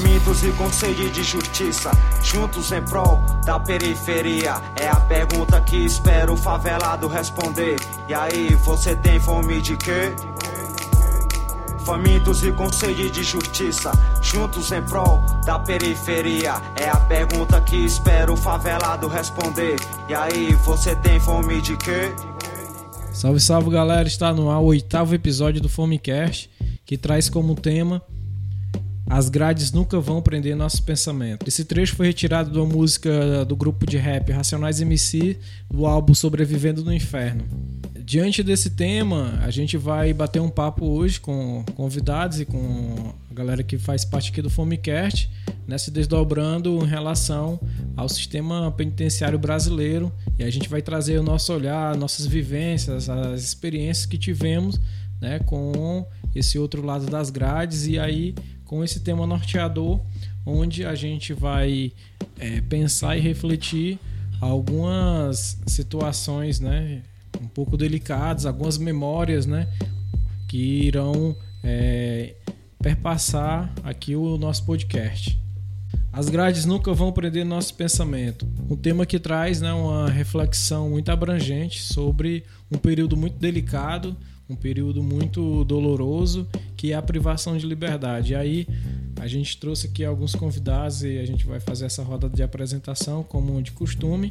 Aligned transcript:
Famintos 0.00 0.42
e 0.42 0.52
com 0.52 0.72
sede 0.72 1.10
de 1.10 1.22
justiça, 1.22 1.90
juntos 2.22 2.72
em 2.72 2.82
prol 2.82 3.20
da 3.44 3.60
periferia. 3.60 4.54
É 4.74 4.88
a 4.88 4.96
pergunta 4.96 5.60
que 5.60 5.76
espero 5.76 6.32
o 6.32 6.36
favelado 6.38 7.06
responder. 7.06 7.76
E 8.08 8.14
aí, 8.14 8.54
você 8.64 8.96
tem 8.96 9.20
fome 9.20 9.60
de 9.60 9.76
quê? 9.76 10.10
Famintos 11.84 12.42
e 12.42 12.50
com 12.50 12.72
sede 12.72 13.10
de 13.10 13.22
justiça, 13.22 13.92
juntos 14.22 14.72
em 14.72 14.80
prol 14.82 15.20
da 15.44 15.58
periferia. 15.58 16.54
É 16.76 16.88
a 16.88 16.96
pergunta 16.96 17.60
que 17.60 17.76
espero 17.76 18.32
o 18.32 18.36
favelado 18.38 19.06
responder. 19.06 19.76
E 20.08 20.14
aí, 20.14 20.54
você 20.64 20.96
tem 20.96 21.20
fome 21.20 21.60
de 21.60 21.76
quê? 21.76 22.10
Salve, 23.12 23.38
salve 23.38 23.68
galera! 23.68 24.08
Está 24.08 24.32
no 24.32 24.50
ar 24.50 24.60
o 24.60 24.66
oitavo 24.66 25.14
episódio 25.14 25.60
do 25.60 25.68
Fomecast, 25.68 26.48
que 26.86 26.96
traz 26.96 27.28
como 27.28 27.54
tema 27.54 28.02
As 29.10 29.28
grades 29.28 29.72
nunca 29.72 29.98
vão 29.98 30.22
prender 30.22 30.54
nosso 30.54 30.84
pensamento. 30.84 31.44
Esse 31.48 31.64
trecho 31.64 31.96
foi 31.96 32.06
retirado 32.06 32.48
de 32.48 32.56
uma 32.56 32.64
música 32.64 33.44
do 33.44 33.56
grupo 33.56 33.84
de 33.84 33.96
rap 33.96 34.30
Racionais 34.30 34.80
MC 34.80 35.36
do 35.68 35.84
álbum 35.84 36.14
Sobrevivendo 36.14 36.84
no 36.84 36.94
Inferno. 36.94 37.42
Diante 37.98 38.40
desse 38.40 38.70
tema, 38.70 39.40
a 39.42 39.50
gente 39.50 39.76
vai 39.76 40.12
bater 40.12 40.40
um 40.40 40.48
papo 40.48 40.86
hoje 40.86 41.18
com 41.18 41.64
convidados 41.74 42.38
e 42.38 42.44
com 42.44 43.12
a 43.28 43.34
galera 43.34 43.64
que 43.64 43.76
faz 43.76 44.04
parte 44.04 44.30
aqui 44.30 44.40
do 44.40 44.48
Fomecast, 44.48 45.28
né, 45.66 45.76
se 45.76 45.90
desdobrando 45.90 46.78
em 46.78 46.86
relação 46.86 47.58
ao 47.96 48.08
sistema 48.08 48.70
penitenciário 48.70 49.40
brasileiro. 49.40 50.12
E 50.38 50.44
a 50.44 50.50
gente 50.50 50.68
vai 50.68 50.82
trazer 50.82 51.18
o 51.18 51.22
nosso 51.24 51.52
olhar, 51.52 51.96
nossas 51.96 52.26
vivências, 52.26 53.10
as 53.10 53.42
experiências 53.42 54.06
que 54.06 54.16
tivemos 54.16 54.80
né, 55.20 55.40
com 55.40 56.06
esse 56.32 56.58
outro 56.58 56.80
lado 56.84 57.06
das 57.06 57.28
grades 57.28 57.86
e 57.86 57.98
aí 57.98 58.34
com 58.70 58.84
esse 58.84 59.00
tema 59.00 59.26
norteador, 59.26 59.98
onde 60.46 60.86
a 60.86 60.94
gente 60.94 61.32
vai 61.32 61.92
é, 62.38 62.60
pensar 62.60 63.16
e 63.16 63.20
refletir 63.20 63.98
algumas 64.40 65.60
situações, 65.66 66.60
né, 66.60 67.02
um 67.42 67.48
pouco 67.48 67.76
delicadas, 67.76 68.46
algumas 68.46 68.78
memórias, 68.78 69.44
né, 69.44 69.66
que 70.46 70.84
irão 70.84 71.34
é, 71.64 72.36
perpassar 72.80 73.74
aqui 73.82 74.14
o 74.14 74.38
nosso 74.38 74.64
podcast. 74.64 75.36
As 76.12 76.28
grades 76.28 76.64
nunca 76.64 76.94
vão 76.94 77.10
prender 77.10 77.44
nosso 77.44 77.74
pensamento. 77.74 78.46
Um 78.70 78.76
tema 78.76 79.04
que 79.04 79.18
traz 79.18 79.60
né, 79.60 79.72
uma 79.72 80.08
reflexão 80.08 80.90
muito 80.90 81.10
abrangente 81.10 81.82
sobre 81.82 82.44
um 82.70 82.78
período 82.78 83.16
muito 83.16 83.36
delicado, 83.36 84.16
um 84.50 84.56
período 84.56 85.02
muito 85.02 85.64
doloroso, 85.64 86.46
que 86.76 86.92
é 86.92 86.94
a 86.94 87.02
privação 87.02 87.56
de 87.56 87.66
liberdade. 87.66 88.32
E 88.32 88.36
aí 88.36 88.66
a 89.20 89.26
gente 89.26 89.58
trouxe 89.58 89.86
aqui 89.86 90.04
alguns 90.04 90.34
convidados 90.34 91.02
e 91.02 91.18
a 91.18 91.26
gente 91.26 91.46
vai 91.46 91.60
fazer 91.60 91.86
essa 91.86 92.02
roda 92.02 92.28
de 92.28 92.42
apresentação 92.42 93.22
como 93.22 93.62
de 93.62 93.72
costume. 93.72 94.30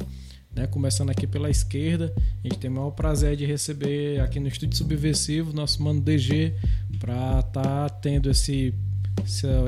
Né, 0.52 0.66
começando 0.66 1.10
aqui 1.10 1.28
pela 1.28 1.48
esquerda, 1.48 2.12
a 2.16 2.48
gente 2.48 2.58
tem 2.58 2.68
o 2.68 2.74
maior 2.74 2.90
prazer 2.90 3.36
de 3.36 3.46
receber 3.46 4.20
aqui 4.20 4.40
no 4.40 4.48
Estúdio 4.48 4.76
Subversivo 4.76 5.52
nosso 5.52 5.80
mano 5.80 6.00
DG 6.00 6.52
para 6.98 7.38
estar 7.38 7.62
tá 7.62 7.88
tendo 7.88 8.28
esse, 8.28 8.74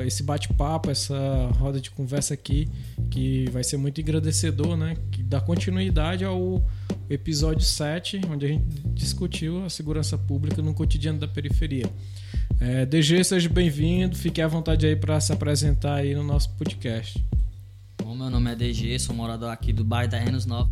esse 0.05 0.23
bate-papo, 0.23 0.91
essa 0.91 1.15
roda 1.57 1.79
de 1.79 1.89
conversa 1.89 2.33
aqui, 2.33 2.67
que 3.09 3.49
vai 3.51 3.63
ser 3.63 3.77
muito 3.77 4.01
engrandecedor, 4.01 4.75
né? 4.75 4.95
Que 5.11 5.23
dá 5.23 5.39
continuidade 5.39 6.25
ao 6.25 6.63
episódio 7.09 7.61
7, 7.61 8.21
onde 8.29 8.45
a 8.45 8.49
gente 8.49 8.65
discutiu 8.93 9.63
a 9.63 9.69
segurança 9.69 10.17
pública 10.17 10.61
no 10.61 10.73
cotidiano 10.73 11.19
da 11.19 11.27
periferia. 11.27 11.89
É, 12.59 12.85
DG, 12.85 13.23
seja 13.23 13.49
bem-vindo, 13.49 14.15
fique 14.15 14.41
à 14.41 14.47
vontade 14.47 14.85
aí 14.85 14.95
para 14.95 15.19
se 15.19 15.31
apresentar 15.31 15.95
aí 15.95 16.15
no 16.15 16.23
nosso 16.23 16.49
podcast. 16.51 17.23
Bom, 18.01 18.15
meu 18.15 18.29
nome 18.29 18.51
é 18.51 18.55
DG, 18.55 18.99
sou 18.99 19.15
morador 19.15 19.49
aqui 19.49 19.71
do 19.71 19.83
bairro 19.83 20.11
da 20.11 20.17
Renos 20.17 20.45
Nova. 20.45 20.69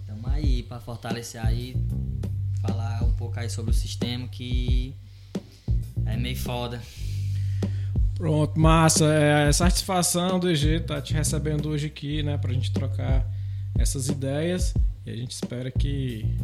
Estamos 0.00 0.30
aí 0.30 0.62
para 0.62 0.80
fortalecer 0.80 1.44
aí, 1.44 1.76
falar 2.60 3.02
um 3.02 3.12
pouco 3.12 3.38
aí 3.38 3.48
sobre 3.48 3.70
o 3.70 3.74
sistema 3.74 4.28
que 4.28 4.94
é 6.06 6.16
meio 6.16 6.36
foda. 6.36 6.80
Pronto, 8.14 8.58
massa. 8.58 9.04
É, 9.12 9.48
é 9.48 9.52
satisfação 9.52 10.38
do 10.38 10.50
EG 10.50 10.80
tá 10.80 11.00
te 11.00 11.14
recebendo 11.14 11.68
hoje 11.68 11.86
aqui, 11.86 12.22
né, 12.22 12.36
pra 12.38 12.52
gente 12.52 12.72
trocar 12.72 13.26
essas 13.78 14.08
ideias. 14.08 14.74
E 15.04 15.10
a 15.10 15.16
gente 15.16 15.32
espera 15.32 15.70
que 15.70 16.36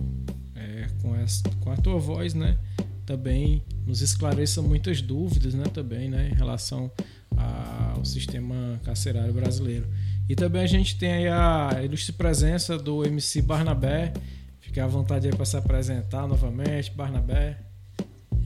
é, 0.55 0.89
com, 1.01 1.15
essa, 1.15 1.43
com 1.61 1.71
a 1.71 1.77
tua 1.77 1.99
voz, 1.99 2.35
né, 2.35 2.59
também 3.07 3.63
nos 3.87 4.03
esclareça 4.03 4.61
muitas 4.61 5.01
dúvidas, 5.01 5.55
né, 5.55 5.65
também, 5.73 6.11
né, 6.11 6.29
em 6.31 6.35
relação 6.35 6.91
ao 7.37 8.05
sistema 8.05 8.81
carcerário 8.85 9.33
brasileiro. 9.33 9.87
E 10.29 10.35
também 10.35 10.63
a 10.63 10.67
gente 10.67 10.99
tem 10.99 11.29
a 11.29 11.81
ilustre 11.83 12.13
presença 12.13 12.77
do 12.77 13.05
MC 13.05 13.41
Barnabé. 13.41 14.13
Fique 14.61 14.79
à 14.79 14.87
vontade 14.87 15.27
aí 15.27 15.35
para 15.35 15.47
se 15.47 15.57
apresentar 15.57 16.27
novamente, 16.27 16.91
Barnabé. 16.91 17.59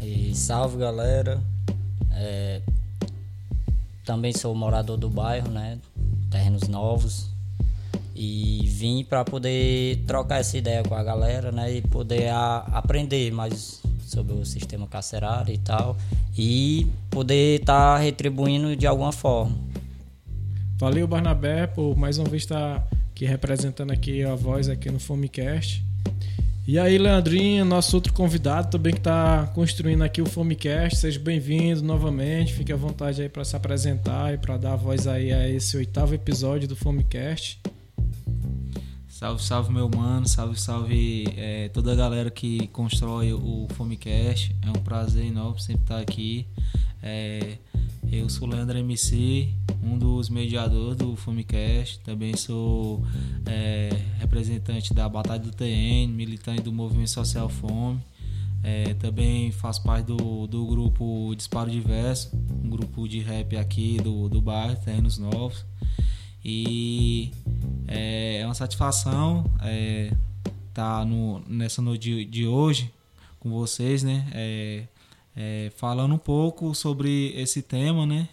E 0.00 0.32
salve 0.34 0.78
galera. 0.78 1.42
É, 2.12 2.62
também 4.04 4.32
sou 4.32 4.54
morador 4.54 4.96
do 4.96 5.08
bairro, 5.08 5.50
né? 5.50 5.78
Terrenos 6.30 6.68
novos. 6.68 7.30
E 8.14 8.66
vim 8.66 9.04
para 9.04 9.24
poder 9.24 10.02
trocar 10.06 10.40
essa 10.40 10.56
ideia 10.58 10.82
com 10.82 10.94
a 10.94 11.02
galera, 11.02 11.50
né? 11.50 11.76
E 11.76 11.82
poder 11.82 12.28
a, 12.28 12.58
aprender 12.72 13.30
mais 13.32 13.80
sobre 14.06 14.34
o 14.34 14.44
sistema 14.44 14.86
carcerário 14.86 15.54
e 15.54 15.58
tal 15.58 15.96
e 16.36 16.86
poder 17.10 17.60
estar 17.60 17.94
tá 17.94 17.98
retribuindo 17.98 18.76
de 18.76 18.86
alguma 18.86 19.12
forma. 19.12 19.56
Valeu, 20.76 21.06
Barnabé, 21.06 21.66
por 21.66 21.96
mais 21.96 22.18
uma 22.18 22.28
vez 22.28 22.42
estar 22.42 22.80
tá 22.80 22.86
aqui 23.10 23.24
representando 23.24 23.90
aqui 23.92 24.22
a 24.22 24.34
voz 24.34 24.68
aqui 24.68 24.90
no 24.90 24.98
Fomecast. 24.98 25.91
E 26.64 26.78
aí, 26.78 26.96
Leandrinho, 26.96 27.64
nosso 27.64 27.96
outro 27.96 28.12
convidado 28.12 28.70
também 28.70 28.92
que 28.92 29.00
está 29.00 29.48
construindo 29.52 30.02
aqui 30.02 30.22
o 30.22 30.26
Fomecast. 30.26 30.96
Seja 30.96 31.18
bem-vindo 31.18 31.82
novamente. 31.82 32.52
Fique 32.52 32.72
à 32.72 32.76
vontade 32.76 33.20
aí 33.20 33.28
para 33.28 33.44
se 33.44 33.56
apresentar 33.56 34.32
e 34.32 34.38
para 34.38 34.56
dar 34.56 34.76
voz 34.76 35.08
aí 35.08 35.32
a 35.32 35.48
esse 35.48 35.76
oitavo 35.76 36.14
episódio 36.14 36.68
do 36.68 36.76
Fomecast. 36.76 37.60
Salve, 39.08 39.42
salve 39.42 39.72
meu 39.72 39.88
mano, 39.88 40.28
salve, 40.28 40.58
salve 40.58 41.24
é, 41.36 41.68
toda 41.68 41.92
a 41.92 41.96
galera 41.96 42.30
que 42.30 42.68
constrói 42.68 43.32
o 43.32 43.66
Fomecast. 43.74 44.54
É 44.62 44.70
um 44.70 44.82
prazer 44.84 45.26
enorme 45.26 45.60
sempre 45.60 45.82
estar 45.82 45.98
aqui. 45.98 46.46
É, 47.02 47.58
eu 48.10 48.28
sou 48.28 48.46
Leandro 48.46 48.78
MC, 48.78 49.48
um 49.82 49.98
dos 49.98 50.28
mediadores 50.28 50.96
do 50.96 51.16
Fomecast. 51.16 51.98
Também 52.00 52.36
sou 52.36 53.04
é, 53.44 53.90
representante 54.18 54.94
da 54.94 55.08
Batalha 55.08 55.40
do 55.40 55.50
TN, 55.50 56.08
militante 56.08 56.62
do 56.62 56.72
Movimento 56.72 57.10
Social 57.10 57.48
Fome. 57.48 58.00
É, 58.62 58.94
também 58.94 59.50
faço 59.50 59.82
parte 59.82 60.06
do, 60.06 60.46
do 60.46 60.64
grupo 60.66 61.34
Disparo 61.34 61.68
Diverso, 61.68 62.30
um 62.62 62.70
grupo 62.70 63.08
de 63.08 63.18
rap 63.18 63.56
aqui 63.56 63.96
do, 63.96 64.28
do 64.28 64.40
bairro, 64.40 64.76
Terrenos 64.84 65.18
Novos. 65.18 65.64
E 66.44 67.32
é, 67.88 68.38
é 68.38 68.46
uma 68.46 68.54
satisfação 68.54 69.44
estar 69.56 69.68
é, 69.68 70.12
tá 70.72 71.04
no, 71.04 71.40
nessa 71.48 71.82
noite 71.82 72.02
de, 72.02 72.24
de 72.24 72.46
hoje 72.46 72.92
com 73.40 73.50
vocês, 73.50 74.04
né? 74.04 74.28
É, 74.32 74.84
é, 75.36 75.70
falando 75.76 76.14
um 76.14 76.18
pouco 76.18 76.74
sobre 76.74 77.32
esse 77.36 77.62
tema, 77.62 78.06
né? 78.06 78.28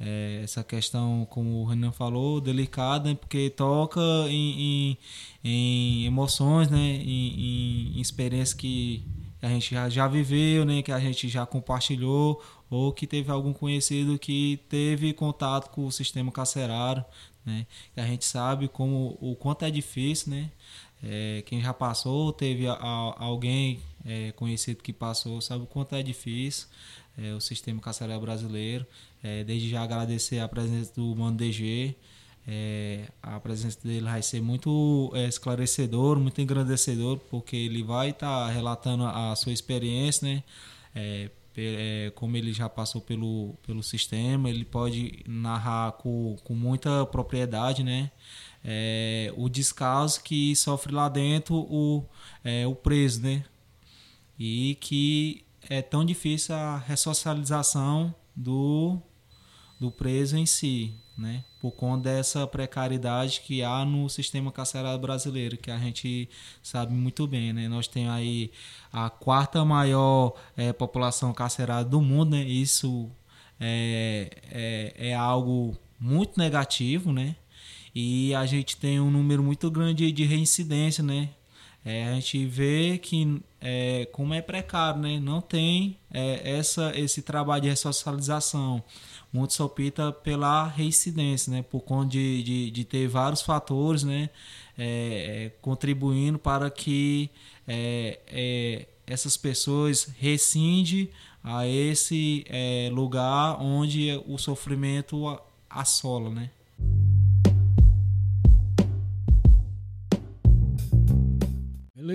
É, 0.00 0.42
essa 0.44 0.62
questão, 0.62 1.26
como 1.28 1.62
o 1.62 1.64
Renan 1.64 1.90
falou, 1.90 2.40
delicada, 2.40 3.14
porque 3.16 3.50
toca 3.50 4.00
em, 4.28 4.92
em, 4.92 4.98
em 5.44 6.04
emoções, 6.06 6.70
né? 6.70 6.78
Em, 6.78 7.96
em, 7.96 8.00
experiências 8.00 8.54
que 8.54 9.04
a 9.42 9.48
gente 9.48 9.74
já, 9.74 9.88
já 9.88 10.06
viveu, 10.06 10.64
né? 10.64 10.82
Que 10.82 10.92
a 10.92 11.00
gente 11.00 11.28
já 11.28 11.44
compartilhou 11.44 12.40
ou 12.70 12.92
que 12.92 13.06
teve 13.06 13.30
algum 13.30 13.52
conhecido 13.52 14.18
que 14.18 14.60
teve 14.68 15.12
contato 15.12 15.70
com 15.70 15.86
o 15.86 15.92
sistema 15.92 16.30
carcerário, 16.30 17.04
né? 17.44 17.66
A 17.96 18.06
gente 18.06 18.24
sabe 18.24 18.68
como 18.68 19.18
o 19.20 19.34
quanto 19.34 19.64
é 19.64 19.70
difícil, 19.70 20.30
né? 20.30 20.50
É, 21.02 21.42
quem 21.46 21.60
já 21.60 21.72
passou, 21.72 22.32
teve 22.32 22.68
a, 22.68 22.72
a, 22.74 23.24
alguém 23.24 23.80
é, 24.04 24.32
conhecido 24.32 24.82
que 24.82 24.92
passou, 24.92 25.40
sabe 25.40 25.64
o 25.64 25.66
quanto 25.66 25.94
é 25.94 26.02
difícil 26.02 26.68
é, 27.18 27.34
o 27.34 27.40
sistema 27.40 27.80
carcerário 27.80 28.20
brasileiro. 28.20 28.86
É, 29.22 29.42
desde 29.42 29.68
já 29.68 29.82
agradecer 29.82 30.38
a 30.38 30.48
presença 30.48 30.92
do 30.94 31.14
Mano 31.16 31.36
DG. 31.36 31.96
É, 32.46 33.08
a 33.22 33.38
presença 33.40 33.78
dele 33.82 34.06
vai 34.06 34.22
ser 34.22 34.40
muito 34.40 35.10
é, 35.14 35.26
esclarecedor, 35.26 36.18
muito 36.18 36.40
engrandecedor, 36.40 37.18
porque 37.30 37.56
ele 37.56 37.82
vai 37.82 38.10
estar 38.10 38.46
tá 38.46 38.50
relatando 38.50 39.04
a 39.04 39.34
sua 39.36 39.52
experiência, 39.52 40.26
né? 40.26 40.42
é, 41.58 42.12
como 42.14 42.36
ele 42.36 42.52
já 42.52 42.68
passou 42.68 43.00
pelo, 43.00 43.54
pelo 43.66 43.82
sistema, 43.82 44.48
ele 44.48 44.64
pode 44.64 45.24
narrar 45.26 45.92
com, 45.92 46.36
com 46.44 46.54
muita 46.54 47.04
propriedade, 47.06 47.82
né? 47.82 48.10
É, 48.64 49.32
o 49.36 49.48
descaso 49.48 50.22
que 50.22 50.54
sofre 50.54 50.92
lá 50.92 51.08
dentro 51.08 51.54
o, 51.56 52.04
é, 52.44 52.66
o 52.66 52.74
preso, 52.74 53.22
né? 53.22 53.44
E 54.38 54.76
que 54.80 55.44
é 55.68 55.82
tão 55.82 56.04
difícil 56.04 56.54
a 56.54 56.78
ressocialização 56.78 58.14
do, 58.34 58.98
do 59.80 59.90
preso 59.90 60.36
em 60.36 60.46
si, 60.46 60.94
né? 61.16 61.44
Por 61.60 61.72
conta 61.72 62.04
dessa 62.10 62.46
precariedade 62.46 63.40
que 63.40 63.62
há 63.62 63.84
no 63.84 64.08
sistema 64.08 64.52
carcerário 64.52 65.00
brasileiro, 65.00 65.56
que 65.56 65.70
a 65.70 65.78
gente 65.78 66.28
sabe 66.62 66.92
muito 66.92 67.26
bem, 67.26 67.52
né? 67.52 67.68
Nós 67.68 67.88
temos 67.88 68.12
aí 68.12 68.52
a 68.92 69.10
quarta 69.10 69.64
maior 69.64 70.34
é, 70.56 70.72
população 70.72 71.32
carcerária 71.32 71.84
do 71.84 72.00
mundo, 72.00 72.30
né? 72.30 72.42
Isso 72.44 73.10
é, 73.58 74.30
é, 74.50 75.08
é 75.10 75.14
algo 75.14 75.76
muito 75.98 76.38
negativo, 76.38 77.12
né? 77.12 77.34
E 77.94 78.32
a 78.34 78.46
gente 78.46 78.76
tem 78.76 79.00
um 79.00 79.10
número 79.10 79.42
muito 79.42 79.68
grande 79.70 80.12
de 80.12 80.24
reincidência, 80.24 81.02
né? 81.02 81.30
É, 81.88 82.04
a 82.04 82.14
gente 82.16 82.44
vê 82.44 82.98
que 82.98 83.40
é, 83.62 84.06
como 84.12 84.34
é 84.34 84.42
precário, 84.42 85.00
né? 85.00 85.18
Não 85.18 85.40
tem 85.40 85.98
é, 86.12 86.58
essa, 86.58 86.92
esse 86.94 87.22
trabalho 87.22 87.62
de 87.62 87.70
ressocialização. 87.70 88.84
Muito 89.32 89.54
se 89.54 89.62
opta 89.62 90.12
pela 90.12 90.66
reincidência, 90.66 91.50
né? 91.50 91.62
Por 91.62 91.80
conta 91.80 92.10
de, 92.10 92.42
de, 92.42 92.70
de 92.70 92.84
ter 92.84 93.08
vários 93.08 93.40
fatores, 93.40 94.02
né? 94.02 94.28
É, 94.76 95.46
é, 95.46 95.52
contribuindo 95.62 96.38
para 96.38 96.70
que 96.70 97.30
é, 97.66 98.86
essas 99.06 99.38
pessoas 99.38 100.12
rescindem 100.18 101.08
a 101.42 101.66
esse 101.66 102.44
lugar 102.92 103.62
onde 103.62 104.10
o 104.26 104.36
sofrimento 104.36 105.40
assola, 105.70 106.28
né? 106.28 106.50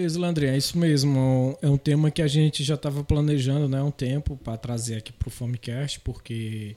Beleza, 0.04 0.20
Landry, 0.20 0.48
é 0.48 0.58
isso 0.58 0.78
mesmo. 0.78 1.58
É 1.62 1.70
um 1.70 1.78
tema 1.78 2.12
que 2.12 2.22
a 2.22 2.28
gente 2.28 2.62
já 2.62 2.76
estava 2.76 3.06
planejando 3.06 3.70
né, 3.70 3.80
há 3.80 3.86
um 3.86 3.90
tempo 3.90 4.36
para 4.36 4.58
trazer 4.58 4.98
aqui 4.98 5.14
para 5.14 5.30
o 5.30 5.32
Fomecast, 5.32 6.02
porque 6.02 6.76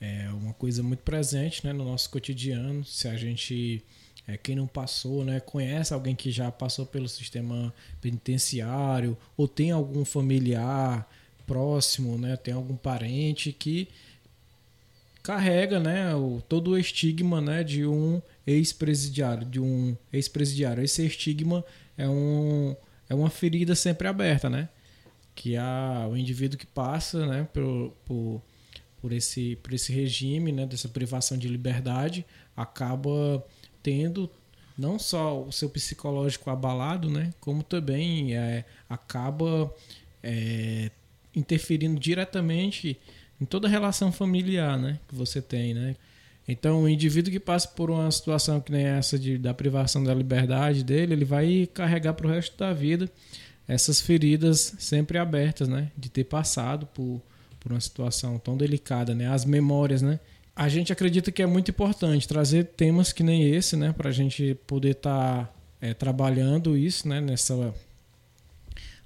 é 0.00 0.28
uma 0.30 0.52
coisa 0.54 0.82
muito 0.82 1.04
presente 1.04 1.64
né, 1.64 1.72
no 1.72 1.84
nosso 1.84 2.10
cotidiano. 2.10 2.84
Se 2.84 3.06
a 3.06 3.16
gente, 3.16 3.80
é, 4.26 4.36
quem 4.36 4.56
não 4.56 4.66
passou, 4.66 5.24
né, 5.24 5.38
conhece 5.38 5.94
alguém 5.94 6.16
que 6.16 6.32
já 6.32 6.50
passou 6.50 6.84
pelo 6.84 7.08
sistema 7.08 7.72
penitenciário, 8.00 9.16
ou 9.36 9.46
tem 9.46 9.70
algum 9.70 10.04
familiar 10.04 11.08
próximo, 11.46 12.18
né, 12.18 12.36
tem 12.36 12.54
algum 12.54 12.74
parente 12.74 13.52
que 13.52 13.86
carrega 15.22 15.78
né, 15.78 16.12
o, 16.16 16.42
todo 16.48 16.72
o 16.72 16.78
estigma 16.78 17.40
né, 17.40 17.62
de 17.62 17.86
um 17.86 18.20
ex-presidiário, 18.44 19.46
de 19.46 19.60
um 19.60 19.96
ex-presidiário. 20.12 20.82
Esse 20.82 21.06
estigma 21.06 21.64
é, 21.96 22.08
um, 22.08 22.76
é 23.08 23.14
uma 23.14 23.30
ferida 23.30 23.74
sempre 23.74 24.08
aberta, 24.08 24.48
né? 24.50 24.68
Que 25.34 25.56
a, 25.56 26.08
o 26.10 26.16
indivíduo 26.16 26.58
que 26.58 26.66
passa 26.66 27.26
né, 27.26 27.48
por, 27.52 27.92
por, 28.04 28.42
por, 29.00 29.12
esse, 29.12 29.56
por 29.56 29.72
esse 29.72 29.92
regime, 29.92 30.52
né, 30.52 30.66
dessa 30.66 30.88
privação 30.88 31.36
de 31.36 31.48
liberdade, 31.48 32.24
acaba 32.56 33.44
tendo 33.82 34.30
não 34.76 34.98
só 34.98 35.42
o 35.42 35.52
seu 35.52 35.68
psicológico 35.68 36.50
abalado, 36.50 37.10
né, 37.10 37.32
como 37.40 37.62
também 37.62 38.36
é, 38.36 38.64
acaba 38.88 39.72
é, 40.22 40.90
interferindo 41.34 41.98
diretamente 41.98 42.98
em 43.40 43.44
toda 43.44 43.66
a 43.66 43.70
relação 43.70 44.12
familiar 44.12 44.78
né, 44.78 44.98
que 45.08 45.14
você 45.14 45.42
tem. 45.42 45.74
Né? 45.74 45.96
Então, 46.46 46.82
o 46.82 46.88
indivíduo 46.88 47.32
que 47.32 47.40
passa 47.40 47.68
por 47.68 47.90
uma 47.90 48.10
situação 48.10 48.60
que 48.60 48.70
nem 48.70 48.84
essa 48.84 49.18
de, 49.18 49.38
da 49.38 49.54
privação 49.54 50.04
da 50.04 50.12
liberdade 50.12 50.84
dele, 50.84 51.14
ele 51.14 51.24
vai 51.24 51.68
carregar 51.72 52.12
para 52.12 52.26
o 52.26 52.30
resto 52.30 52.56
da 52.58 52.72
vida 52.72 53.10
essas 53.66 54.00
feridas 54.00 54.74
sempre 54.78 55.16
abertas, 55.16 55.68
né? 55.68 55.90
De 55.96 56.10
ter 56.10 56.24
passado 56.24 56.86
por, 56.86 57.22
por 57.58 57.72
uma 57.72 57.80
situação 57.80 58.38
tão 58.38 58.56
delicada, 58.56 59.14
né? 59.14 59.26
As 59.26 59.44
memórias, 59.44 60.02
né? 60.02 60.20
A 60.54 60.68
gente 60.68 60.92
acredita 60.92 61.32
que 61.32 61.42
é 61.42 61.46
muito 61.46 61.70
importante 61.70 62.28
trazer 62.28 62.64
temas 62.64 63.12
que 63.12 63.22
nem 63.22 63.50
esse, 63.50 63.74
né? 63.74 63.92
Para 63.92 64.10
a 64.10 64.12
gente 64.12 64.54
poder 64.66 64.90
estar 64.90 65.46
tá, 65.46 65.54
é, 65.80 65.94
trabalhando 65.94 66.76
isso, 66.76 67.08
né? 67.08 67.22
Nessa 67.22 67.74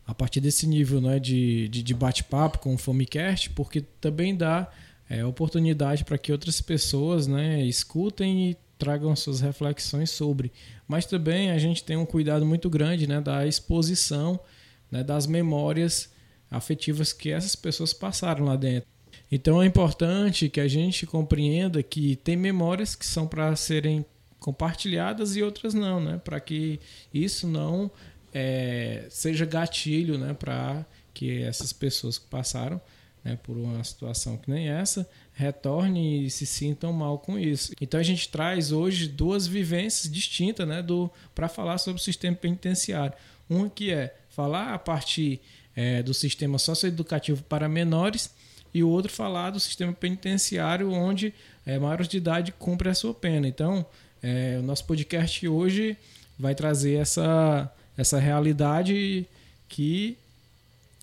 a 0.08 0.14
partir 0.14 0.40
desse 0.40 0.66
nível 0.66 1.02
né, 1.02 1.18
de, 1.18 1.68
de, 1.68 1.82
de 1.82 1.92
bate-papo 1.92 2.60
com 2.60 2.74
o 2.74 2.78
Fomecast, 2.78 3.50
porque 3.50 3.82
também 4.00 4.34
dá 4.34 4.66
é, 5.08 5.24
oportunidade 5.24 6.04
para 6.04 6.18
que 6.18 6.32
outras 6.32 6.60
pessoas 6.60 7.26
né, 7.26 7.64
escutem 7.64 8.50
e 8.50 8.56
tragam 8.78 9.14
suas 9.16 9.40
reflexões 9.40 10.10
sobre. 10.10 10.52
Mas 10.86 11.06
também 11.06 11.50
a 11.50 11.58
gente 11.58 11.82
tem 11.82 11.96
um 11.96 12.06
cuidado 12.06 12.46
muito 12.46 12.70
grande 12.70 13.06
né, 13.06 13.20
da 13.20 13.46
exposição 13.46 14.38
né, 14.90 15.02
das 15.02 15.26
memórias 15.26 16.10
afetivas 16.50 17.12
que 17.12 17.30
essas 17.30 17.54
pessoas 17.54 17.92
passaram 17.92 18.44
lá 18.44 18.56
dentro. 18.56 18.88
Então 19.30 19.62
é 19.62 19.66
importante 19.66 20.48
que 20.48 20.60
a 20.60 20.68
gente 20.68 21.06
compreenda 21.06 21.82
que 21.82 22.16
tem 22.16 22.36
memórias 22.36 22.94
que 22.94 23.04
são 23.04 23.26
para 23.26 23.54
serem 23.56 24.04
compartilhadas 24.38 25.36
e 25.36 25.42
outras 25.42 25.74
não, 25.74 26.00
né? 26.00 26.18
Para 26.24 26.40
que 26.40 26.80
isso 27.12 27.46
não 27.46 27.90
é, 28.32 29.06
seja 29.10 29.44
gatilho, 29.44 30.16
né? 30.16 30.32
Para 30.32 30.86
que 31.12 31.42
essas 31.42 31.72
pessoas 31.72 32.16
que 32.16 32.26
passaram 32.26 32.80
né, 33.28 33.38
por 33.42 33.56
uma 33.56 33.84
situação 33.84 34.36
que 34.36 34.50
nem 34.50 34.68
essa, 34.68 35.08
retornem 35.34 36.24
e 36.24 36.30
se 36.30 36.46
sintam 36.46 36.92
mal 36.92 37.18
com 37.18 37.38
isso. 37.38 37.72
Então 37.80 38.00
a 38.00 38.02
gente 38.02 38.28
traz 38.28 38.72
hoje 38.72 39.06
duas 39.06 39.46
vivências 39.46 40.10
distintas 40.10 40.66
né, 40.66 40.84
para 41.34 41.48
falar 41.48 41.78
sobre 41.78 42.00
o 42.00 42.04
sistema 42.04 42.36
penitenciário. 42.36 43.12
Uma 43.48 43.68
que 43.68 43.92
é 43.92 44.14
falar 44.30 44.72
a 44.72 44.78
partir 44.78 45.40
é, 45.76 46.02
do 46.02 46.14
sistema 46.14 46.58
socioeducativo 46.58 47.42
para 47.44 47.68
menores 47.68 48.30
e 48.72 48.82
o 48.82 48.88
outro 48.88 49.12
falar 49.12 49.50
do 49.50 49.60
sistema 49.60 49.92
penitenciário 49.92 50.90
onde 50.90 51.32
é, 51.66 51.78
maiores 51.78 52.08
de 52.08 52.16
idade 52.16 52.52
cumprem 52.52 52.90
a 52.90 52.94
sua 52.94 53.14
pena. 53.14 53.46
Então, 53.46 53.84
é, 54.22 54.56
o 54.58 54.62
nosso 54.62 54.84
podcast 54.84 55.46
hoje 55.46 55.96
vai 56.38 56.54
trazer 56.54 56.94
essa, 56.94 57.72
essa 57.96 58.18
realidade 58.18 59.26
que 59.68 60.16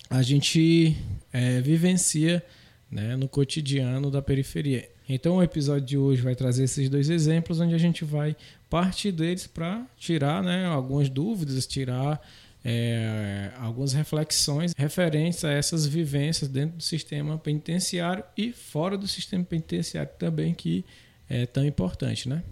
a 0.10 0.22
gente 0.22 0.96
é, 1.36 1.60
vivencia 1.60 2.42
né, 2.90 3.18
no 3.18 3.28
cotidiano 3.28 4.10
da 4.10 4.22
periferia. 4.22 4.88
Então 5.08 5.36
o 5.36 5.44
episódio 5.44 5.86
de 5.86 5.98
hoje 5.98 6.22
vai 6.22 6.34
trazer 6.34 6.64
esses 6.64 6.88
dois 6.88 7.10
exemplos, 7.10 7.60
onde 7.60 7.76
a 7.76 7.78
gente 7.78 8.06
vai 8.06 8.38
partir 8.70 9.12
deles 9.12 9.46
para 9.46 9.86
tirar 9.98 10.42
né, 10.42 10.66
algumas 10.66 11.10
dúvidas, 11.10 11.68
tirar 11.68 12.26
é, 12.64 13.52
algumas 13.58 13.92
reflexões 13.92 14.74
referentes 14.78 15.44
a 15.44 15.52
essas 15.52 15.86
vivências 15.86 16.50
dentro 16.50 16.78
do 16.78 16.84
sistema 16.84 17.38
penitenciário 17.38 18.24
e 18.38 18.54
fora 18.54 18.98
do 18.98 19.08
sistema 19.08 19.44
penitenciário 19.44 20.12
também, 20.18 20.54
que 20.54 20.86
é 21.30 21.46
tão 21.46 21.66
importante, 21.66 22.30
né? 22.30 22.44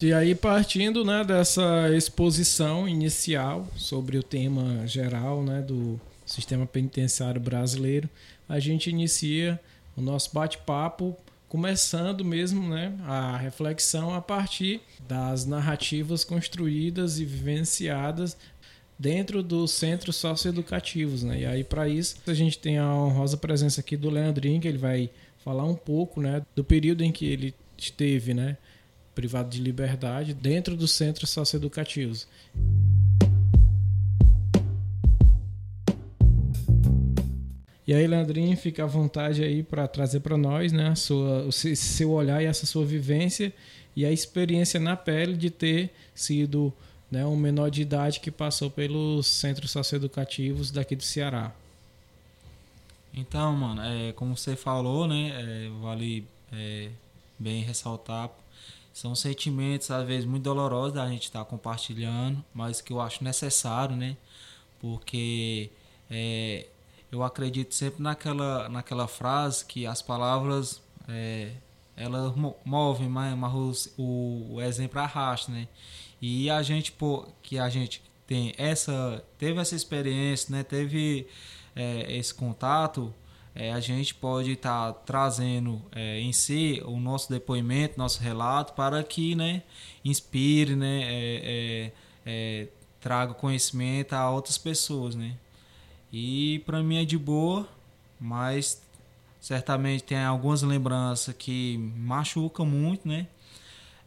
E 0.00 0.12
aí, 0.12 0.32
partindo 0.32 1.04
né, 1.04 1.24
dessa 1.24 1.92
exposição 1.92 2.88
inicial 2.88 3.66
sobre 3.76 4.16
o 4.16 4.22
tema 4.22 4.86
geral 4.86 5.42
né, 5.42 5.60
do 5.60 6.00
sistema 6.24 6.64
penitenciário 6.64 7.40
brasileiro, 7.40 8.08
a 8.48 8.60
gente 8.60 8.90
inicia 8.90 9.58
o 9.96 10.00
nosso 10.00 10.32
bate-papo 10.32 11.16
começando 11.48 12.24
mesmo 12.24 12.68
né, 12.68 12.94
a 13.06 13.36
reflexão 13.38 14.14
a 14.14 14.20
partir 14.20 14.80
das 15.08 15.44
narrativas 15.44 16.22
construídas 16.22 17.18
e 17.18 17.24
vivenciadas 17.24 18.36
dentro 18.96 19.42
dos 19.42 19.72
centros 19.72 20.14
socioeducativos. 20.14 21.24
Né? 21.24 21.40
E 21.40 21.46
aí, 21.46 21.64
para 21.64 21.88
isso, 21.88 22.18
a 22.24 22.34
gente 22.34 22.56
tem 22.56 22.78
a 22.78 22.94
honrosa 22.94 23.36
presença 23.36 23.80
aqui 23.80 23.96
do 23.96 24.10
Leandrinho, 24.10 24.60
que 24.60 24.68
ele 24.68 24.78
vai 24.78 25.10
falar 25.42 25.64
um 25.64 25.74
pouco 25.74 26.20
né, 26.20 26.40
do 26.54 26.62
período 26.62 27.02
em 27.02 27.10
que 27.10 27.26
ele 27.26 27.52
esteve 27.76 28.32
né, 28.32 28.56
privado 29.18 29.50
de 29.50 29.60
liberdade 29.60 30.32
dentro 30.32 30.76
dos 30.76 30.92
centros 30.92 31.30
socioeducativos. 31.30 32.28
E 37.84 37.92
aí, 37.92 38.06
Leandrinho, 38.06 38.56
fica 38.56 38.84
à 38.84 38.86
vontade 38.86 39.42
aí 39.42 39.64
para 39.64 39.88
trazer 39.88 40.20
para 40.20 40.36
nós 40.36 40.70
né, 40.70 40.94
sua, 40.94 41.42
o 41.42 41.50
seu 41.50 42.12
olhar 42.12 42.40
e 42.40 42.46
essa 42.46 42.64
sua 42.64 42.86
vivência 42.86 43.52
e 43.96 44.06
a 44.06 44.12
experiência 44.12 44.78
na 44.78 44.96
pele 44.96 45.36
de 45.36 45.50
ter 45.50 45.90
sido 46.14 46.72
né, 47.10 47.26
um 47.26 47.34
menor 47.34 47.72
de 47.72 47.82
idade 47.82 48.20
que 48.20 48.30
passou 48.30 48.70
pelos 48.70 49.26
centros 49.26 49.72
socioeducativos 49.72 50.70
daqui 50.70 50.94
do 50.94 51.02
Ceará. 51.02 51.52
Então, 53.12 53.52
mano, 53.52 53.82
é, 53.82 54.12
como 54.12 54.36
você 54.36 54.54
falou, 54.54 55.08
né, 55.08 55.32
é, 55.34 55.70
vale 55.80 56.24
é, 56.52 56.90
bem 57.36 57.64
ressaltar 57.64 58.30
são 58.98 59.14
sentimentos, 59.14 59.92
às 59.92 60.04
vezes, 60.04 60.24
muito 60.24 60.42
dolorosos 60.42 60.94
da 60.94 61.06
gente 61.08 61.22
estar 61.24 61.38
tá 61.38 61.44
compartilhando, 61.44 62.44
mas 62.52 62.80
que 62.80 62.92
eu 62.92 63.00
acho 63.00 63.22
necessário, 63.22 63.94
né? 63.94 64.16
Porque 64.80 65.70
é, 66.10 66.66
eu 67.10 67.22
acredito 67.22 67.76
sempre 67.76 68.02
naquela, 68.02 68.68
naquela 68.68 69.06
frase 69.06 69.64
que 69.64 69.86
as 69.86 70.02
palavras 70.02 70.82
é, 71.06 71.52
elas 71.96 72.34
movem, 72.64 73.08
mas, 73.08 73.38
mas 73.38 73.94
o, 73.96 74.54
o 74.54 74.60
exemplo 74.60 74.98
arrasta, 75.00 75.52
né? 75.52 75.68
E 76.20 76.50
a 76.50 76.60
gente, 76.60 76.90
pô, 76.90 77.24
que 77.40 77.56
a 77.56 77.68
gente 77.68 78.02
tem 78.26 78.52
essa, 78.58 79.24
teve 79.38 79.60
essa 79.60 79.76
experiência, 79.76 80.50
né? 80.50 80.64
Teve 80.64 81.28
é, 81.76 82.16
esse 82.16 82.34
contato, 82.34 83.14
é, 83.58 83.72
a 83.72 83.80
gente 83.80 84.14
pode 84.14 84.52
estar 84.52 84.92
tá 84.92 85.00
trazendo 85.00 85.82
é, 85.90 86.20
em 86.20 86.32
si 86.32 86.80
o 86.86 87.00
nosso 87.00 87.28
depoimento, 87.28 87.98
nosso 87.98 88.22
relato, 88.22 88.72
para 88.72 89.02
que 89.02 89.34
né, 89.34 89.64
inspire, 90.04 90.76
né, 90.76 91.02
é, 91.02 91.42
é, 91.42 91.92
é 92.24 92.68
traga 93.00 93.34
conhecimento 93.34 94.12
a 94.12 94.30
outras 94.30 94.56
pessoas. 94.56 95.16
Né? 95.16 95.34
E 96.12 96.62
para 96.64 96.84
mim 96.84 97.02
é 97.02 97.04
de 97.04 97.18
boa, 97.18 97.68
mas 98.20 98.80
certamente 99.40 100.04
tem 100.04 100.18
algumas 100.18 100.62
lembranças 100.62 101.34
que 101.36 101.78
machucam 101.96 102.64
muito, 102.64 103.08
né? 103.08 103.26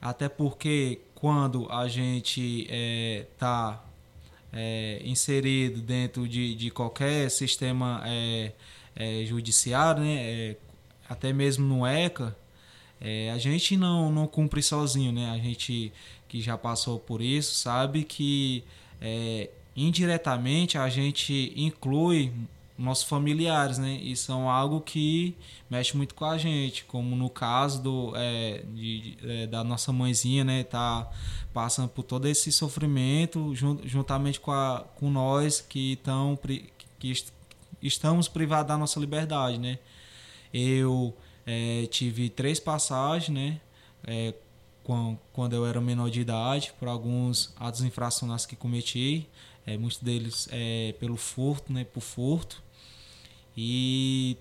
Até 0.02 0.30
porque 0.30 1.02
quando 1.14 1.70
a 1.70 1.90
gente 1.90 2.68
está 2.70 3.84
é, 4.54 5.00
é, 5.04 5.08
inserido 5.08 5.82
dentro 5.82 6.26
de, 6.28 6.56
de 6.56 6.72
qualquer 6.72 7.30
sistema 7.30 8.02
é, 8.96 9.24
é 9.24 9.26
judiciário, 9.26 10.04
né? 10.04 10.16
É, 10.18 10.58
até 11.10 11.34
mesmo 11.34 11.66
no 11.66 11.86
ECA, 11.86 12.36
é, 13.00 13.32
a 13.32 13.38
gente 13.38 13.76
não, 13.76 14.12
não 14.12 14.28
cumpre 14.28 14.62
sozinho, 14.62 15.12
né? 15.12 15.30
A 15.32 15.38
gente 15.38 15.92
que 16.28 16.42
já 16.42 16.58
passou 16.58 16.98
por 17.00 17.22
isso 17.22 17.56
sabe 17.56 18.04
que 18.04 18.64
indiretamente 19.76 20.78
a 20.78 20.88
gente 20.88 21.52
inclui 21.56 22.32
nossos 22.82 23.04
familiares, 23.04 23.78
né? 23.78 24.00
E 24.02 24.16
são 24.16 24.50
algo 24.50 24.82
que 24.82 25.36
mexe 25.70 25.96
muito 25.96 26.16
com 26.16 26.26
a 26.26 26.38
gente, 26.38 26.84
como 26.86 27.16
no 27.16 27.30
caso 27.30 27.82
do, 27.82 28.14
é, 28.16 28.64
de, 28.74 29.18
é, 29.24 29.48
da 29.48 29.64
nossa 29.64 29.94
mãezinha, 29.94 30.44
né? 30.44 30.64
Tá 30.64 31.10
passando 31.54 31.90
por 31.90 32.04
todo 32.04 32.28
esse 32.28 32.52
sofrimento 32.52 33.54
juntamente 33.56 34.40
com, 34.40 34.52
a, 34.52 34.84
com 34.96 35.10
nós 35.10 35.62
que, 35.62 35.98
tão, 35.98 36.38
que 36.98 37.14
estamos 37.82 38.28
privados 38.28 38.68
da 38.68 38.78
nossa 38.78 39.00
liberdade, 39.00 39.58
né? 39.58 39.80
Eu 40.54 41.16
é, 41.46 41.88
tive 41.88 42.30
três 42.30 42.60
passagens, 42.60 43.30
né? 43.30 43.62
É, 44.04 44.34
quando 45.32 45.54
eu 45.54 45.66
era 45.66 45.80
menor 45.80 46.10
de 46.10 46.22
idade, 46.22 46.74
por 46.80 46.88
alguns 46.88 47.54
atos 47.58 47.82
infracionais 47.82 48.46
que 48.46 48.56
cometi, 48.56 49.28
é, 49.66 49.78
muitos 49.78 50.00
deles 50.00 50.50
é, 50.52 50.94
pelo 51.00 51.16
furto, 51.16 51.72
né? 51.72 51.84
Por 51.84 52.02
furto 52.02 52.62
e 53.56 54.38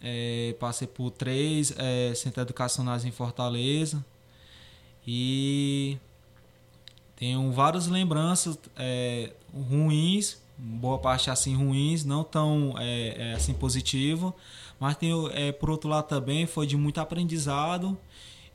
é, 0.00 0.54
passei 0.58 0.86
por 0.86 1.10
três 1.10 1.72
é, 1.76 2.14
centros 2.14 2.42
educacionais 2.42 3.04
em 3.04 3.10
Fortaleza 3.10 4.04
e 5.06 5.98
tenho 7.16 7.50
várias 7.52 7.86
lembranças 7.86 8.58
é, 8.76 9.32
ruins, 9.52 10.40
boa 10.58 10.98
parte 10.98 11.30
assim 11.30 11.54
ruins, 11.54 12.04
não 12.04 12.24
tão 12.24 12.74
é, 12.78 13.30
é 13.30 13.34
assim 13.34 13.54
positivo, 13.54 14.34
mas 14.80 14.96
tenho 14.96 15.30
é, 15.32 15.52
por 15.52 15.70
outro 15.70 15.88
lado 15.88 16.06
também 16.08 16.46
foi 16.46 16.66
de 16.66 16.76
muito 16.76 17.00
aprendizado 17.00 17.96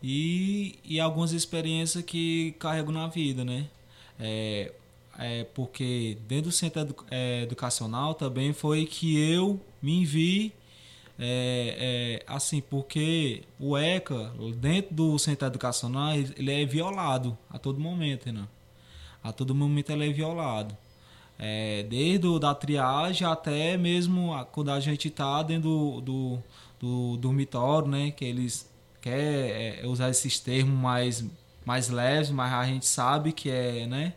e, 0.01 0.79
e 0.83 0.99
algumas 0.99 1.31
experiências 1.31 2.03
que 2.03 2.51
carrego 2.59 2.91
na 2.91 3.07
vida, 3.07 3.45
né? 3.45 3.67
É, 4.19 4.71
é, 5.17 5.43
porque 5.45 6.17
dentro 6.27 6.45
do 6.45 6.51
centro 6.51 6.81
edu 6.81 6.95
é, 7.09 7.43
educacional 7.43 8.13
também 8.15 8.51
foi 8.51 8.85
que 8.85 9.17
eu 9.17 9.59
me 9.81 10.05
vi 10.05 10.53
é, 11.17 12.19
é, 12.19 12.23
assim, 12.27 12.59
porque 12.61 13.43
o 13.59 13.77
ECA, 13.77 14.33
dentro 14.57 14.95
do 14.95 15.19
centro 15.19 15.47
educacional, 15.47 16.13
ele 16.15 16.51
é 16.51 16.65
violado 16.65 17.37
a 17.49 17.59
todo 17.59 17.79
momento, 17.79 18.31
né? 18.31 18.47
A 19.23 19.31
todo 19.31 19.55
momento 19.55 19.91
ele 19.91 20.09
é 20.09 20.11
violado. 20.11 20.75
É, 21.37 21.83
desde 21.83 22.27
o, 22.27 22.39
da 22.39 22.53
triagem 22.53 23.27
até 23.27 23.75
mesmo 23.77 24.33
a, 24.33 24.45
quando 24.45 24.71
a 24.71 24.79
gente 24.79 25.07
está 25.07 25.41
dentro 25.43 25.63
do, 25.63 26.01
do, 26.01 26.43
do, 26.79 27.17
dormitório, 27.17 27.87
né? 27.87 28.11
Que 28.11 28.25
eles 28.25 28.69
querem 29.01 29.51
é, 29.51 29.81
usar 29.85 30.09
esses 30.09 30.39
termos 30.39 30.77
mais, 30.77 31.25
mais 31.65 31.89
leves, 31.89 32.29
mas 32.29 32.53
a 32.53 32.65
gente 32.65 32.85
sabe 32.85 33.31
que 33.31 33.49
é, 33.49 33.85
né? 33.87 34.13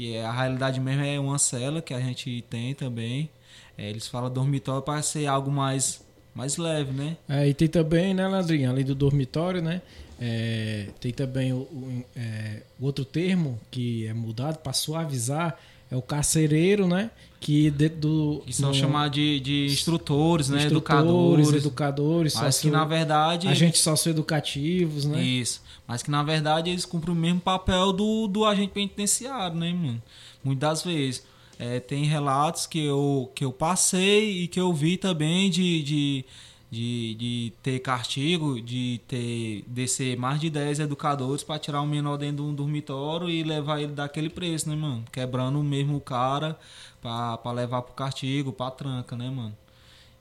que 0.00 0.16
é, 0.16 0.24
a 0.24 0.32
realidade 0.32 0.80
mesmo 0.80 1.04
é 1.04 1.20
uma 1.20 1.38
cela 1.38 1.82
que 1.82 1.92
a 1.92 2.00
gente 2.00 2.42
tem 2.48 2.74
também. 2.74 3.28
É, 3.76 3.90
eles 3.90 4.08
falam 4.08 4.30
dormitório 4.32 4.80
para 4.80 5.02
ser 5.02 5.26
algo 5.26 5.50
mais, 5.50 6.02
mais 6.34 6.56
leve, 6.56 6.90
né? 6.90 7.18
É, 7.28 7.46
e 7.46 7.52
tem 7.52 7.68
também, 7.68 8.14
né, 8.14 8.26
Landrinho, 8.26 8.70
além 8.70 8.82
do 8.82 8.94
dormitório, 8.94 9.60
né? 9.60 9.82
É, 10.18 10.88
tem 10.98 11.12
também 11.12 11.52
o, 11.52 11.58
o 11.58 12.04
é, 12.16 12.62
outro 12.80 13.04
termo 13.04 13.60
que 13.70 14.06
é 14.06 14.14
mudado 14.14 14.56
para 14.58 14.72
suavizar, 14.72 15.58
é 15.90 15.96
o 15.96 16.02
carcereiro, 16.02 16.86
né? 16.86 17.10
Que 17.40 17.70
dentro 17.70 17.98
do. 17.98 18.42
Que 18.46 18.52
são 18.52 18.68
no, 18.68 18.74
chamados 18.74 19.12
de, 19.12 19.40
de 19.40 19.66
instrutores, 19.66 20.48
né? 20.48 20.58
Instrutores, 20.58 21.48
educadores. 21.48 21.54
educadores 21.54 22.34
mas 22.34 22.54
socio, 22.54 22.70
que 22.70 22.76
na 22.76 22.84
verdade. 22.84 23.48
Agentes 23.48 23.80
socioeducativos, 23.80 25.04
né? 25.04 25.22
Isso. 25.22 25.62
Mas 25.86 26.02
que 26.02 26.10
na 26.10 26.22
verdade 26.22 26.70
eles 26.70 26.84
cumprem 26.84 27.14
o 27.14 27.18
mesmo 27.18 27.40
papel 27.40 27.92
do, 27.92 28.28
do 28.28 28.44
agente 28.44 28.72
penitenciário, 28.72 29.56
né, 29.56 29.72
mano? 29.72 30.02
Muitas 30.44 30.68
das 30.68 30.82
vezes. 30.84 31.30
É, 31.58 31.78
tem 31.78 32.04
relatos 32.04 32.66
que 32.66 32.82
eu, 32.82 33.30
que 33.34 33.44
eu 33.44 33.52
passei 33.52 34.44
e 34.44 34.48
que 34.48 34.58
eu 34.58 34.72
vi 34.72 34.96
também 34.96 35.50
de, 35.50 35.82
de 35.82 36.24
de, 36.70 37.14
de 37.16 37.52
ter 37.62 37.80
castigo, 37.80 38.60
de 38.60 39.00
ter 39.08 39.64
descer 39.66 40.16
mais 40.16 40.40
de 40.40 40.48
10 40.48 40.80
educadores 40.80 41.42
para 41.42 41.58
tirar 41.58 41.82
um 41.82 41.86
menor 41.86 42.16
dentro 42.16 42.36
de 42.36 42.42
um 42.42 42.54
dormitório 42.54 43.28
e 43.28 43.42
levar 43.42 43.80
ele 43.80 43.92
daquele 43.92 44.30
preço, 44.30 44.68
né, 44.68 44.76
mano? 44.76 45.04
Quebrando 45.10 45.58
o 45.58 45.64
mesmo 45.64 46.00
cara 46.00 46.56
para 47.02 47.50
levar 47.50 47.82
pro 47.82 47.94
castigo, 47.94 48.52
pra 48.52 48.70
tranca, 48.70 49.16
né, 49.16 49.28
mano? 49.28 49.56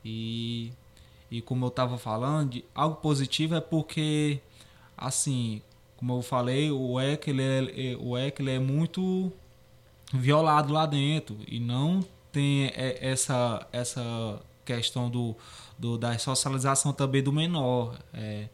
E, 0.03 0.71
e 1.29 1.39
como 1.41 1.65
eu 1.65 1.69
tava 1.69 1.97
falando, 1.99 2.63
algo 2.73 2.95
positivo 2.95 3.53
é 3.53 3.61
porque, 3.61 4.39
assim, 4.97 5.61
como 5.97 6.13
eu 6.13 6.21
falei, 6.23 6.71
o 6.71 6.99
EC, 6.99 7.27
ele 7.27 7.43
é, 7.43 7.97
o 7.99 8.17
EC, 8.17 8.39
ele 8.39 8.51
é 8.51 8.59
muito 8.59 9.31
violado 10.11 10.73
lá 10.73 10.87
dentro 10.87 11.37
e 11.47 11.59
não 11.59 12.03
tem 12.31 12.71
essa, 12.75 13.67
essa 13.71 14.41
questão 14.65 15.09
do 15.09 15.35
do, 15.79 15.97
da 15.97 16.17
socialização 16.19 16.91
também 16.93 17.23
do 17.23 17.31
menor. 17.31 17.97
É, 18.13 18.49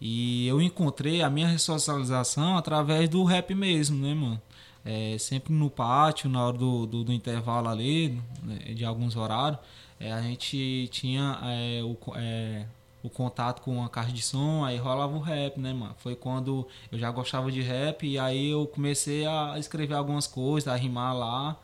e 0.00 0.46
eu 0.46 0.62
encontrei 0.62 1.22
a 1.22 1.28
minha 1.28 1.48
ressocialização 1.48 2.56
através 2.56 3.08
do 3.08 3.24
rap 3.24 3.54
mesmo, 3.54 4.00
né, 4.00 4.14
mano? 4.14 4.40
É, 4.84 5.18
sempre 5.18 5.52
no 5.52 5.68
pátio, 5.68 6.30
na 6.30 6.46
hora 6.46 6.56
do, 6.56 6.86
do, 6.86 7.04
do 7.04 7.12
intervalo 7.12 7.68
ali, 7.68 8.18
né, 8.42 8.72
de 8.72 8.84
alguns 8.84 9.16
horários, 9.16 9.60
é, 10.00 10.12
a 10.12 10.22
gente 10.22 10.88
tinha 10.92 11.38
é, 11.42 11.82
o, 11.82 11.96
é, 12.14 12.64
o 13.02 13.10
contato 13.10 13.60
com 13.60 13.82
a 13.82 13.88
caixa 13.88 14.12
de 14.12 14.22
som, 14.22 14.64
aí 14.64 14.76
rolava 14.76 15.14
o 15.16 15.20
rap, 15.20 15.58
né, 15.58 15.72
mano? 15.72 15.94
Foi 15.98 16.14
quando 16.14 16.66
eu 16.92 16.98
já 16.98 17.10
gostava 17.10 17.50
de 17.50 17.60
rap 17.60 18.06
e 18.06 18.18
aí 18.18 18.50
eu 18.50 18.66
comecei 18.66 19.26
a 19.26 19.58
escrever 19.58 19.94
algumas 19.94 20.26
coisas, 20.26 20.68
a 20.68 20.76
rimar 20.76 21.14
lá. 21.16 21.60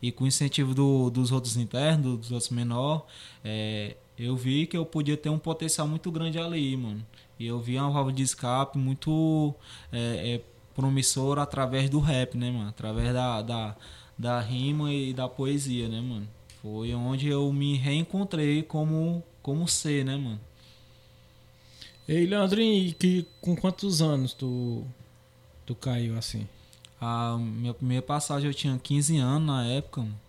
E 0.00 0.12
com 0.12 0.24
o 0.24 0.26
incentivo 0.28 0.74
do, 0.74 1.10
dos 1.10 1.32
outros 1.32 1.56
internos, 1.56 2.18
dos 2.18 2.30
outros 2.30 2.50
menores, 2.50 3.02
é, 3.44 3.96
eu 4.18 4.36
vi 4.36 4.66
que 4.66 4.76
eu 4.76 4.84
podia 4.84 5.16
ter 5.16 5.28
um 5.28 5.38
potencial 5.38 5.86
muito 5.86 6.10
grande 6.10 6.38
ali, 6.38 6.76
mano. 6.76 7.04
E 7.38 7.46
eu 7.46 7.60
vi 7.60 7.78
uma 7.78 7.90
válvula 7.90 8.14
de 8.14 8.22
escape 8.22 8.76
muito 8.76 9.54
é, 9.92 10.34
é, 10.34 10.40
promissora 10.74 11.42
através 11.42 11.88
do 11.88 12.00
rap, 12.00 12.36
né, 12.36 12.50
mano? 12.50 12.68
Através 12.68 13.12
da, 13.12 13.42
da, 13.42 13.76
da 14.18 14.40
rima 14.40 14.92
e 14.92 15.12
da 15.12 15.28
poesia, 15.28 15.88
né, 15.88 16.00
mano? 16.00 16.28
Foi 16.60 16.92
onde 16.94 17.28
eu 17.28 17.52
me 17.52 17.76
reencontrei 17.76 18.64
como, 18.64 19.22
como 19.40 19.68
ser, 19.68 20.04
né, 20.04 20.16
mano? 20.16 20.40
Ei, 22.08 22.26
Leandrinho, 22.26 22.92
que, 22.94 23.24
com 23.40 23.54
quantos 23.54 24.02
anos 24.02 24.32
tu, 24.32 24.84
tu 25.64 25.74
caiu 25.76 26.18
assim? 26.18 26.48
A 27.00 27.36
minha 27.36 27.74
primeira 27.74 28.02
passagem 28.02 28.48
eu 28.48 28.54
tinha 28.54 28.76
15 28.76 29.18
anos 29.18 29.46
na 29.46 29.64
época, 29.66 30.00
mano. 30.00 30.20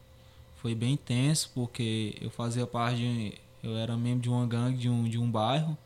Foi 0.57 0.75
bem 0.75 0.97
tenso, 0.97 1.49
porque 1.55 2.15
eu 2.21 2.29
fazia 2.29 2.67
parte 2.67 2.97
de 2.97 3.33
eu 3.63 3.77
era 3.77 3.95
membro 3.97 4.21
de 4.21 4.29
uma 4.29 4.45
gangue 4.45 4.77
de 4.77 4.89
um, 4.89 5.03
de 5.03 5.17
um 5.17 5.29
bairro. 5.29 5.77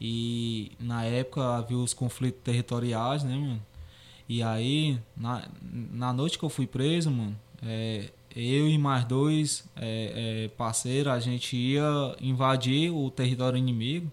E 0.00 0.72
na 0.78 1.04
época 1.04 1.56
havia 1.56 1.78
os 1.78 1.94
conflitos 1.94 2.40
territoriais, 2.42 3.22
né, 3.22 3.36
mano? 3.36 3.62
E 4.28 4.42
aí, 4.42 4.98
na, 5.16 5.48
na 5.62 6.12
noite 6.12 6.38
que 6.38 6.44
eu 6.44 6.48
fui 6.48 6.66
preso, 6.66 7.10
mano, 7.10 7.36
é, 7.62 8.10
eu 8.34 8.68
e 8.68 8.76
mais 8.78 9.04
dois 9.04 9.68
é, 9.76 10.44
é, 10.44 10.48
parceiros, 10.48 11.12
a 11.12 11.20
gente 11.20 11.56
ia 11.56 12.16
invadir 12.20 12.90
o 12.90 13.10
território 13.10 13.58
inimigo. 13.58 14.10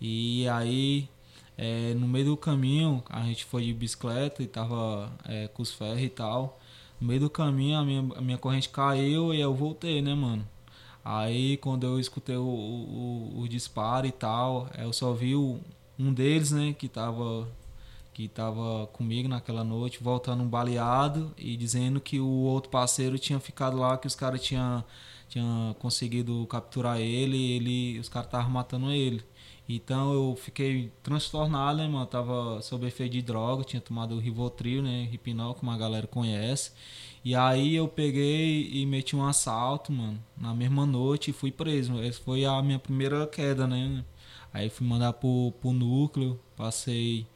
E 0.00 0.48
aí, 0.48 1.08
é, 1.56 1.94
no 1.94 2.08
meio 2.08 2.26
do 2.26 2.36
caminho, 2.36 3.02
a 3.08 3.22
gente 3.22 3.44
foi 3.44 3.64
de 3.64 3.72
bicicleta 3.72 4.42
e 4.42 4.46
tava 4.46 5.12
é, 5.24 5.48
com 5.48 5.62
os 5.62 5.72
ferros 5.72 6.02
e 6.02 6.08
tal. 6.08 6.60
No 7.00 7.08
meio 7.08 7.20
do 7.20 7.30
caminho, 7.30 7.78
a 7.78 7.84
minha, 7.84 8.00
a 8.16 8.20
minha 8.20 8.38
corrente 8.38 8.68
caiu 8.68 9.32
e 9.34 9.40
eu 9.40 9.54
voltei, 9.54 10.02
né, 10.02 10.14
mano? 10.14 10.46
Aí 11.04 11.56
quando 11.58 11.84
eu 11.86 12.00
escutei 12.00 12.36
o, 12.36 12.42
o, 12.42 13.40
o 13.40 13.48
disparo 13.48 14.06
e 14.06 14.12
tal, 14.12 14.68
eu 14.78 14.92
só 14.92 15.12
vi 15.12 15.34
o, 15.34 15.60
um 15.98 16.12
deles, 16.12 16.50
né, 16.52 16.72
que 16.72 16.88
tava 16.88 17.48
que 18.14 18.28
tava 18.28 18.86
comigo 18.92 19.28
naquela 19.28 19.64
noite, 19.64 20.02
voltando 20.02 20.42
um 20.44 20.48
baleado 20.48 21.34
e 21.36 21.56
dizendo 21.56 22.00
que 22.00 22.20
o 22.20 22.28
outro 22.28 22.70
parceiro 22.70 23.18
tinha 23.18 23.40
ficado 23.40 23.76
lá, 23.76 23.98
que 23.98 24.06
os 24.06 24.14
caras 24.14 24.40
tinham 24.40 24.84
tinha 25.28 25.74
conseguido 25.80 26.46
capturar 26.46 27.00
ele, 27.00 27.36
ele 27.52 27.98
os 27.98 28.08
caras 28.08 28.28
estavam 28.28 28.50
matando 28.50 28.90
ele. 28.92 29.24
Então 29.68 30.12
eu 30.12 30.36
fiquei 30.36 30.92
transtornado, 31.02 31.78
né, 31.78 31.88
mano? 31.88 32.06
Tava 32.06 32.60
sob 32.62 32.86
efeito 32.86 33.12
de 33.12 33.22
droga, 33.22 33.64
tinha 33.64 33.80
tomado 33.80 34.14
o 34.14 34.18
Rivotril, 34.18 34.82
né? 34.82 35.08
Hipnol, 35.12 35.54
como 35.54 35.70
a 35.70 35.76
galera 35.76 36.06
conhece. 36.06 36.72
E 37.24 37.34
aí 37.34 37.74
eu 37.74 37.88
peguei 37.88 38.68
e 38.70 38.84
meti 38.86 39.16
um 39.16 39.26
assalto, 39.26 39.90
mano, 39.92 40.22
na 40.36 40.54
mesma 40.54 40.84
noite 40.86 41.30
e 41.30 41.32
fui 41.32 41.50
preso. 41.50 42.00
Essa 42.02 42.20
foi 42.22 42.44
a 42.44 42.60
minha 42.62 42.78
primeira 42.78 43.26
queda, 43.26 43.66
né? 43.66 44.04
Aí 44.52 44.68
fui 44.70 44.86
mandar 44.86 45.14
pro, 45.14 45.52
pro 45.60 45.72
núcleo, 45.72 46.38
passei. 46.56 47.26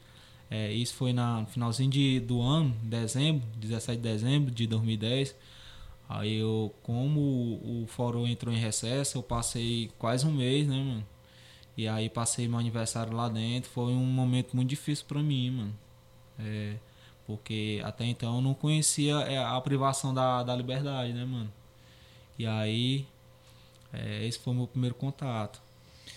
É, 0.50 0.72
isso 0.72 0.94
foi 0.94 1.12
na, 1.12 1.40
no 1.42 1.46
finalzinho 1.46 1.90
de, 1.90 2.20
do 2.20 2.40
ano, 2.42 2.74
dezembro, 2.82 3.46
17 3.56 4.00
de 4.00 4.08
dezembro 4.08 4.50
de 4.50 4.66
2010. 4.66 5.34
Aí 6.08 6.38
eu, 6.38 6.74
como 6.82 7.20
o, 7.20 7.84
o 7.84 7.86
fórum 7.86 8.26
entrou 8.26 8.54
em 8.54 8.58
recesso, 8.58 9.18
eu 9.18 9.22
passei 9.22 9.90
quase 9.98 10.26
um 10.26 10.32
mês, 10.32 10.66
né, 10.68 10.76
mano? 10.76 11.06
E 11.76 11.88
aí 11.88 12.10
passei 12.10 12.48
meu 12.48 12.58
aniversário 12.58 13.12
lá 13.14 13.28
dentro. 13.28 13.70
Foi 13.70 13.92
um 13.92 14.04
momento 14.04 14.54
muito 14.56 14.68
difícil 14.68 15.06
para 15.06 15.22
mim, 15.22 15.50
mano. 15.50 15.74
É, 16.38 16.76
porque 17.28 17.78
até 17.84 18.06
então 18.06 18.36
eu 18.36 18.40
não 18.40 18.54
conhecia 18.54 19.16
é, 19.16 19.36
a 19.36 19.60
privação 19.60 20.14
da, 20.14 20.42
da 20.42 20.56
liberdade, 20.56 21.12
né, 21.12 21.26
mano? 21.26 21.52
E 22.38 22.46
aí, 22.46 23.06
é, 23.92 24.26
esse 24.26 24.38
foi 24.38 24.54
o 24.54 24.56
meu 24.56 24.66
primeiro 24.66 24.94
contato. 24.94 25.60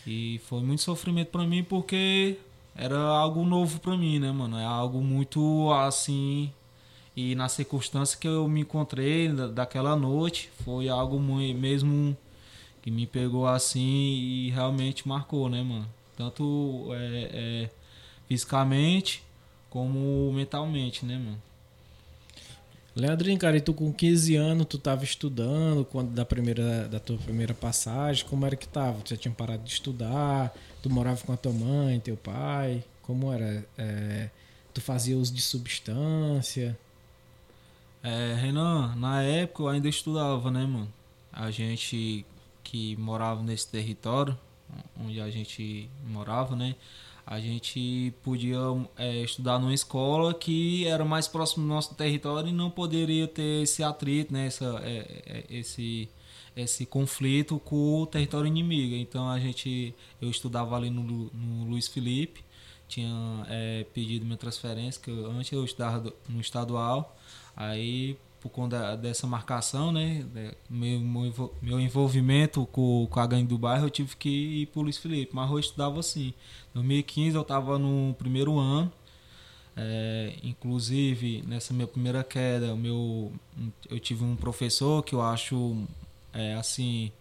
E 0.07 0.39
foi 0.45 0.61
muito 0.61 0.81
sofrimento 0.81 1.27
para 1.27 1.45
mim 1.45 1.65
porque 1.65 2.37
era 2.73 2.97
algo 2.97 3.43
novo 3.43 3.81
para 3.81 3.97
mim, 3.97 4.19
né, 4.19 4.31
mano? 4.31 4.57
É 4.57 4.63
algo 4.63 5.01
muito 5.01 5.73
assim. 5.73 6.49
E 7.13 7.35
na 7.35 7.49
circunstância 7.49 8.17
que 8.17 8.27
eu 8.27 8.47
me 8.47 8.61
encontrei 8.61 9.27
daquela 9.53 9.97
noite, 9.97 10.49
foi 10.63 10.87
algo 10.87 11.19
muito, 11.19 11.59
mesmo 11.59 12.15
que 12.81 12.89
me 12.89 13.05
pegou 13.05 13.45
assim 13.45 13.81
e 13.81 14.49
realmente 14.51 15.05
marcou, 15.05 15.49
né, 15.49 15.61
mano? 15.61 15.87
Tanto 16.15 16.87
é, 16.93 17.29
é, 17.33 17.69
fisicamente 18.29 19.21
como 19.71 20.31
mentalmente, 20.33 21.05
né, 21.05 21.17
mano? 21.17 21.41
Leandrinho, 22.93 23.39
cara, 23.39 23.55
e 23.55 23.61
tu 23.61 23.73
com 23.73 23.91
15 23.91 24.35
anos, 24.35 24.67
tu 24.67 24.77
tava 24.77 25.05
estudando 25.05 25.85
quando 25.85 26.11
da 26.11 26.25
primeira 26.25 26.89
da 26.89 26.99
tua 26.99 27.17
primeira 27.17 27.53
passagem, 27.53 28.25
como 28.25 28.45
era 28.45 28.57
que 28.57 28.67
tava? 28.67 29.01
Tu 29.01 29.11
já 29.11 29.17
tinha 29.17 29.33
parado 29.33 29.63
de 29.63 29.71
estudar? 29.71 30.53
Tu 30.83 30.89
morava 30.89 31.25
com 31.25 31.31
a 31.31 31.37
tua 31.37 31.53
mãe, 31.53 32.01
teu 32.01 32.17
pai? 32.17 32.83
Como 33.01 33.31
era? 33.31 33.65
É, 33.77 34.29
tu 34.73 34.81
fazia 34.81 35.17
uso 35.17 35.33
de 35.33 35.41
substância? 35.41 36.77
É, 38.03 38.33
Renan, 38.33 38.93
na 38.97 39.23
época 39.23 39.63
eu 39.63 39.67
ainda 39.69 39.87
estudava, 39.87 40.51
né, 40.51 40.65
mano? 40.65 40.91
A 41.31 41.49
gente 41.49 42.25
que 42.61 42.97
morava 42.97 43.41
nesse 43.41 43.69
território, 43.69 44.37
onde 44.99 45.21
a 45.21 45.29
gente 45.29 45.89
morava, 46.05 46.57
né? 46.57 46.75
A 47.25 47.39
gente 47.39 48.13
podia 48.23 48.57
é, 48.97 49.21
estudar 49.23 49.59
numa 49.59 49.73
escola 49.73 50.33
que 50.33 50.85
era 50.87 51.05
mais 51.05 51.27
próximo 51.27 51.63
do 51.63 51.69
nosso 51.69 51.95
território 51.95 52.49
e 52.49 52.53
não 52.53 52.69
poderia 52.69 53.27
ter 53.27 53.63
esse 53.63 53.83
atrito, 53.83 54.33
né? 54.33 54.47
Essa, 54.47 54.81
é, 54.83 55.21
é, 55.25 55.45
esse, 55.49 56.09
esse 56.55 56.85
conflito 56.85 57.59
com 57.59 58.01
o 58.01 58.05
território 58.05 58.47
inimigo. 58.47 58.95
Então 58.95 59.29
a 59.29 59.39
gente, 59.39 59.93
eu 60.21 60.29
estudava 60.29 60.75
ali 60.75 60.89
no, 60.89 61.03
no 61.03 61.69
Luiz 61.69 61.87
Felipe, 61.87 62.43
tinha 62.87 63.45
é, 63.47 63.85
pedido 63.93 64.25
minha 64.25 64.37
transferência, 64.37 65.01
que 65.01 65.09
eu, 65.09 65.31
antes 65.31 65.51
eu 65.51 65.63
estudava 65.63 66.13
no 66.27 66.41
estadual, 66.41 67.17
aí 67.55 68.17
por 68.41 68.49
conta 68.49 68.97
dessa 68.97 69.27
marcação, 69.27 69.91
né? 69.91 70.25
Meu, 70.67 71.53
meu 71.61 71.79
envolvimento 71.79 72.65
com, 72.65 73.07
com 73.09 73.19
a 73.19 73.27
gangue 73.27 73.47
do 73.47 73.57
bairro, 73.57 73.85
eu 73.85 73.89
tive 73.89 74.15
que 74.15 74.29
ir 74.61 74.65
para 74.67 74.79
o 74.79 74.83
Luiz 74.83 74.97
Felipe. 74.97 75.33
Mas 75.35 75.49
eu 75.49 75.59
estudava 75.59 75.99
assim. 75.99 76.33
Em 76.71 76.73
2015 76.73 77.35
eu 77.35 77.41
estava 77.43 77.77
no 77.77 78.15
primeiro 78.15 78.57
ano. 78.57 78.91
É, 79.77 80.33
inclusive, 80.43 81.43
nessa 81.47 81.73
minha 81.73 81.87
primeira 81.87 82.23
queda, 82.23 82.75
meu, 82.75 83.31
eu 83.89 83.99
tive 83.99 84.23
um 84.23 84.35
professor 84.35 85.03
que 85.03 85.13
eu 85.13 85.21
acho 85.21 85.77
é, 86.33 86.55
assim. 86.55 87.11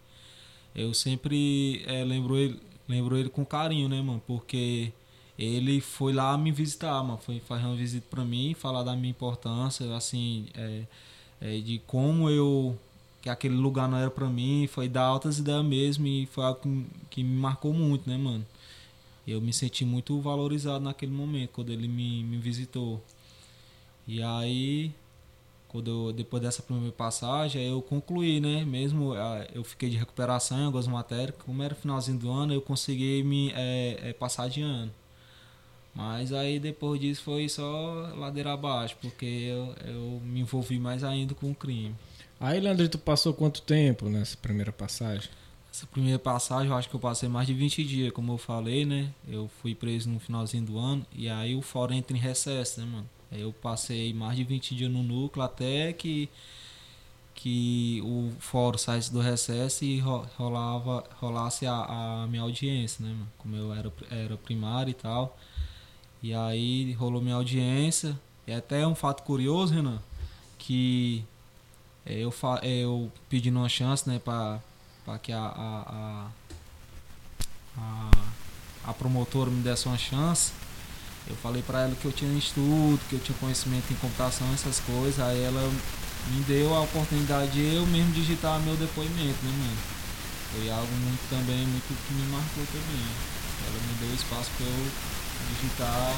Eu 0.74 0.94
sempre 0.94 1.84
é, 1.86 2.02
lembro, 2.02 2.36
ele, 2.36 2.58
lembro 2.88 3.16
ele 3.18 3.28
com 3.28 3.44
carinho, 3.44 3.88
né, 3.88 4.00
mano? 4.00 4.22
Porque 4.26 4.92
ele 5.40 5.80
foi 5.80 6.12
lá 6.12 6.36
me 6.36 6.52
visitar, 6.52 7.02
mano. 7.02 7.18
Foi 7.18 7.40
fazer 7.40 7.64
uma 7.64 7.76
visita 7.76 8.06
para 8.10 8.24
mim, 8.24 8.54
falar 8.54 8.82
da 8.82 8.94
minha 8.94 9.10
importância, 9.10 9.94
assim. 9.96 10.46
É, 10.54 10.82
é, 11.40 11.58
de 11.60 11.78
como 11.86 12.28
eu 12.28 12.78
que 13.22 13.28
aquele 13.28 13.54
lugar 13.56 13.88
não 13.88 13.98
era 13.98 14.10
para 14.10 14.28
mim, 14.28 14.66
foi 14.66 14.88
dar 14.88 15.02
altas 15.04 15.38
ideias 15.38 15.64
mesmo 15.64 16.06
e 16.06 16.26
foi 16.26 16.44
algo 16.44 16.60
que, 16.60 16.86
que, 17.10 17.22
me 17.22 17.36
marcou 17.36 17.72
muito, 17.72 18.08
né, 18.08 18.16
mano? 18.16 18.46
Eu 19.26 19.40
me 19.40 19.52
senti 19.52 19.84
muito 19.84 20.18
valorizado 20.20 20.84
naquele 20.84 21.12
momento, 21.12 21.50
quando 21.50 21.70
ele 21.70 21.86
me, 21.88 22.24
me 22.24 22.38
visitou. 22.38 23.02
E 24.06 24.22
aí, 24.22 24.92
quando 25.68 26.08
eu, 26.08 26.12
depois 26.12 26.42
dessa 26.42 26.62
primeira 26.62 26.92
passagem, 26.92 27.62
eu 27.62 27.82
concluí, 27.82 28.40
né? 28.40 28.64
Mesmo 28.64 29.14
eu 29.54 29.62
fiquei 29.64 29.90
de 29.90 29.96
recuperação 29.96 30.58
em 30.58 30.64
algumas 30.64 30.86
matérias, 30.86 31.36
como 31.44 31.62
era 31.62 31.74
finalzinho 31.74 32.18
do 32.18 32.30
ano, 32.30 32.52
eu 32.54 32.62
consegui 32.62 33.22
me 33.22 33.52
é, 33.54 34.10
é, 34.10 34.12
passar 34.12 34.48
de 34.48 34.62
ano. 34.62 34.90
Mas 35.94 36.32
aí 36.32 36.58
depois 36.60 37.00
disso 37.00 37.22
foi 37.22 37.48
só 37.48 38.12
ladeira 38.16 38.52
abaixo, 38.52 38.96
porque 39.00 39.26
eu, 39.26 39.74
eu 39.84 40.20
me 40.24 40.40
envolvi 40.40 40.78
mais 40.78 41.02
ainda 41.02 41.34
com 41.34 41.50
o 41.50 41.54
crime. 41.54 41.94
Aí, 42.38 42.58
Leandro, 42.58 42.88
tu 42.88 42.98
passou 42.98 43.34
quanto 43.34 43.60
tempo 43.60 44.08
nessa 44.08 44.36
primeira 44.36 44.72
passagem? 44.72 45.28
Essa 45.72 45.86
primeira 45.86 46.18
passagem 46.18 46.68
eu 46.68 46.76
acho 46.76 46.88
que 46.88 46.96
eu 46.96 47.00
passei 47.00 47.28
mais 47.28 47.46
de 47.46 47.54
20 47.54 47.84
dias, 47.84 48.12
como 48.12 48.32
eu 48.32 48.38
falei, 48.38 48.84
né? 48.84 49.10
Eu 49.28 49.48
fui 49.60 49.74
preso 49.74 50.08
no 50.08 50.18
finalzinho 50.18 50.64
do 50.64 50.78
ano 50.78 51.06
e 51.12 51.28
aí 51.28 51.54
o 51.54 51.62
fórum 51.62 51.94
entra 51.94 52.16
em 52.16 52.20
recesso, 52.20 52.80
né, 52.80 52.86
mano? 52.86 53.08
Aí 53.30 53.42
eu 53.42 53.52
passei 53.52 54.12
mais 54.12 54.36
de 54.36 54.42
20 54.42 54.74
dias 54.74 54.90
no 54.90 55.02
núcleo 55.02 55.44
até 55.44 55.92
que 55.92 56.28
que 57.32 58.02
o 58.04 58.30
fórum 58.38 58.76
saísse 58.76 59.10
do 59.10 59.18
recesso 59.18 59.82
e 59.82 59.98
rolava, 60.36 61.04
rolasse 61.16 61.64
a, 61.64 62.24
a 62.24 62.26
minha 62.26 62.42
audiência, 62.42 63.02
né, 63.02 63.12
mano? 63.12 63.32
Como 63.38 63.56
eu 63.56 63.72
era, 63.72 63.92
era 64.10 64.36
primário 64.36 64.90
e 64.90 64.94
tal. 64.94 65.38
E 66.22 66.34
aí 66.34 66.92
rolou 66.92 67.20
minha 67.20 67.36
audiência. 67.36 68.18
E 68.46 68.52
até 68.52 68.86
um 68.86 68.94
fato 68.94 69.22
curioso, 69.22 69.72
Renan, 69.72 69.98
que 70.58 71.24
é, 72.04 72.18
eu, 72.18 72.34
é, 72.62 72.78
eu 72.80 73.10
pedi 73.28 73.50
uma 73.50 73.68
chance, 73.68 74.08
né, 74.08 74.18
para 74.18 74.60
que 75.22 75.32
a, 75.32 75.38
a, 75.38 76.26
a, 77.78 78.10
a, 78.84 78.92
promotora 78.94 79.50
me 79.50 79.62
desse 79.62 79.86
uma 79.86 79.96
chance. 79.96 80.52
Eu 81.28 81.36
falei 81.36 81.62
para 81.62 81.82
ela 81.82 81.94
que 81.94 82.04
eu 82.04 82.12
tinha 82.12 82.36
estudo, 82.36 82.98
que 83.08 83.14
eu 83.14 83.20
tinha 83.20 83.36
conhecimento 83.38 83.92
em 83.92 83.96
computação, 83.96 84.52
essas 84.52 84.80
coisas. 84.80 85.20
Aí 85.20 85.42
ela 85.42 85.62
me 86.28 86.40
deu 86.44 86.74
a 86.74 86.80
oportunidade 86.80 87.52
de 87.52 87.74
eu 87.74 87.86
mesmo 87.86 88.12
digitar 88.12 88.58
meu 88.60 88.76
depoimento, 88.76 89.44
né, 89.44 89.52
mano? 89.52 89.78
Foi 90.52 90.70
algo 90.70 90.92
muito 90.92 91.30
também, 91.30 91.64
muito 91.66 91.86
que 91.86 92.14
me 92.14 92.26
marcou 92.32 92.66
também. 92.66 93.06
Ela 93.66 93.78
me 93.86 93.94
deu 94.00 94.14
espaço 94.14 94.50
para 94.56 94.66
eu 94.66 94.90
digitar 95.54 96.14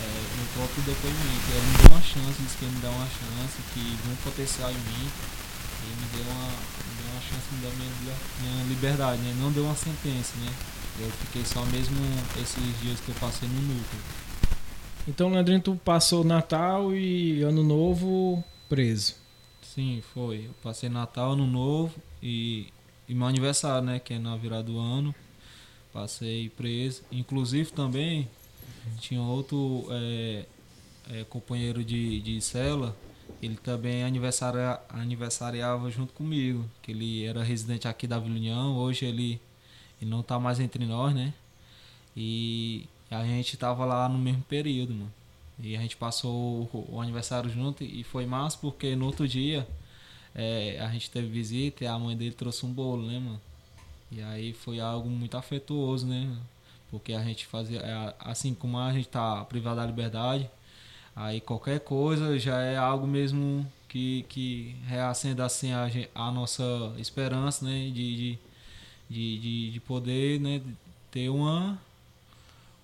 é, 0.00 0.36
no 0.38 0.46
próprio 0.54 0.82
depoimento. 0.84 1.46
Ele 1.50 1.66
me 1.66 1.78
deu 1.78 1.90
uma 1.90 2.02
chance, 2.02 2.42
disse 2.42 2.56
que 2.56 2.64
ele 2.64 2.74
me 2.74 2.80
dá 2.80 2.90
uma 2.90 3.06
chance, 3.06 3.56
que 3.72 3.80
viu 3.80 4.12
um 4.12 4.16
potencial 4.16 4.70
em 4.70 4.74
mim. 4.74 5.06
Ele 5.84 5.96
me 6.00 6.06
deu 6.16 6.32
uma, 6.32 6.48
me 6.48 6.92
deu 6.96 7.12
uma 7.12 7.20
chance 7.20 7.44
de 7.50 7.56
me 7.56 7.62
dar 7.62 7.72
minha, 7.76 8.16
minha 8.40 8.64
liberdade, 8.64 9.22
né? 9.22 9.34
Não 9.38 9.52
deu 9.52 9.64
uma 9.64 9.76
sentença, 9.76 10.36
né? 10.38 10.52
Eu 11.00 11.10
fiquei 11.10 11.44
só 11.44 11.64
mesmo 11.66 11.96
esses 12.40 12.80
dias 12.80 13.00
que 13.00 13.08
eu 13.08 13.14
passei 13.16 13.48
no 13.48 13.60
núcleo. 13.60 14.00
Então, 15.06 15.30
Leandrinho, 15.30 15.60
tu 15.60 15.76
passou 15.76 16.24
Natal 16.24 16.94
e 16.94 17.42
Ano 17.42 17.62
Novo 17.62 18.42
preso? 18.68 19.16
Sim, 19.60 20.02
foi. 20.14 20.46
Eu 20.46 20.54
passei 20.62 20.88
Natal, 20.88 21.32
Ano 21.32 21.46
Novo 21.46 21.94
e, 22.22 22.68
e 23.08 23.14
meu 23.14 23.26
aniversário, 23.26 23.84
né? 23.84 23.98
Que 23.98 24.14
é 24.14 24.18
na 24.18 24.36
virada 24.36 24.62
do 24.62 24.78
ano. 24.78 25.14
Passei 25.92 26.48
preso. 26.50 27.02
Inclusive 27.12 27.72
também 27.72 28.30
tinha 28.98 29.20
outro 29.20 29.86
é, 29.90 30.44
é, 31.10 31.24
companheiro 31.24 31.84
de, 31.84 32.20
de 32.20 32.40
cela, 32.40 32.96
ele 33.42 33.56
também 33.56 34.04
aniversaria, 34.04 34.80
aniversariava 34.88 35.90
junto 35.90 36.12
comigo, 36.12 36.64
que 36.82 36.92
ele 36.92 37.24
era 37.24 37.42
residente 37.42 37.88
aqui 37.88 38.06
da 38.06 38.18
Vila 38.18 38.34
União, 38.34 38.76
hoje 38.76 39.04
ele, 39.04 39.40
ele 40.00 40.10
não 40.10 40.20
está 40.20 40.38
mais 40.38 40.60
entre 40.60 40.84
nós, 40.86 41.14
né? 41.14 41.32
E 42.16 42.86
a 43.10 43.24
gente 43.24 43.56
tava 43.56 43.84
lá 43.84 44.08
no 44.08 44.18
mesmo 44.18 44.42
período, 44.42 44.94
mano. 44.94 45.12
E 45.58 45.76
a 45.76 45.80
gente 45.80 45.96
passou 45.96 46.68
o, 46.72 46.94
o 46.96 47.00
aniversário 47.00 47.48
junto 47.50 47.84
e 47.84 48.02
foi 48.02 48.26
massa 48.26 48.58
porque 48.60 48.96
no 48.96 49.06
outro 49.06 49.26
dia 49.28 49.66
é, 50.34 50.78
a 50.80 50.90
gente 50.90 51.10
teve 51.10 51.28
visita 51.28 51.84
e 51.84 51.86
a 51.86 51.98
mãe 51.98 52.16
dele 52.16 52.34
trouxe 52.34 52.66
um 52.66 52.72
bolo, 52.72 53.06
né, 53.06 53.18
mano? 53.18 53.40
E 54.10 54.22
aí 54.22 54.52
foi 54.52 54.80
algo 54.80 55.08
muito 55.08 55.36
afetuoso, 55.36 56.06
né? 56.06 56.36
Porque 56.94 57.12
a 57.12 57.22
gente 57.22 57.46
fazia, 57.46 57.80
é, 57.80 58.14
assim 58.20 58.54
como 58.54 58.78
a 58.78 58.92
gente 58.92 59.08
tá 59.08 59.44
privado 59.44 59.76
da 59.76 59.86
liberdade, 59.86 60.48
aí 61.14 61.40
qualquer 61.40 61.80
coisa 61.80 62.38
já 62.38 62.60
é 62.60 62.76
algo 62.76 63.06
mesmo 63.06 63.66
que, 63.88 64.24
que 64.28 64.76
reacenda 64.86 65.44
assim 65.44 65.72
a, 65.72 65.88
a 66.14 66.30
nossa 66.30 66.62
esperança, 66.98 67.64
né? 67.64 67.90
De, 67.90 68.38
de, 69.10 69.38
de, 69.40 69.70
de 69.72 69.80
poder 69.80 70.40
né? 70.40 70.62
ter 71.10 71.28
uma. 71.28 71.78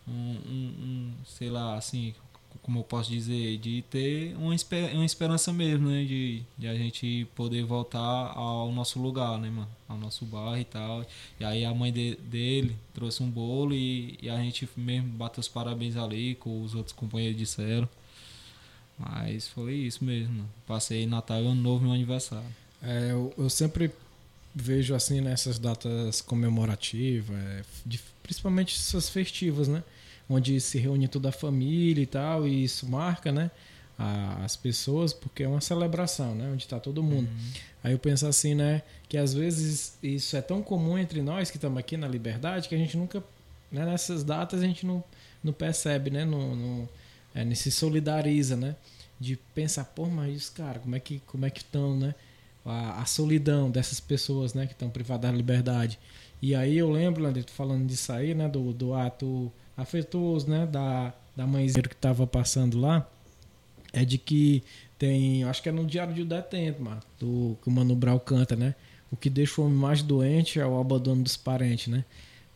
Um, 0.09 0.13
um, 0.13 0.75
um, 0.83 1.13
sei 1.25 1.51
lá, 1.51 1.77
assim, 1.77 2.15
como 2.63 2.81
eu 2.81 2.85
posso 2.85 3.11
dizer, 3.11 3.59
de 3.59 3.83
ter 3.91 4.37
uma, 4.37 4.55
esper 4.55 4.95
uma 4.95 5.05
esperança 5.05 5.53
mesmo, 5.53 5.89
né? 5.89 6.05
De, 6.05 6.43
de 6.59 6.69
a 6.69 6.75
gente 6.75 7.27
poder 7.35 7.65
voltar 7.65 7.99
ao 7.99 8.71
nosso 8.73 9.01
lugar, 9.01 9.39
né, 9.39 9.51
mano? 9.51 9.69
Ao 9.89 9.97
nosso 9.97 10.25
bairro 10.25 10.61
e 10.61 10.65
tal. 10.65 11.07
E 11.39 11.45
aí 11.45 11.65
a 11.65 11.75
mãe 11.75 11.93
de, 11.93 12.17
dele 12.17 12.77
trouxe 12.95 13.23
um 13.23 13.31
bolo 13.31 13.75
e, 13.75 14.19
e, 14.23 14.29
a 14.29 14.37
gente 14.37 14.69
mesmo 14.77 15.09
bateu 15.11 15.41
os 15.41 15.49
parabéns 15.49 15.97
ali, 15.97 16.35
com 16.35 16.63
os 16.63 16.75
outros 16.75 16.95
companheiros 16.95 17.39
disseram. 17.39 17.89
Mas 18.99 19.49
foi 19.49 19.75
isso 19.75 20.05
mesmo. 20.05 20.49
Passei 20.67 21.07
Natal 21.07 21.43
e 21.43 21.47
Ano 21.47 21.63
Novo 21.63 21.85
meu 21.85 21.95
aniversário. 21.95 22.47
É, 22.83 23.11
eu, 23.11 23.33
eu 23.37 23.49
sempre 23.49 23.91
vejo 24.55 24.95
assim 24.95 25.21
nessas 25.21 25.59
datas 25.59 26.21
comemorativas, 26.21 27.37
é, 27.37 27.63
de, 27.87 28.01
principalmente 28.23 28.77
essas 28.77 29.09
festivas, 29.09 29.69
né? 29.69 29.83
Onde 30.31 30.61
se 30.61 30.79
reúne 30.79 31.09
toda 31.09 31.31
a 31.31 31.33
família 31.33 32.03
e 32.03 32.07
tal, 32.07 32.47
e 32.47 32.63
isso 32.63 32.89
marca, 32.89 33.33
né? 33.33 33.51
A, 33.99 34.45
as 34.45 34.55
pessoas, 34.55 35.13
porque 35.13 35.43
é 35.43 35.49
uma 35.49 35.61
celebração, 35.61 36.35
né? 36.37 36.49
Onde 36.53 36.63
está 36.63 36.79
todo 36.79 37.03
mundo. 37.03 37.29
Uhum. 37.29 37.51
Aí 37.83 37.93
eu 37.93 37.99
penso 37.99 38.27
assim, 38.27 38.55
né? 38.55 38.83
Que 39.09 39.19
às 39.19 39.35
vezes 39.35 39.99
isso 40.01 40.37
é 40.37 40.41
tão 40.41 40.63
comum 40.63 40.97
entre 40.97 41.21
nós 41.21 41.51
que 41.51 41.57
estamos 41.57 41.77
aqui 41.79 41.97
na 41.97 42.07
liberdade 42.07 42.69
que 42.69 42.75
a 42.75 42.79
gente 42.79 42.97
nunca, 42.97 43.23
né, 43.73 43.85
nessas 43.85 44.23
datas 44.23 44.63
a 44.63 44.67
gente 44.67 44.87
não, 44.87 45.03
não 45.43 45.53
percebe, 45.53 46.11
né? 46.11 46.25
Não, 46.25 46.55
não, 46.55 46.89
é, 47.35 47.45
não 47.45 47.55
se 47.55 47.71
solidariza, 47.71 48.57
né? 48.57 48.77
De 49.19 49.37
pensar, 49.55 49.85
pô, 49.85 50.07
mas 50.07 50.37
os 50.37 50.49
caras, 50.49 50.81
como 50.81 50.95
é 50.95 51.01
que 51.01 51.21
como 51.27 51.45
é 51.45 51.51
que 51.51 51.61
estão, 51.61 51.97
né? 51.97 52.15
A, 52.65 53.03
a, 53.03 53.07
solidão 53.07 53.69
dessas 53.69 53.99
pessoas, 53.99 54.55
né? 54.55 54.67
Que 54.67 54.73
estão 54.75 54.89
privadas 54.89 55.29
da 55.29 55.37
liberdade. 55.37 55.99
E 56.41 56.55
aí 56.55 56.79
eu 56.79 56.91
lembro, 56.91 57.27
André, 57.27 57.43
falando 57.49 57.87
disso 57.87 58.13
aí, 58.13 58.33
né? 58.33 58.49
Do, 58.49 58.73
do 58.73 58.95
ato 58.95 59.53
afetuoso, 59.81 60.49
né, 60.49 60.67
da, 60.67 61.13
da 61.37 61.47
mãezinha 61.47 61.83
que 61.83 61.95
estava 61.95 62.27
passando 62.27 62.79
lá, 62.79 63.09
é 63.93 64.05
de 64.05 64.19
que 64.19 64.63
tem, 64.99 65.45
acho 65.45 65.63
que 65.63 65.69
é 65.69 65.73
no 65.73 65.87
Diário 65.87 66.15
de 66.15 66.25
Detento, 66.25 66.83
mano, 66.83 67.01
do, 67.19 67.57
que 67.63 67.69
o 67.69 67.73
Mano 67.73 67.95
Brau 67.95 68.21
canta, 68.21 68.55
né? 68.55 68.75
O 69.11 69.17
que 69.17 69.29
deixa 69.29 69.61
o 69.61 69.65
homem 69.65 69.77
mais 69.77 70.03
doente 70.03 70.61
é 70.61 70.67
o 70.67 70.79
abandono 70.79 71.23
dos 71.23 71.37
parentes, 71.37 71.89
né? 71.89 72.05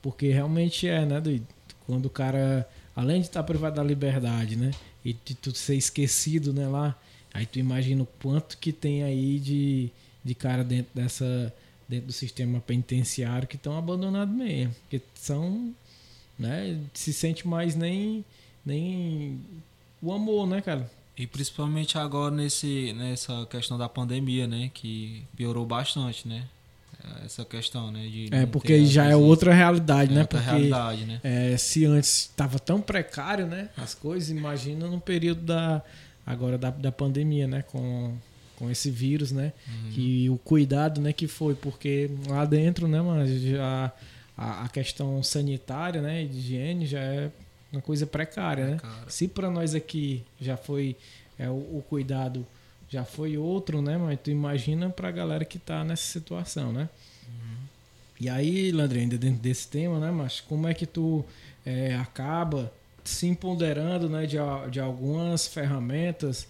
Porque 0.03 0.31
realmente 0.31 0.87
é, 0.87 1.05
né, 1.05 1.21
doido? 1.21 1.47
Quando 1.87 2.07
o 2.07 2.11
cara, 2.11 2.69
além 2.95 3.21
de 3.21 3.27
estar 3.27 3.43
privado 3.43 3.77
da 3.77 3.83
liberdade, 3.83 4.57
né? 4.57 4.71
E 5.05 5.15
de 5.15 5.35
tu 5.35 5.55
ser 5.55 5.75
esquecido, 5.75 6.53
né, 6.53 6.69
lá, 6.69 6.97
aí 7.33 7.47
tu 7.47 7.59
imagina 7.59 8.03
o 8.03 8.09
quanto 8.23 8.59
que 8.59 8.73
tem 8.73 9.03
aí 9.03 9.39
de, 9.39 9.91
de 10.23 10.35
cara 10.35 10.63
dentro 10.63 10.93
dessa 10.95 11.53
dentro 11.89 12.07
do 12.07 12.13
sistema 12.13 12.61
penitenciário 12.61 13.47
que 13.47 13.57
estão 13.57 13.77
abandonados 13.77 14.35
mesmo, 14.35 14.75
que 14.89 15.01
são 15.15 15.75
né? 16.39 16.81
Se 16.93 17.13
sente 17.13 17.47
mais 17.47 17.75
nem, 17.75 18.25
nem 18.65 19.41
o 20.03 20.13
amor, 20.13 20.47
né, 20.47 20.61
cara? 20.61 20.91
E 21.17 21.27
principalmente 21.27 21.97
agora 21.97 22.35
nesse, 22.35 22.93
nessa 22.95 23.47
questão 23.47 23.79
da 23.79 23.89
pandemia, 23.89 24.47
né? 24.47 24.71
Que 24.75 25.25
piorou 25.37 25.65
bastante, 25.65 26.27
né? 26.27 26.45
Essa 27.25 27.45
questão, 27.45 27.93
né? 27.93 28.07
De 28.07 28.29
é, 28.33 28.47
porque 28.47 28.85
já 28.87 29.05
é 29.05 29.15
outra 29.15 29.53
realidade, 29.53 30.11
é 30.11 30.15
né? 30.15 30.21
Outra 30.23 30.39
porque 30.39 30.51
realidade, 30.51 31.05
né? 31.05 31.21
É, 31.23 31.57
se 31.57 31.85
antes 31.85 32.21
estava 32.21 32.59
tão 32.59 32.81
precário, 32.81 33.47
né? 33.47 33.69
As 33.77 33.93
coisas, 33.95 34.31
imagina 34.31 34.89
no 34.89 35.01
período 35.01 35.43
da 35.43 35.83
agora 36.27 36.57
da, 36.57 36.71
da 36.71 36.91
pandemia, 36.91 37.47
né? 37.47 37.63
Com, 37.63 38.17
com 38.57 38.71
esse 38.71 38.91
vírus, 38.91 39.31
né? 39.31 39.53
Uhum. 39.69 39.91
Que 39.91 40.31
o 40.31 40.39
cuidado, 40.39 41.01
né? 41.01 41.13
Que 41.13 41.29
foi, 41.29 41.55
porque 41.55 42.11
lá 42.27 42.45
dentro, 42.45 42.89
né, 42.89 43.01
mas 43.03 43.41
já 43.43 43.93
a, 44.37 44.65
a 44.65 44.69
questão 44.69 45.23
sanitária, 45.23 46.01
né, 46.01 46.25
de 46.25 46.39
higiene 46.39 46.87
já 46.87 47.01
é 47.01 47.31
uma 47.73 47.83
coisa 47.83 48.07
precária, 48.07 48.67
né? 48.67 48.81
Se 49.09 49.27
para 49.27 49.51
nós 49.51 49.75
aqui 49.75 50.23
já 50.41 50.57
foi 50.57 50.97
é, 51.39 51.49
o, 51.49 51.55
o, 51.55 51.85
cuidado 51.89 52.47
já 52.89 53.05
foi 53.05 53.37
outro, 53.37 53.83
né? 53.83 53.99
Mas 53.99 54.21
tu 54.23 54.31
imagina 54.31 54.89
para 54.89 55.09
a 55.09 55.13
galera 55.13 55.45
que 55.45 55.57
está 55.57 55.83
nessa 55.83 56.05
situação, 56.05 56.73
né? 56.73 56.89
Uhum. 57.27 57.57
E 58.21 58.29
aí, 58.29 58.71
Landre, 58.71 59.01
ainda 59.01 59.19
dentro 59.19 59.41
desse 59.41 59.67
tema, 59.67 59.99
né? 59.99 60.11
Mas 60.13 60.41
como 60.41 60.69
é 60.69 60.75
que 60.75 60.87
tu 60.87 61.25
é, 61.67 61.97
acaba 61.97 62.73
se 63.03 63.27
empoderando, 63.27 64.09
né? 64.09 64.27
De, 64.27 64.37
de 64.71 64.79
algumas 64.79 65.49
ferramentas 65.49 66.47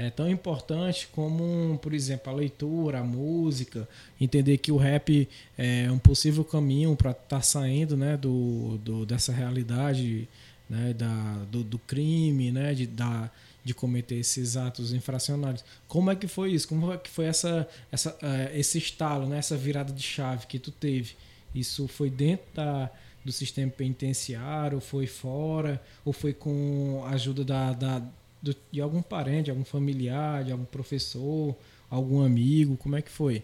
é 0.00 0.10
tão 0.10 0.30
importante 0.30 1.08
como, 1.10 1.76
por 1.82 1.92
exemplo, 1.92 2.32
a 2.32 2.36
leitura, 2.36 3.00
a 3.00 3.02
música, 3.02 3.88
entender 4.20 4.56
que 4.58 4.70
o 4.70 4.76
rap 4.76 5.28
é 5.58 5.90
um 5.90 5.98
possível 5.98 6.44
caminho 6.44 6.94
para 6.94 7.10
estar 7.10 7.24
tá 7.24 7.42
saindo 7.42 7.96
né, 7.96 8.16
do, 8.16 8.78
do, 8.78 9.04
dessa 9.04 9.32
realidade 9.32 10.28
né, 10.70 10.92
da, 10.92 11.44
do, 11.50 11.64
do 11.64 11.80
crime, 11.80 12.52
né, 12.52 12.74
de, 12.74 12.86
da, 12.86 13.28
de 13.64 13.74
cometer 13.74 14.14
esses 14.14 14.56
atos 14.56 14.92
infracionários. 14.92 15.64
Como 15.88 16.12
é 16.12 16.14
que 16.14 16.28
foi 16.28 16.52
isso? 16.52 16.68
Como 16.68 16.92
é 16.92 16.96
que 16.96 17.10
foi 17.10 17.24
essa, 17.24 17.68
essa, 17.90 18.12
uh, 18.12 18.56
esse 18.56 18.78
estalo, 18.78 19.26
né, 19.26 19.38
essa 19.38 19.56
virada 19.56 19.92
de 19.92 20.02
chave 20.02 20.46
que 20.46 20.60
tu 20.60 20.70
teve? 20.70 21.16
Isso 21.52 21.88
foi 21.88 22.08
dentro 22.08 22.46
da, 22.54 22.88
do 23.24 23.32
sistema 23.32 23.72
penitenciário, 23.72 24.78
foi 24.78 25.08
fora, 25.08 25.82
ou 26.04 26.12
foi 26.12 26.32
com 26.32 27.02
a 27.04 27.10
ajuda 27.10 27.44
da, 27.44 27.72
da 27.72 28.02
do, 28.42 28.54
de 28.70 28.80
algum 28.80 29.02
parente, 29.02 29.50
algum 29.50 29.64
familiar, 29.64 30.44
de 30.44 30.52
algum 30.52 30.64
professor, 30.64 31.56
algum 31.90 32.24
amigo? 32.24 32.76
Como 32.76 32.96
é 32.96 33.02
que 33.02 33.10
foi? 33.10 33.42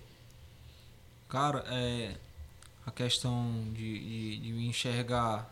Cara, 1.28 1.64
é, 1.68 2.14
a 2.86 2.90
questão 2.90 3.50
de, 3.72 3.98
de, 3.98 4.38
de 4.38 4.66
enxergar 4.66 5.50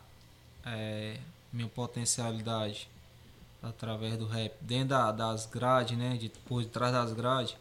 é, 0.65 1.17
minha 1.53 1.69
potencialidade 1.69 2.89
através 3.63 4.17
do 4.17 4.27
rap 4.27 4.53
dentro 4.61 4.89
da, 4.89 5.13
das 5.13 5.47
grades, 5.47 5.97
né, 5.97 6.17
de, 6.17 6.29
por 6.29 6.63
detrás 6.63 6.93
das 6.93 7.13
grades, 7.13 7.57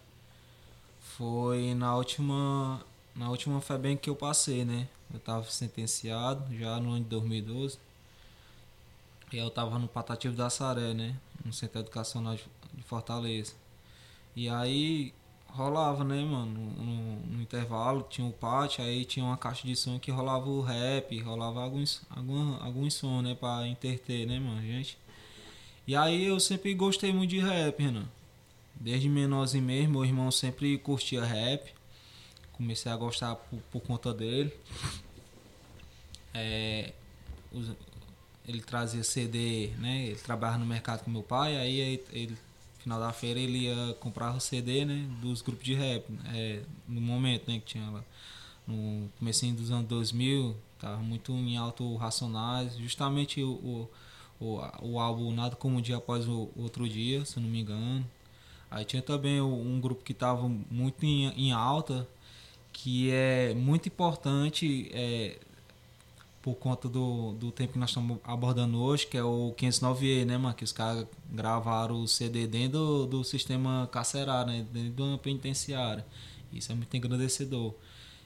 foi 1.00 1.74
na 1.76 1.96
última 1.96 2.84
na 3.16 3.30
última 3.30 3.60
FEBEM 3.60 3.98
que 3.98 4.10
eu 4.10 4.16
passei, 4.16 4.64
né? 4.64 4.88
Eu 5.12 5.18
estava 5.18 5.44
sentenciado 5.44 6.56
já 6.58 6.80
no 6.80 6.92
ano 6.92 7.04
de 7.04 7.10
2012. 7.10 7.78
E 9.32 9.38
eu 9.38 9.48
estava 9.48 9.80
no 9.80 9.88
Patativo 9.88 10.36
da 10.36 10.50
Saré, 10.50 10.94
né? 10.94 11.16
no 11.46 11.54
centro 11.54 11.80
educacional 11.80 12.36
de, 12.36 12.44
Fortaleza. 12.84 13.54
E 14.36 14.50
aí 14.50 15.14
rolava, 15.48 16.04
né, 16.04 16.24
mano? 16.24 16.52
No, 16.52 17.16
no, 17.28 17.42
intervalo 17.42 18.06
tinha 18.10 18.26
o 18.26 18.32
pátio, 18.32 18.84
aí 18.84 19.06
tinha 19.06 19.26
uma 19.26 19.38
caixa 19.38 19.68
de 19.68 19.76
som 19.76 20.00
que 20.00 20.10
rolava 20.10 20.50
o 20.50 20.62
rap, 20.62 21.18
rolava 21.22 21.62
alguns, 21.62 22.02
algum, 22.10 22.56
algum 22.62 22.90
som, 22.90 23.22
né, 23.22 23.36
pra 23.36 23.68
interter, 23.68 24.26
né, 24.26 24.40
mano, 24.40 24.62
gente? 24.62 24.98
E 25.86 25.96
aí 25.96 26.26
eu 26.26 26.40
sempre 26.40 26.74
gostei 26.74 27.14
muito 27.14 27.30
de 27.30 27.40
rap, 27.40 27.82
Renan. 27.82 28.08
Desde 28.76 29.10
menorzinho 29.10 29.64
mesmo, 29.64 29.94
meu 29.94 30.06
irmão 30.06 30.32
sempre 30.32 30.78
curtia 30.78 31.24
rap. 31.24 31.74
Comecei 32.54 32.92
a 32.92 32.96
gostar 32.96 33.36
por, 33.36 33.60
por 33.72 33.82
conta 33.82 34.14
dele. 34.14 34.54
É, 36.34 36.94
ele 38.52 38.62
trazia 38.62 39.04
CD, 39.04 39.72
né? 39.80 40.08
Ele 40.08 40.16
trabalhava 40.16 40.60
no 40.60 40.66
mercado 40.66 41.04
com 41.04 41.12
meu 41.12 41.24
pai, 41.24 41.58
aí 41.58 42.04
ele, 42.12 42.38
final 42.80 43.00
da 43.00 43.14
feira 43.14 43.40
ele 43.40 43.66
ia 43.66 43.96
comprar 44.00 44.36
o 44.36 44.40
CD, 44.40 44.86
né? 44.86 45.08
Dos 45.22 45.42
grupos 45.42 45.64
de 45.64 45.74
rap, 45.74 46.06
é, 46.34 46.62
no 46.88 47.02
momento, 47.02 47.50
né? 47.50 47.60
Que 47.60 47.66
tinha 47.66 47.90
lá 47.90 48.04
no 48.68 49.10
comecinho 49.20 49.56
dos 49.56 49.72
anos 49.72 49.88
2000, 49.88 50.56
tava 50.80 50.98
muito 50.98 51.32
em 51.32 51.58
alto 51.58 51.96
Racionais, 51.96 52.78
justamente 52.78 53.42
o, 53.44 53.52
o, 53.52 53.90
o, 54.40 54.62
o 54.82 55.00
álbum 55.00 55.32
Nada 55.34 55.56
Como 55.56 55.78
Um 55.78 55.82
Dia 55.82 55.98
Após 55.98 56.28
o 56.28 56.50
Outro 56.56 56.88
Dia, 56.88 57.26
se 57.26 57.38
eu 57.38 57.44
não 57.44 57.50
me 57.50 57.62
engano. 57.62 58.06
Aí 58.70 58.86
tinha 58.86 59.02
também 59.02 59.42
um 59.42 59.80
grupo 59.82 60.04
que 60.04 60.14
tava 60.14 60.48
muito 60.70 61.06
em, 61.06 61.28
em 61.34 61.52
alta, 61.52 62.08
que 62.72 63.12
é 63.12 63.54
muito 63.54 63.88
importante 63.90 64.90
é, 64.94 65.38
por 66.42 66.56
conta 66.56 66.90
do, 66.90 67.34
do 67.34 67.52
tempo 67.52 67.74
que 67.74 67.80
nós 67.80 67.92
estamos 67.92 68.18
abordando 68.24 68.82
hoje, 68.82 69.06
que 69.06 69.18
é 69.18 69.24
o 69.24 69.54
509E, 69.58 70.26
né, 70.26 70.38
mano? 70.38 70.56
Que 70.56 70.64
os 70.64 70.72
caras 70.72 71.06
gravaram 71.30 72.02
o 72.02 72.08
CD 72.08 72.48
dentro 72.48 72.80
do, 72.80 73.06
do 73.06 73.24
sistema 73.24 73.88
carcerário, 73.92 74.52
né? 74.52 74.66
Dentro 74.72 74.92
de 74.92 75.02
uma 75.02 75.18
penitenciária. 75.18 76.06
Isso 76.52 76.72
é 76.72 76.76
muito 76.76 76.96
engrandecedor. 76.98 77.74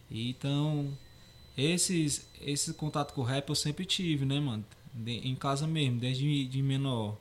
Então, 0.10 0.88
esses, 1.58 2.28
esse 2.42 2.74
contato 2.74 3.14
com 3.14 3.22
o 3.22 3.24
rap 3.24 3.50
eu 3.50 3.56
sempre 3.56 3.86
tive, 3.86 4.26
né, 4.26 4.40
mano? 4.40 4.64
De, 4.94 5.28
em 5.28 5.36
casa 5.36 5.68
mesmo, 5.68 6.00
desde 6.00 6.46
de 6.46 6.62
menor. 6.62 7.18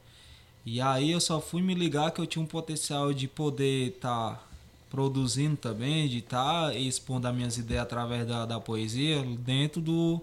E 0.65 0.81
aí 0.81 1.11
eu 1.11 1.21
só 1.21 1.41
fui 1.41 1.61
me 1.61 1.75
ligar 1.75 2.13
que 2.13 2.21
eu 2.21 2.27
tinha 2.27 2.43
um 2.43 2.47
potencial 2.47 3.13
de 3.13 3.27
poder 3.27 3.89
estar 3.89 4.37
tá 4.37 4.47
produzindo 4.89 5.57
também, 5.57 6.09
de 6.09 6.19
estar 6.19 6.71
tá 6.71 6.75
expondo 6.75 7.27
as 7.27 7.35
minhas 7.35 7.59
ideias 7.59 7.83
através 7.83 8.27
da, 8.27 8.47
da 8.47 8.61
poesia 8.61 9.23
dentro 9.41 9.81
do 9.81 10.23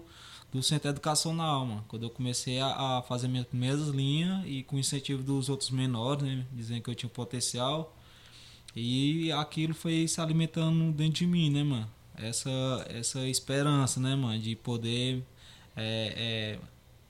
do 0.52 0.62
centro 0.62 0.90
educacional, 0.90 1.64
mano. 1.64 1.84
Quando 1.88 2.04
eu 2.04 2.10
comecei 2.10 2.60
a, 2.60 2.98
a 2.98 3.02
fazer 3.02 3.26
minhas 3.26 3.46
primeiras 3.46 3.88
linhas 3.88 4.44
e 4.46 4.62
com 4.62 4.78
incentivo 4.78 5.22
dos 5.22 5.48
outros 5.48 5.70
menores, 5.70 6.22
né? 6.22 6.46
Dizendo 6.52 6.82
que 6.82 6.90
eu 6.90 6.94
tinha 6.94 7.08
potencial. 7.08 7.96
E 8.76 9.32
aquilo 9.32 9.74
foi 9.74 10.06
se 10.06 10.20
alimentando 10.20 10.92
dentro 10.92 11.20
de 11.20 11.26
mim, 11.26 11.50
né, 11.50 11.62
mano? 11.62 11.90
Essa, 12.16 12.50
essa 12.88 13.26
esperança, 13.28 13.98
né, 13.98 14.14
mano? 14.14 14.38
De 14.38 14.54
poder 14.54 15.24
é, 15.74 16.58
é, 16.58 16.58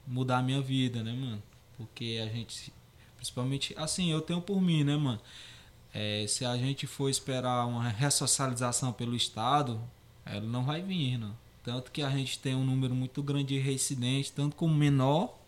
mudar 0.06 0.38
a 0.38 0.42
minha 0.42 0.60
vida, 0.60 1.02
né, 1.02 1.12
mano? 1.12 1.42
Porque 1.76 2.20
a 2.22 2.28
gente, 2.32 2.72
principalmente, 3.16 3.74
assim, 3.76 4.10
eu 4.10 4.20
tenho 4.20 4.40
por 4.40 4.60
mim, 4.60 4.84
né, 4.84 4.96
mano? 4.96 5.20
É, 5.92 6.26
se 6.28 6.44
a 6.44 6.56
gente 6.56 6.86
for 6.86 7.08
esperar 7.08 7.66
uma 7.66 7.88
ressocialização 7.88 8.92
pelo 8.92 9.16
Estado, 9.16 9.80
ela 10.24 10.46
não 10.46 10.64
vai 10.64 10.80
vir, 10.80 11.18
não. 11.18 11.36
Tanto 11.62 11.92
que 11.92 12.02
a 12.02 12.10
gente 12.10 12.38
tem 12.38 12.54
um 12.54 12.64
número 12.64 12.94
muito 12.94 13.22
grande 13.22 13.54
de 13.54 13.58
residentes, 13.58 14.30
tanto 14.30 14.56
como 14.56 14.74
menor, 14.74 15.38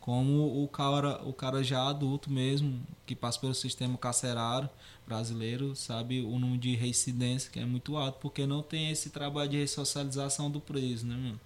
como 0.00 0.64
o 0.64 0.66
cara, 0.66 1.22
o 1.24 1.32
cara 1.32 1.62
já 1.62 1.88
adulto 1.88 2.30
mesmo, 2.30 2.80
que 3.06 3.14
passa 3.14 3.38
pelo 3.38 3.54
sistema 3.54 3.96
carcerário 3.96 4.68
brasileiro, 5.06 5.76
sabe 5.76 6.22
o 6.22 6.38
número 6.38 6.58
de 6.58 6.74
reincidência 6.74 7.50
que 7.50 7.60
é 7.60 7.64
muito 7.64 7.96
alto, 7.96 8.18
porque 8.20 8.46
não 8.46 8.62
tem 8.62 8.90
esse 8.90 9.10
trabalho 9.10 9.50
de 9.50 9.58
ressocialização 9.58 10.50
do 10.50 10.60
preso, 10.60 11.06
né, 11.06 11.14
mano? 11.14 11.40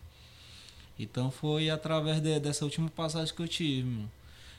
Então 0.99 1.31
foi 1.31 1.69
através 1.69 2.21
de, 2.21 2.39
dessa 2.39 2.65
última 2.65 2.89
passagem 2.89 3.35
que 3.35 3.43
eu 3.43 3.49
tive, 3.49 3.89
mano, 3.89 4.11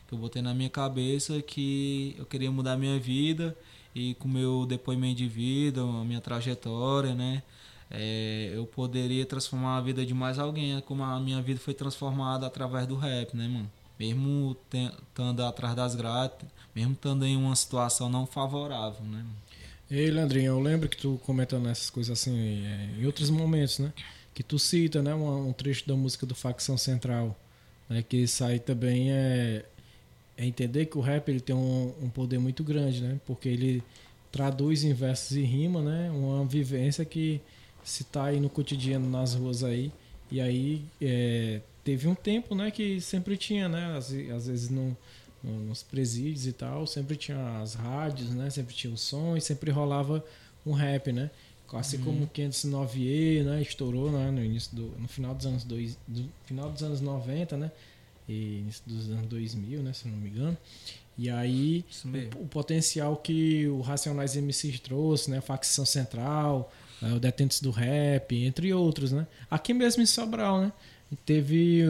que 0.07 0.13
eu 0.13 0.19
botei 0.19 0.41
na 0.41 0.53
minha 0.53 0.69
cabeça 0.69 1.41
que 1.41 2.15
eu 2.17 2.25
queria 2.25 2.51
mudar 2.51 2.77
minha 2.77 2.99
vida 2.99 3.57
e 3.95 4.13
com 4.15 4.27
meu 4.27 4.65
depoimento 4.65 5.15
de 5.15 5.27
vida, 5.27 5.81
a 5.81 6.03
minha 6.03 6.21
trajetória, 6.21 7.15
né? 7.15 7.41
É, 7.89 8.51
eu 8.53 8.65
poderia 8.65 9.25
transformar 9.25 9.77
a 9.77 9.81
vida 9.81 10.05
de 10.05 10.13
mais 10.13 10.39
alguém, 10.39 10.79
como 10.81 11.03
a 11.03 11.19
minha 11.19 11.41
vida 11.41 11.59
foi 11.59 11.73
transformada 11.73 12.45
através 12.47 12.87
do 12.87 12.95
rap, 12.95 13.35
né, 13.35 13.47
mano? 13.47 13.71
Mesmo 13.97 14.57
estando 14.73 15.43
atrás 15.43 15.75
das 15.75 15.95
grades, 15.95 16.37
mesmo 16.75 16.93
estando 16.93 17.25
em 17.25 17.37
uma 17.37 17.55
situação 17.55 18.09
não 18.09 18.25
favorável, 18.25 19.01
né? 19.05 19.17
Mano? 19.17 19.45
Ei, 19.89 20.09
Leandrinho, 20.09 20.47
eu 20.47 20.59
lembro 20.59 20.89
que 20.89 20.97
tu 20.97 21.19
comentando 21.23 21.69
essas 21.69 21.91
coisas 21.91 22.19
assim 22.19 22.65
é, 22.65 22.89
em 22.99 23.05
outros 23.05 23.29
momentos, 23.29 23.77
né? 23.77 23.93
Que 24.33 24.41
tu 24.41 24.57
cita, 24.57 25.01
né, 25.01 25.13
um, 25.13 25.49
um 25.49 25.53
trecho 25.53 25.87
da 25.87 25.95
música 25.95 26.25
do 26.25 26.33
Facção 26.33 26.77
Central, 26.77 27.37
né? 27.87 28.01
Que 28.01 28.17
isso 28.17 28.43
aí 28.43 28.59
também 28.59 29.11
é, 29.11 29.63
é 30.37 30.45
entender 30.45 30.87
que 30.87 30.97
o 30.97 31.01
rap 31.01 31.29
ele 31.29 31.39
tem 31.39 31.55
um, 31.55 31.93
um 32.01 32.09
poder 32.09 32.39
muito 32.39 32.63
grande, 32.63 33.01
né? 33.01 33.19
Porque 33.27 33.47
ele 33.47 33.83
traduz 34.31 34.83
em 34.83 34.91
versos 34.91 35.37
e 35.37 35.43
rima, 35.43 35.81
né? 35.83 36.09
Uma 36.11 36.43
vivência 36.45 37.05
que 37.05 37.39
se 37.85 38.03
tá 38.03 38.25
aí 38.25 38.39
no 38.39 38.49
cotidiano 38.49 39.09
nas 39.09 39.33
ruas 39.33 39.63
aí 39.63 39.91
e 40.29 40.41
aí 40.41 40.83
é, 40.99 41.61
teve 41.83 42.07
um 42.07 42.15
tempo, 42.15 42.53
né? 42.53 42.71
Que 42.71 42.99
sempre 42.99 43.37
tinha, 43.37 43.69
né? 43.69 43.95
Às, 43.95 44.11
às 44.11 44.47
vezes 44.47 44.69
no, 44.69 44.97
nos 45.43 45.83
presídios 45.83 46.47
e 46.47 46.51
tal, 46.51 46.85
sempre 46.85 47.15
tinha 47.15 47.61
as 47.61 47.75
rádios, 47.75 48.31
né? 48.31 48.49
Sempre 48.49 48.75
tinha 48.75 48.93
o 48.93 48.97
som 48.97 49.37
e 49.37 49.41
sempre 49.41 49.71
rolava 49.71 50.23
um 50.65 50.73
rap, 50.73 51.11
né? 51.13 51.31
Assim 51.73 51.97
uhum. 51.97 52.03
como 52.03 52.23
o 52.23 52.27
509E, 52.27 53.43
né? 53.43 53.61
Estourou 53.61 54.11
né? 54.11 54.31
no 54.31 54.43
início 54.43 54.75
do, 54.75 54.83
no 54.97 55.07
final 55.07 55.35
dos 55.35 55.45
anos 55.45 55.63
dois, 55.63 55.97
do 56.07 56.29
final 56.45 56.71
dos 56.71 56.81
anos 56.83 57.01
90, 57.01 57.57
né? 57.57 57.71
e 58.27 58.59
início 58.59 58.83
dos 58.85 59.09
anos 59.09 59.27
2000, 59.27 59.81
né, 59.81 59.93
se 59.93 60.07
não 60.07 60.17
me 60.17 60.29
engano. 60.29 60.57
E 61.17 61.29
aí 61.29 61.85
o, 62.35 62.43
o, 62.43 62.47
potencial 62.47 63.15
que 63.15 63.67
o 63.67 63.81
Racionais 63.81 64.35
MCs 64.35 64.79
trouxe, 64.79 65.31
né, 65.31 65.39
facção 65.39 65.85
central, 65.85 66.71
né, 67.01 67.13
o 67.13 67.19
Detentos 67.19 67.61
do 67.61 67.71
Rap, 67.71 68.35
entre 68.35 68.73
outros, 68.73 69.11
né? 69.11 69.27
Aqui 69.49 69.73
mesmo 69.73 70.01
em 70.01 70.05
Sobral, 70.05 70.61
né? 70.61 70.71
Teve 71.25 71.83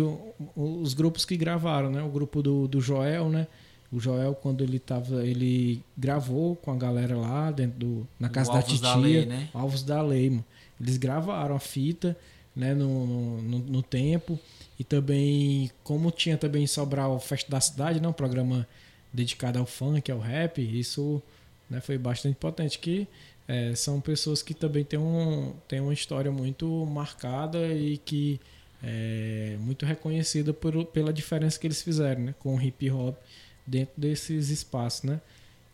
os 0.56 0.94
grupos 0.94 1.26
que 1.26 1.38
gravaram, 1.38 1.90
né? 1.90 2.04
O 2.04 2.10
grupo 2.10 2.42
do, 2.42 2.68
do 2.68 2.82
Joel, 2.82 3.30
né? 3.30 3.48
O 3.92 4.00
Joel, 4.00 4.36
quando 4.36 4.64
ele 4.64 4.78
tava. 4.78 5.26
Ele 5.26 5.82
gravou 5.98 6.56
com 6.58 6.72
a 6.72 6.76
galera 6.76 7.16
lá 7.16 7.50
dentro 7.50 7.80
do. 7.80 8.08
Na 8.20 8.30
casa 8.30 8.52
da 8.52 8.62
titia. 8.62 8.82
Da 8.82 8.96
lei, 8.96 9.26
né? 9.26 9.50
Alvos 9.54 9.84
da 9.84 10.02
Lei, 10.02 10.30
mano. 10.30 10.46
Eles 10.80 10.98
gravaram 10.98 11.56
a 11.56 11.60
fita, 11.60 12.18
né, 12.54 12.74
no, 12.74 13.42
no, 13.42 13.60
no, 13.60 13.82
tempo. 13.82 14.38
E 14.78 14.84
também, 14.84 15.72
como 15.84 16.12
tinha 16.12 16.38
também 16.38 16.64
em 16.64 16.68
Sobral 16.68 17.16
o 17.16 17.20
Festa 17.20 17.50
da 17.50 17.62
Cidade, 17.62 18.02
né, 18.02 18.08
um 18.08 18.14
programa 18.14 18.68
dedicado 19.14 19.58
ao 19.58 19.66
funk, 19.66 20.12
ao 20.12 20.20
rap, 20.20 20.62
isso 20.62 21.22
né, 21.70 21.80
foi 21.80 21.98
bastante 21.98 22.36
potente. 22.36 22.78
Que 22.78 23.08
é, 23.48 23.76
são 23.76 24.02
pessoas 24.02 24.42
que 24.42 24.54
também 24.54 24.84
têm, 24.84 25.00
um, 25.00 25.54
têm 25.68 25.80
uma 25.80 25.94
história 25.94 26.32
muito 26.32 26.86
marcada 26.86 27.68
e 27.68 27.98
que 27.98 28.40
é 28.84 29.58
muito 29.60 29.86
reconhecida 29.86 30.54
por, 30.54 30.86
pela 30.86 31.12
diferença 31.12 31.60
que 31.60 31.66
eles 31.68 31.82
fizeram 31.82 32.22
né, 32.22 32.36
com 32.40 32.56
o 32.56 32.62
hip 32.62 32.90
hop 32.92 33.16
dentro 33.66 33.94
desses 33.98 34.50
espaços. 34.50 35.04
Né? 35.04 35.22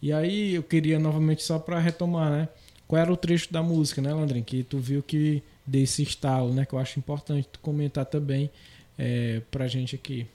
E 0.01 0.11
aí 0.13 0.55
eu 0.55 0.63
queria 0.63 0.97
novamente 0.97 1.43
só 1.43 1.59
para 1.59 1.79
retomar, 1.79 2.29
né? 2.31 2.49
Qual 2.87 3.01
era 3.01 3.11
o 3.11 3.15
trecho 3.15 3.53
da 3.53 3.63
música, 3.63 4.01
né, 4.01 4.13
Landrin? 4.13 4.43
Que 4.43 4.63
tu 4.63 4.77
viu 4.77 5.01
que 5.01 5.41
desse 5.65 6.03
estalo, 6.03 6.53
né? 6.53 6.65
Que 6.65 6.73
eu 6.73 6.79
acho 6.79 6.99
importante 6.99 7.47
tu 7.49 7.59
comentar 7.59 8.05
também 8.05 8.49
é, 8.97 9.41
pra 9.49 9.67
gente 9.67 9.95
aqui. 9.95 10.27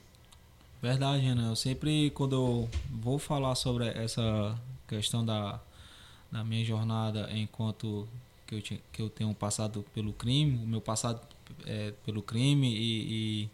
Verdade, 0.81 1.23
Renan. 1.23 1.49
Eu 1.49 1.55
sempre, 1.55 2.09
quando 2.11 2.35
eu 2.35 2.69
vou 2.89 3.19
falar 3.19 3.53
sobre 3.55 3.87
essa 3.89 4.57
questão 4.87 5.23
da, 5.23 5.59
da 6.31 6.43
minha 6.43 6.63
jornada 6.63 7.29
enquanto 7.31 8.07
que 8.47 8.55
eu, 8.55 8.79
que 8.91 9.01
eu 9.01 9.09
tenho 9.09 9.33
passado 9.33 9.85
pelo 9.93 10.13
crime, 10.13 10.57
o 10.63 10.67
meu 10.67 10.81
passado 10.81 11.19
é, 11.65 11.93
pelo 12.05 12.21
crime 12.21 12.73
e, 12.73 13.49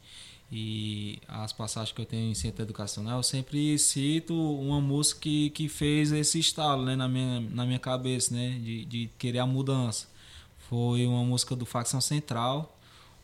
e, 0.52 0.56
e, 0.56 1.20
as 1.28 1.52
passagens 1.52 1.92
que 1.92 2.02
eu 2.02 2.06
tenho 2.06 2.30
em 2.30 2.36
centro 2.36 2.64
educacional, 2.64 3.18
eu 3.18 3.24
sempre 3.24 3.78
cito 3.80 4.34
uma 4.34 4.80
música 4.80 5.22
que, 5.22 5.50
que 5.50 5.68
fez 5.68 6.12
esse 6.12 6.40
estalo 6.40 6.86
né, 6.86 6.96
na, 6.96 7.08
minha, 7.08 7.40
na 7.40 7.66
minha 7.66 7.80
cabeça, 7.80 8.34
né, 8.34 8.60
de, 8.60 8.86
de 8.86 9.10
querer 9.18 9.40
a 9.40 9.48
mudança. 9.48 10.08
Foi 10.70 11.06
uma 11.06 11.24
música 11.24 11.56
do 11.56 11.66
Facção 11.66 12.00
Central, 12.00 12.78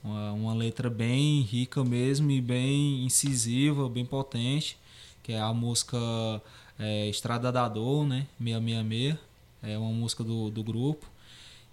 uma, 0.04 0.32
uma 0.34 0.54
letra 0.54 0.90
bem 0.90 1.42
rica 1.42 1.84
mesmo 1.84 2.32
e 2.32 2.42
bem 2.42 3.06
incisiva, 3.06 3.88
bem 3.88 4.06
potente, 4.06 4.78
que 5.24 5.34
é 5.34 5.40
a 5.40 5.54
música 5.54 5.98
é, 6.80 7.08
Estrada 7.10 7.52
da 7.52 7.68
Dor, 7.68 8.08
né? 8.08 8.28
666. 8.40 9.29
É 9.62 9.78
uma 9.78 9.92
música 9.92 10.24
do, 10.24 10.50
do 10.50 10.64
grupo. 10.64 11.06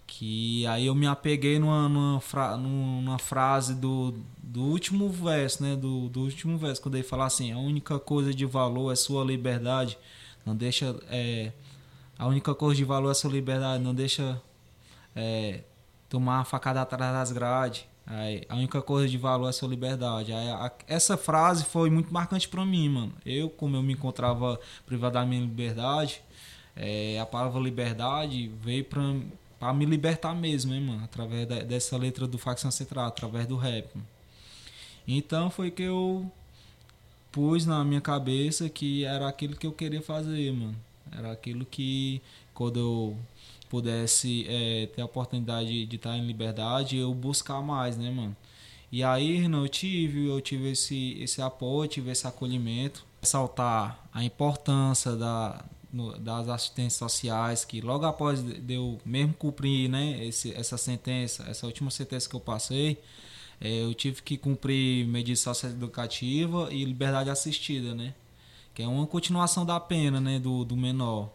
Que 0.06 0.64
aí 0.68 0.86
eu 0.86 0.94
me 0.94 1.06
apeguei 1.06 1.58
numa, 1.58 1.88
numa, 1.88 2.20
fra, 2.20 2.56
numa 2.56 3.18
frase 3.18 3.74
do, 3.74 4.14
do 4.38 4.62
último 4.62 5.08
verso, 5.08 5.62
né? 5.62 5.74
Do, 5.74 6.08
do 6.08 6.20
último 6.20 6.56
verso, 6.56 6.80
quando 6.80 6.94
ele 6.94 7.04
fala 7.04 7.26
assim, 7.26 7.52
a 7.52 7.58
única 7.58 7.98
coisa 7.98 8.32
de 8.32 8.46
valor 8.46 8.92
é 8.92 8.96
sua 8.96 9.24
liberdade. 9.24 9.98
Não 10.44 10.54
deixa. 10.54 10.96
É, 11.10 11.52
a 12.18 12.26
única 12.26 12.54
coisa 12.54 12.76
de 12.76 12.84
valor 12.84 13.10
é 13.10 13.14
sua 13.14 13.30
liberdade. 13.30 13.82
Não 13.82 13.94
deixa 13.94 14.40
é, 15.14 15.64
tomar 16.08 16.38
uma 16.38 16.44
facada 16.44 16.80
atrás 16.80 17.12
das 17.12 17.32
grades. 17.32 17.84
Aí, 18.06 18.44
a 18.48 18.54
única 18.54 18.80
coisa 18.80 19.08
de 19.08 19.18
valor 19.18 19.46
é 19.46 19.50
a 19.50 19.52
sua 19.52 19.68
liberdade. 19.68 20.32
Aí, 20.32 20.48
a, 20.48 20.72
essa 20.86 21.16
frase 21.16 21.64
foi 21.64 21.90
muito 21.90 22.14
marcante 22.14 22.48
para 22.48 22.64
mim, 22.64 22.88
mano. 22.88 23.12
Eu, 23.24 23.50
como 23.50 23.74
eu 23.74 23.82
me 23.82 23.94
encontrava 23.94 24.60
privado 24.86 25.14
da 25.14 25.26
minha 25.26 25.40
liberdade, 25.40 26.22
é, 26.76 27.18
a 27.18 27.26
palavra 27.26 27.60
liberdade 27.60 28.50
veio 28.62 28.84
pra, 28.84 29.02
pra 29.58 29.72
me 29.72 29.86
libertar 29.86 30.34
mesmo, 30.34 30.74
hein, 30.74 30.82
mano? 30.82 31.04
Através 31.04 31.46
dessa 31.46 31.96
letra 31.96 32.26
do 32.26 32.38
Facção 32.38 32.70
Central, 32.70 33.06
através 33.06 33.46
do 33.46 33.56
rap. 33.56 33.88
Mano. 33.94 34.06
Então 35.08 35.50
foi 35.50 35.70
que 35.70 35.82
eu 35.82 36.30
pus 37.32 37.64
na 37.64 37.84
minha 37.84 38.00
cabeça 38.00 38.68
que 38.68 39.04
era 39.04 39.28
aquilo 39.28 39.56
que 39.56 39.66
eu 39.66 39.72
queria 39.72 40.02
fazer, 40.02 40.52
mano. 40.52 40.76
Era 41.10 41.32
aquilo 41.32 41.64
que 41.64 42.20
quando 42.52 42.78
eu 42.78 43.16
pudesse 43.68 44.46
é, 44.48 44.86
ter 44.86 45.02
a 45.02 45.04
oportunidade 45.04 45.86
de 45.86 45.96
estar 45.96 46.16
em 46.16 46.26
liberdade, 46.26 46.96
eu 46.96 47.12
buscar 47.14 47.60
mais, 47.60 47.96
né, 47.96 48.10
mano? 48.10 48.36
E 48.90 49.02
aí, 49.02 49.36
Renan, 49.36 49.62
eu 49.62 49.68
tive, 49.68 50.28
eu 50.28 50.40
tive 50.40 50.70
esse, 50.70 51.20
esse 51.20 51.42
apoio, 51.42 51.88
tive 51.88 52.10
esse 52.10 52.26
acolhimento. 52.26 53.04
Ressaltar 53.20 53.98
a 54.12 54.22
importância 54.22 55.16
da, 55.16 55.64
no, 55.92 56.18
das 56.18 56.48
assistências 56.48 56.94
sociais, 56.94 57.64
que 57.64 57.80
logo 57.80 58.04
após 58.04 58.44
eu 58.68 58.98
mesmo 59.04 59.34
cumprir 59.34 59.88
né, 59.88 60.24
esse, 60.24 60.52
essa 60.54 60.76
sentença, 60.76 61.44
essa 61.48 61.66
última 61.66 61.90
sentença 61.90 62.28
que 62.28 62.36
eu 62.36 62.40
passei, 62.40 62.98
é, 63.60 63.82
eu 63.82 63.94
tive 63.94 64.22
que 64.22 64.36
cumprir 64.36 65.06
medida 65.06 65.36
socioeducativa 65.36 66.68
e 66.72 66.84
liberdade 66.84 67.30
assistida, 67.30 67.94
né? 67.94 68.14
Que 68.74 68.82
é 68.82 68.88
uma 68.88 69.06
continuação 69.06 69.64
da 69.64 69.80
pena, 69.80 70.20
né, 70.20 70.38
do, 70.38 70.64
do 70.64 70.76
menor. 70.76 71.32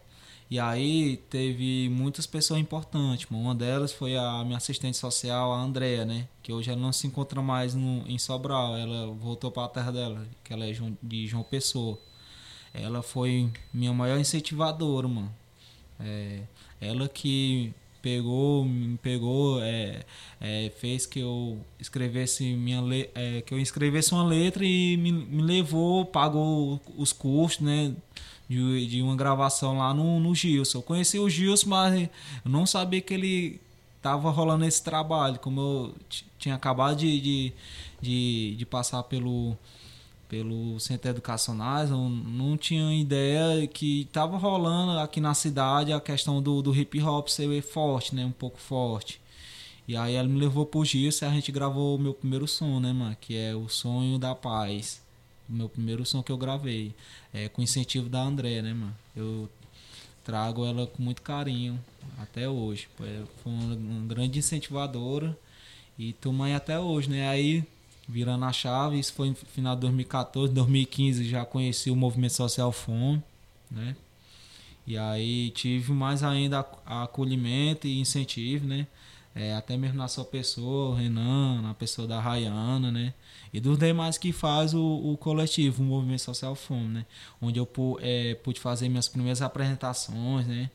E 0.51 0.59
aí 0.59 1.17
teve 1.29 1.87
muitas 1.89 2.27
pessoas 2.27 2.59
importantes. 2.59 3.25
Uma 3.31 3.55
delas 3.55 3.93
foi 3.93 4.17
a 4.17 4.43
minha 4.43 4.57
assistente 4.57 4.97
social, 4.97 5.53
a 5.53 5.57
Andrea, 5.61 6.03
né? 6.03 6.27
Que 6.43 6.51
hoje 6.51 6.69
ela 6.69 6.79
não 6.79 6.91
se 6.91 7.07
encontra 7.07 7.41
mais 7.41 7.73
no, 7.73 8.05
em 8.05 8.17
Sobral. 8.19 8.75
Ela 8.75 9.07
voltou 9.13 9.49
para 9.49 9.63
a 9.63 9.69
terra 9.69 9.91
dela, 9.91 10.27
que 10.43 10.51
ela 10.51 10.65
é 10.65 10.73
de 11.01 11.25
João 11.25 11.41
Pessoa. 11.41 11.97
Ela 12.73 13.01
foi 13.01 13.49
minha 13.73 13.93
maior 13.93 14.19
incentivadora, 14.19 15.07
mano. 15.07 15.33
É, 15.99 16.41
ela 16.79 17.07
que 17.07 17.73
pegou, 18.01 18.65
me 18.65 18.97
pegou, 18.97 19.61
é, 19.61 20.03
é, 20.39 20.71
fez 20.79 21.05
que 21.05 21.19
eu 21.19 21.59
escrevesse 21.79 22.43
minha 22.55 22.81
le 22.81 23.09
é, 23.13 23.41
que 23.41 23.53
eu 23.53 23.59
escrevesse 23.59 24.13
uma 24.13 24.23
letra 24.23 24.65
e 24.65 24.97
me, 24.97 25.11
me 25.11 25.41
levou, 25.41 26.05
pagou 26.05 26.81
os 26.97 27.13
custos, 27.13 27.65
né? 27.65 27.93
De, 28.49 28.87
de 28.87 29.01
uma 29.01 29.15
gravação 29.15 29.77
lá 29.77 29.93
no, 29.93 30.19
no 30.19 30.35
Gilson. 30.35 30.79
Eu 30.79 30.81
conheci 30.81 31.17
o 31.17 31.29
Gilson, 31.29 31.69
mas 31.69 32.09
eu 32.43 32.51
não 32.51 32.65
sabia 32.65 32.99
que 32.99 33.13
ele 33.13 33.61
tava 34.01 34.29
rolando 34.29 34.65
esse 34.65 34.83
trabalho. 34.83 35.39
Como 35.39 35.61
eu 35.61 35.95
tinha 36.37 36.55
acabado 36.55 36.97
de, 36.97 37.21
de, 37.21 37.53
de, 38.01 38.55
de 38.57 38.65
passar 38.65 39.03
pelo 39.03 39.55
pelo 40.31 40.79
centro 40.79 41.09
educacionais, 41.09 41.89
eu 41.89 41.97
não 41.97 42.55
tinha 42.55 42.95
ideia 42.95 43.67
que 43.67 44.03
estava 44.03 44.37
rolando 44.37 44.97
aqui 44.97 45.19
na 45.19 45.33
cidade 45.33 45.91
a 45.91 45.99
questão 45.99 46.41
do, 46.41 46.61
do 46.61 46.73
hip 46.73 47.01
hop 47.01 47.27
ser 47.27 47.61
forte, 47.61 48.15
né? 48.15 48.25
Um 48.25 48.31
pouco 48.31 48.57
forte. 48.57 49.19
E 49.85 49.97
aí 49.97 50.15
ela 50.15 50.29
me 50.29 50.39
levou 50.39 50.65
pro 50.65 50.85
Gilson 50.85 51.25
e 51.25 51.27
a 51.27 51.31
gente 51.31 51.51
gravou 51.51 51.97
o 51.97 51.99
meu 51.99 52.13
primeiro 52.13 52.47
som, 52.47 52.79
né, 52.79 52.93
mano? 52.93 53.13
Que 53.19 53.35
é 53.35 53.53
o 53.53 53.67
Sonho 53.67 54.17
da 54.17 54.33
Paz. 54.33 55.03
O 55.49 55.53
meu 55.53 55.67
primeiro 55.67 56.05
som 56.05 56.23
que 56.23 56.31
eu 56.31 56.37
gravei. 56.37 56.95
É 57.33 57.49
com 57.49 57.61
incentivo 57.61 58.07
da 58.07 58.21
André, 58.21 58.61
né, 58.61 58.73
mano? 58.73 58.95
Eu 59.13 59.49
trago 60.23 60.65
ela 60.65 60.87
com 60.87 61.03
muito 61.03 61.21
carinho 61.21 61.77
até 62.17 62.47
hoje. 62.47 62.87
É, 63.01 63.23
foi 63.43 63.51
uma, 63.51 64.05
grande 64.05 64.39
incentivadora 64.39 65.37
e 65.99 66.13
tô 66.13 66.31
mãe 66.31 66.55
até 66.55 66.79
hoje, 66.79 67.09
né? 67.09 67.27
Aí 67.27 67.65
virando 68.11 68.45
a 68.45 68.51
chave. 68.51 68.99
Isso 68.99 69.13
foi 69.13 69.29
no 69.29 69.35
final 69.35 69.75
de 69.75 69.81
2014, 69.81 70.53
2015 70.53 71.23
já 71.27 71.45
conheci 71.45 71.89
o 71.89 71.95
movimento 71.95 72.33
social 72.33 72.71
Fome, 72.71 73.23
né? 73.69 73.95
E 74.85 74.97
aí 74.97 75.51
tive 75.51 75.93
mais 75.93 76.23
ainda 76.23 76.65
acolhimento 76.85 77.87
e 77.87 77.99
incentivo, 77.99 78.67
né? 78.67 78.87
É, 79.33 79.55
até 79.55 79.77
mesmo 79.77 79.97
na 79.97 80.09
sua 80.09 80.25
pessoa, 80.25 80.89
o 80.89 80.93
Renan, 80.93 81.61
na 81.61 81.73
pessoa 81.73 82.05
da 82.05 82.19
Rayana, 82.19 82.91
né? 82.91 83.13
E 83.53 83.59
dos 83.61 83.77
demais 83.77 84.17
que 84.17 84.33
faz 84.33 84.73
o, 84.73 84.81
o 84.81 85.17
coletivo, 85.17 85.81
o 85.83 85.85
Movimento 85.85 86.21
Social 86.21 86.53
Fome, 86.55 86.89
né? 86.89 87.05
Onde 87.41 87.57
eu 87.59 87.67
é, 88.01 88.35
pude 88.35 88.59
fazer 88.59 88.89
minhas 88.89 89.07
primeiras 89.07 89.41
apresentações, 89.41 90.45
né? 90.47 90.69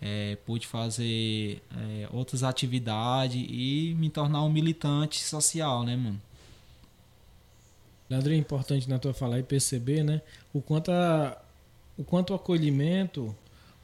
É, 0.00 0.36
pude 0.44 0.66
fazer 0.66 1.62
é, 1.76 2.08
outras 2.10 2.42
atividades 2.42 3.40
e 3.48 3.94
me 3.96 4.10
tornar 4.10 4.42
um 4.42 4.50
militante 4.50 5.22
social, 5.22 5.84
né, 5.84 5.94
mano? 5.94 6.20
Leandro, 8.12 8.32
é 8.32 8.36
importante 8.36 8.88
na 8.88 8.98
tua 8.98 9.14
fala 9.14 9.38
e 9.38 9.42
perceber, 9.42 10.02
né? 10.02 10.20
O 10.52 10.60
quanto, 10.60 10.90
a, 10.90 11.40
o 11.96 12.04
quanto 12.04 12.32
o 12.32 12.36
acolhimento, 12.36 13.34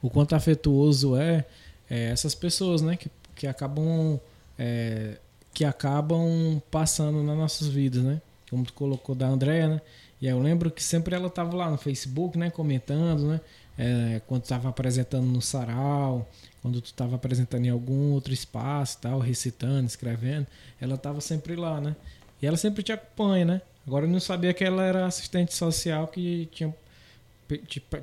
o 0.01 0.09
quanto 0.09 0.35
afetuoso 0.35 1.15
é, 1.15 1.45
é 1.89 2.11
essas 2.11 2.35
pessoas, 2.35 2.81
né? 2.81 2.95
Que, 2.95 3.09
que 3.35 3.47
acabam 3.47 4.19
é, 4.57 5.17
que 5.51 5.65
acabam 5.65 6.61
passando 6.69 7.23
nas 7.23 7.35
nossas 7.35 7.67
vidas, 7.67 8.03
né? 8.03 8.21
Como 8.51 8.63
tu 8.63 8.73
colocou 8.73 9.15
da 9.15 9.27
Andréia, 9.27 9.67
né? 9.67 9.81
E 10.21 10.27
eu 10.27 10.39
lembro 10.39 10.69
que 10.69 10.83
sempre 10.83 11.15
ela 11.15 11.27
estava 11.27 11.55
lá 11.55 11.71
no 11.71 11.77
Facebook, 11.77 12.37
né? 12.37 12.51
Comentando, 12.51 13.29
né? 13.29 13.41
É, 13.77 14.21
quando 14.27 14.43
estava 14.43 14.69
apresentando 14.69 15.25
no 15.25 15.41
sarau, 15.41 16.29
quando 16.61 16.81
tu 16.81 16.85
estava 16.85 17.15
apresentando 17.15 17.65
em 17.65 17.69
algum 17.69 18.11
outro 18.11 18.31
espaço, 18.31 18.99
tal, 19.01 19.19
recitando, 19.19 19.87
escrevendo, 19.87 20.45
ela 20.79 20.95
estava 20.95 21.19
sempre 21.19 21.55
lá, 21.55 21.81
né? 21.81 21.95
E 22.41 22.45
ela 22.45 22.57
sempre 22.57 22.83
te 22.83 22.91
acompanha, 22.91 23.45
né? 23.45 23.61
Agora 23.89 24.05
eu 24.05 24.09
não 24.11 24.19
sabia 24.19 24.53
que 24.53 24.63
ela 24.63 24.83
era 24.83 25.07
assistente 25.07 25.51
social 25.51 26.07
que 26.09 26.47
tinha, 26.51 26.71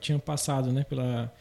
tinha 0.01 0.19
passado, 0.19 0.73
né, 0.73 0.83
pela, 0.83 1.33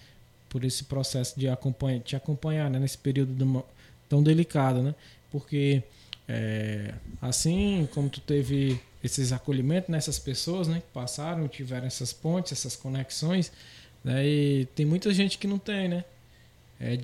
por 0.48 0.64
esse 0.64 0.84
processo 0.84 1.40
de 1.40 1.50
acompanhar, 1.50 2.00
te 2.02 2.16
acompanhar, 2.16 2.70
né, 2.70 2.78
nesse 2.78 2.96
período 2.96 3.66
tão 4.08 4.22
delicado, 4.22 4.84
né? 4.84 4.94
Porque 5.32 5.82
é, 6.30 6.94
assim 7.20 7.90
como 7.92 8.08
tu 8.08 8.22
teve 8.22 8.80
esses 9.04 9.32
acolhimentos 9.32 9.90
nessas 9.90 10.20
pessoas, 10.20 10.68
né, 10.68 10.76
que 10.76 10.94
passaram, 10.94 11.48
tiveram 11.48 11.88
essas 11.88 12.14
pontes, 12.14 12.52
essas 12.52 12.76
conexões, 12.76 13.52
né, 14.04 14.24
e 14.24 14.68
tem 14.76 14.86
muita 14.86 15.12
gente 15.12 15.40
que 15.40 15.48
não 15.48 15.58
tem, 15.58 15.90
né? 15.90 16.06
É, 16.80 17.00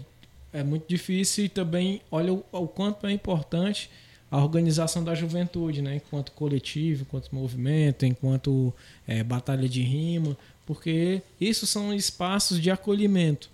é 0.53 0.63
muito 0.63 0.87
difícil 0.87 1.45
e 1.45 1.49
também 1.49 2.03
olha 2.11 2.33
o, 2.33 2.45
o 2.51 2.67
quanto 2.67 3.07
é 3.07 3.11
importante 3.11 3.89
a 4.31 4.41
organização 4.41 5.03
da 5.03 5.13
juventude, 5.13 5.81
né? 5.81 5.97
enquanto 5.97 6.31
coletivo, 6.31 7.01
enquanto 7.01 7.35
movimento, 7.35 8.05
enquanto 8.05 8.73
é, 9.05 9.21
batalha 9.21 9.67
de 9.67 9.81
rima, 9.81 10.37
porque 10.65 11.21
isso 11.39 11.67
são 11.67 11.93
espaços 11.93 12.57
de 12.61 12.71
acolhimento. 12.71 13.49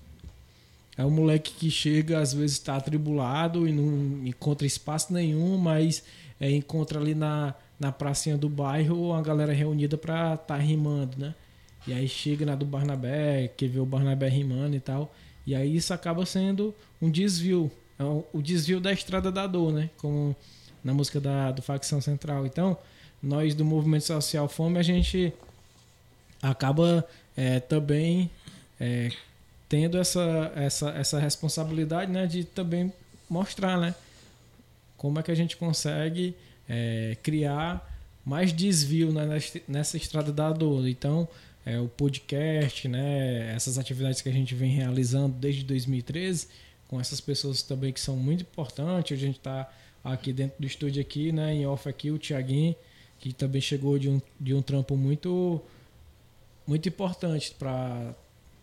É 0.96 1.04
um 1.04 1.10
moleque 1.10 1.52
que 1.54 1.72
chega, 1.72 2.20
às 2.20 2.32
vezes 2.32 2.58
está 2.58 2.76
atribulado 2.76 3.68
e 3.68 3.72
não 3.72 4.26
encontra 4.28 4.68
espaço 4.68 5.12
nenhum, 5.12 5.58
mas 5.58 6.04
é, 6.40 6.52
encontra 6.52 7.00
ali 7.00 7.16
na, 7.16 7.56
na 7.80 7.92
pracinha 7.92 8.38
do 8.38 8.48
bairro 8.48 9.14
a 9.14 9.22
galera 9.22 9.54
reunida 9.54 9.98
para 9.98 10.36
estar 10.36 10.38
tá 10.38 10.58
rimando, 10.58 11.18
né? 11.18 11.34
E 11.88 11.94
aí 11.94 12.08
chega 12.08 12.46
na 12.46 12.56
do 12.56 12.66
Barnabé, 12.66 13.48
que 13.56 13.68
vê 13.68 13.80
o 13.80 13.86
Barnabé 13.86 14.28
rimando 14.28 14.76
e 14.76 14.80
tal. 14.80 15.14
E 15.46 15.56
aí 15.56 15.76
isso 15.76 15.94
acaba 15.94 16.26
sendo 16.26 16.76
um 17.02 17.10
desvio. 17.10 17.72
É 17.98 18.04
o 18.04 18.42
desvio 18.42 18.80
da 18.80 18.92
estrada 18.92 19.32
da 19.32 19.48
dor, 19.48 19.72
né? 19.72 19.90
Como 19.98 20.36
na 20.84 20.94
música 20.94 21.20
da, 21.20 21.52
do 21.52 21.62
Facção 21.62 22.02
Central. 22.02 22.46
Então, 22.46 22.78
nós 23.22 23.56
do 23.56 23.66
Movimento 23.66 24.06
Social 24.06 24.48
Fome, 24.48 24.78
a 24.78 24.84
gente 24.84 25.34
acaba 26.42 27.08
é, 27.36 27.60
também 27.60 28.30
é, 28.80 29.12
tendo 29.68 29.98
essa, 29.98 30.52
essa, 30.56 30.90
essa 30.92 31.20
responsabilidade 31.20 32.12
né, 32.12 32.26
de 32.26 32.44
também 32.44 32.92
mostrar 33.30 33.78
né, 33.78 33.94
como 34.96 35.20
é 35.20 35.24
que 35.24 35.32
a 35.32 35.36
gente 35.36 35.58
consegue 35.58 36.36
é, 36.68 37.18
criar 37.22 37.96
mais 38.24 38.52
desvio 38.52 39.12
né, 39.12 39.26
nessa 39.68 39.98
estrada 39.98 40.32
da 40.32 40.52
dor. 40.52 40.88
Então, 40.88 41.28
é, 41.66 41.80
o 41.80 41.88
podcast, 41.88 42.88
né, 42.88 43.54
essas 43.54 43.78
atividades 43.78 44.22
que 44.22 44.30
a 44.30 44.32
gente 44.32 44.56
vem 44.56 44.72
realizando 44.72 45.36
desde 45.38 45.64
2013, 45.64 46.48
com 46.88 47.00
essas 47.00 47.20
pessoas 47.20 47.62
também 47.62 47.92
que 47.92 48.00
são 48.00 48.16
muito 48.16 48.42
importantes, 48.42 49.18
a 49.18 49.20
gente 49.20 49.38
está 49.38 49.70
aqui 50.14 50.34
dentro 50.34 50.60
do 50.60 50.68
estúdio 50.68 51.02
aqui, 51.02 51.32
né, 51.32 51.54
em 51.54 51.66
off 51.66 51.88
aqui, 51.88 52.12
o 52.12 52.18
Tiaguinho, 52.18 52.76
que 53.20 53.34
também 53.34 53.62
chegou 53.62 53.98
de 53.98 54.10
um, 54.10 54.22
de 54.40 54.54
um 54.54 54.62
trampo 54.62 54.96
muito 54.96 55.62
muito 56.66 56.90
importante 56.90 57.56
para 57.58 58.14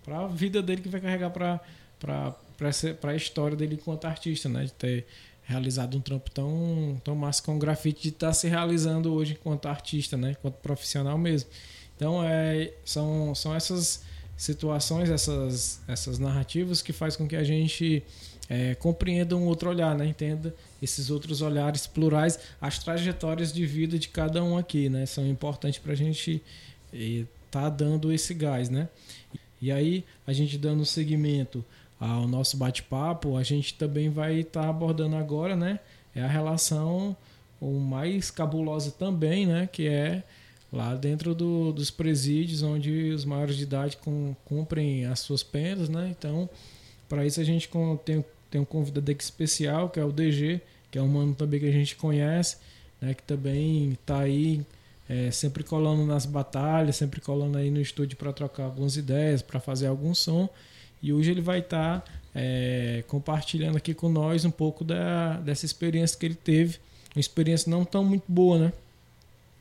a 0.07 0.27
vida 0.27 0.63
dele 0.63 0.83
que 0.83 0.89
vai 0.89 1.01
carregar 1.01 1.31
para 1.31 1.61
para 1.99 3.11
a 3.11 3.17
história 3.17 3.57
dele 3.57 3.77
enquanto 3.77 4.05
artista, 4.05 4.49
né, 4.49 4.65
de 4.65 4.73
ter 4.73 5.07
realizado 5.43 5.97
um 5.97 6.01
trampo 6.01 6.31
tão 6.31 7.01
tão 7.03 7.15
massa 7.15 7.43
com 7.43 7.57
o 7.57 7.59
grafite 7.59 8.03
de 8.03 8.09
estar 8.11 8.29
tá 8.29 8.33
se 8.33 8.49
realizando 8.49 9.13
hoje 9.13 9.33
enquanto 9.33 9.67
artista, 9.67 10.17
né, 10.17 10.33
enquanto 10.33 10.57
profissional 10.57 11.17
mesmo. 11.19 11.49
Então 11.97 12.23
é 12.23 12.73
são 12.85 13.35
são 13.35 13.55
essas 13.55 14.03
situações, 14.37 15.11
essas 15.11 15.81
essas 15.89 16.19
narrativas 16.19 16.83
que 16.83 16.93
faz 16.93 17.17
com 17.17 17.27
que 17.27 17.37
a 17.37 17.45
gente 17.45 18.03
é, 18.49 18.75
compreenda 18.75 19.37
um 19.37 19.47
outro 19.47 19.71
olhar, 19.71 19.97
né? 19.97 20.07
Entenda 20.07 20.55
esses 20.85 21.11
outros 21.11 21.43
olhares 21.43 21.87
plurais, 21.87 22.39
as 22.61 22.79
trajetórias 22.79 23.53
de 23.53 23.67
vida 23.67 23.99
de 23.99 24.09
cada 24.09 24.43
um 24.45 24.57
aqui, 24.57 24.89
né? 24.89 25.07
São 25.07 25.27
importantes 25.27 25.79
para 25.79 25.93
a 25.93 25.97
gente 25.97 26.43
estar 26.93 27.27
tá 27.51 27.69
dando 27.69 28.13
esse 28.13 28.33
gás, 28.35 28.69
né? 28.69 28.89
E 29.61 29.73
aí, 29.73 30.05
a 30.27 30.33
gente 30.33 30.59
dando 30.59 30.85
seguimento 30.85 31.65
ao 31.99 32.29
nosso 32.29 32.57
bate-papo, 32.57 33.37
a 33.37 33.43
gente 33.43 33.75
também 33.75 34.11
vai 34.11 34.41
estar 34.41 34.63
tá 34.63 34.69
abordando 34.69 35.17
agora, 35.17 35.57
né? 35.57 35.81
É 36.15 36.23
a 36.23 36.29
relação 36.29 37.17
o 37.61 37.81
mais 37.81 38.31
cabulosa 38.31 38.91
também, 38.91 39.47
né? 39.47 39.69
Que 39.71 39.89
é 39.89 40.23
lá 40.73 40.95
dentro 40.95 41.35
do, 41.35 41.73
dos 41.73 41.91
presídios, 41.91 42.63
onde 42.63 43.11
os 43.11 43.25
maiores 43.25 43.57
de 43.57 43.63
idade 43.63 43.97
com, 43.97 44.35
cumprem 44.45 45.07
as 45.07 45.21
suas 45.21 45.43
penas, 45.43 45.89
né? 45.89 46.15
Então, 46.17 46.49
para 47.09 47.25
isso 47.25 47.41
a 47.41 47.45
gente 47.45 47.71
tem, 48.05 48.25
tem 48.51 48.61
um 48.61 48.65
convidado 48.65 49.11
aqui 49.11 49.23
especial, 49.23 49.89
que 49.89 50.01
é 50.01 50.05
o 50.05 50.13
DG, 50.13 50.61
que 50.95 50.99
é 50.99 51.03
um 51.03 51.09
mano 51.09 51.35
também 51.35 51.59
que 51.59 51.67
a 51.67 51.73
gente 51.73 51.97
conhece, 51.97 52.57
né, 53.01 53.15
que 53.15 53.23
também 53.25 53.95
está 53.95 54.21
aí 54.21 54.65
é, 55.09 55.29
sempre 55.33 55.65
colando 55.65 56.07
nas 56.07 56.25
batalhas, 56.25 56.95
sempre 56.95 57.21
colando 57.21 57.59
aí 57.59 57.69
no 57.69 57.81
estúdio 57.81 58.17
para 58.17 58.33
trocar 58.33 58.63
algumas 58.63 58.97
ideias, 58.97 59.43
para 59.43 59.59
fazer 59.59 59.89
algum 59.89 60.15
som. 60.15 60.49
E 61.03 61.13
hoje 61.13 61.33
ele 61.33 61.41
vai 61.41 61.59
estar 61.59 61.99
tá, 61.99 62.13
é, 62.33 63.03
compartilhando 63.09 63.77
aqui 63.77 63.93
com 63.93 64.09
nós 64.09 64.45
um 64.45 64.53
pouco 64.53 64.85
da, 64.85 65.41
dessa 65.41 65.67
experiência 65.67 66.17
que 66.17 66.27
ele 66.27 66.37
teve. 66.37 66.79
Uma 67.13 67.21
experiência 67.21 67.69
não 67.69 67.85
tão 67.85 68.05
muito 68.05 68.27
boa, 68.29 68.57
né? 68.57 68.73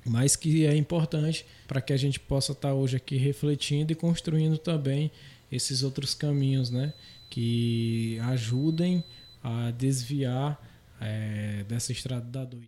Mas 0.06 0.36
que 0.36 0.68
é 0.68 0.76
importante 0.76 1.48
para 1.68 1.82
que 1.82 1.94
a 1.94 1.98
gente 1.98 2.20
possa 2.20 2.52
estar 2.52 2.68
tá 2.68 2.74
hoje 2.76 2.98
aqui 2.98 3.18
refletindo 3.18 3.92
e 3.92 3.96
construindo 3.96 4.60
também 4.60 5.10
esses 5.52 5.82
outros 5.82 6.14
caminhos, 6.14 6.70
né? 6.70 6.94
Que 7.28 8.20
ajudem 8.22 9.04
a 9.44 9.72
desviar 9.72 10.62
é, 11.04 11.64
dessa 11.68 11.92
estrada 11.92 12.26
da 12.26 12.46
doida. 12.46 12.68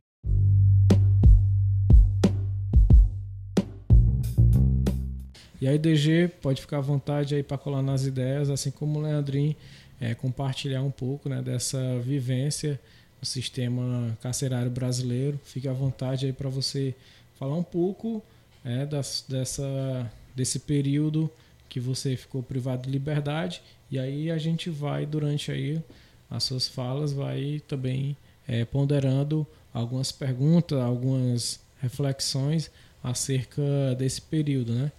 E 5.61 5.67
aí, 5.67 5.77
DG, 5.77 6.27
pode 6.41 6.61
ficar 6.61 6.77
à 6.77 6.81
vontade 6.81 7.33
aí 7.33 7.41
para 7.41 7.57
colar 7.57 7.81
nas 7.81 8.05
ideias, 8.05 8.49
assim 8.49 8.69
como 8.69 8.99
o 8.99 9.01
Leandrinho 9.01 9.55
é, 9.99 10.13
compartilhar 10.13 10.83
um 10.83 10.91
pouco 10.91 11.29
né, 11.29 11.41
dessa 11.41 11.97
vivência 11.99 12.79
no 13.21 13.25
sistema 13.25 14.15
carcerário 14.21 14.69
brasileiro. 14.69 15.39
Fique 15.43 15.67
à 15.67 15.73
vontade 15.73 16.25
aí 16.25 16.33
para 16.33 16.49
você 16.49 16.93
falar 17.39 17.55
um 17.55 17.63
pouco 17.63 18.21
é, 18.63 18.86
das, 18.86 19.25
dessa, 19.27 20.11
desse 20.36 20.59
período 20.59 21.31
que 21.69 21.79
você 21.79 22.15
ficou 22.15 22.43
privado 22.43 22.83
de 22.83 22.91
liberdade 22.91 23.61
e 23.89 23.97
aí 23.97 24.29
a 24.29 24.38
gente 24.38 24.69
vai 24.69 25.05
durante 25.05 25.51
aí 25.51 25.81
as 26.29 26.43
suas 26.43 26.67
falas 26.67 27.11
vai 27.11 27.61
também 27.67 28.15
é, 28.47 28.65
ponderando 28.65 29.45
algumas 29.73 30.11
perguntas, 30.11 30.79
algumas 30.79 31.59
reflexões 31.81 32.71
acerca 33.03 33.61
desse 33.97 34.21
período, 34.21 34.73
né? 34.73 34.91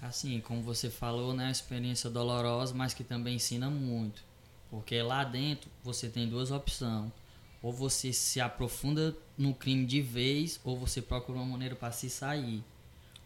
Assim, 0.00 0.40
como 0.40 0.62
você 0.62 0.90
falou, 0.90 1.32
né, 1.32 1.44
uma 1.44 1.50
experiência 1.50 2.10
dolorosa, 2.10 2.74
mas 2.74 2.92
que 2.92 3.02
também 3.02 3.36
ensina 3.36 3.70
muito. 3.70 4.22
Porque 4.70 5.00
lá 5.00 5.24
dentro 5.24 5.70
você 5.82 6.08
tem 6.08 6.28
duas 6.28 6.50
opções. 6.50 7.10
Ou 7.62 7.72
você 7.72 8.12
se 8.12 8.40
aprofunda 8.40 9.16
no 9.38 9.54
crime 9.54 9.86
de 9.86 10.02
vez, 10.02 10.60
ou 10.62 10.78
você 10.78 11.00
procura 11.00 11.38
uma 11.38 11.46
maneira 11.46 11.74
para 11.74 11.90
se 11.90 12.10
sair. 12.10 12.62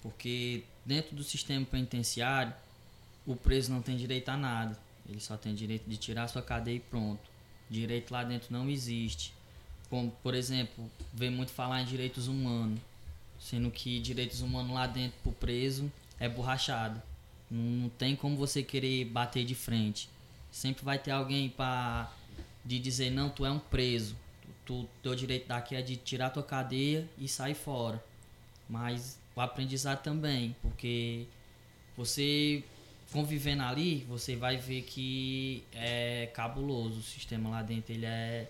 Porque 0.00 0.62
dentro 0.86 1.16
do 1.16 1.24
sistema 1.24 1.66
penitenciário, 1.66 2.54
o 3.26 3.34
preso 3.34 3.72
não 3.72 3.82
tem 3.82 3.96
direito 3.96 4.28
a 4.28 4.36
nada. 4.36 4.78
Ele 5.08 5.20
só 5.20 5.36
tem 5.36 5.54
direito 5.54 5.88
de 5.88 5.96
tirar 5.96 6.28
sua 6.28 6.42
cadeia 6.42 6.76
e 6.76 6.80
pronto. 6.80 7.27
Direito 7.70 8.12
lá 8.12 8.24
dentro 8.24 8.52
não 8.52 8.68
existe. 8.68 9.32
Como, 9.90 10.10
por 10.22 10.34
exemplo, 10.34 10.90
vem 11.12 11.30
muito 11.30 11.52
falar 11.52 11.82
em 11.82 11.84
direitos 11.84 12.28
humanos. 12.28 12.80
Sendo 13.38 13.70
que 13.70 14.00
direitos 14.00 14.40
humanos 14.40 14.72
lá 14.72 14.86
dentro 14.86 15.18
pro 15.22 15.32
preso 15.32 15.90
é 16.18 16.28
borrachado. 16.28 17.00
Não, 17.50 17.88
tem 17.90 18.16
como 18.16 18.36
você 18.36 18.62
querer 18.62 19.04
bater 19.06 19.44
de 19.44 19.54
frente. 19.54 20.08
Sempre 20.50 20.84
vai 20.84 20.98
ter 20.98 21.10
alguém 21.10 21.48
para 21.48 22.12
de 22.64 22.78
dizer 22.78 23.10
não, 23.10 23.30
tu 23.30 23.46
é 23.46 23.50
um 23.50 23.58
preso. 23.58 24.16
Tu, 24.66 24.82
tu 24.82 24.88
teu 25.02 25.14
direito 25.14 25.46
daqui 25.46 25.74
é 25.74 25.82
de 25.82 25.96
tirar 25.96 26.30
tua 26.30 26.42
cadeia 26.42 27.08
e 27.16 27.28
sair 27.28 27.54
fora. 27.54 28.02
Mas 28.68 29.18
o 29.34 29.40
aprendizado 29.40 30.02
também, 30.02 30.54
porque 30.60 31.26
você 31.96 32.62
convivendo 33.12 33.62
ali, 33.62 34.04
você 34.08 34.36
vai 34.36 34.56
ver 34.56 34.82
que 34.82 35.64
é 35.72 36.30
cabuloso 36.34 37.00
o 37.00 37.02
sistema 37.02 37.50
lá 37.50 37.62
dentro, 37.62 37.92
ele 37.92 38.06
é 38.06 38.48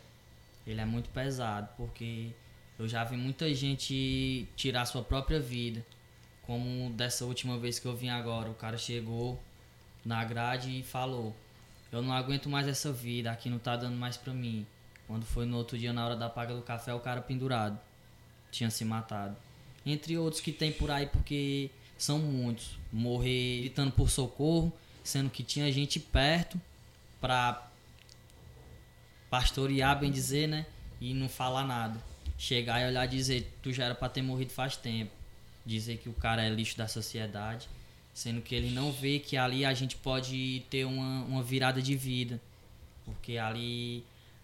ele 0.67 0.81
é 0.81 0.85
muito 0.85 1.09
pesado, 1.11 1.69
porque 1.77 2.31
eu 2.79 2.87
já 2.87 3.03
vi 3.03 3.17
muita 3.17 3.53
gente 3.55 4.47
tirar 4.55 4.85
sua 4.85 5.03
própria 5.03 5.41
vida 5.41 5.85
como 6.49 6.91
dessa 6.95 7.27
última 7.27 7.59
vez 7.59 7.79
que 7.79 7.87
eu 7.87 7.95
vim 7.95 8.09
agora, 8.09 8.49
o 8.49 8.55
cara 8.55 8.79
chegou 8.79 9.39
na 10.03 10.25
grade 10.25 10.81
e 10.81 10.83
falou: 10.83 11.37
Eu 11.93 12.01
não 12.01 12.11
aguento 12.11 12.49
mais 12.49 12.67
essa 12.67 12.91
vida, 12.91 13.31
aqui 13.31 13.51
não 13.51 13.59
tá 13.59 13.77
dando 13.77 13.97
mais 13.97 14.17
pra 14.17 14.33
mim. 14.33 14.67
Quando 15.07 15.27
foi 15.27 15.45
no 15.45 15.59
outro 15.59 15.77
dia, 15.77 15.93
na 15.93 16.05
hora 16.07 16.17
da 16.17 16.31
paga 16.31 16.55
do 16.55 16.63
café, 16.63 16.95
o 16.95 17.01
cara 17.01 17.21
pendurado. 17.21 17.79
Tinha 18.51 18.71
se 18.71 18.83
matado. 18.83 19.37
Entre 19.85 20.17
outros 20.17 20.41
que 20.41 20.51
tem 20.51 20.73
por 20.73 20.91
aí, 20.91 21.07
porque 21.07 21.71
são 21.99 22.18
muitos. 22.18 22.78
Morrer 22.92 23.61
gritando 23.61 23.92
por 23.92 24.09
socorro, 24.09 24.72
sendo 25.05 25.28
que 25.28 25.42
tinha 25.42 25.70
gente 25.70 26.01
perto 26.01 26.59
pra 27.20 27.68
pastorear, 29.28 29.99
bem 29.99 30.11
dizer, 30.11 30.46
né? 30.46 30.64
E 31.01 31.12
não 31.12 31.28
falar 31.28 31.66
nada. 31.66 32.01
Chegar 32.38 32.80
e 32.80 32.86
olhar 32.86 33.05
e 33.05 33.09
dizer: 33.09 33.53
Tu 33.61 33.72
já 33.72 33.84
era 33.84 33.94
pra 33.94 34.09
ter 34.09 34.22
morrido 34.22 34.53
faz 34.53 34.76
tempo 34.76 35.18
dizer 35.68 35.99
que 35.99 36.09
o 36.09 36.14
cara 36.14 36.42
é 36.42 36.49
lixo 36.49 36.76
da 36.76 36.88
sociedade, 36.88 37.68
sendo 38.14 38.40
que 38.40 38.55
ele 38.55 38.70
não 38.70 38.90
vê 38.90 39.18
que 39.18 39.36
ali 39.36 39.64
a 39.64 39.74
gente 39.74 39.96
pode 39.96 40.64
ter 40.70 40.84
uma, 40.84 41.24
uma 41.24 41.42
virada 41.42 41.82
de 41.82 41.94
vida, 41.94 42.40
porque 43.05 43.36
ali 43.36 44.03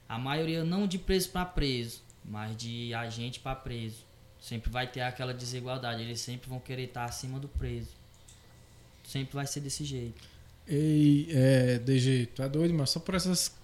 a 0.09 0.19
maioria 0.19 0.63
não 0.63 0.87
de 0.87 0.99
preso 0.99 1.31
para 1.31 1.47
preso, 1.47 2.03
mas 2.25 2.57
de 2.57 2.93
agente 2.95 3.41
para 3.41 3.57
preso. 3.57 4.05
Sempre 4.45 4.71
vai 4.71 4.87
ter 4.87 5.01
aquela 5.01 5.33
desigualdade, 5.33 6.03
eles 6.03 6.21
sempre 6.21 6.51
vão 6.51 6.61
querer 6.61 6.83
estar 6.83 7.07
acima 7.07 7.41
do 7.41 7.49
preso. 7.49 7.89
Sempre 9.03 9.37
vai 9.37 9.47
ser 9.47 9.61
desse 9.61 9.87
jeito. 9.87 10.23
Ei, 10.69 11.29
é, 11.31 11.79
DG, 11.79 12.29
tu 12.35 12.43
é 12.43 12.49
doido, 12.51 12.75
mas 12.75 12.91
só 12.91 13.01
por 13.01 13.15
essas. 13.15 13.55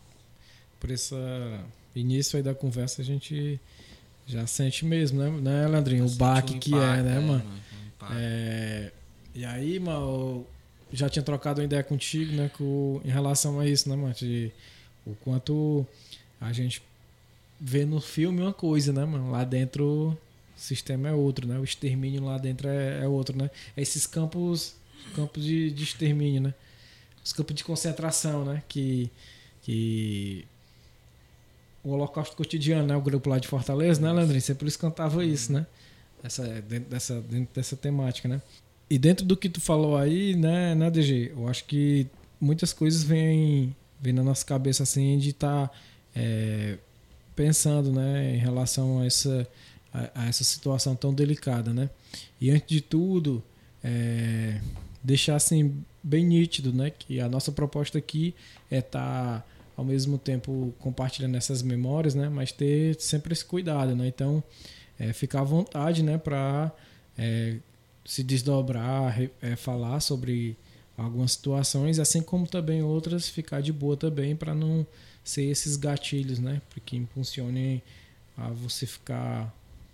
Por 0.80 0.90
esse 0.90 1.14
início 1.94 2.38
aí 2.38 2.42
da 2.42 2.54
conversa 2.54 3.02
a 3.02 3.04
gente 3.04 3.60
já 4.26 4.46
sente 4.46 4.86
mesmo, 4.86 5.18
né, 5.20 5.28
né 5.28 5.68
Leandrinho? 5.68 6.06
o 6.06 6.10
baque 6.12 6.54
um 6.54 6.58
que 6.58 6.74
é, 6.74 7.02
né, 7.02 7.16
é, 7.16 7.20
mano? 7.20 7.60
é, 8.12 8.92
e 9.34 9.44
aí, 9.44 9.78
mano, 9.78 10.46
já 10.90 11.10
tinha 11.10 11.22
trocado 11.22 11.60
uma 11.60 11.66
ideia 11.66 11.82
contigo, 11.82 12.32
né, 12.32 12.50
com, 12.56 13.02
em 13.04 13.10
relação 13.10 13.60
a 13.60 13.68
isso, 13.68 13.86
né, 13.86 13.96
mano? 13.96 14.14
De, 14.14 14.50
o 15.04 15.14
quanto 15.16 15.86
a 16.40 16.54
gente 16.54 16.82
vê 17.60 17.84
no 17.84 18.00
filme 18.00 18.40
uma 18.40 18.54
coisa, 18.54 18.94
né, 18.94 19.04
mano? 19.04 19.30
Lá 19.30 19.44
dentro 19.44 20.16
o 20.60 20.62
sistema 20.62 21.08
é 21.08 21.12
outro, 21.12 21.48
né? 21.48 21.58
O 21.58 21.64
extermínio 21.64 22.22
lá 22.22 22.36
dentro 22.36 22.68
é, 22.68 23.02
é 23.02 23.08
outro, 23.08 23.36
né? 23.36 23.50
Esses 23.74 24.06
campos, 24.06 24.74
campos 25.16 25.42
de, 25.42 25.70
de 25.70 25.82
extermínio, 25.82 26.42
né? 26.42 26.54
Os 27.24 27.32
campos 27.32 27.56
de 27.56 27.64
concentração, 27.64 28.44
né? 28.44 28.62
Que, 28.68 29.10
que 29.62 30.44
o 31.82 31.92
Holocausto 31.92 32.36
Cotidiano, 32.36 32.86
né? 32.86 32.94
O 32.94 33.00
grupo 33.00 33.30
lá 33.30 33.38
de 33.38 33.48
Fortaleza, 33.48 34.02
né, 34.02 34.12
Leandrinho? 34.12 34.42
Sempre 34.42 34.64
eles 34.64 34.76
cantavam 34.76 35.22
isso, 35.22 35.50
né? 35.50 35.66
Essa, 36.22 36.44
dentro, 36.60 36.90
dessa, 36.90 37.20
dentro 37.22 37.54
dessa 37.54 37.74
temática, 37.74 38.28
né? 38.28 38.42
E 38.90 38.98
dentro 38.98 39.24
do 39.24 39.38
que 39.38 39.48
tu 39.48 39.62
falou 39.62 39.96
aí, 39.96 40.36
né, 40.36 40.74
né 40.74 40.90
DG? 40.90 41.32
Eu 41.34 41.48
acho 41.48 41.64
que 41.64 42.06
muitas 42.38 42.70
coisas 42.74 43.02
vêm, 43.02 43.74
vêm 43.98 44.12
na 44.12 44.22
nossa 44.22 44.44
cabeça, 44.44 44.82
assim, 44.82 45.16
de 45.16 45.30
estar 45.30 45.68
tá, 45.68 45.74
é, 46.14 46.76
pensando, 47.34 47.90
né, 47.90 48.34
em 48.34 48.38
relação 48.38 49.00
a 49.00 49.06
essa, 49.06 49.48
a, 49.92 50.22
a, 50.22 50.28
essa 50.28 50.44
situação 50.44 50.94
tão 50.94 51.12
delicada, 51.12 51.72
né? 51.72 51.90
E 52.40 52.50
antes 52.50 52.68
de 52.68 52.80
tudo, 52.80 53.42
é, 53.82 54.60
deixar, 55.02 55.36
assim, 55.36 55.82
bem 56.02 56.24
nítido, 56.24 56.72
né? 56.72 56.90
Que 56.90 57.20
a 57.20 57.28
nossa 57.28 57.52
proposta 57.52 57.98
aqui 57.98 58.34
é 58.70 58.78
estar... 58.78 59.40
Tá 59.40 59.44
ao 59.80 59.84
mesmo 59.84 60.18
tempo 60.18 60.74
compartilhando 60.78 61.36
essas 61.36 61.62
memórias, 61.62 62.14
né? 62.14 62.28
Mas 62.28 62.52
ter 62.52 63.00
sempre 63.00 63.32
esse 63.32 63.42
cuidado, 63.42 63.96
né? 63.96 64.06
Então, 64.06 64.44
é, 64.98 65.10
ficar 65.14 65.40
à 65.40 65.44
vontade, 65.44 66.02
né? 66.02 66.18
Para 66.18 66.70
é, 67.16 67.56
se 68.04 68.22
desdobrar, 68.22 69.18
é, 69.40 69.56
falar 69.56 70.00
sobre 70.00 70.54
algumas 70.98 71.32
situações, 71.32 71.98
assim 71.98 72.20
como 72.20 72.46
também 72.46 72.82
outras, 72.82 73.26
ficar 73.26 73.62
de 73.62 73.72
boa 73.72 73.96
também 73.96 74.36
para 74.36 74.54
não 74.54 74.86
ser 75.24 75.44
esses 75.44 75.76
gatilhos, 75.76 76.38
né? 76.38 76.60
Que 76.84 76.98
impulsionem 76.98 77.82
a 78.36 78.50
você 78.50 78.84
ficar 78.84 79.50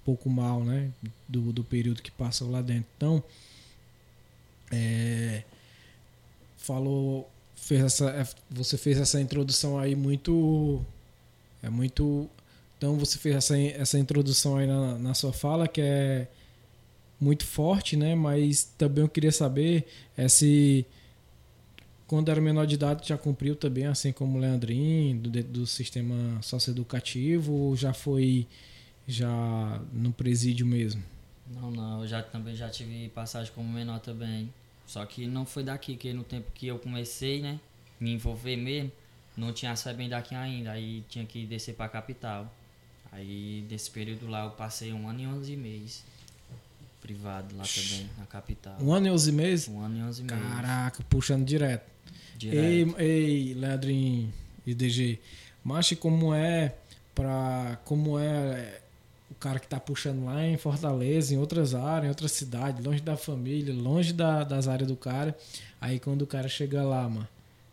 pouco 0.07 0.31
mal, 0.31 0.65
né? 0.65 0.91
Do, 1.29 1.53
do 1.53 1.63
período 1.63 2.01
que 2.01 2.11
passa 2.11 2.47
lá 2.47 2.63
dentro. 2.63 2.87
Então, 2.97 3.23
é, 4.73 5.43
falou 6.57 7.29
fez 7.67 7.83
essa, 7.83 8.11
é, 8.11 8.27
você 8.49 8.79
fez 8.79 8.99
essa 8.99 9.21
introdução 9.21 9.79
aí 9.79 9.97
muito. 9.97 10.81
É 11.63 11.69
muito. 11.69 12.31
Então 12.79 12.97
você 12.97 13.19
fez 13.19 13.35
essa, 13.35 13.59
essa 13.59 13.99
introdução 13.99 14.57
aí 14.57 14.67
na, 14.67 14.99
na 14.99 15.15
sua 15.15 15.33
fala 15.33 15.67
que 15.67 15.81
é 15.81 16.29
muito 17.21 17.45
forte, 17.45 17.97
né? 17.97 18.15
Mas 18.15 18.65
também 18.79 19.03
eu 19.03 19.09
queria 19.09 19.33
saber 19.33 19.87
é 20.17 20.29
se 20.29 20.87
quando 22.07 22.31
era 22.31 22.41
menor 22.41 22.67
de 22.67 22.77
idade 22.77 23.09
já 23.09 23.19
cumpriu 23.19 23.57
também, 23.57 23.87
assim 23.87 24.13
como 24.13 24.39
o 24.39 24.41
Leandrinho, 24.41 25.19
do, 25.19 25.43
do 25.43 25.67
sistema 25.67 26.41
socioeducativo, 26.41 27.75
já 27.77 27.93
foi 27.93 28.47
já 29.07 29.81
no 29.93 30.13
presídio 30.13 30.67
mesmo? 30.67 31.03
Não, 31.49 31.71
não, 31.71 32.03
eu 32.03 32.09
já 32.09 32.23
também 32.23 32.55
já 32.55 32.69
tive 32.69 33.09
passagem 33.11 33.53
como 33.55 33.73
menor 33.73 34.01
também. 34.01 34.53
Só 34.87 35.05
que 35.05 35.27
não 35.27 35.45
foi 35.45 35.65
daqui, 35.65 35.97
que 35.97 36.13
no 36.13 36.25
tempo 36.25 36.51
que 36.53 36.67
eu 36.67 36.79
comecei, 36.79 37.41
né, 37.41 37.59
me 37.99 38.13
envolver 38.13 38.57
mesmo, 38.57 38.93
não 39.37 39.53
tinha 39.53 39.75
bem 39.97 40.09
daqui 40.09 40.35
ainda, 40.35 40.73
aí 40.73 41.05
tinha 41.09 41.25
que 41.25 41.45
descer 41.45 41.75
pra 41.75 41.89
capital. 41.89 42.53
Aí 43.13 43.65
desse 43.69 43.91
período 43.91 44.27
lá 44.29 44.45
eu 44.45 44.51
passei 44.51 44.93
um 44.93 45.09
ano 45.09 45.21
e 45.21 45.27
onze 45.27 45.57
meses 45.57 46.05
privado 47.01 47.57
lá 47.57 47.65
também, 47.65 48.11
na 48.19 48.27
capital. 48.27 48.77
Um 48.81 48.93
ano 48.93 49.07
e 49.07 49.11
onze 49.11 49.31
meses? 49.31 49.69
Um 49.69 49.81
ano 49.81 49.99
e 49.99 50.03
onze 50.03 50.23
meses. 50.25 50.45
Caraca, 50.45 51.05
puxando 51.09 51.45
direto. 51.45 51.89
Direto. 52.37 52.99
Ei, 52.99 53.07
ei 53.07 53.55
Leandrinho 53.55 54.33
e 54.67 54.75
DG, 54.75 55.21
mas 55.63 55.91
como 55.93 56.35
é 56.35 56.75
pra. 57.15 57.79
Como 57.85 58.19
é 58.19 58.81
o 59.31 59.35
cara 59.35 59.59
que 59.59 59.67
tá 59.67 59.81
puxando 59.81 60.25
lá 60.25 60.45
em 60.45 60.57
Fortaleza, 60.57 61.35
em 61.35 61.39
outras 61.39 61.75
áreas, 61.75 62.05
em 62.05 62.09
outras 62.09 62.33
cidades, 62.33 62.85
longe 62.85 63.01
da 63.01 63.17
família, 63.17 63.75
longe 63.75 64.13
da, 64.13 64.45
das 64.45 64.69
áreas 64.69 64.89
do 64.89 64.97
cara. 64.97 65.37
Aí 65.81 65.99
quando 65.99 66.23
o 66.23 66.27
cara 66.27 66.49
chega 66.49 66.83
lá, 66.83 67.09
mano, 67.09 67.29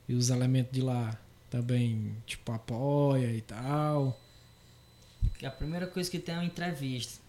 e 0.08 0.14
os 0.14 0.30
elementos 0.30 0.72
de 0.72 0.82
lá 0.82 1.18
também, 1.49 2.16
tipo, 2.26 2.51
apoia 2.51 3.32
e 3.32 3.41
tal. 3.41 4.20
A 5.43 5.51
primeira 5.51 5.86
coisa 5.86 6.10
que 6.10 6.20
tem 6.20 6.34
é 6.34 6.38
uma 6.39 6.45
entrevista. 6.45 7.22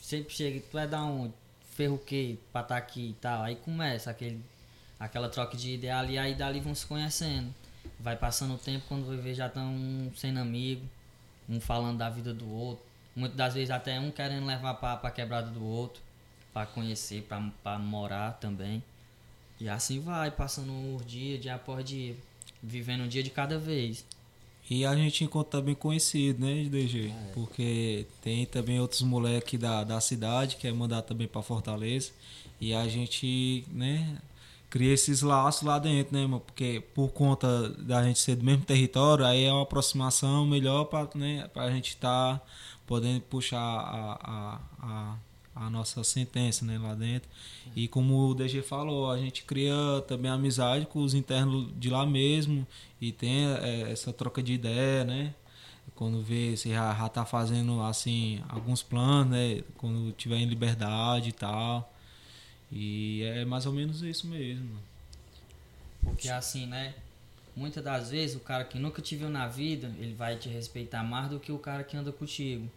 Sempre 0.00 0.32
chega, 0.32 0.62
tu 0.70 0.78
é 0.78 0.86
da 0.86 1.02
onde? 1.02 1.34
Ferro 1.72 1.96
o 1.96 1.98
quê? 1.98 2.38
Pra 2.52 2.62
estar 2.62 2.74
tá 2.74 2.78
aqui 2.78 3.10
e 3.10 3.12
tal. 3.14 3.42
Aí 3.42 3.56
começa 3.56 4.10
aquele, 4.10 4.40
aquela 4.98 5.28
troca 5.28 5.56
de 5.56 5.74
ideal 5.74 6.06
e 6.06 6.16
aí 6.16 6.34
dali 6.34 6.60
vão 6.60 6.74
se 6.74 6.86
conhecendo. 6.86 7.52
vai 8.00 8.16
passando 8.16 8.54
o 8.54 8.58
tempo, 8.58 8.86
quando 8.88 9.06
vai 9.06 9.16
ver 9.16 9.34
já 9.34 9.46
estão 9.46 10.10
sendo 10.16 10.38
amigo, 10.38 10.82
um 11.48 11.60
falando 11.60 11.98
da 11.98 12.08
vida 12.08 12.32
do 12.32 12.48
outro. 12.50 12.85
Muitas 13.16 13.36
das 13.36 13.54
vezes 13.54 13.70
até 13.70 13.98
um 13.98 14.10
querendo 14.10 14.46
levar 14.46 14.74
pra, 14.74 14.96
pra 14.96 15.10
quebrada 15.10 15.50
do 15.50 15.64
outro, 15.64 16.02
para 16.52 16.66
conhecer, 16.66 17.22
pra, 17.22 17.42
pra 17.62 17.78
morar 17.78 18.32
também. 18.34 18.82
E 19.58 19.68
assim 19.68 20.00
vai, 20.00 20.30
passando 20.30 20.94
os 20.94 21.06
dias, 21.06 21.40
dia 21.40 21.54
após 21.54 21.82
dia, 21.82 22.14
vivendo 22.62 23.04
um 23.04 23.08
dia 23.08 23.22
de 23.22 23.30
cada 23.30 23.58
vez. 23.58 24.04
E 24.68 24.84
a 24.84 24.94
gente 24.94 25.24
encontra 25.24 25.60
também 25.60 25.74
conhecido, 25.74 26.44
né, 26.44 26.64
DG? 26.64 27.12
Porque 27.32 28.04
tem 28.20 28.44
também 28.44 28.80
outros 28.80 29.00
moleques 29.00 29.58
da, 29.58 29.82
da 29.82 30.00
cidade 30.00 30.56
que 30.56 30.66
é 30.66 30.72
mandar 30.72 31.02
também 31.02 31.28
para 31.28 31.40
Fortaleza. 31.40 32.10
E 32.60 32.74
a 32.74 32.86
gente, 32.88 33.64
né, 33.72 34.18
cria 34.68 34.92
esses 34.92 35.22
laços 35.22 35.62
lá 35.62 35.78
dentro, 35.78 36.14
né, 36.14 36.22
mano? 36.26 36.40
Porque 36.40 36.82
por 36.94 37.08
conta 37.10 37.70
da 37.70 38.02
gente 38.02 38.18
ser 38.18 38.36
do 38.36 38.44
mesmo 38.44 38.64
território, 38.64 39.24
aí 39.24 39.44
é 39.44 39.52
uma 39.52 39.62
aproximação 39.62 40.44
melhor 40.44 40.84
para 40.86 41.08
né, 41.14 41.48
a 41.54 41.70
gente 41.70 41.90
estar 41.90 42.38
tá 42.38 42.44
podendo 42.86 43.20
puxar 43.22 43.58
a, 43.58 44.18
a, 44.22 44.60
a, 44.80 45.16
a, 45.66 45.70
nossa 45.70 46.04
sentença, 46.04 46.64
né, 46.64 46.78
lá 46.78 46.94
dentro. 46.94 47.28
E 47.74 47.88
como 47.88 48.28
o 48.28 48.34
DG 48.34 48.62
falou, 48.62 49.10
a 49.10 49.18
gente 49.18 49.44
cria 49.44 49.74
também 50.06 50.30
amizade 50.30 50.86
com 50.86 51.02
os 51.02 51.14
internos 51.14 51.68
de 51.76 51.90
lá 51.90 52.06
mesmo 52.06 52.66
e 53.00 53.12
tem 53.12 53.46
é, 53.46 53.90
essa 53.90 54.12
troca 54.12 54.42
de 54.42 54.52
ideia, 54.52 55.04
né? 55.04 55.34
Quando 55.94 56.20
vê 56.22 56.56
se 56.56 56.70
já, 56.70 56.94
já 56.94 57.08
tá 57.08 57.24
fazendo 57.24 57.82
assim 57.82 58.42
alguns 58.48 58.82
planos, 58.82 59.32
né? 59.32 59.62
Quando 59.78 60.12
tiver 60.12 60.36
em 60.36 60.46
liberdade 60.46 61.30
e 61.30 61.32
tal. 61.32 61.92
E 62.70 63.22
é 63.22 63.44
mais 63.44 63.66
ou 63.66 63.72
menos 63.72 64.02
isso 64.02 64.26
mesmo. 64.26 64.78
Porque 66.02 66.28
assim, 66.28 66.66
né? 66.66 66.94
Muitas 67.56 67.82
das 67.82 68.10
vezes 68.10 68.36
o 68.36 68.40
cara 68.40 68.64
que 68.64 68.78
nunca 68.78 69.00
te 69.00 69.16
viu 69.16 69.30
na 69.30 69.48
vida, 69.48 69.90
ele 69.98 70.12
vai 70.12 70.36
te 70.36 70.46
respeitar 70.46 71.02
mais 71.02 71.30
do 71.30 71.40
que 71.40 71.50
o 71.50 71.58
cara 71.58 71.82
que 71.82 71.96
anda 71.96 72.12
contigo. 72.12 72.70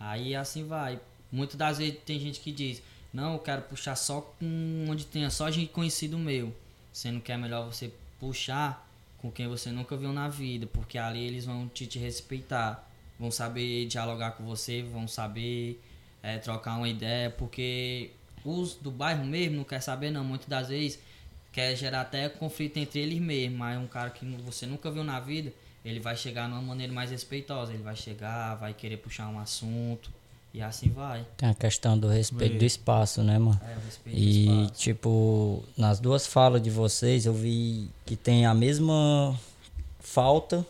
Aí 0.00 0.34
assim 0.34 0.66
vai. 0.66 0.98
Muitas 1.30 1.56
das 1.56 1.76
vezes 1.76 1.98
tem 2.06 2.18
gente 2.18 2.40
que 2.40 2.50
diz, 2.50 2.82
não, 3.12 3.34
eu 3.34 3.38
quero 3.38 3.62
puxar 3.62 3.94
só 3.96 4.22
com 4.22 4.86
onde 4.88 5.04
tenha 5.04 5.28
só 5.28 5.50
gente 5.50 5.70
conhecido 5.70 6.18
meu. 6.18 6.54
Sendo 6.90 7.20
que 7.20 7.30
é 7.30 7.36
melhor 7.36 7.70
você 7.70 7.92
puxar 8.18 8.88
com 9.18 9.30
quem 9.30 9.46
você 9.46 9.70
nunca 9.70 9.94
viu 9.94 10.12
na 10.12 10.26
vida, 10.28 10.66
porque 10.66 10.96
ali 10.96 11.22
eles 11.22 11.44
vão 11.44 11.68
te, 11.68 11.86
te 11.86 11.98
respeitar, 11.98 12.88
vão 13.18 13.30
saber 13.30 13.86
dialogar 13.86 14.32
com 14.32 14.44
você, 14.44 14.82
vão 14.82 15.06
saber 15.06 15.82
é, 16.22 16.38
trocar 16.38 16.76
uma 16.76 16.88
ideia, 16.88 17.28
porque 17.28 18.12
os 18.44 18.74
do 18.74 18.90
bairro 18.90 19.24
mesmo 19.24 19.56
não 19.56 19.64
quer 19.64 19.80
saber 19.80 20.10
não, 20.10 20.24
muitas 20.24 20.48
das 20.48 20.68
vezes 20.68 20.98
quer 21.58 21.74
gerar 21.74 22.02
até 22.02 22.28
conflito 22.28 22.76
entre 22.76 23.00
eles 23.00 23.18
mesmos, 23.18 23.58
mas 23.58 23.76
um 23.76 23.86
cara 23.88 24.10
que 24.10 24.24
você 24.46 24.64
nunca 24.64 24.92
viu 24.92 25.02
na 25.02 25.18
vida, 25.18 25.52
ele 25.84 25.98
vai 25.98 26.14
chegar 26.14 26.46
de 26.46 26.52
uma 26.52 26.62
maneira 26.62 26.92
mais 26.92 27.10
respeitosa, 27.10 27.72
ele 27.72 27.82
vai 27.82 27.96
chegar, 27.96 28.54
vai 28.54 28.72
querer 28.72 28.98
puxar 28.98 29.26
um 29.28 29.40
assunto 29.40 30.08
e 30.54 30.62
assim 30.62 30.88
vai. 30.88 31.26
Tem 31.36 31.48
a 31.48 31.54
questão 31.54 31.98
do 31.98 32.06
respeito 32.06 32.58
do 32.58 32.64
espaço, 32.64 33.24
né, 33.24 33.40
mano? 33.40 33.60
É, 33.60 33.76
o 33.76 33.80
respeito 33.80 34.16
E, 34.16 34.46
do 34.46 34.52
espaço. 34.62 34.72
tipo, 34.80 35.64
nas 35.76 35.98
duas 35.98 36.28
falas 36.28 36.62
de 36.62 36.70
vocês, 36.70 37.26
eu 37.26 37.34
vi 37.34 37.90
que 38.06 38.14
tem 38.14 38.46
a 38.46 38.54
mesma 38.54 39.36
falta 39.98 40.64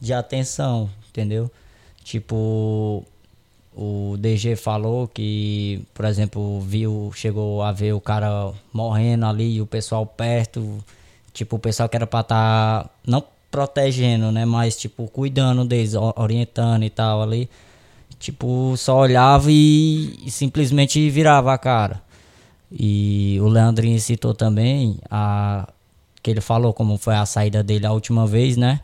de 0.00 0.12
atenção, 0.12 0.88
entendeu? 1.08 1.50
Tipo, 2.04 3.04
o 3.74 4.16
DG 4.18 4.56
falou 4.56 5.08
que, 5.08 5.82
por 5.94 6.04
exemplo, 6.04 6.60
viu, 6.60 7.10
chegou 7.14 7.62
a 7.62 7.72
ver 7.72 7.92
o 7.94 8.00
cara 8.00 8.52
morrendo 8.72 9.26
ali, 9.26 9.60
o 9.60 9.66
pessoal 9.66 10.04
perto, 10.04 10.82
tipo, 11.32 11.56
o 11.56 11.58
pessoal 11.58 11.88
que 11.88 11.96
era 11.96 12.06
pra 12.06 12.20
estar, 12.20 12.90
não 13.06 13.24
protegendo, 13.50 14.30
né, 14.32 14.44
mas, 14.44 14.76
tipo, 14.76 15.06
cuidando 15.08 15.64
deles, 15.64 15.94
orientando 16.16 16.84
e 16.84 16.90
tal 16.90 17.22
ali, 17.22 17.48
tipo, 18.18 18.74
só 18.76 18.98
olhava 18.98 19.50
e, 19.50 20.18
e 20.24 20.30
simplesmente 20.30 21.10
virava 21.10 21.52
a 21.52 21.58
cara. 21.58 22.02
E 22.70 23.38
o 23.40 23.48
Leandrinho 23.48 24.00
citou 24.00 24.34
também 24.34 24.98
a 25.10 25.68
que 26.22 26.30
ele 26.30 26.40
falou 26.40 26.72
como 26.72 26.96
foi 26.96 27.14
a 27.16 27.26
saída 27.26 27.62
dele 27.62 27.84
a 27.84 27.92
última 27.92 28.26
vez, 28.26 28.56
né? 28.56 28.80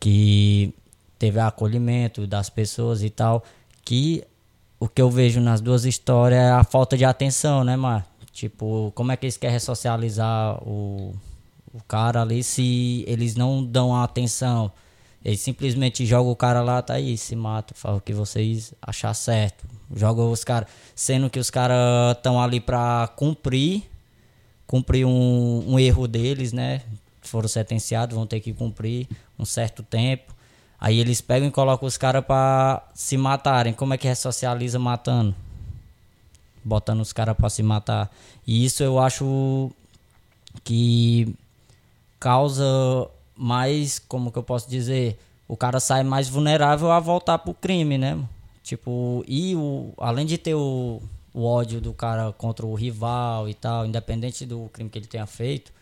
Que 0.00 0.74
teve 1.18 1.38
acolhimento 1.38 2.26
das 2.26 2.50
pessoas 2.50 3.02
e 3.02 3.10
tal. 3.10 3.44
Que 3.84 4.24
o 4.80 4.88
que 4.88 5.00
eu 5.00 5.10
vejo 5.10 5.40
nas 5.40 5.60
duas 5.60 5.84
histórias 5.84 6.40
é 6.40 6.50
a 6.50 6.64
falta 6.64 6.96
de 6.96 7.04
atenção, 7.04 7.64
né, 7.64 7.76
Mar? 7.76 8.06
Tipo, 8.32 8.92
como 8.94 9.12
é 9.12 9.16
que 9.16 9.26
eles 9.26 9.36
querem 9.36 9.54
ressocializar 9.54 10.60
o, 10.62 11.14
o 11.72 11.80
cara 11.86 12.22
ali 12.22 12.42
se 12.42 13.04
eles 13.06 13.36
não 13.36 13.64
dão 13.64 13.94
atenção? 13.94 14.72
Eles 15.24 15.40
simplesmente 15.40 16.04
jogam 16.04 16.30
o 16.30 16.36
cara 16.36 16.60
lá, 16.60 16.82
tá 16.82 16.94
aí, 16.94 17.16
se 17.16 17.34
mata, 17.34 17.74
fala 17.74 17.96
o 17.96 18.00
que 18.00 18.12
vocês 18.12 18.74
achar 18.82 19.14
certo. 19.14 19.64
Joga 19.94 20.20
os 20.20 20.44
caras, 20.44 20.68
sendo 20.94 21.30
que 21.30 21.38
os 21.38 21.48
caras 21.48 22.14
estão 22.14 22.38
ali 22.38 22.60
pra 22.60 23.08
cumprir, 23.16 23.84
cumprir 24.66 25.06
um, 25.06 25.64
um 25.66 25.78
erro 25.78 26.06
deles, 26.06 26.52
né? 26.52 26.82
Foram 27.22 27.48
sentenciados, 27.48 28.14
vão 28.14 28.26
ter 28.26 28.40
que 28.40 28.52
cumprir 28.52 29.08
um 29.38 29.46
certo 29.46 29.82
tempo. 29.82 30.33
Aí 30.84 31.00
eles 31.00 31.22
pegam 31.22 31.48
e 31.48 31.50
colocam 31.50 31.88
os 31.88 31.96
caras 31.96 32.22
pra 32.22 32.86
se 32.92 33.16
matarem. 33.16 33.72
Como 33.72 33.94
é 33.94 33.96
que 33.96 34.06
ressocializa 34.06 34.78
matando? 34.78 35.34
Botando 36.62 37.00
os 37.00 37.10
caras 37.10 37.34
pra 37.34 37.48
se 37.48 37.62
matar. 37.62 38.10
E 38.46 38.66
isso 38.66 38.82
eu 38.82 38.98
acho 38.98 39.70
que 40.62 41.34
causa 42.20 43.08
mais, 43.34 43.98
como 43.98 44.30
que 44.30 44.36
eu 44.36 44.42
posso 44.42 44.68
dizer, 44.68 45.18
o 45.48 45.56
cara 45.56 45.80
sai 45.80 46.02
mais 46.02 46.28
vulnerável 46.28 46.92
a 46.92 47.00
voltar 47.00 47.38
pro 47.38 47.54
crime, 47.54 47.96
né? 47.96 48.22
Tipo, 48.62 49.24
e 49.26 49.56
o, 49.56 49.90
além 49.96 50.26
de 50.26 50.36
ter 50.36 50.54
o, 50.54 51.00
o 51.32 51.46
ódio 51.46 51.80
do 51.80 51.94
cara 51.94 52.30
contra 52.32 52.66
o 52.66 52.74
rival 52.74 53.48
e 53.48 53.54
tal, 53.54 53.86
independente 53.86 54.44
do 54.44 54.68
crime 54.70 54.90
que 54.90 54.98
ele 54.98 55.06
tenha 55.06 55.24
feito, 55.24 55.72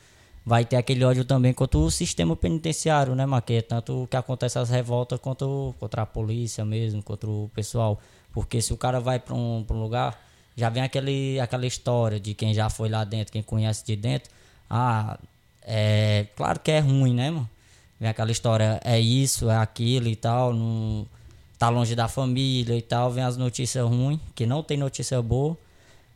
vai 0.45 0.64
ter 0.64 0.76
aquele 0.76 1.05
ódio 1.05 1.24
também 1.24 1.53
contra 1.53 1.78
o 1.78 1.90
sistema 1.90 2.34
penitenciário, 2.36 3.14
né, 3.14 3.24
Maque? 3.26 3.62
Tanto 3.62 4.07
que 4.11 4.16
acontece 4.16 4.59
as 4.59 4.70
revoltas 4.70 5.18
contra, 5.20 5.47
contra 5.78 6.03
a 6.03 6.07
polícia 6.07 6.64
mesmo, 6.64 7.03
contra 7.03 7.28
o 7.28 7.51
pessoal. 7.55 8.01
Porque 8.32 8.61
se 8.61 8.72
o 8.72 8.76
cara 8.76 8.99
vai 9.01 9.18
pra 9.18 9.34
um, 9.34 9.64
um 9.68 9.82
lugar, 9.82 10.20
já 10.57 10.68
vem 10.68 10.82
aquele, 10.82 11.38
aquela 11.40 11.66
história 11.66 12.18
de 12.18 12.34
quem 12.34 12.53
já 12.55 12.68
foi 12.68 12.88
lá 12.88 13.05
dentro, 13.05 13.32
quem 13.32 13.43
conhece 13.43 13.84
de 13.84 13.95
dentro. 13.97 14.30
Ah, 14.68 15.18
é 15.62 16.26
claro 16.36 16.59
que 16.61 16.70
é 16.70 16.80
ruim, 16.80 17.14
né, 17.14 17.30
mano? 17.30 17.49
Vem 18.01 18.09
aquela 18.09 18.32
história, 18.32 18.80
é 18.84 18.99
isso, 18.99 19.49
é 19.49 19.57
aquilo 19.57 20.09
e 20.09 20.16
tal, 20.16 20.53
não 20.53 21.07
tá 21.57 21.68
longe 21.68 21.95
da 21.95 22.09
família 22.09 22.76
e 22.76 22.82
tal, 22.82 23.12
vem 23.12 23.22
as 23.22 23.36
notícias 23.36 23.86
ruins, 23.86 24.18
que 24.34 24.45
não 24.45 24.62
tem 24.64 24.76
notícia 24.76 25.22
boa. 25.22 25.57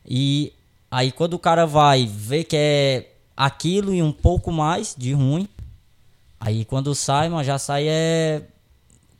E 0.04 0.52
aí 0.90 1.12
quando 1.12 1.34
o 1.34 1.38
cara 1.38 1.64
vai 1.64 2.04
ver 2.04 2.44
que 2.44 2.56
é 2.56 3.06
aquilo 3.36 3.92
e 3.92 4.02
um 4.02 4.12
pouco 4.12 4.50
mais 4.50 4.94
de 4.96 5.12
ruim, 5.12 5.48
aí 6.40 6.64
quando 6.64 6.94
sai, 6.94 7.28
mano, 7.28 7.44
já 7.44 7.58
sai 7.58 7.86
é 7.88 8.42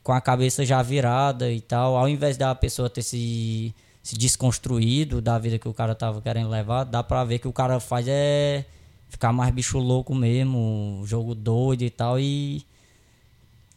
com 0.02 0.12
a 0.12 0.20
cabeça 0.20 0.64
já 0.64 0.80
virada 0.82 1.50
e 1.50 1.60
tal, 1.60 1.96
ao 1.96 2.08
invés 2.08 2.36
da 2.36 2.54
pessoa 2.54 2.88
ter 2.88 3.02
se, 3.02 3.74
se 4.02 4.16
desconstruído 4.16 5.20
da 5.20 5.36
vida 5.36 5.58
que 5.58 5.68
o 5.68 5.74
cara 5.74 5.94
tava 5.94 6.22
querendo 6.22 6.48
levar, 6.48 6.84
dá 6.84 7.02
pra 7.02 7.24
ver 7.24 7.40
que 7.40 7.48
o 7.48 7.52
cara 7.52 7.80
faz 7.80 8.06
é 8.08 8.64
ficar 9.08 9.32
mais 9.32 9.52
bicho 9.52 9.78
louco 9.78 10.14
mesmo, 10.14 11.02
jogo 11.04 11.34
doido 11.34 11.82
e 11.82 11.90
tal, 11.90 12.18
e 12.18 12.64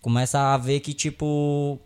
começa 0.02 0.54
a 0.54 0.58
ver 0.58 0.80
que, 0.80 0.94
tipo, 0.94 1.80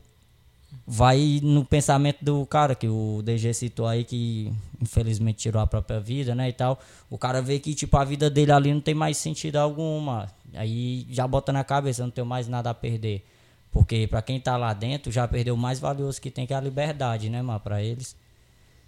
vai 0.85 1.39
no 1.41 1.63
pensamento 1.63 2.23
do 2.23 2.45
cara, 2.45 2.75
que 2.75 2.87
o 2.87 3.21
DG 3.23 3.53
citou 3.53 3.87
aí, 3.87 4.03
que 4.03 4.51
infelizmente 4.81 5.37
tirou 5.37 5.61
a 5.61 5.67
própria 5.67 5.99
vida, 5.99 6.35
né, 6.35 6.49
e 6.49 6.53
tal. 6.53 6.79
O 7.09 7.17
cara 7.17 7.41
vê 7.41 7.59
que, 7.59 7.73
tipo, 7.73 7.95
a 7.97 8.03
vida 8.03 8.29
dele 8.29 8.51
ali 8.51 8.73
não 8.73 8.81
tem 8.81 8.93
mais 8.93 9.17
sentido 9.17 9.57
alguma. 9.57 10.29
Aí 10.53 11.07
já 11.09 11.27
bota 11.27 11.51
na 11.53 11.63
cabeça, 11.63 12.03
não 12.03 12.11
tenho 12.11 12.27
mais 12.27 12.47
nada 12.47 12.69
a 12.69 12.73
perder. 12.73 13.25
Porque 13.71 14.07
pra 14.07 14.21
quem 14.21 14.39
tá 14.39 14.55
lá 14.57 14.73
dentro, 14.73 15.11
já 15.11 15.27
perdeu 15.27 15.55
o 15.55 15.57
mais 15.57 15.79
valioso 15.79 16.21
que 16.21 16.29
tem, 16.29 16.45
que 16.45 16.53
é 16.53 16.57
a 16.57 16.61
liberdade, 16.61 17.29
né, 17.29 17.41
mano, 17.41 17.59
pra 17.59 17.81
eles. 17.81 18.15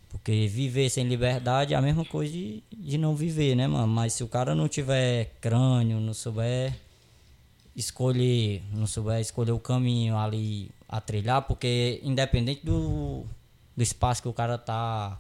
Porque 0.10 0.48
viver 0.48 0.90
sem 0.90 1.08
liberdade 1.08 1.74
é 1.74 1.78
a 1.78 1.82
mesma 1.82 2.06
coisa 2.06 2.32
de, 2.32 2.64
de 2.72 2.98
não 2.98 3.16
viver, 3.16 3.56
né, 3.56 3.68
mano? 3.68 3.88
Mas 3.88 4.14
se 4.14 4.24
o 4.24 4.28
cara 4.28 4.54
não 4.54 4.68
tiver 4.68 5.32
crânio, 5.42 6.00
não 6.00 6.14
souber 6.14 6.74
escolher, 7.76 8.64
não 8.72 8.88
souber 8.88 9.20
escolher 9.20 9.52
o 9.52 9.60
caminho 9.60 10.18
ali 10.18 10.72
a 10.96 11.02
trilhar, 11.02 11.42
porque 11.42 12.00
independente 12.04 12.66
do, 12.66 13.26
do 13.76 13.84
espaço 13.84 14.22
que 14.22 14.28
o 14.28 14.34
cara 14.34 14.58
tá, 14.58 15.20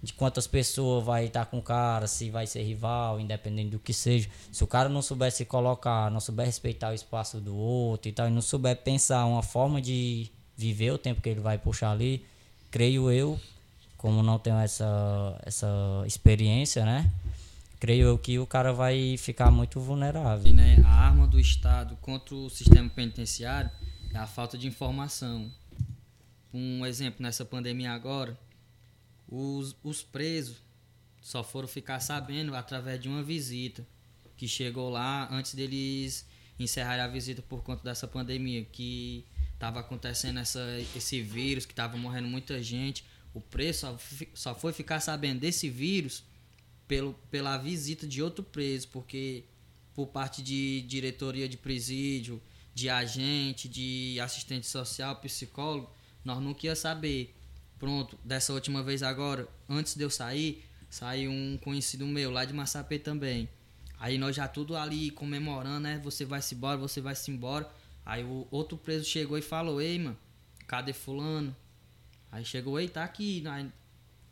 de 0.00 0.12
quantas 0.12 0.46
pessoas 0.46 1.04
vai 1.04 1.26
estar 1.26 1.46
com 1.46 1.58
o 1.58 1.62
cara, 1.62 2.06
se 2.06 2.30
vai 2.30 2.46
ser 2.46 2.62
rival, 2.62 3.18
independente 3.18 3.70
do 3.70 3.78
que 3.80 3.92
seja, 3.92 4.28
se 4.52 4.62
o 4.62 4.66
cara 4.66 4.88
não 4.88 5.02
souber 5.02 5.32
se 5.32 5.44
colocar, 5.44 6.08
não 6.10 6.20
souber 6.20 6.46
respeitar 6.46 6.90
o 6.90 6.94
espaço 6.94 7.40
do 7.40 7.56
outro 7.56 8.08
e 8.08 8.12
tal, 8.12 8.28
e 8.28 8.30
não 8.30 8.40
souber 8.40 8.76
pensar 8.76 9.24
uma 9.26 9.42
forma 9.42 9.82
de 9.82 10.30
viver 10.56 10.92
o 10.92 10.98
tempo 10.98 11.20
que 11.20 11.28
ele 11.28 11.40
vai 11.40 11.58
puxar 11.58 11.90
ali, 11.90 12.24
creio 12.70 13.10
eu, 13.10 13.40
como 13.96 14.22
não 14.22 14.38
tenho 14.38 14.58
essa, 14.58 15.36
essa 15.44 15.66
experiência, 16.06 16.84
né? 16.84 17.10
creio 17.80 18.08
eu 18.08 18.18
que 18.18 18.38
o 18.38 18.46
cara 18.46 18.72
vai 18.72 19.16
ficar 19.16 19.50
muito 19.50 19.80
vulnerável. 19.80 20.46
E, 20.46 20.52
né, 20.52 20.82
a 20.84 21.06
arma 21.06 21.26
do 21.26 21.38
Estado 21.38 21.96
contra 22.00 22.34
o 22.34 22.50
sistema 22.50 22.88
penitenciário 22.88 23.70
é 24.12 24.18
a 24.18 24.26
falta 24.26 24.56
de 24.56 24.66
informação. 24.66 25.52
Um 26.52 26.84
exemplo, 26.84 27.22
nessa 27.22 27.44
pandemia 27.44 27.92
agora, 27.92 28.38
os, 29.28 29.76
os 29.82 30.02
presos 30.02 30.56
só 31.20 31.44
foram 31.44 31.68
ficar 31.68 32.00
sabendo 32.00 32.54
através 32.54 33.00
de 33.00 33.08
uma 33.08 33.22
visita 33.22 33.86
que 34.36 34.48
chegou 34.48 34.88
lá 34.88 35.28
antes 35.30 35.54
deles 35.54 36.26
encerrarem 36.58 37.04
a 37.04 37.08
visita 37.08 37.42
por 37.42 37.62
conta 37.62 37.82
dessa 37.82 38.06
pandemia, 38.06 38.64
que 38.64 39.24
estava 39.52 39.80
acontecendo 39.80 40.38
essa, 40.38 40.60
esse 40.96 41.20
vírus, 41.20 41.66
que 41.66 41.72
estava 41.72 41.96
morrendo 41.96 42.28
muita 42.28 42.62
gente. 42.62 43.04
O 43.34 43.40
preso 43.40 43.80
só, 43.80 43.98
só 44.34 44.54
foi 44.54 44.72
ficar 44.72 45.00
sabendo 45.00 45.40
desse 45.40 45.68
vírus 45.68 46.24
pelo, 46.86 47.14
pela 47.30 47.58
visita 47.58 48.06
de 48.06 48.22
outro 48.22 48.42
preso, 48.42 48.88
porque 48.88 49.44
por 49.94 50.06
parte 50.06 50.42
de 50.42 50.82
diretoria 50.82 51.48
de 51.48 51.56
presídio, 51.56 52.40
de 52.78 52.88
agente, 52.88 53.68
de 53.68 54.20
assistente 54.20 54.66
social, 54.66 55.16
psicólogo, 55.16 55.90
nós 56.24 56.40
nunca 56.40 56.66
ia 56.66 56.76
saber. 56.76 57.34
Pronto, 57.76 58.16
dessa 58.24 58.52
última 58.52 58.82
vez 58.84 59.02
agora, 59.02 59.48
antes 59.68 59.96
de 59.96 60.02
eu 60.02 60.10
sair, 60.10 60.64
saiu 60.88 61.30
um 61.30 61.58
conhecido 61.58 62.06
meu 62.06 62.30
lá 62.30 62.44
de 62.44 62.52
Massapê 62.52 62.98
também. 62.98 63.48
Aí 63.98 64.16
nós 64.16 64.36
já 64.36 64.46
tudo 64.46 64.76
ali 64.76 65.10
comemorando, 65.10 65.80
né? 65.80 66.00
Você 66.04 66.24
vai 66.24 66.40
se 66.40 66.54
embora, 66.54 66.76
você 66.76 67.00
vai 67.00 67.16
se 67.16 67.32
embora. 67.32 67.68
Aí 68.06 68.22
o 68.22 68.46
outro 68.48 68.78
preso 68.78 69.04
chegou 69.04 69.36
e 69.36 69.42
falou: 69.42 69.80
Ei, 69.80 69.98
mano, 69.98 70.16
cadê 70.68 70.92
Fulano? 70.92 71.54
Aí 72.30 72.44
chegou, 72.44 72.78
ei, 72.78 72.88
tá 72.88 73.02
aqui. 73.02 73.42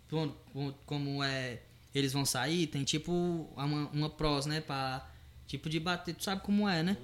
Pronto, 0.07 0.37
como 0.85 1.23
é. 1.23 1.63
Eles 1.93 2.13
vão 2.13 2.25
sair, 2.25 2.69
tem 2.69 2.85
tipo 2.85 3.13
uma, 3.57 3.89
uma 3.89 4.11
pros, 4.11 4.47
né? 4.47 4.61
Pra, 4.61 5.09
tipo 5.47 5.69
de 5.69 5.81
bater, 5.81 6.15
tu 6.15 6.23
sabe 6.23 6.43
como 6.43 6.69
é, 6.69 6.83
né? 6.83 6.97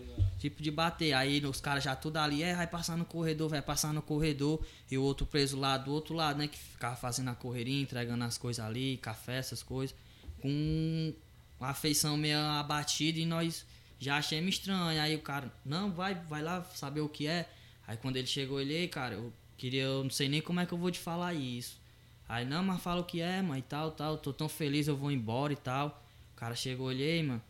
Tipo 0.43 0.61
de 0.61 0.72
bater. 0.72 1.12
Aí 1.12 1.40
os 1.47 1.61
caras 1.61 1.84
já 1.84 1.95
tudo 1.95 2.16
ali, 2.16 2.43
é, 2.43 2.53
vai 2.53 2.66
passar 2.66 2.97
no 2.97 3.05
corredor, 3.05 3.49
vai 3.49 3.62
passar 3.62 3.93
no 3.93 4.03
corredor. 4.03 4.61
E 4.90 4.99
o 4.99 5.03
outro 5.05 5.24
preso 5.24 5.57
lá 5.57 5.78
do 5.78 5.93
outro 5.93 6.16
lado, 6.16 6.40
né? 6.40 6.49
Que 6.49 6.59
ficava 6.59 6.97
fazendo 6.97 7.28
a 7.28 7.34
correria, 7.36 7.80
entregando 7.80 8.24
as 8.24 8.36
coisas 8.36 8.64
ali, 8.64 8.97
café, 8.97 9.36
essas 9.36 9.62
coisas. 9.62 9.95
Com 10.40 11.14
uma 11.61 11.68
afeição 11.68 12.16
meio 12.16 12.40
abatida 12.40 13.20
e 13.20 13.24
nós 13.24 13.64
já 14.01 14.16
achamos 14.16 14.57
estranho. 14.57 15.01
Aí 15.01 15.14
o 15.14 15.20
cara, 15.20 15.49
não, 15.64 15.93
vai, 15.93 16.16
vai 16.16 16.43
lá 16.43 16.64
saber 16.74 17.03
o 17.03 17.09
que 17.09 17.28
é. 17.28 17.49
Aí 17.86 17.97
quando 17.97 18.16
ele 18.16 18.26
chegou, 18.26 18.61
ele, 18.61 18.74
ei, 18.74 18.88
cara, 18.88 19.14
eu 19.14 19.32
queria, 19.57 19.84
eu 19.84 20.03
não 20.03 20.11
sei 20.11 20.28
nem 20.28 20.43
como 20.43 20.59
é 20.59 20.66
que 20.66 20.72
eu 20.72 20.78
vou 20.78 20.90
te 20.90 20.99
falar 20.99 21.34
isso. 21.34 21.80
Aí, 22.28 22.45
não, 22.45 22.64
mas 22.64 22.82
fala 22.82 23.03
o 23.03 23.05
que 23.05 23.20
é, 23.20 23.40
mano, 23.40 23.59
e 23.59 23.62
tal, 23.62 23.93
tal, 23.93 24.18
tô 24.18 24.32
tão 24.32 24.49
feliz, 24.49 24.88
eu 24.88 24.97
vou 24.97 25.12
embora 25.12 25.53
e 25.53 25.57
tal. 25.57 26.03
O 26.32 26.34
cara 26.36 26.57
chegou, 26.57 26.88
olhei, 26.88 27.22
mano, 27.22 27.40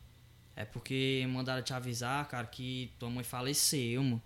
é 0.54 0.64
porque 0.64 1.26
mandaram 1.28 1.62
te 1.62 1.72
avisar, 1.72 2.26
cara, 2.28 2.46
que 2.46 2.90
tua 2.98 3.10
mãe 3.10 3.24
faleceu, 3.24 4.02
mano. 4.02 4.22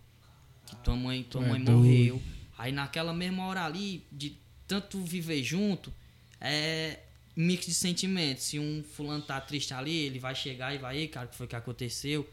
Que 0.66 0.76
tua 0.76 0.96
mãe, 0.96 1.22
tua 1.22 1.44
é 1.44 1.48
mãe 1.48 1.62
doido. 1.62 1.78
morreu. 1.78 2.22
Aí 2.58 2.72
naquela 2.72 3.14
mesma 3.14 3.46
hora 3.46 3.64
ali, 3.64 4.04
de 4.10 4.36
tanto 4.66 5.00
viver 5.00 5.42
junto, 5.42 5.92
é 6.40 7.00
mix 7.36 7.66
de 7.66 7.74
sentimentos. 7.74 8.44
Se 8.44 8.58
um 8.58 8.82
fulano 8.82 9.22
tá 9.22 9.40
triste 9.40 9.72
ali, 9.72 9.94
ele 9.94 10.18
vai 10.18 10.34
chegar 10.34 10.74
e 10.74 10.78
vai, 10.78 11.06
cara, 11.06 11.26
o 11.26 11.28
que 11.30 11.36
foi 11.36 11.46
que 11.46 11.54
aconteceu? 11.54 12.28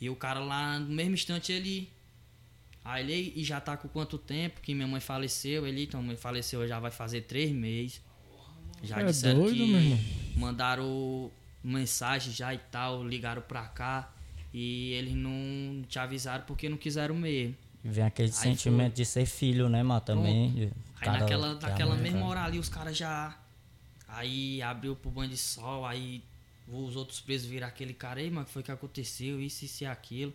E 0.00 0.10
o 0.10 0.16
cara 0.16 0.40
lá, 0.40 0.78
no 0.78 0.94
mesmo 0.94 1.14
instante, 1.14 1.52
ele 1.52 1.88
Aí 2.86 3.02
ele 3.02 3.32
e 3.34 3.42
já 3.42 3.60
tá 3.60 3.76
com 3.76 3.88
quanto 3.88 4.16
tempo 4.16 4.60
que 4.60 4.72
minha 4.72 4.86
mãe 4.86 5.00
faleceu? 5.00 5.66
Ele, 5.66 5.82
então, 5.82 6.00
minha 6.00 6.12
mãe 6.12 6.16
faleceu 6.16 6.66
já 6.68 6.78
vai 6.78 6.92
fazer 6.92 7.22
três 7.22 7.50
meses. 7.50 8.00
Já 8.80 9.00
é 9.00 9.04
disseram 9.04 9.40
doido, 9.40 9.56
que 9.56 10.38
mandaram 10.38 11.30
mensagem 11.66 12.32
já 12.32 12.54
e 12.54 12.58
tal, 12.58 13.04
ligaram 13.06 13.42
pra 13.42 13.64
cá. 13.64 14.12
E 14.52 14.92
eles 14.92 15.14
não 15.14 15.82
te 15.88 15.98
avisaram 15.98 16.44
porque 16.46 16.68
não 16.68 16.76
quiseram 16.76 17.14
mesmo. 17.14 17.54
Vem 17.84 18.04
aquele 18.04 18.28
aí 18.28 18.34
sentimento 18.34 18.94
foi... 18.94 18.96
de 18.96 19.04
ser 19.04 19.26
filho, 19.26 19.68
né, 19.68 19.82
mano? 19.82 20.00
Também. 20.00 20.72
Aí 21.00 21.08
naquela, 21.08 21.54
naquela 21.54 21.94
mesma 21.96 22.24
hora 22.24 22.44
ali 22.44 22.58
os 22.58 22.68
caras 22.68 22.96
já. 22.96 23.36
Aí 24.08 24.62
abriu 24.62 24.96
pro 24.96 25.10
banho 25.10 25.30
de 25.30 25.36
sol, 25.36 25.84
aí 25.84 26.22
os 26.66 26.96
outros 26.96 27.20
presos 27.20 27.46
viram 27.48 27.66
aquele 27.66 27.92
cara 27.92 28.20
aí, 28.20 28.30
mano, 28.30 28.46
que 28.46 28.52
foi 28.52 28.62
que 28.62 28.72
aconteceu, 28.72 29.40
isso, 29.40 29.64
isso 29.64 29.84
e 29.84 29.86
aquilo 29.86 30.32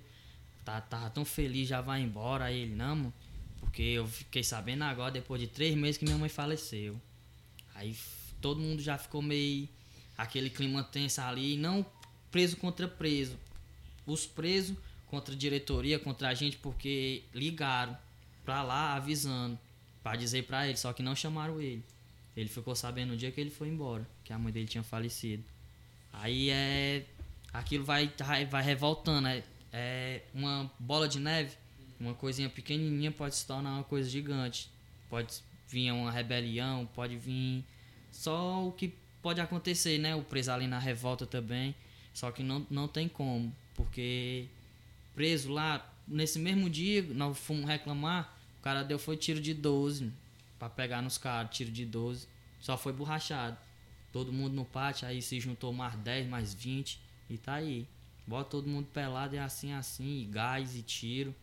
tá, 0.64 0.80
tava 0.82 1.10
tão 1.10 1.26
feliz, 1.26 1.68
já 1.68 1.82
vai 1.82 2.02
embora. 2.02 2.46
Aí 2.46 2.62
ele, 2.62 2.76
não, 2.76 2.96
mano, 2.96 3.14
porque 3.60 3.82
eu 3.82 4.08
fiquei 4.08 4.44
sabendo 4.44 4.84
agora, 4.84 5.12
depois 5.12 5.42
de 5.42 5.48
três 5.48 5.76
meses, 5.76 5.98
que 5.98 6.06
minha 6.06 6.18
mãe 6.18 6.30
faleceu. 6.30 7.00
Aí 7.76 7.96
todo 8.40 8.60
mundo 8.60 8.82
já 8.82 8.98
ficou 8.98 9.22
meio. 9.22 9.68
Aquele 10.18 10.50
clima 10.50 10.84
tenso 10.84 11.22
ali, 11.22 11.58
não 11.58 11.86
preso 12.30 12.58
contra 12.58 12.88
preso. 12.88 13.38
Os 14.06 14.26
presos 14.26 14.78
contra 15.08 15.34
a 15.34 15.38
diretoria, 15.38 16.00
contra 16.00 16.30
a 16.30 16.34
gente, 16.34 16.58
porque 16.58 17.24
ligaram 17.34 17.98
pra 18.46 18.64
lá 18.64 18.96
avisando, 18.96 19.60
para 20.02 20.18
dizer 20.18 20.44
pra 20.44 20.68
ele, 20.68 20.78
só 20.78 20.94
que 20.94 21.04
não 21.04 21.16
chamaram 21.16 21.62
ele. 21.62 21.84
Ele 22.36 22.48
ficou 22.48 22.76
sabendo 22.76 23.10
no 23.10 23.18
dia 23.18 23.32
que 23.32 23.42
ele 23.42 23.50
foi 23.50 23.68
embora, 23.68 24.08
que 24.24 24.32
a 24.32 24.40
mãe 24.40 24.52
dele 24.54 24.68
tinha 24.68 24.84
falecido. 24.84 25.44
Aí 26.14 26.50
é. 26.50 27.06
Aquilo 27.54 27.84
vai, 27.84 28.10
vai 28.50 28.64
revoltando. 28.64 29.28
É, 29.28 29.44
é, 29.74 30.22
uma 30.34 30.72
bola 30.80 31.08
de 31.08 31.20
neve, 31.20 31.58
uma 32.00 32.14
coisinha 32.14 32.50
pequenininha 32.50 33.12
pode 33.12 33.36
se 33.36 33.46
tornar 33.46 33.74
uma 33.74 33.84
coisa 33.84 34.10
gigante. 34.10 34.70
Pode 35.10 35.44
vir 35.68 35.92
uma 35.92 36.10
rebelião, 36.10 36.86
pode 36.94 37.18
vir 37.18 37.66
só 38.10 38.66
o 38.66 38.72
que 38.72 38.94
pode 39.22 39.40
acontecer, 39.42 39.98
né? 39.98 40.16
O 40.16 40.24
preso 40.24 40.52
ali 40.52 40.68
na 40.68 40.80
revolta 40.80 41.26
também. 41.26 41.76
Só 42.14 42.32
que 42.32 42.44
não, 42.44 42.66
não 42.70 42.88
tem 42.88 43.08
como, 43.08 43.56
porque 43.74 44.48
preso 45.16 45.52
lá, 45.52 45.90
nesse 46.08 46.40
mesmo 46.40 46.70
dia, 46.70 47.02
nós 47.02 47.38
fomos 47.38 47.66
reclamar, 47.66 48.38
o 48.60 48.62
cara 48.62 48.84
deu 48.84 49.00
foi 49.00 49.16
tiro 49.16 49.40
de 49.40 49.54
12 49.54 50.12
para 50.60 50.70
pegar 50.70 51.02
nos 51.02 51.18
caras, 51.18 51.56
tiro 51.56 51.72
de 51.72 51.86
12. 51.86 52.28
Só 52.60 52.78
foi 52.78 52.94
borrachado. 52.94 53.58
Todo 54.12 54.32
mundo 54.32 54.54
no 54.54 54.66
pátio, 54.66 55.08
aí 55.08 55.22
se 55.22 55.40
juntou 55.40 55.72
mais 55.72 55.96
10, 55.96 56.28
mais 56.28 56.54
20 56.54 57.00
e 57.30 57.38
tá 57.38 57.56
aí. 57.56 57.88
Bota 58.28 58.50
todo 58.52 58.68
mundo 58.68 58.88
pelado 58.94 59.36
e 59.36 59.40
assim, 59.40 59.74
assim, 59.74 60.22
e 60.22 60.26
gás 60.26 60.76
e 60.76 60.82
tiro. 60.82 61.34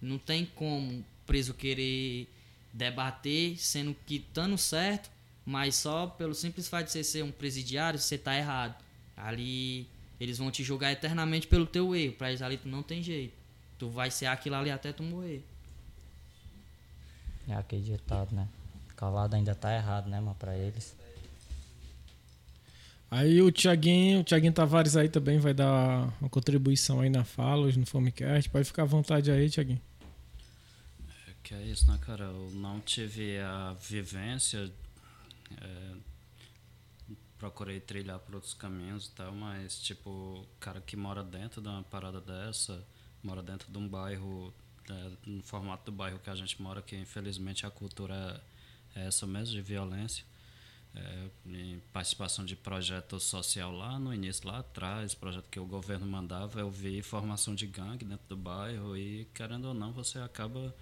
Não 0.00 0.18
tem 0.18 0.44
como 0.44 1.04
preso 1.26 1.54
querer 1.54 2.28
debater, 2.72 3.58
sendo 3.58 3.96
que 4.06 4.16
estando 4.16 4.56
certo, 4.56 5.10
mas 5.50 5.74
só 5.74 6.06
pelo 6.06 6.32
simples 6.32 6.68
fato 6.68 6.86
de 6.86 6.92
você 6.92 7.02
ser 7.02 7.24
um 7.24 7.32
presidiário, 7.32 7.98
você 7.98 8.16
tá 8.16 8.36
errado. 8.36 8.80
Ali 9.16 9.88
eles 10.20 10.38
vão 10.38 10.48
te 10.48 10.62
julgar 10.62 10.92
eternamente 10.92 11.48
pelo 11.48 11.66
teu 11.66 11.92
erro. 11.96 12.12
Pra 12.12 12.28
eles 12.28 12.40
ali 12.40 12.56
tu 12.56 12.68
não 12.68 12.84
tem 12.84 13.02
jeito. 13.02 13.34
Tu 13.76 13.90
vai 13.90 14.12
ser 14.12 14.26
aquilo 14.26 14.54
ali 14.54 14.70
até 14.70 14.92
tu 14.92 15.02
morrer. 15.02 15.44
É 17.48 17.54
aquele 17.54 17.82
ditado, 17.82 18.32
né? 18.32 18.46
Cavado 18.94 19.34
ainda 19.34 19.52
tá 19.52 19.74
errado, 19.74 20.08
né, 20.08 20.20
mas 20.20 20.36
pra 20.36 20.56
eles. 20.56 20.94
Aí 23.10 23.42
o 23.42 23.50
Tiaguinho, 23.50 24.20
o 24.20 24.22
Tiaguinho 24.22 24.52
Tavares 24.52 24.96
aí 24.96 25.08
também 25.08 25.40
vai 25.40 25.52
dar 25.52 26.14
uma 26.20 26.30
contribuição 26.30 27.00
aí 27.00 27.10
na 27.10 27.24
fala, 27.24 27.66
hoje 27.66 27.76
no 27.76 27.86
Fomecast. 27.86 28.48
Pode 28.48 28.66
ficar 28.66 28.82
à 28.82 28.86
vontade 28.86 29.32
aí, 29.32 29.50
Tiaguinho. 29.50 29.80
É, 31.26 31.32
que 31.42 31.54
é 31.54 31.62
isso, 31.64 31.90
né, 31.90 31.98
cara? 32.00 32.26
Eu 32.26 32.50
não 32.52 32.78
tive 32.78 33.40
a 33.40 33.74
vivência. 33.82 34.70
É, 35.56 35.96
procurei 37.38 37.80
trilhar 37.80 38.18
por 38.20 38.34
outros 38.34 38.54
caminhos 38.54 39.06
e 39.06 39.10
tal, 39.12 39.32
mas, 39.32 39.80
tipo, 39.80 40.46
cara 40.58 40.80
que 40.80 40.96
mora 40.96 41.22
dentro 41.22 41.60
de 41.60 41.68
uma 41.68 41.82
parada 41.82 42.20
dessa, 42.20 42.86
mora 43.22 43.42
dentro 43.42 43.70
de 43.70 43.78
um 43.78 43.88
bairro, 43.88 44.52
é, 44.88 45.10
no 45.26 45.42
formato 45.42 45.90
do 45.90 45.96
bairro 45.96 46.18
que 46.18 46.30
a 46.30 46.34
gente 46.34 46.60
mora, 46.60 46.82
que 46.82 46.96
infelizmente 46.96 47.64
a 47.64 47.70
cultura 47.70 48.42
é 48.94 49.06
essa 49.06 49.26
mesmo, 49.26 49.54
de 49.54 49.62
violência 49.62 50.24
é, 50.94 51.28
participação 51.92 52.44
de 52.44 52.56
projeto 52.56 53.20
social 53.20 53.72
lá 53.72 53.98
no 53.98 54.12
início, 54.12 54.46
lá 54.46 54.58
atrás, 54.58 55.14
projeto 55.14 55.48
que 55.50 55.60
o 55.60 55.66
governo 55.66 56.06
mandava, 56.06 56.60
eu 56.60 56.70
vi 56.70 57.02
formação 57.02 57.54
de 57.54 57.66
gangue 57.66 58.04
dentro 58.04 58.26
do 58.28 58.36
bairro 58.36 58.96
e, 58.96 59.26
querendo 59.34 59.66
ou 59.66 59.74
não, 59.74 59.92
você 59.92 60.18
acaba 60.18 60.74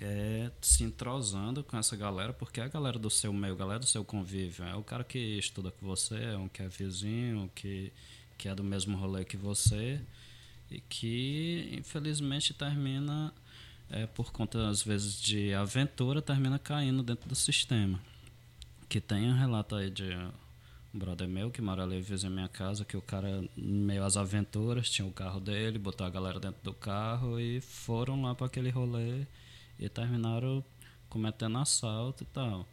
é, 0.00 0.50
se 0.60 0.84
entrosando 0.84 1.64
com 1.64 1.76
essa 1.76 1.96
galera, 1.96 2.32
porque 2.32 2.60
é 2.60 2.64
a 2.64 2.68
galera 2.68 2.98
do 2.98 3.10
seu 3.10 3.32
meio, 3.32 3.54
a 3.54 3.56
galera 3.56 3.80
do 3.80 3.86
seu 3.86 4.04
convívio. 4.04 4.64
É 4.64 4.74
o 4.74 4.82
cara 4.82 5.04
que 5.04 5.18
estuda 5.18 5.70
com 5.70 5.86
você, 5.86 6.16
é 6.16 6.36
um 6.36 6.48
que 6.48 6.62
é 6.62 6.68
vizinho, 6.68 7.50
que, 7.54 7.92
que 8.36 8.48
é 8.48 8.54
do 8.54 8.62
mesmo 8.62 8.96
rolê 8.96 9.24
que 9.24 9.36
você 9.36 10.00
e 10.70 10.80
que, 10.80 11.68
infelizmente, 11.72 12.54
termina, 12.54 13.32
é, 13.90 14.06
por 14.06 14.30
conta, 14.30 14.68
às 14.68 14.82
vezes, 14.82 15.20
de 15.20 15.52
aventura, 15.54 16.22
termina 16.22 16.58
caindo 16.58 17.02
dentro 17.02 17.28
do 17.28 17.34
sistema. 17.34 17.98
Que 18.88 19.00
tem 19.00 19.30
um 19.30 19.36
relato 19.36 19.74
aí 19.74 19.90
de 19.90 20.14
um 20.94 20.98
brother 20.98 21.28
meu 21.28 21.50
que 21.50 21.60
mora 21.60 21.82
ali 21.82 22.00
vizinho 22.00 22.32
minha 22.32 22.48
casa, 22.48 22.84
que 22.84 22.96
o 22.96 23.02
cara, 23.02 23.44
meio 23.56 24.04
às 24.04 24.16
aventuras, 24.16 24.88
tinha 24.88 25.06
o 25.06 25.12
carro 25.12 25.40
dele, 25.40 25.78
botou 25.78 26.06
a 26.06 26.10
galera 26.10 26.38
dentro 26.38 26.62
do 26.62 26.72
carro 26.72 27.40
e 27.40 27.60
foram 27.60 28.22
lá 28.22 28.34
para 28.34 28.46
aquele 28.46 28.70
rolê 28.70 29.26
e 29.78 29.88
terminaram 29.88 30.64
cometendo 31.08 31.58
assalto 31.58 32.22
e 32.22 32.26
tal. 32.26 32.66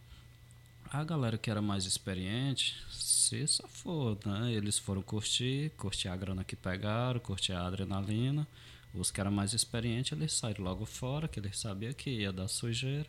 A 0.91 1.03
galera 1.03 1.37
que 1.37 1.49
era 1.49 1.61
mais 1.61 1.85
experiente 1.85 2.75
se 2.91 3.45
safou, 3.47 4.17
né? 4.25 4.53
Eles 4.53 4.77
foram 4.77 5.01
curtir, 5.01 5.71
curtir 5.77 6.07
a 6.07 6.15
grana 6.15 6.43
que 6.43 6.55
pegaram, 6.55 7.19
curtir 7.19 7.53
a 7.53 7.65
adrenalina. 7.65 8.47
Os 8.93 9.11
que 9.11 9.19
eram 9.19 9.31
mais 9.31 9.53
experientes, 9.53 10.13
eles 10.13 10.33
saíram 10.33 10.63
logo 10.63 10.85
fora, 10.85 11.27
que 11.27 11.39
eles 11.39 11.59
sabiam 11.59 11.91
que 11.93 12.09
ia 12.09 12.31
dar 12.31 12.47
sujeira. 12.47 13.07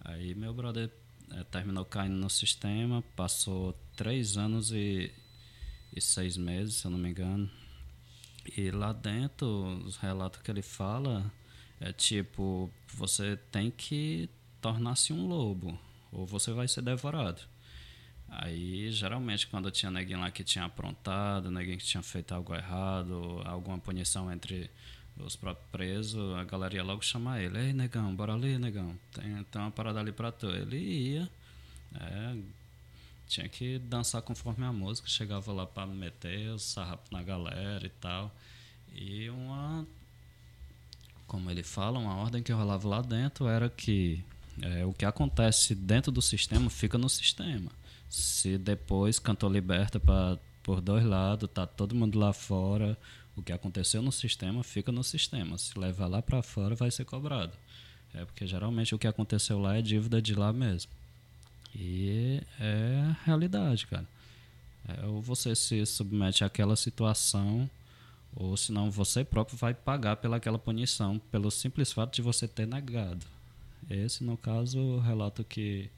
Aí 0.00 0.34
meu 0.34 0.52
brother 0.52 0.90
é, 1.32 1.44
terminou 1.44 1.84
caindo 1.84 2.16
no 2.16 2.30
sistema, 2.30 3.02
passou 3.14 3.78
três 3.94 4.36
anos 4.36 4.72
e, 4.72 5.12
e 5.94 6.00
seis 6.00 6.36
meses, 6.36 6.76
se 6.76 6.86
eu 6.86 6.90
não 6.90 6.98
me 6.98 7.10
engano. 7.10 7.48
E 8.56 8.70
lá 8.70 8.92
dentro, 8.92 9.46
os 9.84 9.96
relatos 9.96 10.40
que 10.40 10.50
ele 10.50 10.62
fala 10.62 11.30
é 11.80 11.92
tipo, 11.92 12.70
você 12.94 13.36
tem 13.50 13.70
que 13.70 14.28
tornar-se 14.60 15.12
um 15.12 15.26
lobo, 15.26 15.78
ou 16.12 16.26
você 16.26 16.52
vai 16.52 16.68
ser 16.68 16.82
devorado. 16.82 17.42
Aí, 18.28 18.92
geralmente, 18.92 19.46
quando 19.48 19.70
tinha 19.70 19.90
neguinho 19.90 20.20
lá 20.20 20.30
que 20.30 20.44
tinha 20.44 20.64
aprontado, 20.64 21.50
neguinho 21.50 21.78
que 21.78 21.84
tinha 21.84 22.02
feito 22.02 22.32
algo 22.32 22.54
errado, 22.54 23.42
alguma 23.44 23.78
punição 23.78 24.32
entre 24.32 24.70
os 25.18 25.36
próprios 25.36 25.68
presos, 25.70 26.36
a 26.36 26.44
galera 26.44 26.74
ia 26.76 26.84
logo 26.84 27.02
chamar 27.02 27.40
ele. 27.42 27.58
Ei, 27.58 27.72
negão, 27.72 28.14
bora 28.14 28.34
ali, 28.34 28.58
negão. 28.58 28.96
Tem, 29.12 29.42
tem 29.44 29.60
uma 29.60 29.70
parada 29.70 30.00
ali 30.00 30.12
pra 30.12 30.30
tu. 30.30 30.48
Ele 30.48 30.78
ia. 30.78 31.30
É, 31.94 32.36
tinha 33.26 33.48
que 33.48 33.78
dançar 33.78 34.22
conforme 34.22 34.64
a 34.64 34.72
música. 34.72 35.08
Chegava 35.08 35.52
lá 35.52 35.66
pra 35.66 35.86
meter 35.86 36.50
os 36.50 36.62
sarrapos 36.62 37.10
na 37.10 37.22
galera 37.22 37.84
e 37.84 37.90
tal. 37.90 38.34
E 38.94 39.28
uma. 39.30 39.86
Como 41.30 41.48
ele 41.48 41.62
fala, 41.62 41.96
uma 41.96 42.16
ordem 42.16 42.42
que 42.42 42.50
rolava 42.50 42.88
lá 42.88 43.00
dentro 43.00 43.46
era 43.46 43.70
que 43.70 44.20
é, 44.60 44.84
o 44.84 44.92
que 44.92 45.04
acontece 45.04 45.76
dentro 45.76 46.10
do 46.10 46.20
sistema 46.20 46.68
fica 46.68 46.98
no 46.98 47.08
sistema. 47.08 47.70
Se 48.08 48.58
depois 48.58 49.20
cantou 49.20 49.48
liberta 49.48 50.00
pra, 50.00 50.36
por 50.60 50.80
dois 50.80 51.04
lados, 51.04 51.48
tá 51.54 51.68
todo 51.68 51.94
mundo 51.94 52.18
lá 52.18 52.32
fora, 52.32 52.98
o 53.36 53.42
que 53.44 53.52
aconteceu 53.52 54.02
no 54.02 54.10
sistema 54.10 54.64
fica 54.64 54.90
no 54.90 55.04
sistema. 55.04 55.56
Se 55.56 55.78
levar 55.78 56.08
lá 56.08 56.20
para 56.20 56.42
fora, 56.42 56.74
vai 56.74 56.90
ser 56.90 57.04
cobrado. 57.04 57.52
É 58.12 58.24
porque 58.24 58.44
geralmente 58.44 58.92
o 58.92 58.98
que 58.98 59.06
aconteceu 59.06 59.60
lá 59.60 59.78
é 59.78 59.82
dívida 59.82 60.20
de 60.20 60.34
lá 60.34 60.52
mesmo. 60.52 60.90
E 61.72 62.42
é 62.58 63.04
a 63.08 63.16
realidade, 63.24 63.86
cara. 63.86 64.08
É, 64.88 65.06
ou 65.06 65.22
você 65.22 65.54
se 65.54 65.86
submete 65.86 66.42
àquela 66.42 66.74
situação, 66.74 67.70
ou 68.34 68.56
senão 68.56 68.90
você 68.90 69.24
próprio 69.24 69.56
vai 69.56 69.74
pagar 69.74 70.16
pelaquela 70.16 70.58
punição, 70.58 71.18
pelo 71.30 71.50
simples 71.50 71.92
fato 71.92 72.14
de 72.14 72.22
você 72.22 72.46
ter 72.46 72.66
negado. 72.66 73.24
Esse, 73.88 74.22
no 74.22 74.36
caso, 74.36 74.78
o 74.78 75.00
relato 75.00 75.42
que 75.42 75.90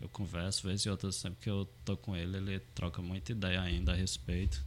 eu 0.00 0.08
converso, 0.08 0.66
vez 0.66 0.82
e 0.82 0.90
outra, 0.90 1.10
sempre 1.12 1.38
que 1.40 1.50
eu 1.50 1.68
tô 1.84 1.96
com 1.96 2.16
ele, 2.16 2.36
ele 2.36 2.60
troca 2.74 3.00
muita 3.00 3.32
ideia 3.32 3.60
ainda 3.60 3.92
a 3.92 3.94
respeito. 3.94 4.62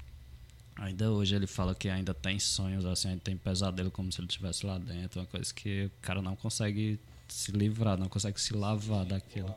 Ainda 0.77 1.09
hoje 1.09 1.35
ele 1.35 1.47
fala 1.47 1.73
que 1.73 1.87
ainda 1.87 2.13
tem 2.13 2.37
sonhos, 2.37 2.85
assim, 2.85 3.09
ainda 3.09 3.21
tem 3.21 3.37
pesadelo 3.37 3.89
como 3.89 4.11
se 4.11 4.19
ele 4.19 4.27
estivesse 4.27 4.65
lá 4.65 4.77
dentro, 4.77 5.21
uma 5.21 5.25
coisa 5.25 5.53
que 5.53 5.85
o 5.85 5.91
cara 6.01 6.21
não 6.21 6.35
consegue 6.35 6.99
se 7.27 7.51
livrar, 7.51 7.97
não 7.97 8.07
consegue 8.07 8.39
se 8.39 8.53
lavar 8.53 9.05
daquilo. 9.05 9.53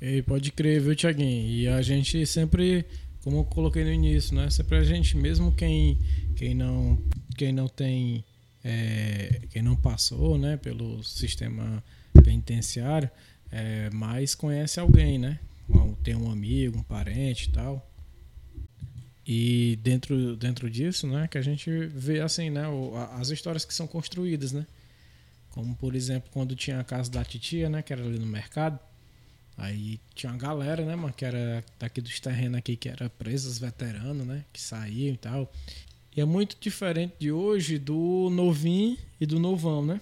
E 0.00 0.20
pode 0.22 0.50
crer, 0.50 0.80
viu, 0.80 0.96
Tiaguinho? 0.96 1.48
E 1.48 1.68
a 1.68 1.80
gente 1.80 2.26
sempre, 2.26 2.84
como 3.22 3.38
eu 3.38 3.44
coloquei 3.44 3.84
no 3.84 3.92
início, 3.92 4.34
né? 4.34 4.50
Sempre 4.50 4.78
a 4.78 4.84
gente, 4.84 5.16
mesmo 5.16 5.52
quem, 5.52 5.98
quem, 6.36 6.54
não, 6.54 6.98
quem 7.36 7.52
não 7.52 7.68
tem, 7.68 8.24
é, 8.64 9.42
quem 9.50 9.62
não 9.62 9.76
passou, 9.76 10.36
né, 10.36 10.56
pelo 10.56 11.02
sistema 11.04 11.82
penitenciário, 12.24 13.08
é, 13.50 13.90
mas 13.90 14.34
conhece 14.34 14.80
alguém, 14.80 15.18
né? 15.18 15.38
Tem 16.02 16.16
um 16.16 16.30
amigo, 16.30 16.78
um 16.78 16.82
parente 16.82 17.48
e 17.48 17.52
tal. 17.52 17.88
E 19.24 19.78
dentro, 19.82 20.36
dentro 20.36 20.68
disso, 20.68 21.06
né, 21.06 21.28
que 21.28 21.38
a 21.38 21.42
gente 21.42 21.70
vê 21.86 22.20
assim, 22.20 22.50
né, 22.50 22.64
as 23.12 23.30
histórias 23.30 23.64
que 23.64 23.72
são 23.72 23.86
construídas, 23.86 24.52
né? 24.52 24.66
Como, 25.50 25.76
por 25.76 25.94
exemplo, 25.94 26.28
quando 26.32 26.56
tinha 26.56 26.80
a 26.80 26.84
casa 26.84 27.10
da 27.10 27.22
titia, 27.24 27.68
né, 27.68 27.82
que 27.82 27.92
era 27.92 28.02
ali 28.02 28.18
no 28.18 28.26
mercado. 28.26 28.80
Aí 29.62 30.00
tinha 30.14 30.32
uma 30.32 30.38
galera, 30.38 30.84
né, 30.84 30.96
mano, 30.96 31.14
que 31.14 31.24
era 31.24 31.64
daqui 31.78 32.00
dos 32.00 32.18
terrenos 32.18 32.58
aqui, 32.58 32.76
que 32.76 32.88
era 32.88 33.08
presos 33.08 33.58
veteranos, 33.58 34.26
né, 34.26 34.44
que 34.52 34.60
saíam 34.60 35.14
e 35.14 35.16
tal. 35.16 35.52
E 36.16 36.20
é 36.20 36.24
muito 36.24 36.56
diferente 36.60 37.14
de 37.18 37.30
hoje 37.30 37.78
do 37.78 38.28
novinho 38.30 38.98
e 39.20 39.24
do 39.24 39.38
novão, 39.38 39.84
né? 39.84 40.00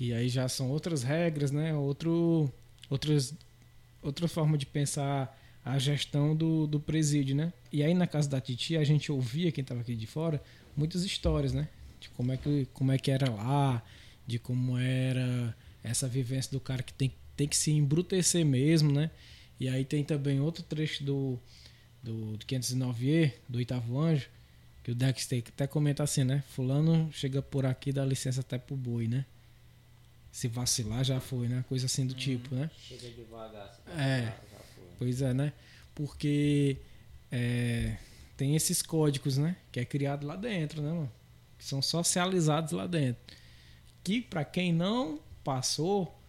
que 0.00 0.14
aí 0.14 0.30
já 0.30 0.48
são 0.48 0.70
outras 0.70 1.02
regras, 1.02 1.50
né? 1.50 1.74
Outro, 1.74 2.50
outras, 2.88 3.34
outra 4.00 4.26
forma 4.26 4.56
de 4.56 4.64
pensar 4.64 5.38
a 5.62 5.78
gestão 5.78 6.34
do, 6.34 6.66
do 6.66 6.80
presídio, 6.80 7.36
né? 7.36 7.52
E 7.70 7.82
aí 7.82 7.92
na 7.92 8.06
casa 8.06 8.26
da 8.26 8.40
titia 8.40 8.80
a 8.80 8.84
gente 8.84 9.12
ouvia, 9.12 9.52
quem 9.52 9.60
estava 9.60 9.82
aqui 9.82 9.94
de 9.94 10.06
fora, 10.06 10.42
muitas 10.74 11.04
histórias, 11.04 11.52
né? 11.52 11.68
De 12.00 12.08
como 12.08 12.32
é 12.32 12.38
que, 12.38 12.66
como 12.72 12.90
é 12.92 12.96
que 12.96 13.10
era 13.10 13.30
lá, 13.30 13.82
de 14.26 14.38
como 14.38 14.78
era 14.78 15.54
essa 15.84 16.08
vivência 16.08 16.50
do 16.50 16.60
cara 16.60 16.82
que 16.82 16.94
tem, 16.94 17.12
tem 17.40 17.48
que 17.48 17.56
se 17.56 17.70
embrutecer 17.70 18.44
mesmo, 18.44 18.92
né? 18.92 19.10
E 19.58 19.66
aí 19.66 19.82
tem 19.82 20.04
também 20.04 20.40
outro 20.40 20.62
trecho 20.62 21.02
do, 21.02 21.38
do, 22.02 22.36
do 22.36 22.44
509E, 22.44 23.32
do 23.48 23.56
Oitavo 23.56 23.98
Anjo, 23.98 24.28
que 24.82 24.90
o 24.90 24.94
Dexter 24.94 25.42
até 25.48 25.66
comenta 25.66 26.02
assim, 26.02 26.22
né? 26.22 26.44
Fulano 26.50 27.08
chega 27.14 27.40
por 27.40 27.64
aqui 27.64 27.92
dá 27.92 28.04
licença 28.04 28.42
até 28.42 28.58
pro 28.58 28.76
boi, 28.76 29.08
né? 29.08 29.24
se 30.30 30.48
vacilar 30.48 31.02
já 31.02 31.18
foi, 31.18 31.48
né? 31.48 31.64
Coisa 31.66 31.86
assim 31.86 32.06
do 32.06 32.12
hum, 32.12 32.18
tipo, 32.18 32.54
né? 32.54 32.70
Chega 32.76 33.08
devagar. 33.08 33.72
Se 33.72 33.80
vacilar, 33.86 34.06
é. 34.06 34.24
Já 34.24 34.58
foi. 34.74 34.84
Pois 34.98 35.22
é, 35.22 35.32
né? 35.32 35.52
Porque 35.94 36.76
é, 37.32 37.96
tem 38.36 38.54
esses 38.54 38.82
códigos, 38.82 39.38
né? 39.38 39.56
Que 39.72 39.80
é 39.80 39.84
criado 39.86 40.26
lá 40.26 40.36
dentro, 40.36 40.82
né, 40.82 40.92
mano? 40.92 41.12
Que 41.56 41.64
são 41.64 41.80
socializados 41.80 42.72
lá 42.72 42.86
dentro. 42.86 43.22
Que 44.04 44.20
para 44.20 44.44
quem 44.44 44.74
não 44.74 45.20
passou, 45.42 46.19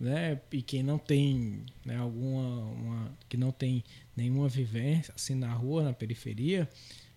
né? 0.00 0.40
E 0.50 0.62
quem 0.62 0.82
não 0.82 0.98
tem, 0.98 1.62
né? 1.84 1.98
Alguma, 1.98 2.64
uma, 2.64 3.18
que 3.28 3.36
não 3.36 3.52
tem 3.52 3.84
nenhuma 4.16 4.48
vivência 4.48 5.12
assim 5.14 5.34
na 5.34 5.52
rua, 5.52 5.84
na 5.84 5.92
periferia, 5.92 6.68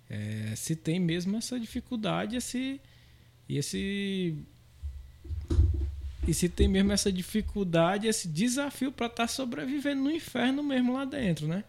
é, 0.09 0.53
se 0.55 0.75
tem 0.75 0.99
mesmo 0.99 1.37
essa 1.37 1.57
dificuldade, 1.57 2.35
esse, 2.35 2.81
esse 3.47 4.35
e 6.27 6.33
se 6.33 6.47
tem 6.49 6.67
mesmo 6.67 6.91
essa 6.91 7.11
dificuldade, 7.11 8.07
esse 8.07 8.27
desafio 8.27 8.91
para 8.91 9.07
estar 9.07 9.23
tá 9.23 9.27
sobrevivendo 9.27 10.03
no 10.03 10.11
inferno 10.11 10.61
mesmo 10.61 10.93
lá 10.93 11.05
dentro, 11.05 11.47
né? 11.47 11.63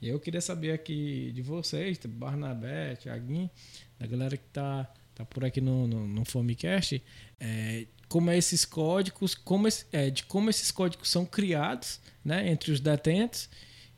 E 0.00 0.08
eu 0.08 0.18
queria 0.18 0.40
saber 0.40 0.72
aqui 0.72 1.30
de 1.34 1.42
vocês, 1.42 1.98
Barnabé, 2.06 2.96
Thiaguinho, 2.96 3.50
da 3.98 4.06
galera 4.06 4.36
que 4.36 4.44
tá, 4.50 4.90
tá 5.14 5.24
por 5.26 5.44
aqui 5.44 5.60
no, 5.60 5.86
no, 5.86 6.08
no 6.08 6.24
Fomecast, 6.24 7.02
é, 7.38 7.86
como 8.10 8.28
é 8.28 8.36
esses 8.36 8.64
códigos, 8.64 9.36
como 9.36 9.68
é, 9.92 10.10
de 10.10 10.24
como 10.24 10.50
esses 10.50 10.72
códigos 10.72 11.08
são 11.08 11.24
criados 11.24 12.00
né, 12.24 12.50
entre 12.50 12.72
os 12.72 12.80
detentos 12.80 13.48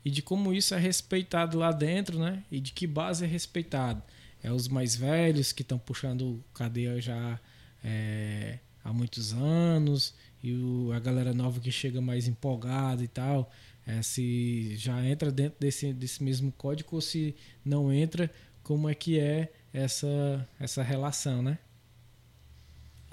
e 0.05 0.11
de 0.11 0.21
como 0.21 0.53
isso 0.53 0.75
é 0.75 0.77
respeitado 0.77 1.57
lá 1.57 1.71
dentro, 1.71 2.19
né? 2.19 2.43
E 2.51 2.59
de 2.59 2.73
que 2.73 2.85
base 2.85 3.25
é 3.25 3.27
respeitado. 3.27 4.03
É 4.43 4.51
os 4.51 4.67
mais 4.67 4.95
velhos 4.95 5.51
que 5.51 5.63
estão 5.63 5.79
puxando 5.79 6.43
cadeia 6.53 7.01
já 7.01 7.39
é, 7.83 8.59
há 8.83 8.93
muitos 8.93 9.33
anos 9.33 10.13
e 10.43 10.53
o, 10.53 10.91
a 10.93 10.99
galera 10.99 11.33
nova 11.33 11.59
que 11.59 11.71
chega 11.71 11.99
mais 11.99 12.27
empolgada 12.27 13.03
e 13.03 13.07
tal, 13.07 13.51
é, 13.87 13.99
se 14.03 14.75
já 14.77 15.03
entra 15.03 15.31
dentro 15.31 15.57
desse, 15.59 15.91
desse 15.91 16.23
mesmo 16.23 16.51
código 16.51 16.89
ou 16.93 17.01
se 17.01 17.35
não 17.65 17.91
entra, 17.91 18.29
como 18.61 18.87
é 18.87 18.93
que 18.93 19.17
é 19.19 19.51
essa, 19.73 20.47
essa 20.59 20.83
relação, 20.83 21.41
né? 21.41 21.57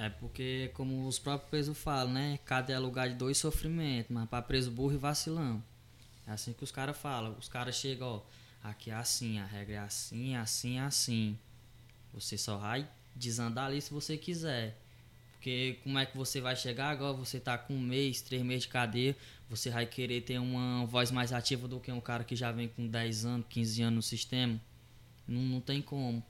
É 0.00 0.08
porque, 0.08 0.70
como 0.72 1.06
os 1.06 1.18
próprios 1.18 1.50
presos 1.50 1.76
falam, 1.76 2.14
né? 2.14 2.38
Cada 2.46 2.72
é 2.72 2.78
lugar 2.78 3.10
de 3.10 3.16
dois 3.16 3.36
sofrimentos, 3.36 4.10
mas 4.10 4.26
para 4.30 4.40
preso 4.40 4.70
burro 4.70 4.94
e 4.94 4.96
vacilão. 4.96 5.62
É 6.26 6.30
assim 6.30 6.54
que 6.54 6.64
os 6.64 6.72
caras 6.72 6.96
falam. 6.96 7.36
Os 7.38 7.50
caras 7.50 7.76
chegam, 7.76 8.08
ó, 8.08 8.22
aqui 8.66 8.90
é 8.90 8.94
assim, 8.94 9.38
a 9.38 9.44
regra 9.44 9.74
é 9.74 9.78
assim, 9.78 10.34
assim, 10.34 10.78
assim. 10.78 11.38
Você 12.14 12.38
só 12.38 12.56
vai 12.56 12.88
desandar 13.14 13.66
ali 13.66 13.78
se 13.78 13.92
você 13.92 14.16
quiser. 14.16 14.80
Porque 15.32 15.78
como 15.82 15.98
é 15.98 16.06
que 16.06 16.16
você 16.16 16.40
vai 16.40 16.56
chegar 16.56 16.88
agora? 16.88 17.12
Você 17.18 17.38
tá 17.38 17.58
com 17.58 17.74
um 17.74 17.78
mês, 17.78 18.22
três 18.22 18.42
meses 18.42 18.62
de 18.62 18.68
cadeia, 18.70 19.14
você 19.50 19.68
vai 19.68 19.84
querer 19.84 20.22
ter 20.22 20.38
uma 20.38 20.86
voz 20.86 21.10
mais 21.10 21.30
ativa 21.30 21.68
do 21.68 21.78
que 21.78 21.92
um 21.92 22.00
cara 22.00 22.24
que 22.24 22.34
já 22.34 22.50
vem 22.50 22.68
com 22.68 22.88
10 22.88 23.26
anos, 23.26 23.46
15 23.50 23.82
anos 23.82 23.96
no 23.96 24.02
sistema? 24.02 24.58
Não, 25.28 25.42
não 25.42 25.60
tem 25.60 25.82
como. 25.82 26.24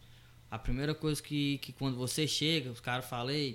A 0.51 0.59
primeira 0.59 0.95
coisa 0.95 1.23
que, 1.23 1.59
que 1.59 1.73
quando 1.73 1.97
você 1.97 2.27
chega, 2.27 2.71
os 2.71 2.81
caras 2.81 3.05
falam, 3.05 3.55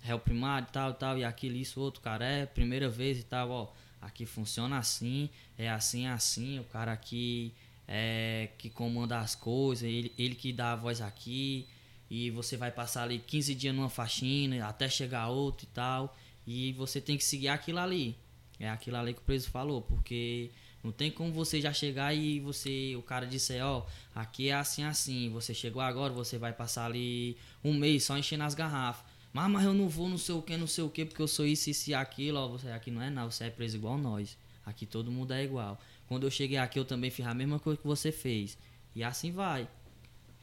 réu 0.00 0.18
primário 0.18 0.66
e 0.68 0.72
tal, 0.72 0.94
tal, 0.94 1.18
e 1.18 1.24
aquilo, 1.24 1.56
isso, 1.56 1.80
outro, 1.80 2.00
cara, 2.00 2.24
é 2.24 2.46
primeira 2.46 2.88
vez 2.88 3.18
e 3.18 3.22
tal, 3.22 3.50
ó, 3.50 3.72
aqui 4.00 4.26
funciona 4.26 4.78
assim, 4.78 5.30
é 5.56 5.70
assim, 5.70 6.06
é 6.06 6.10
assim, 6.10 6.58
o 6.58 6.64
cara 6.64 6.92
aqui 6.92 7.54
é 7.86 8.48
que 8.58 8.68
comanda 8.68 9.18
as 9.18 9.34
coisas, 9.34 9.84
ele, 9.84 10.12
ele 10.18 10.34
que 10.34 10.52
dá 10.52 10.72
a 10.72 10.76
voz 10.76 11.00
aqui, 11.00 11.68
e 12.14 12.30
você 12.30 12.58
vai 12.58 12.70
passar 12.70 13.04
ali 13.04 13.18
15 13.18 13.54
dias 13.54 13.74
numa 13.74 13.88
faxina 13.88 14.66
até 14.66 14.86
chegar 14.86 15.30
outro 15.30 15.64
e 15.64 15.68
tal. 15.68 16.14
E 16.46 16.74
você 16.74 17.00
tem 17.00 17.16
que 17.16 17.24
seguir 17.24 17.48
aquilo 17.48 17.78
ali. 17.78 18.14
É 18.60 18.68
aquilo 18.68 18.98
ali 18.98 19.14
que 19.14 19.20
o 19.20 19.24
preso 19.24 19.48
falou, 19.48 19.80
porque 19.80 20.50
não 20.82 20.90
tem 20.90 21.10
como 21.10 21.32
você 21.32 21.60
já 21.60 21.72
chegar 21.72 22.12
e 22.12 22.40
você, 22.40 22.94
o 22.96 23.02
cara 23.02 23.26
disser, 23.26 23.64
ó, 23.64 23.86
aqui 24.14 24.48
é 24.48 24.54
assim, 24.54 24.82
assim, 24.82 25.30
você 25.30 25.54
chegou 25.54 25.80
agora, 25.80 26.12
você 26.12 26.38
vai 26.38 26.52
passar 26.52 26.86
ali 26.86 27.36
um 27.62 27.72
mês 27.72 28.04
só 28.04 28.18
enchendo 28.18 28.42
as 28.42 28.54
garrafas. 28.54 29.04
Mas, 29.32 29.50
mas 29.50 29.64
eu 29.64 29.72
não 29.72 29.88
vou 29.88 30.08
não 30.08 30.18
sei 30.18 30.34
o 30.34 30.42
que, 30.42 30.56
não 30.56 30.66
sei 30.66 30.84
o 30.84 30.90
que, 30.90 31.04
porque 31.04 31.22
eu 31.22 31.28
sou 31.28 31.46
isso, 31.46 31.70
isso 31.70 31.90
e 31.90 31.94
aquilo, 31.94 32.38
ó, 32.38 32.48
você 32.48 32.68
aqui 32.70 32.90
não 32.90 33.00
é 33.00 33.10
não, 33.10 33.30
você 33.30 33.44
é 33.44 33.50
preso 33.50 33.76
igual 33.76 33.96
nós. 33.96 34.36
Aqui 34.66 34.84
todo 34.84 35.10
mundo 35.10 35.32
é 35.32 35.44
igual. 35.44 35.80
Quando 36.06 36.24
eu 36.24 36.30
cheguei 36.30 36.58
aqui, 36.58 36.78
eu 36.78 36.84
também 36.84 37.10
fiz 37.10 37.26
a 37.26 37.34
mesma 37.34 37.58
coisa 37.58 37.80
que 37.80 37.86
você 37.86 38.12
fez. 38.12 38.58
E 38.94 39.02
assim 39.02 39.32
vai. 39.32 39.68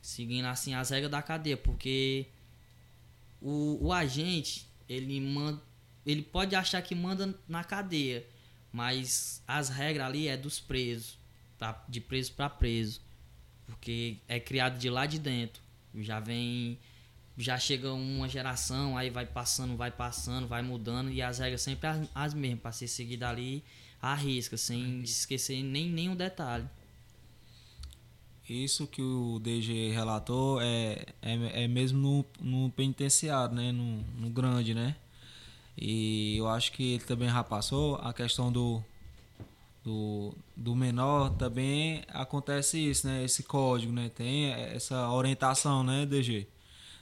Seguindo 0.02 0.46
assim 0.46 0.74
as 0.74 0.90
regras 0.90 1.12
da 1.12 1.22
cadeia, 1.22 1.58
porque 1.58 2.26
o, 3.42 3.88
o 3.88 3.94
agente, 3.94 4.66
ele 4.88 5.20
manda. 5.22 5.62
Ele 6.06 6.22
pode 6.22 6.56
achar 6.56 6.82
que 6.82 6.96
manda 6.96 7.38
na 7.48 7.64
cadeia, 7.64 8.26
mas 8.72 9.44
as 9.48 9.70
regras 9.70 10.08
ali 10.08 10.28
é 10.28 10.38
dos 10.38 10.60
presos, 10.60 11.18
tá? 11.58 11.84
de 11.88 12.00
preso 12.00 12.34
para 12.34 12.50
preso, 12.50 13.02
porque 13.66 14.18
é 14.28 14.40
criado 14.40 14.78
de 14.78 14.90
lá 14.90 15.06
de 15.06 15.20
dentro. 15.20 15.62
Já 15.96 16.20
vem, 16.20 16.78
já 17.38 17.58
chega 17.58 17.92
uma 17.92 18.30
geração, 18.30 18.98
aí 18.98 19.10
vai 19.10 19.26
passando, 19.26 19.76
vai 19.76 19.92
passando, 19.92 20.48
vai 20.48 20.62
mudando 20.62 21.10
e 21.10 21.22
as 21.22 21.40
regras 21.40 21.62
sempre 21.62 21.88
as, 21.88 22.10
as 22.14 22.34
mesmas 22.34 22.62
para 22.62 22.72
ser 22.72 22.88
seguida 22.88 23.30
ali 23.30 23.64
à 24.02 24.14
risca, 24.14 24.56
sem 24.56 25.02
esquecer 25.02 25.64
nem 25.64 25.90
nenhum 25.90 26.16
detalhe. 26.16 26.68
Isso 28.48 28.88
que 28.88 29.02
o 29.02 29.40
DG 29.40 29.92
relatou 29.92 30.60
é, 30.60 31.06
é, 31.22 31.64
é 31.64 31.68
mesmo 31.68 32.00
no, 32.00 32.64
no 32.64 32.72
penitenciário, 32.72 33.54
né? 33.54 33.72
No, 33.72 34.02
no 34.20 34.30
grande, 34.32 34.74
né? 34.74 34.96
E 35.82 36.38
eu 36.38 36.48
acho 36.48 36.72
que 36.72 36.94
ele 36.96 37.04
também 37.04 37.30
já 37.30 37.44
passou 37.44 37.96
a 37.96 38.12
questão 38.12 38.52
do, 38.52 38.84
do, 39.84 40.34
do 40.56 40.76
menor 40.76 41.30
também 41.32 42.04
acontece 42.10 42.78
isso, 42.78 43.08
né? 43.08 43.24
Esse 43.24 43.44
código, 43.44 43.92
né? 43.92 44.12
Tem 44.14 44.52
essa 44.52 45.10
orientação, 45.10 45.84
né, 45.84 46.06
DG? 46.06 46.48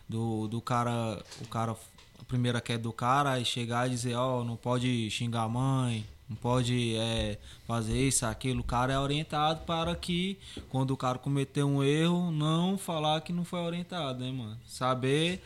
Do, 0.07 0.47
do 0.47 0.61
cara, 0.61 1.21
o 1.41 1.47
cara, 1.47 1.75
a 2.19 2.23
primeira 2.25 2.61
queda 2.61 2.84
do 2.84 2.93
cara, 2.93 3.39
e 3.39 3.45
chegar 3.45 3.88
e 3.88 3.89
dizer, 3.89 4.15
ó, 4.15 4.41
oh, 4.41 4.43
não 4.43 4.55
pode 4.55 5.09
xingar 5.09 5.43
a 5.43 5.49
mãe, 5.49 6.05
não 6.30 6.36
pode 6.36 6.95
é, 6.95 7.38
fazer 7.65 8.07
isso, 8.07 8.25
aquilo. 8.25 8.61
O 8.61 8.63
cara 8.63 8.93
é 8.93 8.99
orientado 8.99 9.65
para 9.65 9.95
que, 9.95 10.38
quando 10.69 10.91
o 10.91 10.97
cara 10.97 11.17
cometer 11.17 11.63
um 11.63 11.84
erro, 11.84 12.32
não 12.32 12.78
falar 12.78 13.21
que 13.21 13.34
não 13.34 13.43
foi 13.43 13.59
orientado, 13.59 14.19
né, 14.19 14.32
mano? 14.32 14.57
Saber 14.67 15.41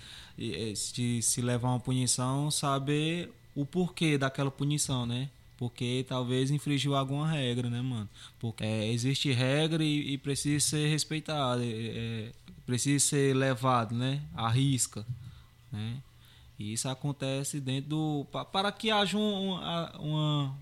se, 0.76 1.22
se 1.22 1.42
levar 1.42 1.70
uma 1.70 1.80
punição, 1.80 2.50
saber 2.50 3.32
o 3.56 3.66
porquê 3.66 4.18
daquela 4.18 4.52
punição, 4.52 5.06
né? 5.06 5.30
Porque 5.58 6.06
talvez 6.08 6.50
infringiu 6.50 6.96
alguma 6.96 7.30
regra, 7.30 7.70
né, 7.70 7.82
mano? 7.82 8.10
Porque 8.40 8.64
é, 8.64 8.92
existe 8.92 9.32
regra 9.32 9.84
e, 9.84 10.14
e, 10.14 10.18
precisa 10.18 10.60
ser 10.66 10.88
respeitado, 10.88 11.62
é, 11.62 11.68
é, 11.68 12.32
precisa 12.66 13.06
ser 13.06 13.36
levado, 13.36 13.94
né? 13.94 14.22
À 14.34 14.50
risca, 14.50 15.06
né? 15.72 15.98
E 16.58 16.74
isso 16.74 16.90
acontece 16.90 17.60
dentro 17.60 17.90
do. 17.90 18.28
Para 18.52 18.72
que 18.72 18.90
haja 18.90 19.18
um, 19.18 19.54
uma, 19.54 20.00
uma 20.00 20.56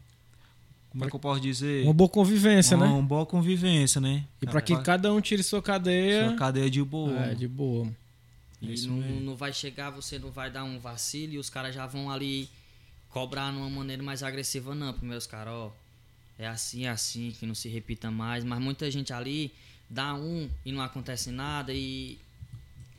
como 0.90 1.06
é 1.06 1.10
que 1.10 1.16
eu 1.16 1.20
posso 1.20 1.40
dizer? 1.40 1.84
Uma 1.86 1.94
boa 1.94 2.10
convivência, 2.10 2.76
uma, 2.76 2.88
né? 2.88 2.94
Uma 2.94 3.04
boa 3.04 3.26
convivência, 3.26 4.02
né? 4.02 4.26
E 4.42 4.48
para 4.48 4.62
que 4.62 4.76
cada 4.82 5.14
um 5.14 5.22
tire 5.22 5.44
sua 5.44 5.62
cadeia. 5.62 6.30
Sua 6.30 6.38
cadeia 6.38 6.70
de 6.70 6.84
boa. 6.84 7.26
É, 7.26 7.36
de 7.36 7.48
boa. 7.48 7.88
E 8.62 8.88
não, 8.88 8.98
não 9.22 9.36
vai 9.36 9.54
chegar, 9.54 9.90
você 9.90 10.20
não 10.20 10.32
vai 10.32 10.52
dar 10.52 10.64
um 10.64 10.80
vacilo 10.80 11.34
e 11.34 11.38
os 11.38 11.50
caras 11.50 11.74
já 11.74 11.86
vão 11.88 12.12
ali 12.12 12.50
cobrar 13.10 13.52
numa 13.52 13.70
maneira 13.70 14.04
mais 14.04 14.22
agressiva, 14.22 14.76
não. 14.76 14.94
Primeiro 14.94 15.18
os 15.18 15.28
caras, 15.28 15.54
ó, 15.54 15.74
é 16.38 16.48
assim, 16.48 16.86
é 16.86 16.90
assim, 16.90 17.32
que 17.32 17.46
não 17.46 17.56
se 17.56 17.70
repita 17.70 18.12
mais. 18.12 18.44
Mas 18.44 18.60
muita 18.60 18.90
gente 18.92 19.14
ali 19.14 19.54
dá 19.90 20.14
um 20.14 20.50
e 20.66 20.72
não 20.72 20.82
acontece 20.82 21.32
nada 21.32 21.74
e 21.74 22.20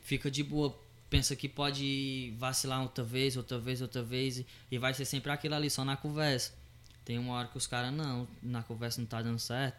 fica 0.03 0.31
de 0.31 0.43
boa. 0.43 0.77
Pensa 1.09 1.35
que 1.35 1.49
pode 1.49 2.33
vacilar 2.37 2.81
outra 2.81 3.03
vez, 3.03 3.35
outra 3.37 3.59
vez, 3.59 3.81
outra 3.81 4.01
vez. 4.01 4.43
E 4.71 4.77
vai 4.77 4.93
ser 4.93 5.05
sempre 5.05 5.31
aquilo 5.31 5.55
ali, 5.55 5.69
só 5.69 5.85
na 5.85 5.97
conversa. 5.97 6.53
Tem 7.03 7.19
uma 7.19 7.33
hora 7.33 7.47
que 7.47 7.57
os 7.57 7.67
caras, 7.67 7.93
não, 7.93 8.27
na 8.41 8.63
conversa 8.63 9.01
não 9.01 9.07
tá 9.07 9.21
dando 9.21 9.39
certo. 9.39 9.75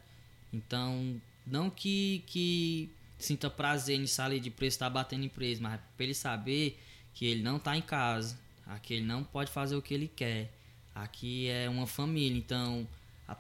Então, 0.52 1.20
não 1.46 1.70
que, 1.70 2.22
que 2.26 2.90
sinta 3.22 3.48
prazer 3.48 3.98
em 3.98 4.06
sair 4.06 4.40
de 4.40 4.52
estar 4.66 4.86
tá 4.86 4.90
batendo 4.90 5.24
em 5.24 5.28
preso, 5.28 5.62
mas 5.62 5.80
pra 5.96 6.04
ele 6.04 6.14
saber 6.14 6.78
que 7.14 7.26
ele 7.26 7.42
não 7.42 7.58
tá 7.58 7.76
em 7.76 7.82
casa. 7.82 8.38
Aqui 8.66 8.94
ele 8.94 9.06
não 9.06 9.24
pode 9.24 9.50
fazer 9.50 9.76
o 9.76 9.82
que 9.82 9.94
ele 9.94 10.08
quer. 10.08 10.52
Aqui 10.94 11.48
é 11.48 11.68
uma 11.68 11.86
família, 11.86 12.36
então 12.38 12.86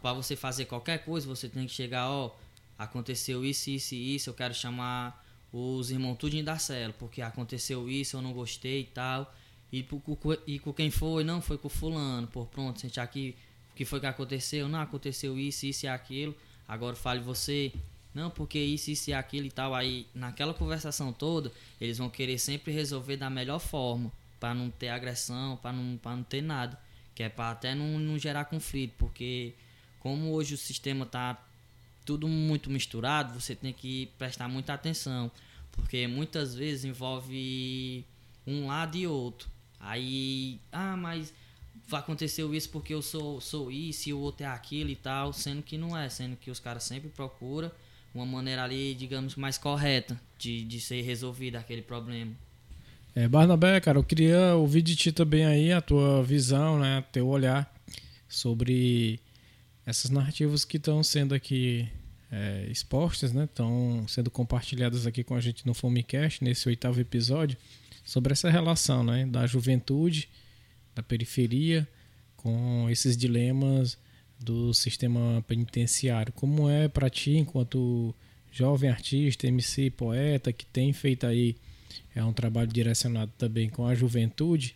para 0.00 0.12
você 0.14 0.34
fazer 0.34 0.64
qualquer 0.64 1.04
coisa, 1.04 1.26
você 1.26 1.48
tem 1.48 1.66
que 1.66 1.72
chegar, 1.72 2.08
ó, 2.08 2.34
aconteceu 2.78 3.44
isso, 3.44 3.70
isso 3.70 3.94
e 3.94 4.14
isso, 4.14 4.30
eu 4.30 4.34
quero 4.34 4.54
chamar 4.54 5.22
os 5.52 5.90
irmãos 5.90 6.16
tudinho 6.16 6.44
da 6.44 6.58
cela, 6.58 6.94
porque 6.98 7.20
aconteceu 7.20 7.88
isso, 7.90 8.16
eu 8.16 8.22
não 8.22 8.32
gostei 8.32 8.80
e 8.80 8.84
tal. 8.84 9.34
E, 9.72 9.86
e 10.46 10.58
com 10.58 10.72
quem 10.72 10.90
foi? 10.90 11.24
Não, 11.24 11.40
foi 11.40 11.58
com 11.58 11.68
fulano. 11.68 12.26
Por 12.26 12.46
pronto, 12.46 12.80
sente 12.80 13.00
aqui 13.00 13.34
o 13.72 13.74
que 13.74 13.84
foi 13.84 14.00
que 14.00 14.06
aconteceu? 14.06 14.68
Não, 14.68 14.80
aconteceu 14.80 15.38
isso, 15.38 15.64
isso 15.66 15.86
e 15.86 15.88
aquilo. 15.88 16.34
Agora 16.68 16.94
fale 16.94 17.20
você. 17.20 17.72
Não, 18.14 18.30
porque 18.30 18.58
isso, 18.58 18.90
isso 18.90 19.10
e 19.10 19.14
aquilo 19.14 19.46
e 19.46 19.50
tal. 19.50 19.74
Aí, 19.74 20.06
naquela 20.14 20.52
conversação 20.52 21.12
toda, 21.12 21.50
eles 21.80 21.98
vão 21.98 22.10
querer 22.10 22.38
sempre 22.38 22.72
resolver 22.72 23.16
da 23.16 23.30
melhor 23.30 23.58
forma. 23.58 24.12
para 24.38 24.54
não 24.54 24.70
ter 24.70 24.88
agressão, 24.88 25.56
para 25.56 25.72
não, 25.72 25.96
pra 25.96 26.16
não 26.16 26.24
ter 26.24 26.42
nada. 26.42 26.78
Que 27.14 27.22
é 27.22 27.28
para 27.28 27.50
até 27.50 27.74
não, 27.74 27.98
não 27.98 28.18
gerar 28.18 28.44
conflito. 28.46 28.94
Porque, 28.98 29.54
como 30.00 30.32
hoje 30.32 30.54
o 30.54 30.58
sistema 30.58 31.06
tá 31.06 31.40
tudo 32.04 32.26
muito 32.28 32.68
misturado, 32.70 33.38
você 33.40 33.54
tem 33.54 33.72
que 33.72 34.06
prestar 34.18 34.48
muita 34.48 34.74
atenção. 34.74 35.30
Porque 35.70 36.06
muitas 36.06 36.54
vezes 36.54 36.84
envolve 36.84 38.04
um 38.46 38.66
lado 38.66 38.96
e 38.96 39.06
outro. 39.06 39.48
Aí, 39.80 40.60
ah, 40.70 40.96
mas 40.96 41.32
aconteceu 41.92 42.54
isso 42.54 42.68
porque 42.70 42.94
eu 42.94 43.02
sou, 43.02 43.40
sou 43.40 43.70
isso 43.70 44.08
e 44.08 44.12
o 44.12 44.18
outro 44.18 44.44
é 44.44 44.48
aquilo 44.48 44.90
e 44.90 44.96
tal, 44.96 45.32
sendo 45.32 45.62
que 45.62 45.76
não 45.76 45.96
é, 45.96 46.08
sendo 46.08 46.36
que 46.36 46.50
os 46.50 46.60
caras 46.60 46.84
sempre 46.84 47.08
procuram 47.10 47.70
uma 48.14 48.26
maneira 48.26 48.64
ali, 48.64 48.94
digamos, 48.94 49.36
mais 49.36 49.56
correta 49.56 50.20
de, 50.38 50.64
de 50.64 50.80
ser 50.80 51.02
resolvido 51.02 51.56
aquele 51.56 51.82
problema. 51.82 52.32
É, 53.14 53.28
Barnabé, 53.28 53.80
cara, 53.80 53.98
eu 53.98 54.04
queria 54.04 54.54
ouvir 54.54 54.82
de 54.82 54.96
ti 54.96 55.12
também 55.12 55.44
aí 55.44 55.72
a 55.72 55.80
tua 55.80 56.22
visão, 56.22 56.78
né, 56.78 57.04
teu 57.12 57.26
olhar 57.28 57.72
sobre 58.26 59.20
essas 59.84 60.10
narrativas 60.10 60.64
que 60.64 60.78
estão 60.78 61.02
sendo 61.02 61.34
aqui 61.34 61.86
é, 62.30 62.66
expostas, 62.70 63.32
né, 63.32 63.44
estão 63.44 64.06
sendo 64.08 64.30
compartilhadas 64.30 65.06
aqui 65.06 65.22
com 65.22 65.34
a 65.34 65.40
gente 65.40 65.66
no 65.66 65.74
Fomecast, 65.74 66.42
nesse 66.42 66.66
oitavo 66.68 67.00
episódio, 67.00 67.58
sobre 68.02 68.32
essa 68.32 68.50
relação, 68.50 69.04
né, 69.04 69.26
da 69.26 69.46
juventude 69.46 70.28
da 70.94 71.02
periferia 71.02 71.86
com 72.36 72.88
esses 72.90 73.16
dilemas 73.16 73.98
do 74.42 74.74
sistema 74.74 75.44
penitenciário. 75.46 76.32
Como 76.32 76.68
é 76.68 76.88
para 76.88 77.08
ti, 77.08 77.36
enquanto 77.36 78.14
jovem 78.50 78.90
artista, 78.90 79.46
MC, 79.46 79.90
poeta, 79.90 80.52
que 80.52 80.66
tem 80.66 80.92
feito 80.92 81.26
aí 81.26 81.56
é 82.14 82.22
um 82.22 82.32
trabalho 82.32 82.68
direcionado 82.68 83.32
também 83.38 83.68
com 83.68 83.86
a 83.86 83.94
juventude, 83.94 84.74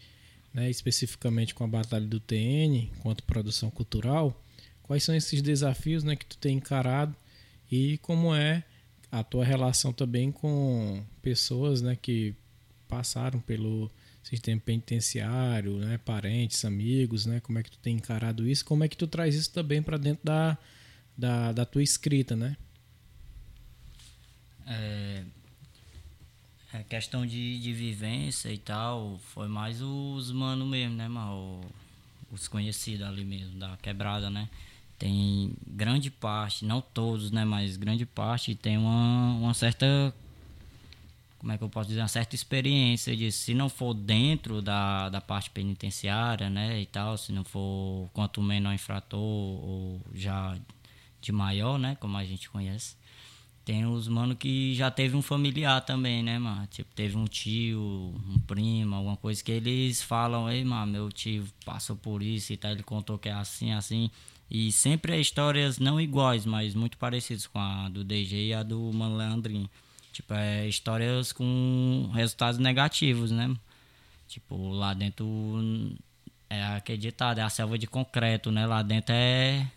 né, 0.52 0.70
especificamente 0.70 1.54
com 1.54 1.64
a 1.64 1.68
Batalha 1.68 2.06
do 2.06 2.18
TN, 2.18 2.88
enquanto 2.96 3.22
produção 3.24 3.70
cultural, 3.70 4.42
quais 4.82 5.02
são 5.02 5.14
esses 5.14 5.42
desafios 5.42 6.02
né, 6.02 6.16
que 6.16 6.24
tu 6.24 6.38
tem 6.38 6.56
encarado 6.56 7.14
e 7.70 7.98
como 7.98 8.34
é 8.34 8.64
a 9.10 9.22
tua 9.22 9.44
relação 9.44 9.92
também 9.92 10.32
com 10.32 11.02
pessoas 11.20 11.82
né, 11.82 11.96
que 12.00 12.34
passaram 12.88 13.40
pelo 13.40 13.90
sistema 14.28 14.60
penitenciário, 14.60 15.78
né, 15.78 15.98
parentes, 15.98 16.64
amigos, 16.64 17.26
né, 17.26 17.38
como 17.40 17.58
é 17.58 17.62
que 17.62 17.70
tu 17.70 17.78
tem 17.78 17.94
encarado 17.94 18.46
isso, 18.46 18.64
como 18.64 18.82
é 18.82 18.88
que 18.88 18.96
tu 18.96 19.06
traz 19.06 19.36
isso 19.36 19.52
também 19.52 19.80
para 19.80 19.96
dentro 19.96 20.24
da, 20.24 20.58
da, 21.16 21.52
da, 21.52 21.64
tua 21.64 21.82
escrita, 21.82 22.34
né? 22.34 22.56
É, 24.66 25.22
a 26.72 26.82
questão 26.82 27.24
de, 27.24 27.60
de 27.60 27.72
vivência 27.72 28.52
e 28.52 28.58
tal, 28.58 29.20
foi 29.32 29.46
mais 29.46 29.80
os 29.80 30.32
mano 30.32 30.66
mesmo, 30.66 30.96
né, 30.96 31.06
mano? 31.06 31.60
Os 32.32 32.48
conhecidos 32.48 33.06
ali 33.06 33.24
mesmo, 33.24 33.56
da 33.60 33.76
quebrada, 33.76 34.28
né? 34.28 34.50
Tem 34.98 35.54
grande 35.64 36.10
parte, 36.10 36.64
não 36.64 36.80
todos, 36.80 37.30
né, 37.30 37.44
mas 37.44 37.76
grande 37.76 38.04
parte 38.04 38.56
tem 38.56 38.76
uma, 38.76 39.34
uma 39.34 39.54
certa 39.54 40.12
como 41.46 41.54
é 41.54 41.58
que 41.58 41.62
eu 41.62 41.68
posso 41.68 41.88
dizer, 41.88 42.00
uma 42.00 42.08
certa 42.08 42.34
experiência 42.34 43.16
de 43.16 43.30
se 43.30 43.54
não 43.54 43.68
for 43.68 43.94
dentro 43.94 44.60
da, 44.60 45.08
da 45.08 45.20
parte 45.20 45.48
penitenciária, 45.48 46.50
né, 46.50 46.80
e 46.80 46.86
tal, 46.86 47.16
se 47.16 47.30
não 47.30 47.44
for 47.44 48.10
quanto 48.12 48.42
menor 48.42 48.74
infrator 48.74 49.20
ou 49.20 50.00
já 50.12 50.58
de 51.20 51.30
maior, 51.30 51.78
né, 51.78 51.96
como 52.00 52.16
a 52.16 52.24
gente 52.24 52.50
conhece, 52.50 52.96
tem 53.64 53.86
os 53.86 54.08
mano 54.08 54.34
que 54.34 54.74
já 54.74 54.90
teve 54.90 55.16
um 55.16 55.22
familiar 55.22 55.80
também, 55.82 56.20
né, 56.20 56.36
mano? 56.36 56.66
Tipo, 56.66 56.92
teve 56.96 57.16
um 57.16 57.26
tio, 57.26 57.80
um 57.80 58.38
primo, 58.44 58.96
alguma 58.96 59.16
coisa 59.16 59.42
que 59.42 59.52
eles 59.52 60.02
falam, 60.02 60.50
ei, 60.50 60.64
mano, 60.64 60.90
meu 60.90 61.12
tio 61.12 61.46
passou 61.64 61.94
por 61.94 62.24
isso 62.24 62.52
e 62.52 62.56
tal, 62.56 62.72
ele 62.72 62.82
contou 62.82 63.18
que 63.18 63.28
é 63.28 63.32
assim, 63.32 63.72
assim. 63.72 64.10
E 64.50 64.72
sempre 64.72 65.12
é 65.14 65.20
histórias 65.20 65.78
não 65.78 66.00
iguais, 66.00 66.44
mas 66.44 66.74
muito 66.74 66.96
parecidas 66.98 67.46
com 67.46 67.58
a 67.60 67.88
do 67.88 68.02
DG 68.02 68.48
e 68.48 68.54
a 68.54 68.64
do 68.64 68.80
Mano 68.92 69.16
Leandrinho. 69.16 69.70
Tipo, 70.16 70.32
é 70.32 70.66
histórias 70.66 71.30
com 71.30 72.10
resultados 72.14 72.58
negativos, 72.58 73.30
né? 73.30 73.54
Tipo, 74.26 74.70
lá 74.70 74.94
dentro 74.94 75.26
é 76.48 76.64
acreditado, 76.64 77.36
é 77.36 77.42
a 77.42 77.50
selva 77.50 77.76
de 77.76 77.86
concreto, 77.86 78.50
né? 78.50 78.66
Lá 78.66 78.80
dentro 78.82 79.14
é 79.14 79.70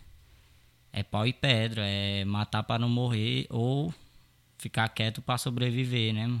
é 0.94 1.02
pau 1.02 1.26
e 1.26 1.32
pedra, 1.34 1.82
é 1.86 2.24
matar 2.24 2.62
para 2.62 2.78
não 2.78 2.88
morrer 2.88 3.46
ou 3.50 3.92
ficar 4.56 4.88
quieto 4.88 5.20
para 5.20 5.36
sobreviver, 5.36 6.14
né? 6.14 6.40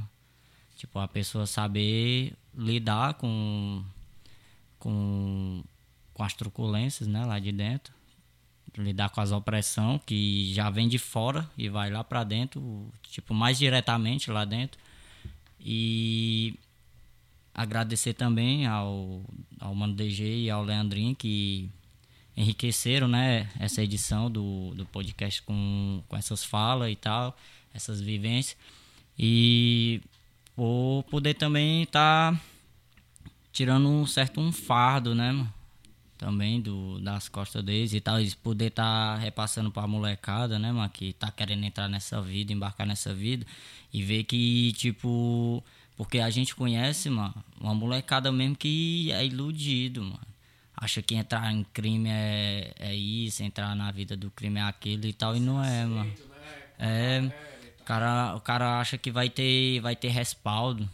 Tipo, 0.78 0.98
a 0.98 1.06
pessoa 1.06 1.46
saber 1.46 2.32
lidar 2.54 3.14
com, 3.14 3.84
com, 4.78 5.62
com 6.14 6.22
as 6.22 6.32
truculências, 6.32 7.06
né, 7.06 7.22
lá 7.26 7.38
de 7.38 7.52
dentro. 7.52 7.92
Lidar 8.76 9.10
com 9.10 9.20
as 9.20 9.32
opressão 9.32 10.00
que 10.06 10.52
já 10.54 10.70
vem 10.70 10.88
de 10.88 10.98
fora 10.98 11.48
e 11.58 11.68
vai 11.68 11.90
lá 11.90 12.04
para 12.04 12.22
dentro, 12.24 12.88
tipo, 13.02 13.34
mais 13.34 13.58
diretamente 13.58 14.30
lá 14.30 14.44
dentro. 14.44 14.80
E 15.58 16.54
agradecer 17.54 18.14
também 18.14 18.66
ao, 18.66 19.22
ao 19.58 19.74
Mano 19.74 19.94
DG 19.94 20.44
e 20.44 20.50
ao 20.50 20.64
Leandrinho 20.64 21.14
que 21.14 21.68
enriqueceram 22.36 23.06
né, 23.08 23.50
essa 23.58 23.82
edição 23.82 24.30
do, 24.30 24.72
do 24.74 24.86
podcast 24.86 25.42
com, 25.42 26.02
com 26.08 26.16
essas 26.16 26.44
falas 26.44 26.90
e 26.90 26.96
tal, 26.96 27.36
essas 27.74 28.00
vivências. 28.00 28.56
E 29.18 30.00
por 30.56 31.04
poder 31.10 31.34
também 31.34 31.82
estar 31.82 32.32
tá 32.32 32.40
tirando 33.52 33.88
um 33.88 34.06
certo 34.06 34.40
um 34.40 34.52
fardo, 34.52 35.14
né, 35.14 35.46
também 36.20 36.60
do, 36.60 37.00
das 37.00 37.30
costas 37.30 37.64
deles 37.64 37.94
e 37.94 38.00
tal, 38.00 38.20
eles 38.20 38.34
poder 38.34 38.66
estar 38.66 39.14
tá 39.14 39.16
repassando 39.16 39.70
para 39.70 39.84
a 39.84 39.88
molecada, 39.88 40.58
né, 40.58 40.70
mano, 40.70 40.90
que 40.90 41.14
tá 41.14 41.30
querendo 41.30 41.64
entrar 41.64 41.88
nessa 41.88 42.20
vida, 42.20 42.52
embarcar 42.52 42.86
nessa 42.86 43.14
vida 43.14 43.46
e 43.90 44.02
ver 44.02 44.24
que, 44.24 44.74
tipo, 44.74 45.64
porque 45.96 46.18
a 46.18 46.28
gente 46.28 46.54
conhece, 46.54 47.08
mano, 47.08 47.34
uma 47.58 47.74
molecada 47.74 48.30
mesmo 48.30 48.54
que 48.54 49.10
é 49.10 49.24
iludido, 49.24 50.02
mano 50.02 50.30
acha 50.76 51.02
que 51.02 51.14
entrar 51.14 51.52
em 51.52 51.62
crime 51.62 52.08
é, 52.08 52.72
é 52.78 52.94
isso, 52.96 53.42
entrar 53.42 53.76
na 53.76 53.90
vida 53.90 54.16
do 54.16 54.30
crime 54.30 54.58
é 54.58 54.62
aquilo 54.62 55.04
e 55.06 55.12
tal, 55.12 55.36
e 55.36 55.40
não 55.40 55.62
é, 55.62 55.84
mano. 55.84 56.10
É, 56.78 57.30
o 57.78 57.84
cara, 57.84 58.34
o 58.34 58.40
cara 58.40 58.80
acha 58.80 58.96
que 58.96 59.10
vai 59.10 59.28
ter, 59.28 59.78
vai 59.80 59.94
ter 59.94 60.08
respaldo, 60.08 60.88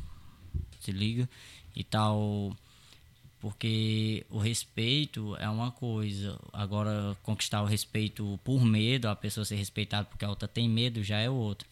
se 0.81 0.91
liga, 0.91 1.29
e 1.77 1.85
tal. 1.85 2.57
Porque 3.41 4.25
o 4.31 4.39
respeito 4.39 5.37
é 5.37 5.49
uma 5.49 5.71
coisa, 5.71 6.39
agora 6.53 7.17
conquistar 7.23 7.63
o 7.63 7.67
respeito 7.67 8.41
por 8.43 8.65
medo, 8.65 9.09
a 9.09 9.17
pessoa 9.17 9.45
ser 9.45 9.57
respeitada 9.57 10.07
porque 10.07 10.25
a 10.25 10.31
outra 10.31 10.49
tem 10.49 10.69
medo, 10.69 11.03
já 11.05 11.19
é 11.19 11.29
outra. 11.29 11.69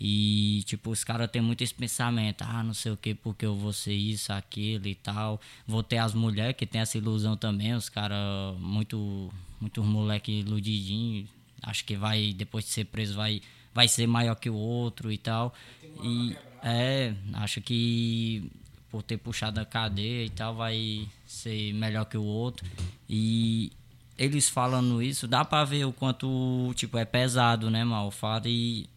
E, 0.00 0.62
tipo, 0.66 0.90
os 0.90 1.04
caras 1.04 1.30
têm 1.30 1.40
muito 1.40 1.62
esse 1.62 1.74
pensamento, 1.74 2.42
ah, 2.42 2.62
não 2.62 2.74
sei 2.74 2.92
o 2.92 2.96
que, 2.96 3.14
porque 3.14 3.46
eu 3.46 3.54
vou 3.54 3.72
ser 3.72 3.94
isso, 3.94 4.32
aquilo 4.32 4.88
e 4.88 4.94
tal. 4.94 5.40
Vou 5.66 5.82
ter 5.82 5.98
as 5.98 6.14
mulheres 6.14 6.56
que 6.56 6.66
tem 6.66 6.80
essa 6.80 6.98
ilusão 6.98 7.36
também, 7.36 7.74
os 7.74 7.88
caras, 7.88 8.58
muito, 8.58 9.32
muito 9.60 9.84
moleque 9.84 10.40
iludidinho, 10.40 11.28
acho 11.62 11.84
que 11.84 11.96
vai, 11.96 12.32
depois 12.32 12.64
de 12.64 12.70
ser 12.72 12.86
preso, 12.86 13.14
vai, 13.14 13.40
vai 13.72 13.86
ser 13.86 14.06
maior 14.06 14.34
que 14.34 14.50
o 14.50 14.56
outro 14.56 15.12
e 15.12 15.18
tal. 15.18 15.54
E, 16.02 16.36
é, 16.62 17.14
acho 17.34 17.60
que 17.60 18.50
por 18.94 19.02
ter 19.02 19.16
puxado 19.16 19.58
a 19.58 19.64
cadeia 19.64 20.24
e 20.24 20.30
tal, 20.30 20.54
vai 20.54 21.08
ser 21.26 21.74
melhor 21.74 22.04
que 22.04 22.16
o 22.16 22.22
outro. 22.22 22.64
E 23.10 23.72
eles 24.16 24.48
falando 24.48 25.02
isso, 25.02 25.26
dá 25.26 25.44
pra 25.44 25.64
ver 25.64 25.84
o 25.84 25.92
quanto, 25.92 26.72
tipo, 26.76 26.96
é 26.96 27.04
pesado, 27.04 27.68
né, 27.68 27.82
mal? 27.82 28.08
Fato 28.12 28.46
e 28.46 28.88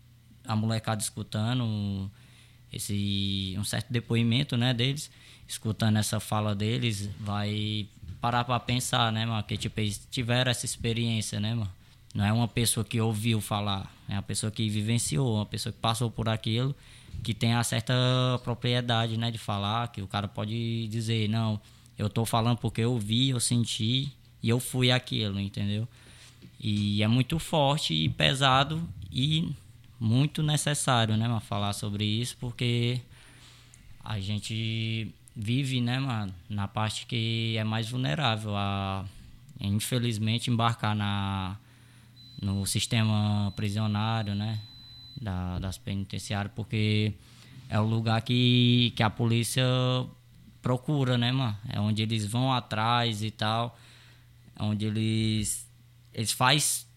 a 0.46 0.56
molecada 0.56 1.02
escutando 1.02 2.12
esse 2.72 3.56
um 3.58 3.64
certo 3.64 3.92
depoimento, 3.92 4.56
né, 4.56 4.72
deles, 4.72 5.10
escutando 5.48 5.98
essa 5.98 6.20
fala 6.20 6.54
deles, 6.54 7.10
vai 7.20 7.88
parar 8.22 8.44
para 8.44 8.60
pensar, 8.60 9.12
né, 9.12 9.26
mano, 9.26 9.42
que 9.42 9.58
tipo 9.58 9.80
eles 9.80 10.08
tiveram 10.12 10.52
essa 10.52 10.68
experiência, 10.68 11.40
né, 11.40 11.56
mano. 11.56 11.72
Não 12.14 12.24
é 12.24 12.32
uma 12.32 12.48
pessoa 12.48 12.84
que 12.84 13.02
ouviu 13.02 13.42
falar, 13.42 13.92
é 14.08 14.14
uma 14.14 14.22
pessoa 14.22 14.52
que 14.52 14.70
vivenciou, 14.70 15.38
uma 15.38 15.46
pessoa 15.48 15.74
que 15.74 15.80
passou 15.80 16.12
por 16.12 16.30
aquilo, 16.30 16.76
que 17.24 17.34
tem 17.34 17.54
a 17.54 17.64
certa 17.64 17.94
propriedade, 18.44 19.18
né, 19.18 19.32
de 19.32 19.38
falar, 19.38 19.90
que 19.90 20.02
o 20.02 20.08
cara 20.08 20.28
pode 20.28 20.88
dizer, 20.88 21.28
não, 21.28 21.60
eu 21.98 22.10
tô 22.10 22.26
falando 22.26 22.58
porque 22.58 22.82
eu 22.82 22.98
vi, 22.98 23.30
eu 23.30 23.40
senti 23.40 24.12
e 24.42 24.50
eu 24.50 24.60
fui 24.60 24.92
aquilo, 24.92 25.40
entendeu? 25.40 25.88
E 26.60 27.04
é 27.04 27.08
muito 27.08 27.38
forte 27.40 27.94
e 27.94 28.10
pesado 28.10 28.88
e 29.12 29.52
muito 30.00 30.44
necessário, 30.44 31.18
né, 31.18 31.28
mano, 31.28 31.42
falar 31.42 31.74
sobre 31.74 32.06
isso, 32.06 32.38
porque 32.40 33.02
a 34.04 34.20
gente 34.20 35.14
vive, 35.36 35.82
né, 35.82 36.00
mano, 36.00 36.34
na 36.50 36.68
parte 36.68 37.06
que 37.06 37.56
é 37.58 37.64
mais 37.64 37.90
vulnerável 37.90 38.56
a, 38.56 39.06
infelizmente, 39.60 40.50
embarcar 40.50 40.96
na, 40.96 41.58
no 42.42 42.66
sistema 42.66 43.52
prisionário, 43.56 44.34
né, 44.34 44.60
da, 45.22 45.60
das 45.60 45.78
penitenciárias, 45.78 46.54
porque 46.56 47.14
é 47.70 47.80
o 47.80 47.84
lugar 47.86 48.22
que, 48.22 48.94
que 48.96 49.04
a 49.04 49.10
polícia 49.10 49.66
procura, 50.62 51.18
né, 51.18 51.32
mano, 51.32 51.58
é 51.70 51.80
onde 51.80 52.02
eles 52.02 52.26
vão 52.26 52.52
atrás 52.52 53.24
e 53.24 53.32
tal, 53.32 53.78
é 54.56 54.64
onde 54.64 54.86
eles, 54.86 55.68
eles 56.14 56.32
faz 56.32 56.88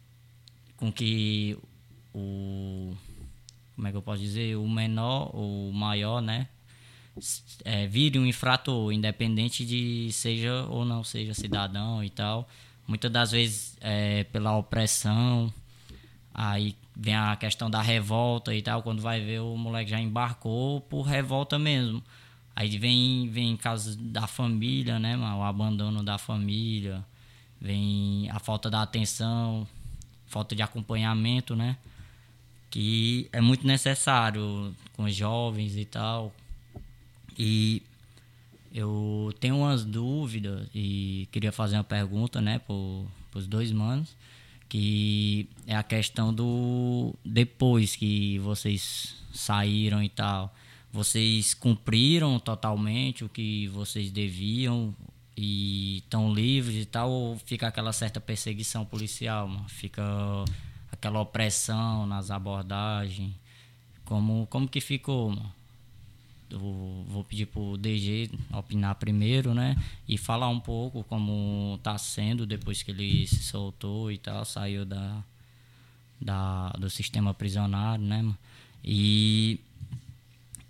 com 0.77 0.91
que 0.91 1.57
o 2.15 2.97
como 3.77 3.89
é 3.89 3.91
que 3.91 3.97
eu 3.97 4.03
posso 4.03 4.21
dizer? 4.21 4.57
O 4.57 4.69
menor 4.69 5.31
o 5.35 5.73
maior 5.73 6.21
né 6.21 6.49
é, 7.65 7.87
vire 7.87 8.19
um 8.19 8.27
infrator 8.27 8.93
independente 8.93 9.65
de 9.65 10.11
seja 10.13 10.67
ou 10.69 10.85
não 10.85 11.05
seja 11.05 11.35
cidadão 11.35 12.03
e 12.03 12.11
tal. 12.11 12.49
Muitas 12.87 13.11
das 13.11 13.31
vezes 13.31 13.77
é, 13.81 14.25
pela 14.25 14.57
opressão 14.57 15.53
aí 16.35 16.77
vem 17.01 17.15
a 17.15 17.35
questão 17.35 17.71
da 17.71 17.81
revolta 17.81 18.55
e 18.55 18.61
tal 18.61 18.83
quando 18.83 19.01
vai 19.01 19.25
ver 19.25 19.41
o 19.41 19.57
moleque 19.57 19.91
já 19.91 19.99
embarcou 19.99 20.83
por 20.83 21.03
revolta 21.03 21.59
mesmo. 21.59 22.03
Aí 22.55 22.77
vem 22.77 23.31
vem 23.31 23.57
casos 23.57 23.97
da 23.97 24.27
família 24.27 24.99
né 24.99 25.17
o 25.17 25.43
abandono 25.43 26.03
da 26.03 26.19
família 26.19 27.03
vem 27.59 28.29
a 28.31 28.39
falta 28.39 28.69
da 28.69 28.83
atenção 28.83 29.67
falta 30.27 30.55
de 30.55 30.63
acompanhamento 30.63 31.57
né? 31.57 31.79
Que 32.71 33.29
é 33.33 33.41
muito 33.41 33.67
necessário 33.67 34.75
com 34.93 35.05
os 35.05 35.15
jovens 35.15 35.77
e 35.77 35.85
tal. 35.85 36.33
E 37.37 37.83
eu 38.73 39.35
tenho 39.41 39.57
umas 39.57 39.85
dúvidas 39.85 40.69
e 40.75 41.27
queria 41.33 41.51
fazer 41.51 41.77
uma 41.77 41.85
pergunta, 41.85 42.41
né, 42.41 42.61
para 42.61 42.75
os 43.35 43.47
dois 43.47 43.73
manos, 43.73 44.15
que 44.71 45.49
é 45.67 45.75
a 45.75 45.83
questão 45.83 46.33
do 46.33 47.13
depois 47.25 47.97
que 47.97 48.39
vocês 48.39 49.17
saíram 49.35 50.01
e 50.01 50.09
tal, 50.09 50.55
vocês 50.93 51.55
cumpriram 51.55 52.39
totalmente 52.39 53.25
o 53.25 53.29
que 53.29 53.67
vocês 53.69 54.13
deviam 54.13 54.95
e 55.37 55.99
estão 55.99 56.33
livres 56.33 56.77
e 56.83 56.87
tal, 56.87 57.11
ou 57.11 57.37
fica 57.37 57.67
aquela 57.67 57.93
certa 57.93 58.21
perseguição 58.21 58.85
policial, 58.85 59.51
fica 59.67 60.05
aquela 60.93 61.21
opressão 61.21 62.07
nas 62.07 62.31
abordagens. 62.31 63.35
Como, 64.05 64.47
como 64.47 64.69
que 64.69 64.81
ficou, 64.81 65.31
mano? 65.31 65.60
Vou 66.59 67.25
pedir 67.25 67.47
pro 67.47 67.77
DG 67.77 68.31
opinar 68.53 68.95
primeiro, 68.97 69.55
né? 69.55 69.77
E 70.09 70.19
falar 70.19 70.49
um 70.49 70.61
pouco 70.61 71.05
como 71.05 71.79
tá 71.83 71.97
sendo 71.99 72.47
depois 72.47 72.83
que 72.83 72.91
ele 72.91 73.27
se 73.27 73.43
soltou 73.43 74.11
e 74.11 74.19
tal, 74.19 74.45
saiu 74.45 74.85
da, 74.85 75.23
da, 76.21 76.71
do 76.71 76.91
sistema 76.91 77.33
prisionário, 77.33 78.05
né? 78.05 78.35
E 78.85 79.61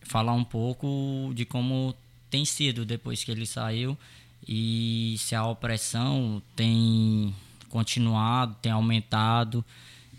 falar 0.02 0.32
um 0.32 0.44
pouco 0.44 1.32
de 1.34 1.44
como 1.44 1.94
tem 2.28 2.44
sido 2.44 2.84
depois 2.84 3.22
que 3.24 3.30
ele 3.30 3.46
saiu 3.46 3.96
e 4.46 5.16
se 5.18 5.34
a 5.34 5.46
opressão 5.46 6.42
tem 6.56 7.34
continuado, 7.68 8.56
tem 8.60 8.72
aumentado 8.72 9.64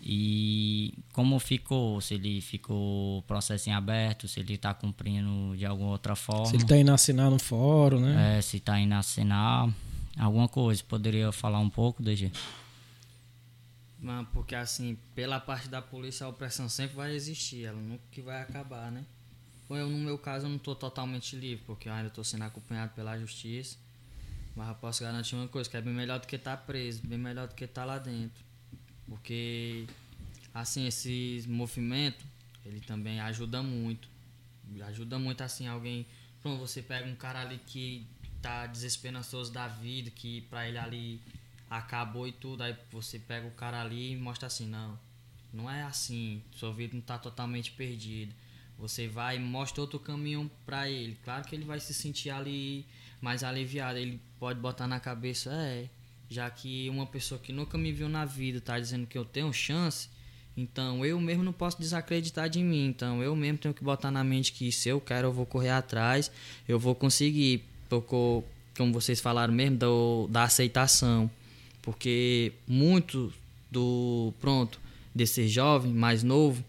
e 0.04 0.98
como 1.12 1.38
ficou, 1.38 2.00
se 2.00 2.14
ele 2.14 2.40
ficou 2.40 3.22
processo 3.22 3.70
em 3.70 3.72
aberto, 3.72 4.26
se 4.26 4.40
ele 4.40 4.54
está 4.54 4.74
cumprindo 4.74 5.56
de 5.56 5.64
alguma 5.64 5.90
outra 5.90 6.16
forma. 6.16 6.46
Se 6.46 6.56
ele 6.56 6.64
está 6.64 6.76
indo 6.76 6.92
assinar 6.92 7.30
no 7.30 7.38
fórum, 7.38 8.00
né? 8.00 8.38
É, 8.38 8.42
se 8.42 8.56
está 8.56 8.80
indo 8.80 8.94
assinar 8.94 9.72
alguma 10.18 10.48
coisa. 10.48 10.82
Poderia 10.82 11.30
falar 11.30 11.60
um 11.60 11.70
pouco, 11.70 12.02
DG? 12.02 12.32
Mas 14.00 14.26
porque 14.32 14.56
assim, 14.56 14.98
pela 15.14 15.38
parte 15.38 15.68
da 15.68 15.80
polícia 15.80 16.26
a 16.26 16.28
opressão 16.28 16.68
sempre 16.68 16.96
vai 16.96 17.14
existir, 17.14 17.66
ela 17.66 17.80
nunca 17.80 18.02
vai 18.24 18.42
acabar, 18.42 18.90
né? 18.90 19.04
Ou 19.68 19.76
eu, 19.76 19.88
no 19.88 19.98
meu 19.98 20.18
caso, 20.18 20.46
eu 20.46 20.50
não 20.50 20.56
estou 20.56 20.74
totalmente 20.74 21.36
livre, 21.36 21.62
porque 21.64 21.88
eu 21.88 21.92
ainda 21.92 22.08
estou 22.08 22.24
sendo 22.24 22.42
acompanhado 22.42 22.92
pela 22.94 23.16
justiça. 23.16 23.76
Mas 24.56 24.68
eu 24.68 24.74
posso 24.74 25.02
garantir 25.02 25.36
uma 25.36 25.46
coisa, 25.46 25.70
que 25.70 25.76
é 25.76 25.80
bem 25.80 25.94
melhor 25.94 26.18
do 26.18 26.26
que 26.26 26.34
estar 26.34 26.56
tá 26.56 26.62
preso, 26.62 27.00
bem 27.06 27.16
melhor 27.16 27.46
do 27.46 27.54
que 27.54 27.64
estar 27.64 27.82
tá 27.82 27.86
lá 27.86 27.98
dentro. 27.98 28.44
Porque, 29.12 29.86
assim, 30.54 30.86
esse 30.86 31.44
movimento, 31.46 32.24
ele 32.64 32.80
também 32.80 33.20
ajuda 33.20 33.62
muito. 33.62 34.08
Ajuda 34.86 35.18
muito, 35.18 35.42
assim, 35.42 35.66
alguém... 35.66 36.06
Pronto, 36.40 36.60
você 36.60 36.80
pega 36.80 37.06
um 37.06 37.14
cara 37.14 37.42
ali 37.42 37.60
que 37.66 38.06
tá 38.40 38.66
desesperançoso 38.66 39.52
da 39.52 39.68
vida, 39.68 40.10
que 40.10 40.40
pra 40.42 40.66
ele 40.66 40.78
ali 40.78 41.20
acabou 41.68 42.26
e 42.26 42.32
tudo, 42.32 42.62
aí 42.62 42.74
você 42.90 43.18
pega 43.18 43.46
o 43.46 43.50
cara 43.50 43.80
ali 43.82 44.12
e 44.12 44.16
mostra 44.16 44.46
assim, 44.46 44.66
não, 44.66 44.98
não 45.52 45.70
é 45.70 45.82
assim, 45.82 46.42
sua 46.50 46.72
vida 46.72 46.94
não 46.94 47.02
tá 47.02 47.18
totalmente 47.18 47.70
perdida. 47.72 48.34
Você 48.78 49.06
vai 49.06 49.36
e 49.36 49.38
mostra 49.38 49.82
outro 49.82 50.00
caminho 50.00 50.50
para 50.66 50.90
ele. 50.90 51.16
Claro 51.22 51.44
que 51.44 51.54
ele 51.54 51.64
vai 51.64 51.78
se 51.78 51.94
sentir 51.94 52.30
ali 52.30 52.84
mais 53.20 53.44
aliviado. 53.44 53.98
Ele 53.98 54.20
pode 54.40 54.58
botar 54.58 54.88
na 54.88 54.98
cabeça, 54.98 55.52
é, 55.52 55.88
já 56.32 56.48
que 56.50 56.88
uma 56.88 57.06
pessoa 57.06 57.38
que 57.38 57.52
nunca 57.52 57.76
me 57.76 57.92
viu 57.92 58.08
na 58.08 58.24
vida 58.24 58.60
tá 58.60 58.78
dizendo 58.78 59.06
que 59.06 59.16
eu 59.16 59.24
tenho 59.24 59.52
chance, 59.52 60.08
então 60.56 61.04
eu 61.04 61.20
mesmo 61.20 61.42
não 61.42 61.52
posso 61.52 61.78
desacreditar 61.78 62.48
de 62.48 62.62
mim. 62.62 62.86
Então 62.86 63.22
eu 63.22 63.34
mesmo 63.36 63.58
tenho 63.58 63.74
que 63.74 63.84
botar 63.84 64.10
na 64.10 64.24
mente 64.24 64.52
que 64.52 64.70
se 64.72 64.88
eu 64.88 65.00
quero 65.00 65.28
eu 65.28 65.32
vou 65.32 65.46
correr 65.46 65.70
atrás, 65.70 66.30
eu 66.68 66.78
vou 66.78 66.94
conseguir. 66.94 67.64
Tocou, 67.88 68.48
como 68.76 68.92
vocês 68.92 69.20
falaram 69.20 69.52
mesmo, 69.52 69.76
do, 69.76 70.26
da 70.28 70.44
aceitação. 70.44 71.30
Porque 71.82 72.52
muito 72.66 73.32
do 73.70 74.32
pronto 74.40 74.80
desse 75.14 75.48
jovem 75.48 75.92
mais 75.92 76.22
novo 76.22 76.64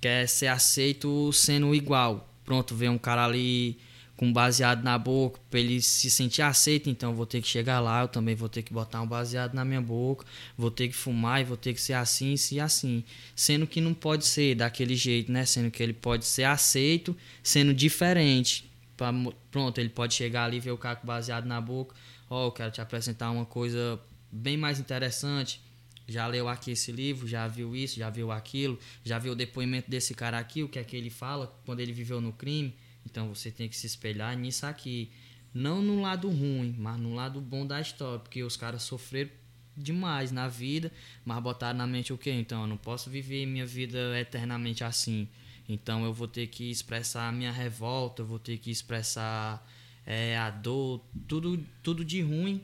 quer 0.00 0.28
ser 0.28 0.48
aceito 0.48 1.32
sendo 1.32 1.74
igual. 1.74 2.28
Pronto, 2.44 2.74
vê 2.74 2.88
um 2.88 2.98
cara 2.98 3.24
ali 3.24 3.78
com 4.16 4.32
baseado 4.32 4.82
na 4.82 4.98
boca, 4.98 5.38
para 5.50 5.60
ele 5.60 5.80
se 5.82 6.08
sentir 6.08 6.40
aceito, 6.40 6.88
então 6.88 7.14
vou 7.14 7.26
ter 7.26 7.42
que 7.42 7.48
chegar 7.48 7.80
lá, 7.80 8.02
eu 8.02 8.08
também 8.08 8.34
vou 8.34 8.48
ter 8.48 8.62
que 8.62 8.72
botar 8.72 9.02
um 9.02 9.06
baseado 9.06 9.52
na 9.52 9.64
minha 9.64 9.80
boca, 9.80 10.24
vou 10.56 10.70
ter 10.70 10.88
que 10.88 10.94
fumar 10.94 11.40
e 11.42 11.44
vou 11.44 11.56
ter 11.56 11.74
que 11.74 11.80
ser 11.80 11.92
assim, 11.92 12.34
e 12.52 12.60
assim. 12.60 13.04
Sendo 13.34 13.66
que 13.66 13.80
não 13.80 13.92
pode 13.92 14.24
ser 14.24 14.54
daquele 14.54 14.96
jeito, 14.96 15.30
né? 15.30 15.44
Sendo 15.44 15.70
que 15.70 15.82
ele 15.82 15.92
pode 15.92 16.24
ser 16.24 16.44
aceito, 16.44 17.14
sendo 17.42 17.74
diferente. 17.74 18.70
Pra, 18.96 19.12
pronto, 19.50 19.78
ele 19.78 19.90
pode 19.90 20.14
chegar 20.14 20.44
ali, 20.44 20.58
ver 20.58 20.70
o 20.70 20.78
cara 20.78 20.96
com 20.96 21.06
baseado 21.06 21.44
na 21.44 21.60
boca, 21.60 21.94
ó, 22.30 22.44
oh, 22.44 22.46
eu 22.48 22.52
quero 22.52 22.70
te 22.70 22.80
apresentar 22.80 23.30
uma 23.30 23.44
coisa 23.44 24.00
bem 24.32 24.56
mais 24.56 24.80
interessante. 24.80 25.60
Já 26.08 26.26
leu 26.26 26.48
aqui 26.48 26.70
esse 26.70 26.92
livro, 26.92 27.26
já 27.26 27.46
viu 27.48 27.74
isso, 27.74 27.98
já 27.98 28.08
viu 28.08 28.30
aquilo, 28.30 28.78
já 29.04 29.18
viu 29.18 29.32
o 29.32 29.36
depoimento 29.36 29.90
desse 29.90 30.14
cara 30.14 30.38
aqui, 30.38 30.62
o 30.62 30.68
que 30.68 30.78
é 30.78 30.84
que 30.84 30.96
ele 30.96 31.10
fala 31.10 31.52
quando 31.66 31.80
ele 31.80 31.92
viveu 31.92 32.20
no 32.20 32.32
crime. 32.32 32.74
Então 33.06 33.32
você 33.32 33.50
tem 33.50 33.68
que 33.68 33.76
se 33.76 33.86
espelhar 33.86 34.36
nisso 34.36 34.66
aqui. 34.66 35.10
Não 35.54 35.80
no 35.80 36.02
lado 36.02 36.28
ruim, 36.28 36.74
mas 36.76 36.98
no 36.98 37.14
lado 37.14 37.40
bom 37.40 37.66
da 37.66 37.80
história, 37.80 38.18
porque 38.18 38.42
os 38.42 38.56
caras 38.56 38.82
sofreram 38.82 39.30
demais 39.74 40.30
na 40.30 40.48
vida, 40.48 40.92
mas 41.24 41.42
botaram 41.42 41.78
na 41.78 41.86
mente 41.86 42.12
o 42.12 42.18
quê? 42.18 42.30
Então 42.32 42.62
eu 42.62 42.66
não 42.66 42.76
posso 42.76 43.08
viver 43.08 43.46
minha 43.46 43.64
vida 43.64 44.18
eternamente 44.18 44.84
assim. 44.84 45.28
Então 45.68 46.04
eu 46.04 46.12
vou 46.12 46.28
ter 46.28 46.46
que 46.48 46.70
expressar 46.70 47.28
a 47.28 47.32
minha 47.32 47.52
revolta, 47.52 48.22
eu 48.22 48.26
vou 48.26 48.38
ter 48.38 48.58
que 48.58 48.70
expressar 48.70 49.66
é, 50.04 50.36
a 50.36 50.50
dor, 50.50 51.02
tudo, 51.26 51.64
tudo 51.82 52.04
de 52.04 52.20
ruim 52.20 52.62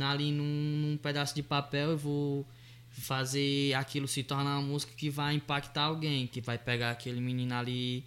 ali 0.00 0.30
num, 0.30 0.44
num 0.44 0.96
pedaço 0.96 1.34
de 1.34 1.42
papel 1.42 1.90
eu 1.90 1.98
vou 1.98 2.46
fazer 2.90 3.74
aquilo 3.74 4.06
se 4.06 4.22
tornar 4.22 4.58
uma 4.58 4.62
música 4.62 4.92
que 4.96 5.10
vai 5.10 5.34
impactar 5.34 5.84
alguém, 5.84 6.26
que 6.26 6.40
vai 6.40 6.58
pegar 6.58 6.90
aquele 6.90 7.20
menino 7.20 7.54
ali 7.54 8.04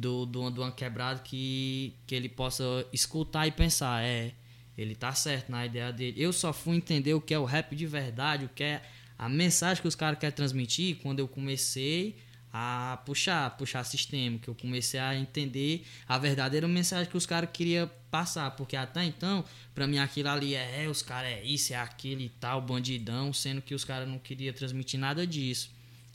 do, 0.00 0.24
do, 0.24 0.50
do 0.50 0.62
uma 0.62 0.72
quebrada 0.72 1.20
que, 1.20 1.94
que 2.06 2.14
ele 2.14 2.28
possa 2.28 2.64
escutar 2.92 3.46
e 3.46 3.52
pensar, 3.52 4.02
é, 4.02 4.32
ele 4.76 4.94
tá 4.94 5.12
certo 5.12 5.50
na 5.50 5.66
ideia 5.66 5.92
dele. 5.92 6.20
Eu 6.20 6.32
só 6.32 6.52
fui 6.52 6.76
entender 6.76 7.14
o 7.14 7.20
que 7.20 7.34
é 7.34 7.38
o 7.38 7.44
rap 7.44 7.76
de 7.76 7.86
verdade, 7.86 8.46
o 8.46 8.48
que 8.48 8.64
é 8.64 8.82
a 9.18 9.28
mensagem 9.28 9.82
que 9.82 9.88
os 9.88 9.94
caras 9.94 10.18
querem 10.18 10.34
transmitir 10.34 10.96
quando 11.02 11.18
eu 11.18 11.28
comecei 11.28 12.16
a 12.52 13.00
puxar, 13.04 13.56
puxar 13.56 13.84
sistema, 13.84 14.38
que 14.38 14.48
eu 14.48 14.54
comecei 14.54 14.98
a 14.98 15.14
entender 15.14 15.84
a 16.08 16.18
verdadeira 16.18 16.66
mensagem 16.66 17.08
que 17.08 17.16
os 17.16 17.26
caras 17.26 17.50
queriam 17.52 17.88
passar, 18.10 18.50
porque 18.52 18.74
até 18.74 19.04
então, 19.04 19.44
para 19.72 19.86
mim 19.86 19.98
aquilo 19.98 20.30
ali 20.30 20.54
é, 20.54 20.84
é 20.84 20.88
os 20.88 21.00
caras 21.00 21.30
é 21.30 21.44
isso, 21.44 21.72
é 21.72 21.76
aquele 21.76 22.24
e 22.24 22.28
tal, 22.28 22.60
bandidão, 22.60 23.32
sendo 23.32 23.62
que 23.62 23.74
os 23.74 23.84
caras 23.84 24.08
não 24.08 24.18
queriam 24.18 24.52
transmitir 24.52 24.98
nada 24.98 25.24
disso. 25.24 25.70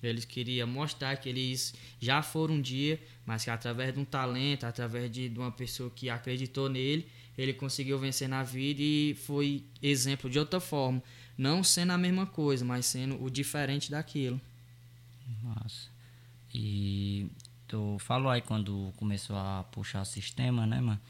Eles 0.08 0.26
queriam 0.26 0.68
mostrar 0.68 1.16
que 1.18 1.30
eles 1.30 1.74
já 2.00 2.22
foram 2.22 2.56
um 2.56 2.62
dia, 2.62 3.00
mas 3.26 3.44
que 3.44 3.50
através 3.50 3.94
de 3.94 4.00
um 4.00 4.06
talento, 4.06 4.66
através 4.66 5.12
de, 5.12 5.30
de 5.30 5.40
uma 5.40 5.52
pessoa 5.52 5.90
que 5.90 6.10
acreditou 6.10 6.70
nele, 6.70 7.08
ele 7.38 7.54
conseguiu 7.54 8.00
vencer 8.00 8.30
na 8.30 8.44
vida 8.44 8.82
e 8.82 9.16
foi 9.26 9.64
exemplo 9.82 10.30
de 10.30 10.40
outra 10.40 10.60
forma. 10.60 11.02
Não 11.38 11.64
sendo 11.64 11.92
a 11.92 11.98
mesma 11.98 12.26
coisa, 12.26 12.64
mas 12.64 12.86
sendo 12.86 13.22
o 13.22 13.30
diferente 13.30 13.92
daquilo. 13.92 14.40
Massa. 15.44 15.90
E 16.54 17.28
tu 17.68 17.98
falou 18.00 18.30
aí 18.30 18.42
quando 18.42 18.94
começou 18.96 19.36
a 19.36 19.66
puxar 19.72 20.06
sistema, 20.06 20.66
né, 20.66 20.80
mano? 20.80 21.02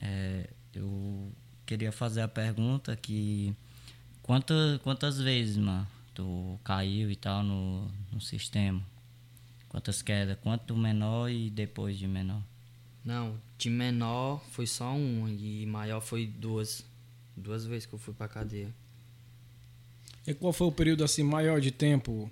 É, 0.00 0.48
eu 0.74 1.32
queria 1.66 1.92
fazer 1.92 2.22
a 2.22 2.28
pergunta 2.28 2.96
que 2.96 3.54
quantas, 4.22 4.80
quantas 4.82 5.20
vezes, 5.20 5.56
mano, 5.56 5.86
tu 6.16 6.58
caiu 6.64 7.10
e 7.10 7.16
tal 7.16 7.42
no, 7.42 7.88
no 8.10 8.20
sistema? 8.20 8.82
Quantas 9.68 10.00
quedas? 10.00 10.38
Quanto 10.42 10.74
menor 10.74 11.30
e 11.30 11.50
depois 11.50 11.98
de 11.98 12.08
menor? 12.08 12.42
Não, 13.04 13.38
de 13.58 13.68
menor 13.68 14.42
foi 14.50 14.66
só 14.66 14.92
um 14.92 15.28
e 15.28 15.66
maior 15.66 16.00
foi 16.00 16.26
duas. 16.26 16.84
Duas 17.36 17.66
vezes 17.66 17.84
que 17.84 17.92
eu 17.92 17.98
fui 17.98 18.14
pra 18.14 18.26
cadeia. 18.26 18.74
E 20.26 20.32
qual 20.32 20.54
foi 20.54 20.66
o 20.66 20.72
período 20.72 21.04
assim 21.04 21.22
maior 21.22 21.60
de 21.60 21.70
tempo, 21.70 22.30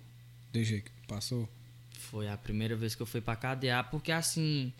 DG, 0.51 0.80
que 0.80 0.91
passou? 1.07 1.47
Foi 1.91 2.26
a 2.26 2.39
primeira 2.39 2.74
vez 2.74 2.95
que 2.95 3.03
eu 3.03 3.07
fui 3.07 3.20
pra 3.20 3.37
cadeia, 3.37 3.85
porque 3.85 4.11
assim, 4.11 4.72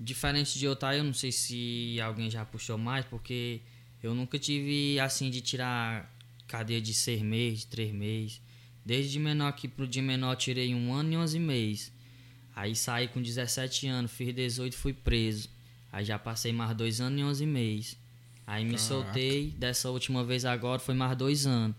diferente 0.00 0.58
de 0.58 0.66
outra, 0.66 0.96
eu 0.96 1.04
não 1.04 1.12
sei 1.12 1.30
se 1.30 2.00
alguém 2.00 2.30
já 2.30 2.42
puxou 2.44 2.78
mais, 2.78 3.04
porque 3.04 3.60
eu 4.02 4.14
nunca 4.14 4.38
tive 4.38 4.98
assim 4.98 5.28
de 5.28 5.42
tirar 5.42 6.10
cadeia 6.46 6.80
de 6.80 6.94
seis 6.94 7.20
meses, 7.20 7.60
de 7.60 7.66
três 7.66 7.92
meses. 7.92 8.40
Desde 8.86 9.14
de 9.14 9.18
menor 9.18 9.48
aqui 9.48 9.66
pro 9.66 9.84
de 9.84 10.00
menor 10.00 10.36
tirei 10.36 10.72
um 10.72 10.94
ano 10.94 11.12
e 11.12 11.16
onze 11.16 11.40
meses. 11.40 11.92
Aí 12.54 12.76
saí 12.76 13.08
com 13.08 13.20
17 13.20 13.88
anos, 13.88 14.12
fiz 14.12 14.32
18 14.32 14.72
e 14.72 14.76
fui 14.76 14.92
preso. 14.92 15.48
Aí 15.92 16.04
já 16.04 16.16
passei 16.16 16.52
mais 16.52 16.74
dois 16.76 17.00
anos 17.00 17.20
e 17.20 17.24
onze 17.24 17.44
meses. 17.44 17.96
Aí 18.46 18.64
me 18.64 18.76
Caraca. 18.76 18.86
soltei, 18.86 19.50
dessa 19.58 19.90
última 19.90 20.22
vez 20.22 20.44
agora 20.44 20.78
foi 20.78 20.94
mais 20.94 21.16
dois 21.16 21.48
anos. 21.48 21.74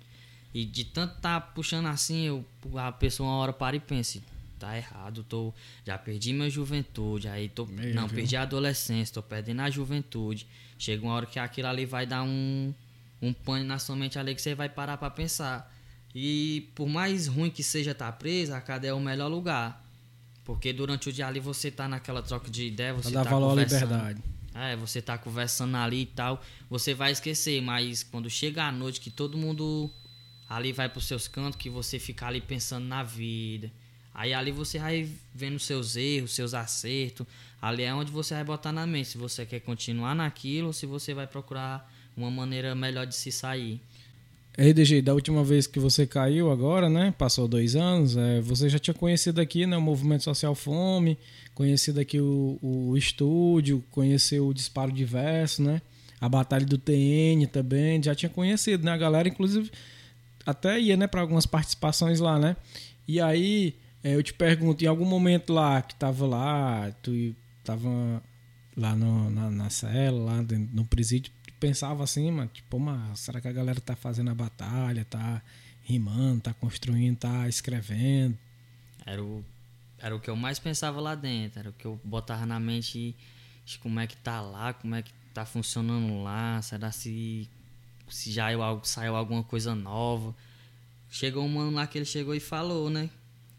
E 0.54 0.66
de 0.66 0.84
tanto 0.84 1.18
tá 1.22 1.40
puxando 1.40 1.86
assim, 1.86 2.26
eu, 2.26 2.46
a 2.76 2.92
pessoa 2.92 3.30
uma 3.30 3.38
hora 3.38 3.54
para 3.54 3.78
e 3.78 3.80
pensa, 3.80 4.20
tá 4.60 4.76
errado, 4.76 5.24
tô, 5.24 5.54
já 5.86 5.98
perdi 5.98 6.34
minha 6.34 6.50
juventude, 6.50 7.30
aí 7.30 7.48
tô, 7.48 7.66
Meio, 7.66 7.96
não, 7.96 8.06
viu? 8.08 8.18
perdi 8.18 8.36
a 8.36 8.42
adolescência, 8.42 9.14
tô 9.14 9.24
perdendo 9.24 9.62
a 9.62 9.70
juventude. 9.70 10.46
Chega 10.78 11.06
uma 11.06 11.14
hora 11.14 11.26
que 11.26 11.40
aquilo 11.40 11.70
ali 11.70 11.86
vai 11.86 12.06
dar 12.06 12.24
um, 12.24 12.74
um 13.22 13.32
pane 13.32 13.64
na 13.64 13.80
sua 13.80 13.96
mente 13.96 14.20
ali 14.20 14.36
que 14.36 14.42
você 14.42 14.54
vai 14.54 14.68
parar 14.68 14.98
para 14.98 15.10
pensar. 15.10 15.74
E 16.20 16.72
por 16.74 16.90
mais 16.90 17.28
ruim 17.28 17.52
que 17.52 17.62
seja 17.62 17.92
estar 17.92 18.12
tá 18.12 18.12
preso, 18.12 18.52
a 18.52 18.60
cadeia 18.60 18.90
é 18.90 18.94
o 18.94 19.00
melhor 19.00 19.28
lugar. 19.28 19.86
Porque 20.44 20.74
durante 20.74 21.10
o 21.10 21.14
dia 21.14 21.28
ali 21.28 21.40
você 21.40 21.70
tá 21.70 21.88
naquela 21.88 22.24
troca 22.24 22.50
de 22.50 22.66
ideia, 22.66 22.92
você 22.92 23.12
pra 23.12 23.24
tá 23.24 23.30
valor 23.30 23.50
conversando. 23.50 23.94
à 23.94 23.98
liberdade. 23.98 24.24
É, 24.56 24.76
você 24.76 25.00
tá 25.00 25.16
conversando 25.16 25.78
ali 25.78 26.02
e 26.02 26.06
tal, 26.08 26.42
você 26.68 26.96
vai 26.96 27.12
esquecer, 27.12 27.62
mas 27.62 28.02
quando 28.02 28.28
chega 28.32 28.64
a 28.64 28.72
noite 28.72 29.00
que 29.00 29.12
todo 29.12 29.38
mundo 29.38 29.94
ali 30.50 30.74
vai 30.74 30.90
pros 30.90 31.06
seus 31.06 31.28
cantos, 31.28 31.60
que 31.60 31.70
você 31.70 32.00
fica 32.00 32.26
ali 32.26 32.42
pensando 32.42 32.88
na 32.88 33.04
vida, 33.04 33.72
Aí 34.18 34.34
ali 34.34 34.52
você 34.52 34.80
vai 34.80 35.08
vendo 35.32 35.60
seus 35.60 35.96
erros, 35.96 36.34
seus 36.34 36.56
acertos. 36.56 37.28
Ali 37.62 37.84
é 37.84 37.94
onde 37.94 38.12
você 38.12 38.34
vai 38.34 38.44
botar 38.44 38.72
na 38.72 38.88
mente 38.88 39.10
se 39.10 39.18
você 39.20 39.46
quer 39.46 39.60
continuar 39.60 40.16
naquilo 40.16 40.68
ou 40.68 40.74
se 40.74 40.88
você 40.88 41.14
vai 41.14 41.28
procurar 41.28 41.88
uma 42.16 42.32
maneira 42.32 42.74
melhor 42.74 43.06
de 43.06 43.14
se 43.14 43.32
sair. 43.32 43.80
Ei, 44.58 44.74
DG, 44.74 45.04
da 45.04 45.14
última 45.14 45.44
vez 45.44 45.68
que 45.68 45.80
você 45.80 46.08
caiu 46.08 46.52
agora, 46.52 46.90
né? 46.90 47.14
Passou 47.16 47.48
dois 47.48 47.76
anos, 47.76 48.18
é, 48.18 48.42
você 48.42 48.68
já 48.68 48.80
tinha 48.80 48.94
conhecido 48.94 49.40
aqui 49.40 49.68
né, 49.68 49.78
o 49.78 49.82
Movimento 49.82 50.24
Social 50.24 50.56
Fome, 50.56 51.16
conhecido 51.54 52.00
aqui 52.00 52.20
o, 52.20 52.58
o 52.60 52.98
estúdio, 52.98 53.84
conheceu 53.92 54.48
o 54.48 54.54
Disparo 54.56 54.92
Diverso, 54.92 55.62
né? 55.62 55.80
A 56.20 56.28
Batalha 56.28 56.66
do 56.66 56.76
TN 56.76 57.46
também, 57.52 58.02
já 58.02 58.16
tinha 58.16 58.32
conhecido, 58.32 58.84
né? 58.84 58.92
A 58.92 58.98
galera, 58.98 59.30
inclusive, 59.30 59.70
até 60.44 60.80
ia, 60.80 60.98
né, 60.98 61.06
para 61.06 61.22
algumas 61.22 61.46
participações 61.46 62.20
lá, 62.20 62.40
né? 62.40 62.56
E 63.08 63.22
aí, 63.22 63.76
é, 64.04 64.16
eu 64.16 64.24
te 64.24 64.34
pergunto, 64.34 64.84
em 64.84 64.88
algum 64.88 65.06
momento 65.06 65.54
lá 65.54 65.84
que 65.84 65.94
tava 65.94 66.26
lá, 66.26 66.92
tu 67.04 67.12
tava 67.64 68.24
lá 68.76 68.96
no, 68.96 69.30
na, 69.30 69.52
na 69.52 69.70
cela, 69.70 70.18
lá 70.18 70.46
no 70.74 70.84
presídio, 70.84 71.32
pensava 71.60 72.04
assim, 72.04 72.32
mano, 72.32 72.50
tipo, 72.54 72.80
mas 72.80 73.20
será 73.20 73.42
que 73.42 73.48
a 73.48 73.52
galera 73.52 73.80
tá 73.82 73.96
fazendo 73.96 74.30
a 74.30 74.36
batalha, 74.36 75.06
tá 75.06 75.42
rimando, 75.84 76.42
tá 76.42 76.54
construindo, 76.54 77.18
tá 77.18 77.48
escrevendo. 77.48 78.38
Era 79.06 79.24
o, 79.24 79.44
era 79.98 80.16
o 80.16 80.20
que 80.20 80.30
eu 80.30 80.36
mais 80.36 80.60
pensava 80.60 81.00
lá 81.00 81.16
dentro, 81.16 81.60
era 81.60 81.70
o 81.70 81.74
que 81.74 81.86
eu 81.86 82.00
botava 82.04 82.46
na 82.46 82.60
mente 82.60 83.16
de 83.66 83.80
como 83.80 84.00
é 84.00 84.08
que 84.08 84.18
tá 84.18 84.42
lá, 84.42 84.74
como 84.74 84.96
é 84.96 85.02
que 85.02 85.12
tá 85.34 85.46
funcionando 85.46 86.24
lá, 86.24 86.62
será 86.62 86.92
se, 86.92 87.50
se 88.10 88.32
já 88.32 88.52
eu, 88.52 88.82
saiu 88.84 89.16
alguma 89.16 89.44
coisa 89.44 89.76
nova. 89.76 90.36
Chegou 91.10 91.46
um 91.46 91.50
mano 91.50 91.72
lá 91.72 91.88
que 91.88 91.98
ele 91.98 92.06
chegou 92.06 92.36
e 92.36 92.40
falou, 92.40 92.90
né? 92.90 93.10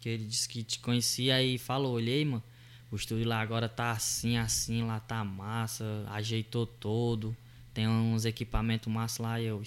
Que 0.01 0.09
ele 0.09 0.25
disse 0.25 0.49
que 0.49 0.63
te 0.63 0.79
conhecia 0.81 1.43
e 1.43 1.57
falou, 1.57 1.95
olhei, 1.95 2.25
mano, 2.25 2.43
o 2.91 2.97
estúdio 2.97 3.27
lá 3.27 3.41
agora 3.41 3.69
tá 3.69 3.91
assim, 3.91 4.37
assim, 4.37 4.83
lá 4.83 5.01
tá 5.01 5.25
massa, 5.25 5.85
ajeitou 6.09 6.67
todo, 6.67 7.37
tem 7.75 7.89
uns 7.89 8.25
equipamentos 8.25 8.93
massa 8.93 9.23
lá 9.23 9.41
eu. 9.41 9.63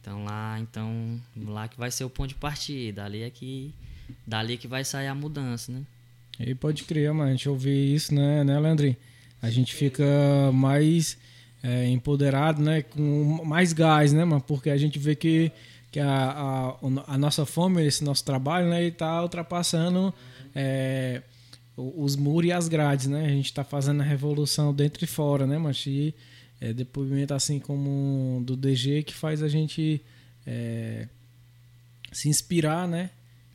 Então 0.00 0.24
lá, 0.24 0.58
então, 0.60 1.20
lá 1.36 1.68
que 1.68 1.78
vai 1.78 1.90
ser 1.90 2.04
o 2.04 2.10
ponto 2.10 2.28
de 2.28 2.34
partida, 2.34 3.04
ali 3.04 3.22
é 3.22 3.30
que 3.30 3.74
dali 4.26 4.56
que 4.56 4.66
vai 4.66 4.84
sair 4.84 5.08
a 5.08 5.14
mudança, 5.14 5.70
né? 5.70 5.82
E 6.38 6.54
pode 6.54 6.84
crer, 6.84 7.12
mano, 7.12 7.28
a 7.28 7.32
gente 7.32 7.48
ouvir 7.48 7.94
isso, 7.94 8.14
né, 8.14 8.42
né, 8.42 8.58
Leandrinho? 8.58 8.96
A 9.42 9.50
gente 9.50 9.74
fica 9.74 10.04
mais 10.52 11.18
é, 11.62 11.86
empoderado, 11.88 12.62
né, 12.62 12.82
com 12.82 13.44
mais 13.44 13.72
gás, 13.72 14.12
né, 14.12 14.24
mano? 14.24 14.40
Porque 14.40 14.70
a 14.70 14.76
gente 14.76 14.98
vê 14.98 15.14
que, 15.14 15.52
que 15.90 16.00
a, 16.00 16.08
a, 16.08 16.76
a 17.14 17.18
nossa 17.18 17.44
fome, 17.44 17.84
esse 17.84 18.02
nosso 18.02 18.24
trabalho, 18.24 18.70
né, 18.70 18.82
ele 18.82 18.90
tá 18.90 19.22
ultrapassando 19.22 20.14
é, 20.54 21.22
os 21.76 22.16
muros 22.16 22.48
e 22.48 22.52
as 22.52 22.68
grades, 22.68 23.06
né? 23.06 23.26
A 23.26 23.30
gente 23.30 23.52
tá 23.52 23.62
fazendo 23.62 24.00
a 24.00 24.04
revolução 24.04 24.72
dentro 24.74 25.04
e 25.04 25.06
fora, 25.06 25.46
né, 25.46 25.58
mas 25.58 25.84
e 25.86 26.14
é, 26.60 26.72
depoimento 26.72 27.32
assim 27.32 27.58
como 27.58 28.42
do 28.44 28.56
DG 28.56 29.02
que 29.02 29.14
faz 29.14 29.42
a 29.42 29.48
gente 29.48 30.02
é, 30.46 31.08
se 32.12 32.28
inspirar, 32.28 32.86
né? 32.86 33.10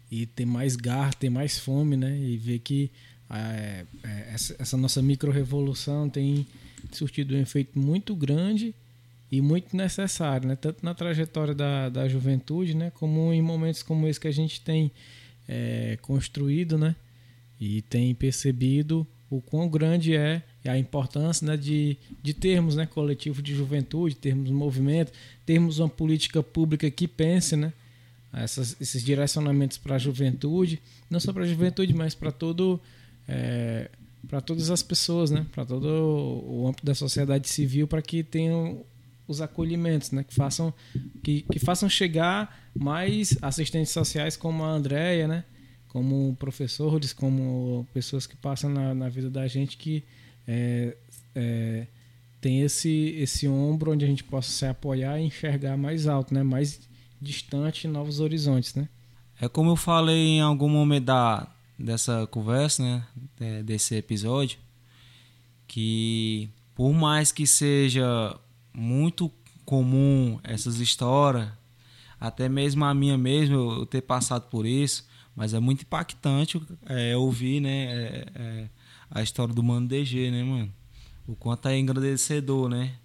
E 0.09 0.25
ter 0.25 0.45
mais 0.45 0.75
garra, 0.75 1.11
ter 1.13 1.29
mais 1.29 1.59
fome, 1.59 1.95
né? 1.95 2.17
E 2.17 2.37
ver 2.37 2.59
que 2.59 2.91
é, 3.29 3.85
é, 4.03 4.29
essa, 4.33 4.55
essa, 4.59 4.77
nossa 4.77 5.01
micro-revolução 5.01 6.09
tem 6.09 6.47
surtido 6.91 7.35
um 7.35 7.39
efeito 7.39 7.77
muito 7.77 8.15
grande 8.15 8.73
e 9.31 9.41
muito 9.41 9.75
necessário, 9.75 10.47
né? 10.47 10.55
Tanto 10.55 10.83
na 10.83 10.93
trajetória 10.93 11.53
da, 11.53 11.89
da 11.89 12.07
juventude, 12.07 12.75
né? 12.75 12.91
Como 12.91 13.33
em 13.33 13.41
momentos 13.41 13.83
como 13.83 14.07
esse 14.07 14.19
que 14.19 14.27
a 14.27 14.31
gente 14.31 14.61
tem 14.61 14.91
é, 15.47 15.97
construído, 16.01 16.77
né? 16.77 16.95
E 17.59 17.81
tem 17.83 18.13
percebido 18.13 19.05
o 19.29 19.41
quão 19.41 19.67
grande 19.69 20.15
é 20.15 20.43
a 20.69 20.77
importância 20.77 21.45
né, 21.45 21.55
de, 21.55 21.97
de 22.23 22.33
termos 22.33 22.75
né, 22.75 22.85
coletivo 22.85 23.41
de 23.41 23.53
juventude, 23.53 24.15
termos 24.15 24.49
movimento, 24.49 25.11
termos 25.45 25.79
uma 25.79 25.89
política 25.89 26.41
pública 26.41 26.89
que 26.89 27.07
pense 27.07 27.55
né, 27.55 27.71
essas, 28.33 28.75
esses 28.81 29.03
direcionamentos 29.03 29.77
para 29.77 29.95
a 29.95 29.99
juventude, 29.99 30.81
não 31.09 31.19
só 31.19 31.31
para 31.31 31.43
a 31.43 31.47
juventude, 31.47 31.93
mas 31.93 32.15
para 32.15 32.31
todo 32.31 32.79
é, 33.27 33.89
para 34.27 34.41
todas 34.41 34.69
as 34.71 34.81
pessoas, 34.81 35.29
né, 35.31 35.45
para 35.51 35.65
todo 35.65 35.85
o 35.85 36.67
âmbito 36.67 36.85
da 36.85 36.95
sociedade 36.95 37.47
civil, 37.47 37.87
para 37.87 38.01
que 38.01 38.23
tenham 38.23 38.83
os 39.27 39.41
acolhimentos, 39.41 40.11
né, 40.11 40.23
que 40.23 40.33
façam 40.33 40.73
que, 41.23 41.41
que 41.43 41.59
façam 41.59 41.87
chegar 41.87 42.69
mais 42.75 43.37
assistentes 43.41 43.91
sociais 43.91 44.35
como 44.35 44.63
a 44.63 44.69
Andrea, 44.69 45.27
né, 45.27 45.43
como 45.87 46.35
professores, 46.39 47.13
como 47.13 47.87
pessoas 47.93 48.27
que 48.27 48.35
passam 48.35 48.69
na, 48.69 48.93
na 48.93 49.09
vida 49.09 49.29
da 49.29 49.47
gente 49.47 49.77
que 49.77 50.03
é, 50.47 50.95
é, 51.33 51.87
tem 52.39 52.61
esse, 52.61 53.15
esse 53.17 53.47
ombro 53.47 53.91
onde 53.91 54.05
a 54.05 54.07
gente 54.07 54.23
possa 54.23 54.51
se 54.51 54.65
apoiar 54.65 55.19
e 55.19 55.25
enxergar 55.25 55.77
mais 55.77 56.07
alto, 56.07 56.33
né? 56.33 56.43
mais 56.43 56.79
distante, 57.21 57.87
novos 57.87 58.19
horizontes. 58.19 58.75
Né? 58.75 58.87
É 59.39 59.47
como 59.47 59.71
eu 59.71 59.75
falei 59.75 60.37
em 60.37 60.41
algum 60.41 60.69
momento 60.69 61.05
da, 61.05 61.47
dessa 61.77 62.27
conversa, 62.27 62.83
né? 63.39 63.63
desse 63.63 63.95
episódio, 63.95 64.59
que 65.67 66.49
por 66.75 66.93
mais 66.93 67.31
que 67.31 67.47
seja 67.47 68.37
muito 68.73 69.31
comum 69.65 70.39
essas 70.43 70.79
histórias, 70.79 71.49
até 72.19 72.47
mesmo 72.47 72.85
a 72.85 72.93
minha 72.93 73.17
mesmo, 73.17 73.55
eu 73.55 73.85
ter 73.85 74.01
passado 74.01 74.49
por 74.49 74.65
isso, 74.65 75.07
mas 75.35 75.53
é 75.53 75.59
muito 75.59 75.81
impactante 75.81 76.61
é, 76.85 77.15
ouvir, 77.17 77.59
né? 77.59 77.85
É, 77.85 78.25
é, 78.35 78.69
a 79.09 79.21
história 79.21 79.53
do 79.53 79.63
Mano 79.63 79.87
DG, 79.87 80.31
né, 80.31 80.43
mano? 80.43 80.71
O 81.27 81.35
quanto 81.35 81.67
é 81.67 81.77
engrandecedor, 81.77 82.69
né? 82.69 82.95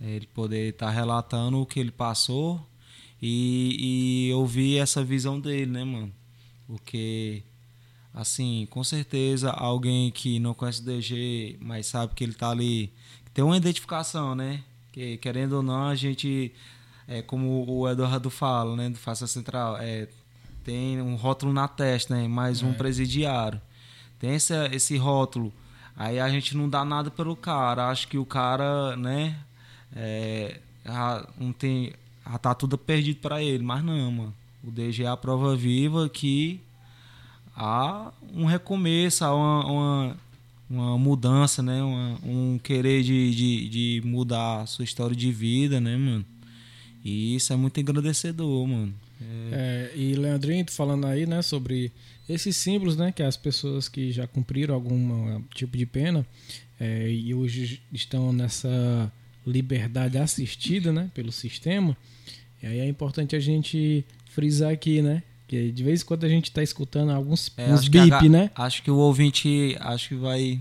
É, 0.00 0.10
ele 0.10 0.26
poder 0.26 0.70
estar 0.70 0.86
tá 0.86 0.92
relatando 0.92 1.60
o 1.60 1.66
que 1.66 1.80
ele 1.80 1.90
passou 1.90 2.64
e, 3.20 4.28
e 4.28 4.32
ouvir 4.34 4.78
essa 4.78 5.02
visão 5.02 5.40
dele, 5.40 5.70
né, 5.70 5.84
mano? 5.84 6.12
Porque, 6.66 7.42
assim, 8.14 8.66
com 8.70 8.84
certeza 8.84 9.50
alguém 9.50 10.10
que 10.10 10.38
não 10.38 10.54
conhece 10.54 10.82
o 10.82 10.84
DG, 10.84 11.56
mas 11.60 11.86
sabe 11.86 12.14
que 12.14 12.24
ele 12.24 12.34
tá 12.34 12.50
ali, 12.50 12.92
tem 13.34 13.44
uma 13.44 13.56
identificação, 13.56 14.34
né? 14.34 14.62
Que, 14.92 15.16
querendo 15.16 15.54
ou 15.54 15.62
não, 15.62 15.88
a 15.88 15.94
gente, 15.94 16.52
é 17.06 17.22
como 17.22 17.64
o 17.68 17.88
Eduardo 17.88 18.30
fala, 18.30 18.76
né, 18.76 18.90
do 18.90 18.98
Faça 18.98 19.26
Central, 19.26 19.76
é, 19.78 20.08
tem 20.62 21.00
um 21.00 21.16
rótulo 21.16 21.52
na 21.52 21.66
testa, 21.66 22.14
né? 22.14 22.28
Mais 22.28 22.62
um 22.62 22.70
é. 22.70 22.74
presidiário. 22.74 23.60
Tem 24.18 24.34
esse, 24.34 24.54
esse 24.72 24.96
rótulo. 24.96 25.52
Aí 25.96 26.20
a 26.20 26.28
gente 26.28 26.56
não 26.56 26.68
dá 26.68 26.84
nada 26.84 27.10
pelo 27.10 27.34
cara. 27.36 27.88
Acho 27.88 28.08
que 28.08 28.18
o 28.18 28.24
cara, 28.24 28.96
né? 28.96 29.36
É, 29.94 30.60
já, 30.84 31.26
não 31.38 31.52
tem, 31.52 31.92
já 32.24 32.38
tá 32.38 32.54
tudo 32.54 32.78
perdido 32.78 33.20
para 33.20 33.42
ele. 33.42 33.64
Mas 33.64 33.82
não, 33.82 34.10
mano. 34.10 34.34
O 34.62 34.70
DG 34.70 35.04
é 35.04 35.08
a 35.08 35.16
prova 35.16 35.56
viva 35.56 36.08
que 36.08 36.60
há 37.56 38.12
um 38.34 38.44
recomeço, 38.44 39.24
há 39.24 39.34
uma, 39.34 39.66
uma, 39.66 40.16
uma 40.68 40.98
mudança, 40.98 41.62
né? 41.62 41.82
Uma, 41.82 42.18
um 42.24 42.58
querer 42.62 43.02
de, 43.02 43.34
de, 43.34 43.68
de 43.68 44.02
mudar 44.04 44.62
a 44.62 44.66
sua 44.66 44.84
história 44.84 45.16
de 45.16 45.32
vida, 45.32 45.80
né, 45.80 45.96
mano? 45.96 46.24
E 47.04 47.34
isso 47.36 47.52
é 47.52 47.56
muito 47.56 47.80
engrandecedor, 47.80 48.66
mano. 48.66 48.94
É... 49.20 49.90
É, 49.94 49.98
e 49.98 50.14
Leandrinho, 50.14 50.64
falando 50.70 51.06
aí, 51.06 51.26
né, 51.26 51.42
sobre 51.42 51.92
esses 52.28 52.56
símbolos, 52.56 52.96
né, 52.96 53.12
que 53.12 53.22
as 53.22 53.36
pessoas 53.36 53.88
que 53.88 54.12
já 54.12 54.26
cumpriram 54.26 54.74
algum 54.74 55.42
tipo 55.54 55.76
de 55.76 55.86
pena 55.86 56.26
é, 56.78 57.10
e 57.10 57.34
hoje 57.34 57.80
estão 57.92 58.32
nessa 58.32 59.10
liberdade 59.46 60.18
assistida, 60.18 60.92
né, 60.92 61.10
pelo 61.14 61.32
sistema, 61.32 61.96
e 62.62 62.66
aí 62.66 62.80
é 62.80 62.86
importante 62.86 63.34
a 63.34 63.40
gente 63.40 64.04
frisar 64.30 64.70
aqui, 64.70 65.00
né, 65.00 65.22
que 65.48 65.72
de 65.72 65.82
vez 65.82 66.02
em 66.02 66.04
quando 66.04 66.24
a 66.24 66.28
gente 66.28 66.44
está 66.44 66.62
escutando 66.62 67.10
alguns 67.10 67.50
é, 67.56 67.74
bip, 67.88 68.12
a, 68.12 68.22
né? 68.28 68.50
Acho 68.54 68.82
que 68.82 68.90
o 68.90 68.96
ouvinte 68.96 69.74
acho 69.80 70.10
que 70.10 70.14
vai 70.14 70.60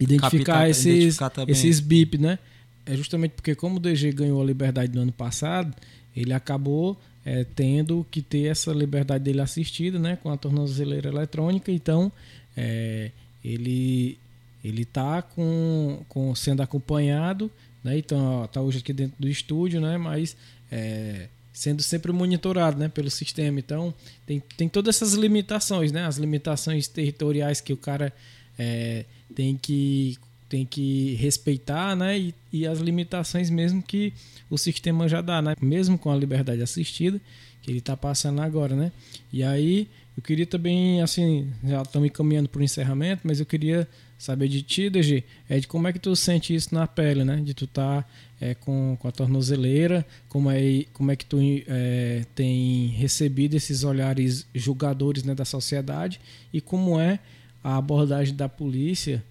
identificar 0.00 0.44
captar, 0.44 0.68
esses 0.70 1.14
identificar 1.14 1.48
esses 1.48 1.78
bip, 1.78 2.18
né? 2.18 2.40
É 2.84 2.96
justamente 2.96 3.32
porque 3.32 3.54
como 3.54 3.76
o 3.76 3.80
DG 3.80 4.12
ganhou 4.12 4.42
a 4.42 4.44
liberdade 4.44 4.92
no 4.92 5.02
ano 5.02 5.12
passado, 5.12 5.72
ele 6.14 6.32
acabou 6.32 7.00
é, 7.26 7.42
tendo 7.42 8.06
que 8.08 8.22
ter 8.22 8.46
essa 8.46 8.72
liberdade 8.72 9.24
dele 9.24 9.40
assistida, 9.40 9.98
né, 9.98 10.16
com 10.22 10.30
a 10.30 10.36
tornozeleira 10.36 11.08
eletrônica. 11.08 11.72
Então, 11.72 12.12
é, 12.56 13.10
ele 13.44 14.16
ele 14.64 14.82
está 14.82 15.22
com, 15.22 16.02
com 16.08 16.34
sendo 16.34 16.60
acompanhado, 16.60 17.50
né? 17.84 17.98
Então, 17.98 18.44
está 18.44 18.60
hoje 18.60 18.78
aqui 18.78 18.92
dentro 18.92 19.14
do 19.16 19.28
estúdio, 19.28 19.80
né? 19.80 19.96
Mas 19.96 20.36
é, 20.72 21.28
sendo 21.52 21.82
sempre 21.82 22.10
monitorado, 22.10 22.76
né, 22.76 22.88
pelo 22.88 23.08
sistema. 23.08 23.60
Então, 23.60 23.94
tem, 24.26 24.42
tem 24.56 24.68
todas 24.68 24.96
essas 24.96 25.14
limitações, 25.14 25.92
né? 25.92 26.04
As 26.04 26.16
limitações 26.16 26.88
territoriais 26.88 27.60
que 27.60 27.72
o 27.72 27.76
cara 27.76 28.12
é, 28.58 29.04
tem 29.36 29.56
que 29.56 30.18
tem 30.48 30.64
que 30.64 31.14
respeitar, 31.14 31.96
né? 31.96 32.18
E, 32.18 32.34
e, 32.52 32.66
as 32.66 32.78
limitações 32.78 33.50
mesmo 33.50 33.82
que 33.82 34.12
o 34.48 34.56
sistema 34.56 35.08
já 35.08 35.20
dá, 35.20 35.42
né? 35.42 35.54
Mesmo 35.60 35.98
com 35.98 36.10
a 36.10 36.16
liberdade 36.16 36.62
assistida 36.62 37.20
que 37.62 37.70
ele 37.70 37.78
está 37.78 37.96
passando 37.96 38.40
agora, 38.40 38.76
né? 38.76 38.92
E 39.32 39.42
aí 39.42 39.88
eu 40.16 40.22
queria 40.22 40.46
também, 40.46 41.02
assim, 41.02 41.50
já 41.64 41.82
estamos 41.82 42.08
caminhando 42.10 42.48
para 42.48 42.60
o 42.60 42.64
encerramento, 42.64 43.22
mas 43.24 43.40
eu 43.40 43.46
queria 43.46 43.88
saber 44.18 44.48
de 44.48 44.62
ti, 44.62 44.88
DG, 44.88 45.24
é 45.48 45.58
de 45.58 45.66
como 45.66 45.86
é 45.88 45.92
que 45.92 45.98
tu 45.98 46.14
sente 46.16 46.54
isso 46.54 46.74
na 46.74 46.86
pele, 46.86 47.24
né? 47.24 47.36
De 47.36 47.52
tu 47.52 47.64
estar 47.64 48.02
tá, 48.02 48.08
é, 48.40 48.54
com, 48.54 48.96
com 48.98 49.08
a 49.08 49.12
tornozeleira, 49.12 50.06
como 50.28 50.50
é, 50.50 50.84
como 50.92 51.10
é 51.10 51.16
que 51.16 51.26
tu 51.26 51.38
é, 51.66 52.24
tem 52.34 52.86
recebido 52.88 53.54
esses 53.54 53.84
olhares 53.84 54.46
julgadores 54.54 55.24
né, 55.24 55.34
da 55.34 55.44
sociedade 55.44 56.20
e 56.52 56.60
como 56.60 56.98
é 56.98 57.18
a 57.62 57.76
abordagem 57.76 58.34
da 58.34 58.48
polícia 58.48 59.22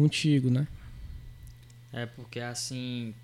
contigo, 0.00 0.48
né? 0.48 0.66
É 1.92 2.06
porque 2.06 2.40
assim, 2.40 3.14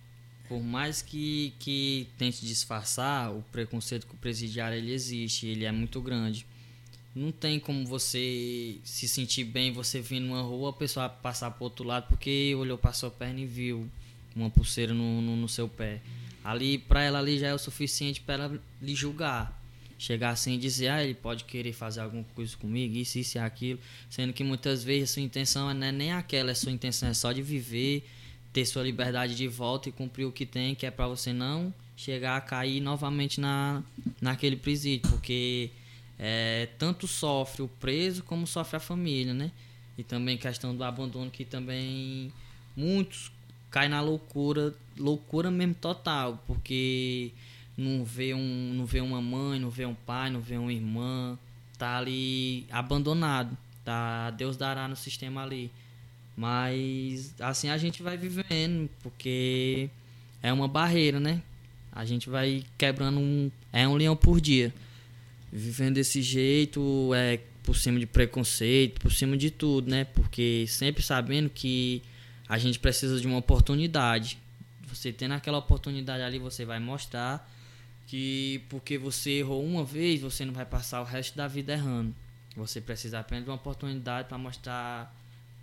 por 0.47 0.63
mais 0.63 1.01
que, 1.01 1.55
que 1.59 2.07
tente 2.19 2.45
disfarçar, 2.45 3.33
o 3.33 3.43
preconceito 3.51 4.07
com 4.07 4.15
o 4.15 4.19
presidiário 4.19 4.77
ele 4.77 4.93
existe, 4.93 5.47
ele 5.47 5.65
é 5.65 5.73
muito 5.73 6.03
grande. 6.03 6.47
Não 7.15 7.33
tem 7.33 7.59
como 7.59 7.87
você 7.87 8.77
se 8.85 9.09
sentir 9.09 9.45
bem, 9.45 9.73
você 9.73 10.03
vir 10.03 10.21
numa 10.21 10.43
rua, 10.43 10.69
a 10.69 10.73
pessoa 10.75 11.09
passar 11.09 11.51
para 11.51 11.65
outro 11.65 11.83
lado 11.83 12.09
porque 12.09 12.55
olhou 12.55 12.77
para 12.77 12.93
sua 12.93 13.11
perna 13.11 13.41
e 13.41 13.47
viu 13.47 13.89
uma 14.35 14.51
pulseira 14.51 14.93
no, 14.93 15.23
no, 15.23 15.35
no 15.35 15.49
seu 15.49 15.67
pé. 15.67 16.03
Ali, 16.45 16.77
para 16.77 17.03
ela 17.03 17.19
ali 17.21 17.39
já 17.39 17.49
é 17.49 17.55
o 17.55 17.59
suficiente 17.59 18.21
para 18.21 18.35
ela 18.35 18.63
lhe 18.83 18.95
julgar. 18.95 19.56
Chegar 19.99 20.31
assim 20.31 20.55
e 20.55 20.59
dizer, 20.59 20.89
ah, 20.89 21.03
ele 21.03 21.15
pode 21.15 21.45
querer 21.45 21.73
fazer 21.73 22.01
alguma 22.01 22.25
coisa 22.35 22.57
comigo, 22.57 22.97
isso, 22.97 23.19
isso 23.19 23.39
e 23.39 23.41
aquilo. 23.41 23.81
Sendo 24.11 24.33
que 24.33 24.45
muitas 24.45 24.85
vezes 24.85 25.11
a 25.11 25.13
sua 25.15 25.23
intenção 25.23 25.73
não 25.73 25.87
é 25.87 25.93
nem 25.93 26.13
aquela, 26.13 26.53
a 26.53 26.55
sua 26.55 26.73
intenção 26.73 27.09
é 27.09 27.15
só 27.15 27.33
de 27.33 27.43
viver, 27.43 28.05
ter 28.53 28.65
sua 28.65 28.83
liberdade 28.83 29.35
de 29.35 29.49
volta 29.49 29.89
e 29.89 29.93
cumprir 29.93 30.25
o 30.25 30.33
que 30.33 30.47
tem, 30.47 30.75
que 30.75 30.87
é 30.87 30.91
para 30.91 31.07
você 31.07 31.33
não 31.33 31.73
chegar 31.97 32.37
a 32.37 32.41
cair 32.41 32.81
novamente 32.81 33.41
na, 33.41 33.83
naquele 34.21 34.57
presídio, 34.57 35.11
porque 35.11 35.71
é, 36.19 36.69
tanto 36.79 37.07
sofre 37.07 37.63
o 37.63 37.69
preso 37.69 38.23
como 38.23 38.47
sofre 38.47 38.77
a 38.77 38.81
família, 38.81 39.33
né? 39.33 39.51
E 39.97 40.03
também 40.03 40.37
questão 40.37 40.77
do 40.77 40.85
abandono 40.85 41.31
que 41.31 41.45
também 41.45 42.31
muitos 42.77 43.33
caem 43.71 43.89
na 43.89 44.01
loucura, 44.01 44.75
loucura 44.97 45.51
mesmo 45.51 45.75
total, 45.75 46.43
porque 46.47 47.33
não 47.77 48.05
vê 48.05 48.33
um, 48.35 48.73
não 48.75 48.87
vê 48.87 49.01
uma 49.01 49.21
mãe, 49.21 49.61
não 49.61 49.71
vê 49.71 49.85
um 49.85 49.95
pai, 49.95 50.31
não 50.31 50.41
vê 50.41 50.57
uma 50.57 50.73
irmã, 50.73 51.39
tá 51.77 51.99
ali 51.99 52.67
abandonado, 52.71 53.57
tá 53.85 54.31
Deus 54.31 54.57
dará 54.57 54.89
no 54.89 54.97
sistema 54.97 55.43
ali. 55.43 55.71
Mas 56.37 57.35
assim 57.41 57.69
a 57.69 57.77
gente 57.77 58.03
vai 58.03 58.17
vivendo, 58.17 58.89
porque 59.03 59.91
é 60.43 60.53
uma 60.53 60.69
barreira, 60.69 61.19
né? 61.19 61.43
A 61.93 62.05
gente 62.05 62.29
vai 62.29 62.63
quebrando 62.77 63.19
um. 63.19 63.51
É 63.73 63.89
um 63.89 63.95
leão 63.95 64.15
por 64.15 64.41
dia. 64.41 64.73
Vivendo 65.51 65.95
desse 65.95 66.21
jeito, 66.21 67.11
é 67.15 67.41
por 67.63 67.75
cima 67.75 67.99
de 67.99 68.07
preconceito, 68.07 69.01
por 69.01 69.11
cima 69.11 69.37
de 69.37 69.51
tudo, 69.51 69.91
né? 69.91 70.05
Porque 70.05 70.67
sempre 70.69 71.03
sabendo 71.03 71.49
que 71.49 72.03
a 72.49 72.59
gente 72.59 72.79
precisa 72.79 73.19
de 73.19 73.27
uma 73.27 73.39
oportunidade. 73.39 74.39
Você 74.89 75.11
tendo 75.11 75.33
aquela 75.33 75.59
oportunidade 75.59 76.23
ali, 76.23 76.39
você 76.39 76.65
vai 76.65 76.79
mostrar 76.79 77.51
que 78.07 78.63
porque 78.69 78.97
você 78.97 79.39
errou 79.39 79.65
uma 79.65 79.85
vez, 79.85 80.21
você 80.21 80.45
não 80.45 80.53
vai 80.53 80.65
passar 80.65 81.01
o 81.01 81.05
resto 81.05 81.37
da 81.37 81.49
vida 81.49 81.73
errando. 81.73 82.15
Você 82.57 82.81
precisa 82.81 83.19
apenas 83.21 83.45
de 83.45 83.51
uma 83.51 83.57
oportunidade 83.57 84.29
para 84.29 84.39
mostrar 84.39 85.15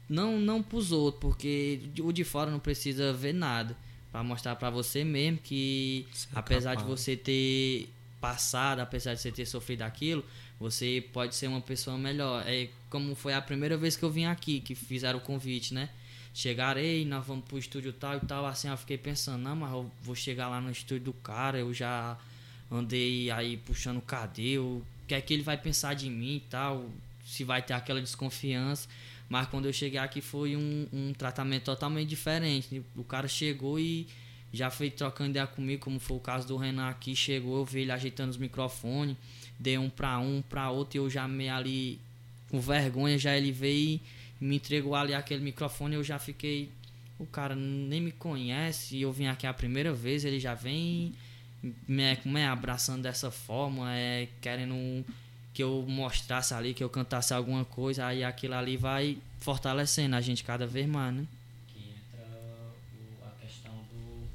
não 0.08 0.38
não 0.40 0.62
para 0.62 0.78
os 0.78 0.92
outros, 0.92 1.22
porque 1.22 1.80
o 2.00 2.12
de 2.12 2.24
fora 2.24 2.52
não 2.52 2.60
precisa 2.60 3.14
ver 3.14 3.34
nada, 3.34 3.76
para 4.12 4.24
mostrar 4.24 4.56
para 4.56 4.70
você 4.70 5.04
mesmo 5.04 5.40
que 5.40 6.06
você 6.12 6.28
é 6.28 6.40
apesar 6.40 6.76
capaz. 6.76 6.88
de 6.88 6.96
você 6.96 7.18
ter 7.18 7.90
passado, 8.20 8.80
apesar 8.80 9.16
de 9.16 9.22
você 9.22 9.32
ter 9.32 9.46
sofrido 9.46 9.82
aquilo, 9.82 10.24
você 10.60 11.04
pode 11.12 11.36
ser 11.36 11.48
uma 11.48 11.62
pessoa 11.62 11.98
melhor. 11.98 12.44
É 12.48 12.70
como 12.90 13.16
foi 13.16 13.34
a 13.34 13.42
primeira 13.42 13.76
vez 13.78 13.98
que 13.98 14.04
eu 14.04 14.10
vim 14.12 14.26
aqui, 14.26 14.60
que 14.60 14.76
fizeram 14.76 15.20
o 15.20 15.22
convite, 15.22 15.74
né? 15.74 15.90
Chegaram, 16.34 16.80
ei, 16.80 17.06
nós 17.06 17.26
vamos 17.26 17.46
pro 17.46 17.58
estúdio 17.58 17.94
tal 17.94 18.18
e 18.18 18.20
tal, 18.22 18.46
assim, 18.46 18.68
eu 18.68 18.78
fiquei 18.78 18.98
pensando, 18.98 19.42
não, 19.42 19.56
mas 19.56 19.72
eu 19.72 19.92
vou 20.02 20.16
chegar 20.16 20.48
lá 20.48 20.60
no 20.60 20.72
estúdio 20.72 21.06
do 21.06 21.14
cara, 21.14 21.60
eu 21.60 21.74
já 21.74 22.18
andei 22.72 23.30
aí 23.32 23.58
puxando 23.58 24.02
cadê, 24.02 24.58
o 24.58 24.82
que 25.08 25.14
é 25.14 25.22
que 25.22 25.34
ele 25.34 25.44
vai 25.44 25.58
pensar 25.58 25.94
de 25.94 26.10
mim 26.10 26.38
e 26.38 26.40
tal, 26.50 26.90
se 27.26 27.44
vai 27.44 27.62
ter 27.62 27.74
aquela 27.74 28.02
desconfiança. 28.02 28.88
Mas 29.30 29.48
quando 29.48 29.66
eu 29.66 29.74
cheguei 29.74 30.00
aqui 30.00 30.22
foi 30.22 30.56
um, 30.56 30.88
um 30.94 31.14
tratamento 31.14 31.64
totalmente 31.64 32.10
diferente. 32.10 32.84
O 32.96 33.04
cara 33.04 33.28
chegou 33.28 33.80
e 33.80 34.08
já 34.54 34.70
foi 34.70 34.92
trocando 34.92 35.32
ideia 35.32 35.48
comigo, 35.48 35.84
como 35.84 36.00
foi 36.00 36.18
o 36.18 36.20
caso 36.20 36.48
do 36.48 36.56
Renan 36.56 36.88
aqui, 36.88 37.16
chegou, 37.16 37.58
eu 37.58 37.66
vi 37.66 37.82
ele 37.82 37.92
ajeitando 37.92 38.30
os 38.30 38.38
microfones, 38.38 39.18
dei 39.60 39.80
um 39.80 39.90
pra 39.90 40.20
um, 40.20 40.44
pra 40.44 40.70
outro, 40.70 40.98
e 40.98 41.00
eu 41.00 41.10
já 41.10 41.28
meio 41.28 41.52
ali 41.52 42.00
com 42.50 42.60
vergonha, 42.62 43.18
já 43.18 43.36
ele 43.36 43.52
veio 43.52 44.00
e 44.40 44.46
me 44.46 44.58
entregou 44.58 44.94
ali 44.96 45.16
aquele 45.16 45.44
microfone, 45.44 45.96
eu 45.96 46.04
já 46.04 46.20
fiquei, 46.20 46.70
o 47.18 47.26
cara 47.26 47.56
nem 47.56 48.00
me 48.00 48.12
conhece, 48.12 49.02
eu 49.02 49.12
vim 49.12 49.26
aqui 49.26 49.48
a 49.48 49.54
primeira 49.54 49.92
vez, 49.92 50.24
ele 50.24 50.40
já 50.40 50.54
vem 50.54 51.14
me, 51.88 52.18
me 52.26 52.44
abraçando 52.44 53.04
dessa 53.04 53.32
forma, 53.32 53.96
é, 53.96 54.28
querendo 54.42 55.06
que 55.54 55.64
eu 55.64 55.86
mostrasse 55.88 56.54
ali, 56.54 56.74
que 56.74 56.84
eu 56.84 56.90
cantasse 56.90 57.34
alguma 57.34 57.64
coisa, 57.64 58.06
aí 58.06 58.24
aquilo 58.24 58.56
ali 58.56 58.76
vai 58.76 59.18
fortalecendo 59.40 60.16
a 60.16 60.22
gente 60.22 60.44
cada 60.44 60.66
vez 60.66 60.88
mais, 60.88 61.14
né? 61.14 61.28
Que 61.68 61.80
entra 61.92 62.26
a 63.26 63.32
questão 63.40 63.72
do. 63.72 64.28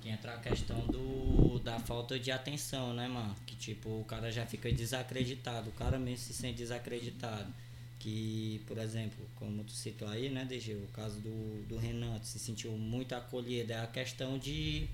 Que 0.00 0.08
entra 0.08 0.34
a 0.34 0.38
questão 0.38 0.78
do. 0.86 1.58
da 1.60 1.78
falta 1.78 2.18
de 2.18 2.32
atenção, 2.32 2.94
né, 2.94 3.06
mano? 3.06 3.36
Que 3.46 3.54
tipo, 3.54 3.88
o 3.88 4.04
cara 4.04 4.32
já 4.32 4.46
fica 4.46 4.72
desacreditado, 4.72 5.68
o 5.68 5.72
cara 5.72 5.98
mesmo 5.98 6.24
se 6.24 6.32
sente 6.32 6.56
desacreditado. 6.56 7.52
Que, 7.98 8.60
por 8.66 8.78
exemplo, 8.78 9.24
como 9.36 9.62
tu 9.62 9.70
citou 9.70 10.08
aí, 10.08 10.28
né, 10.28 10.44
DG, 10.44 10.74
o 10.74 10.88
caso 10.88 11.20
do, 11.20 11.68
do 11.68 11.78
Renan, 11.78 12.18
se 12.24 12.36
sentiu 12.36 12.72
muito 12.72 13.14
acolhido. 13.14 13.72
É 13.72 13.80
a 13.80 13.86
questão 13.86 14.38
de, 14.38 14.88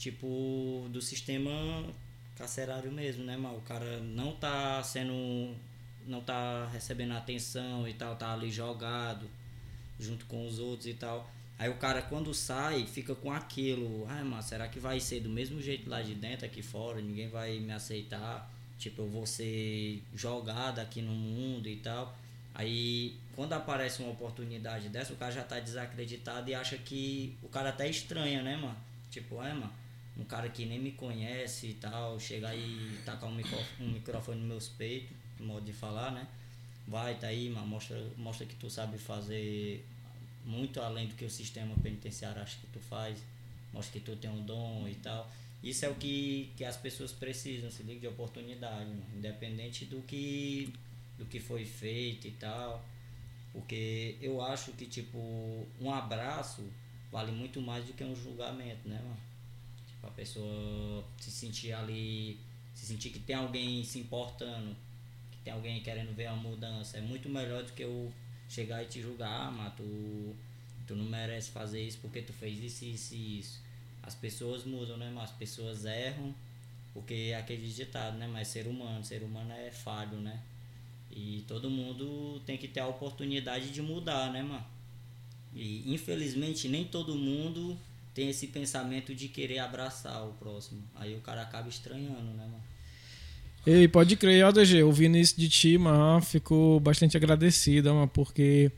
tipo, 0.00 0.88
do 0.90 1.00
sistema 1.02 1.52
carcerário 2.34 2.90
mesmo, 2.90 3.22
né, 3.22 3.36
mano? 3.36 3.58
O 3.58 3.60
cara 3.60 4.00
não 4.00 4.32
tá 4.32 4.82
sendo. 4.82 5.54
não 6.06 6.22
tá 6.22 6.66
recebendo 6.72 7.12
atenção 7.12 7.86
e 7.86 7.92
tal, 7.92 8.16
tá 8.16 8.32
ali 8.32 8.50
jogado 8.50 9.28
junto 9.98 10.24
com 10.24 10.46
os 10.46 10.58
outros 10.58 10.86
e 10.86 10.94
tal. 10.94 11.30
Aí 11.58 11.68
o 11.68 11.76
cara 11.76 12.00
quando 12.00 12.32
sai 12.32 12.86
fica 12.86 13.14
com 13.14 13.30
aquilo, 13.30 14.06
ai, 14.08 14.24
mano, 14.24 14.42
será 14.42 14.66
que 14.66 14.80
vai 14.80 14.98
ser 14.98 15.20
do 15.20 15.28
mesmo 15.28 15.60
jeito 15.60 15.90
lá 15.90 16.00
de 16.00 16.14
dentro, 16.14 16.46
aqui 16.46 16.62
fora, 16.62 17.02
ninguém 17.02 17.28
vai 17.28 17.58
me 17.58 17.72
aceitar? 17.72 18.50
Tipo, 18.78 19.02
eu 19.02 19.08
vou 19.10 19.26
ser 19.26 20.02
jogado 20.14 20.78
aqui 20.78 21.02
no 21.02 21.12
mundo 21.12 21.68
e 21.68 21.76
tal. 21.76 22.16
Aí 22.54 23.14
quando 23.36 23.52
aparece 23.52 24.00
uma 24.02 24.10
oportunidade 24.12 24.88
dessa, 24.88 25.12
o 25.12 25.16
cara 25.16 25.30
já 25.30 25.44
tá 25.44 25.60
desacreditado 25.60 26.48
e 26.48 26.54
acha 26.54 26.78
que 26.78 27.36
o 27.42 27.48
cara 27.48 27.68
até 27.68 27.88
estranha, 27.88 28.42
né, 28.42 28.56
mano? 28.56 28.76
Tipo, 29.10 29.42
é, 29.42 29.52
mano, 29.52 29.72
um 30.20 30.24
cara 30.24 30.50
que 30.50 30.66
nem 30.66 30.78
me 30.78 30.92
conhece 30.92 31.68
e 31.68 31.74
tal, 31.74 32.20
chegar 32.20 32.54
e 32.54 33.00
tacar 33.06 33.30
um 33.30 33.34
microfone, 33.34 33.66
um 33.80 33.92
microfone 33.92 34.38
nos 34.40 34.48
meus 34.48 34.68
peitos, 34.68 35.16
modo 35.40 35.64
de 35.64 35.72
falar, 35.72 36.12
né? 36.12 36.28
Vai, 36.86 37.14
tá 37.14 37.28
aí, 37.28 37.48
mano, 37.48 37.66
mostra, 37.66 37.98
mostra 38.18 38.46
que 38.46 38.54
tu 38.56 38.68
sabe 38.68 38.98
fazer 38.98 39.84
muito 40.44 40.80
além 40.80 41.06
do 41.06 41.14
que 41.14 41.24
o 41.24 41.30
sistema 41.30 41.74
penitenciário 41.82 42.42
acha 42.42 42.58
que 42.58 42.66
tu 42.66 42.80
faz, 42.80 43.18
mostra 43.72 43.98
que 43.98 44.04
tu 44.04 44.14
tem 44.16 44.30
um 44.30 44.44
dom 44.44 44.86
e 44.86 44.94
tal. 44.96 45.30
Isso 45.62 45.86
é 45.86 45.88
o 45.88 45.94
que, 45.94 46.52
que 46.56 46.64
as 46.64 46.76
pessoas 46.76 47.12
precisam, 47.12 47.70
se 47.70 47.82
liga 47.82 48.00
de 48.00 48.08
oportunidade, 48.08 48.90
independente 49.16 49.86
do 49.86 50.02
que 50.02 50.72
do 51.18 51.26
que 51.26 51.38
foi 51.38 51.64
feito 51.64 52.26
e 52.26 52.32
tal. 52.32 52.84
Porque 53.52 54.16
eu 54.20 54.42
acho 54.42 54.72
que 54.72 54.86
tipo 54.86 55.18
um 55.80 55.92
abraço 55.92 56.62
vale 57.10 57.32
muito 57.32 57.60
mais 57.60 57.84
do 57.84 57.92
que 57.92 58.04
um 58.04 58.14
julgamento, 58.14 58.88
né, 58.88 59.00
mano? 59.02 59.29
A 60.02 60.10
pessoa 60.10 61.04
se 61.18 61.30
sentir 61.30 61.72
ali, 61.72 62.38
se 62.74 62.86
sentir 62.86 63.10
que 63.10 63.18
tem 63.18 63.36
alguém 63.36 63.84
se 63.84 63.98
importando, 63.98 64.76
que 65.30 65.38
tem 65.38 65.52
alguém 65.52 65.82
querendo 65.82 66.14
ver 66.14 66.26
a 66.26 66.34
mudança. 66.34 66.98
É 66.98 67.00
muito 67.00 67.28
melhor 67.28 67.62
do 67.62 67.72
que 67.72 67.82
eu 67.82 68.12
chegar 68.48 68.82
e 68.82 68.86
te 68.86 69.00
julgar, 69.00 69.48
ah, 69.48 69.50
mas 69.50 69.74
tu, 69.74 70.36
tu 70.86 70.94
não 70.94 71.04
merece 71.04 71.50
fazer 71.50 71.82
isso 71.82 71.98
porque 72.00 72.22
tu 72.22 72.32
fez 72.32 72.58
isso, 72.58 72.84
isso 72.84 73.14
e 73.14 73.38
isso. 73.40 73.62
As 74.02 74.14
pessoas 74.14 74.64
mudam, 74.64 74.96
né? 74.96 75.10
Mas 75.14 75.30
as 75.30 75.36
pessoas 75.36 75.84
erram, 75.84 76.34
porque 76.94 77.30
é 77.32 77.36
aquele 77.36 77.68
ditado, 77.68 78.16
né? 78.16 78.26
Mas 78.26 78.48
ser 78.48 78.66
humano, 78.66 79.04
ser 79.04 79.22
humano 79.22 79.52
é 79.52 79.70
falho, 79.70 80.18
né? 80.18 80.42
E 81.10 81.44
todo 81.46 81.68
mundo 81.68 82.40
tem 82.46 82.56
que 82.56 82.68
ter 82.68 82.80
a 82.80 82.86
oportunidade 82.86 83.70
de 83.70 83.82
mudar, 83.82 84.32
né, 84.32 84.42
mano? 84.42 84.64
E 85.52 85.92
infelizmente 85.92 86.68
nem 86.68 86.84
todo 86.84 87.14
mundo 87.16 87.76
tem 88.20 88.28
esse 88.28 88.48
pensamento 88.48 89.14
de 89.14 89.28
querer 89.28 89.60
abraçar 89.60 90.28
o 90.28 90.34
próximo. 90.34 90.82
Aí 90.94 91.16
o 91.16 91.22
cara 91.22 91.40
acaba 91.40 91.70
estranhando, 91.70 92.34
né, 92.34 92.44
mano? 92.44 92.62
Ei, 93.66 93.88
pode 93.88 94.14
crer, 94.14 94.44
ó, 94.44 94.52
DG, 94.52 94.82
ouvindo 94.82 95.16
isso 95.16 95.40
de 95.40 95.48
ti, 95.48 95.78
mano, 95.78 96.20
fico 96.20 96.78
bastante 96.80 97.16
agradecido, 97.16 97.94
mano, 97.94 98.08
porque 98.08 98.70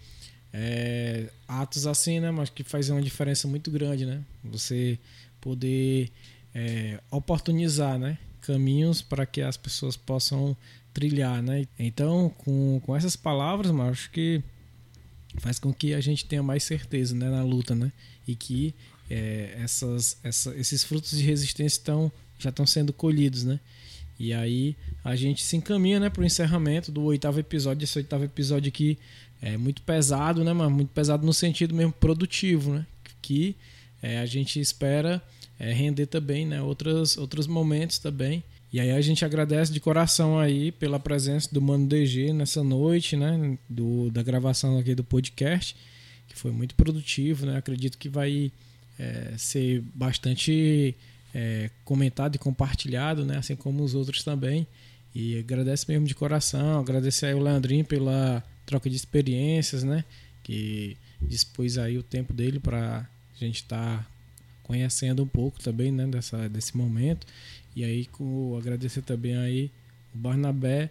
é, 0.53 1.29
atos 1.49 1.89
assim, 1.89 2.21
né, 2.21 2.31
mas 2.31 2.51
que 2.51 2.63
fazem 2.63 2.95
uma 2.95 3.03
diferença 3.03 3.49
muito 3.49 3.69
grande, 3.69 4.07
né? 4.07 4.23
Você 4.45 4.97
poder 5.41 6.09
é, 6.55 7.01
oportunizar, 7.11 7.99
né, 7.99 8.19
caminhos 8.43 9.03
para 9.03 9.27
que 9.27 9.41
as 9.41 9.57
pessoas 9.57 9.97
possam 9.97 10.57
trilhar, 10.95 11.43
né? 11.43 11.67
Então, 11.77 12.33
com, 12.39 12.81
com 12.85 12.95
essas 12.95 13.17
palavras, 13.17 13.73
mano, 13.73 13.91
acho 13.91 14.09
que 14.09 14.41
faz 15.39 15.59
com 15.59 15.75
que 15.75 15.95
a 15.95 16.01
gente 16.01 16.27
tenha 16.27 16.45
mais 16.45 16.63
certeza, 16.63 17.13
né, 17.13 17.29
na 17.29 17.43
luta, 17.43 17.75
né? 17.75 17.91
E 18.25 18.37
que 18.37 18.73
é, 19.13 19.59
essas, 19.63 20.17
essa, 20.25 20.55
esses 20.57 20.83
frutos 20.83 21.11
de 21.11 21.23
resistência 21.23 21.79
estão, 21.79 22.11
já 22.39 22.49
estão 22.49 22.67
sendo 22.67 22.95
colhidos, 22.95 23.45
né? 23.45 23.61
E 24.19 24.33
aí 24.33 24.75
a 25.05 25.15
gente 25.15 25.45
se 25.45 25.55
encaminha 25.55 26.01
né, 26.01 26.09
para 26.09 26.23
o 26.23 26.25
encerramento 26.25 26.91
do 26.91 27.03
oitavo 27.03 27.39
episódio. 27.39 27.85
Esse 27.85 27.99
oitavo 27.99 28.25
episódio 28.25 28.69
aqui 28.69 28.99
é 29.43 29.57
muito 29.59 29.83
pesado, 29.83 30.43
né, 30.43 30.53
mas 30.55 30.71
muito 30.73 30.89
pesado 30.91 31.27
no 31.27 31.35
sentido 31.35 31.75
mesmo 31.75 31.93
produtivo, 31.93 32.73
né? 32.73 32.87
Que 33.21 33.55
é, 34.01 34.19
a 34.19 34.27
gente 34.27 34.59
espera 34.59 35.23
é, 35.59 35.73
render 35.73 36.07
também, 36.07 36.47
né? 36.47 36.63
Outros, 36.63 37.19
outros 37.19 37.47
momentos 37.47 37.99
também. 37.99 38.43
E 38.73 38.81
aí 38.81 38.93
a 38.93 39.01
gente 39.03 39.27
agradece 39.27 39.71
de 39.71 39.81
coração 39.81 40.39
aí 40.39 40.73
pela 40.73 40.99
presença 40.99 41.51
do 41.53 41.61
Mano 41.61 41.87
DG 41.87 42.33
nessa 42.33 42.65
noite, 42.65 43.15
né? 43.15 43.59
Do, 43.69 44.11
da 44.11 44.23
gravação 44.23 44.79
aqui 44.79 44.95
do 44.95 45.05
podcast, 45.05 45.77
que 46.29 46.39
foi 46.39 46.51
muito 46.51 46.75
produtivo, 46.75 47.45
né? 47.45 47.59
Acredito 47.59 47.99
que 47.99 48.09
vai 48.09 48.51
é, 48.99 49.35
ser 49.37 49.83
bastante 49.95 50.95
é, 51.35 51.71
comentado 51.85 52.37
e 52.37 52.39
compartilhado, 52.39 53.25
né? 53.25 53.39
Assim 53.39 53.57
como 53.57 53.83
os 53.83 53.95
outros 53.95 54.23
também. 54.23 54.67
E 55.15 55.39
agradece 55.39 55.85
mesmo 55.89 56.07
de 56.07 56.15
coração, 56.15 56.81
agradecer 56.81 57.27
aí 57.27 57.35
o 57.35 57.43
Leandrinho 57.43 57.85
pela 57.85 58.43
troca 58.65 58.89
de 58.89 58.97
experiências, 58.97 59.83
né? 59.83 60.05
Que 60.43 60.97
dispôs 61.21 61.79
aí 61.79 61.99
o 61.99 62.03
tempo 62.03 62.33
dele 62.33 62.59
para 62.59 63.09
a 63.35 63.45
gente 63.45 63.57
estar 63.57 63.99
tá 63.99 64.07
conhecendo 64.63 65.23
um 65.23 65.27
pouco 65.27 65.63
também, 65.63 65.93
né? 65.93 66.07
Dessa, 66.07 66.49
desse 66.49 66.77
momento. 66.77 67.27
E 67.75 67.85
aí 67.85 68.07
com, 68.07 68.57
agradecer 68.57 69.03
também 69.03 69.37
aí 69.37 69.71
o 70.15 70.19
Barnabé 70.19 70.91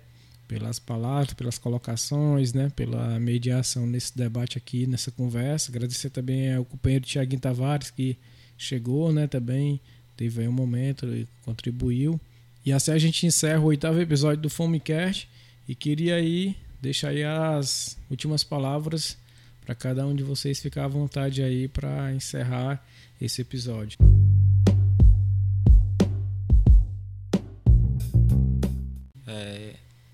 pelas 0.52 0.80
palavras, 0.80 1.34
pelas 1.34 1.58
colocações, 1.58 2.52
né? 2.52 2.70
Pela 2.76 3.18
mediação 3.22 3.88
nesse 3.88 4.18
debate 4.18 4.58
aqui, 4.58 4.86
nessa 4.86 5.10
conversa. 5.10 5.72
Agradecer 5.72 6.10
também 6.10 6.54
ao 6.54 6.66
companheiro 6.66 7.06
Tiaguinho 7.06 7.40
Tavares 7.40 7.90
que 7.90 8.18
chegou, 8.58 9.14
né? 9.14 9.28
Também 9.28 9.80
teve 10.18 10.42
aí 10.42 10.50
um 10.50 10.52
momento 10.52 11.06
e 11.08 11.26
contribuiu. 11.46 12.20
E 12.66 12.74
assim 12.74 12.92
a 12.92 12.98
gente 12.98 13.26
encerra 13.26 13.62
o 13.62 13.68
oitavo 13.68 14.02
episódio 14.02 14.42
do 14.42 14.50
Fomecast 14.50 15.30
e 15.70 15.74
queria 15.74 16.16
aí 16.16 16.58
deixar 16.82 17.12
aí 17.12 17.24
as 17.24 17.98
últimas 18.10 18.44
palavras 18.44 19.18
para 19.66 19.74
cada 19.74 20.06
um 20.06 20.14
de 20.14 20.22
vocês 20.22 20.60
ficar 20.60 20.84
à 20.84 20.90
vontade 20.90 21.42
aí 21.42 21.70
para 21.70 22.14
encerrar 22.14 22.86
esse 23.22 23.42
episódio. 23.42 23.98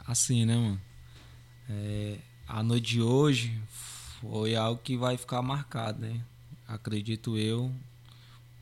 Assim, 0.07 0.45
né, 0.45 0.55
mano? 0.55 0.81
É, 1.69 2.17
a 2.47 2.63
noite 2.63 2.93
de 2.93 3.01
hoje 3.01 3.61
foi 4.21 4.55
algo 4.55 4.81
que 4.81 4.95
vai 4.95 5.17
ficar 5.17 5.41
marcado, 5.41 5.99
né? 5.99 6.21
Acredito 6.65 7.37
eu, 7.37 7.71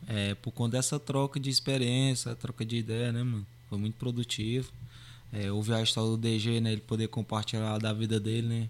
é, 0.08 0.34
por 0.36 0.52
conta 0.52 0.78
dessa 0.78 1.00
troca 1.00 1.40
de 1.40 1.50
experiência, 1.50 2.36
troca 2.36 2.66
de 2.66 2.78
ideia, 2.78 3.12
né, 3.12 3.24
mano? 3.24 3.46
Foi 3.70 3.78
muito 3.78 3.96
produtivo. 3.96 4.72
É, 5.32 5.52
ouvir 5.52 5.74
a 5.74 5.82
história 5.82 6.10
do 6.10 6.18
DG, 6.18 6.60
né? 6.62 6.72
Ele 6.72 6.82
poder 6.82 7.08
compartilhar 7.08 7.78
da 7.78 7.94
vida 7.94 8.20
dele, 8.20 8.48
né? 8.48 8.70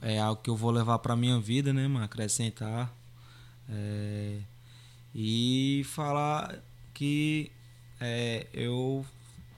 É 0.00 0.18
algo 0.18 0.40
que 0.42 0.48
eu 0.48 0.56
vou 0.56 0.70
levar 0.70 0.98
pra 1.00 1.16
minha 1.16 1.38
vida, 1.38 1.72
né, 1.72 1.86
mano? 1.86 2.04
Acrescentar. 2.04 2.92
É, 3.68 4.38
e 5.14 5.82
falar 5.84 6.58
que 6.94 7.50
é, 8.00 8.46
eu 8.52 9.04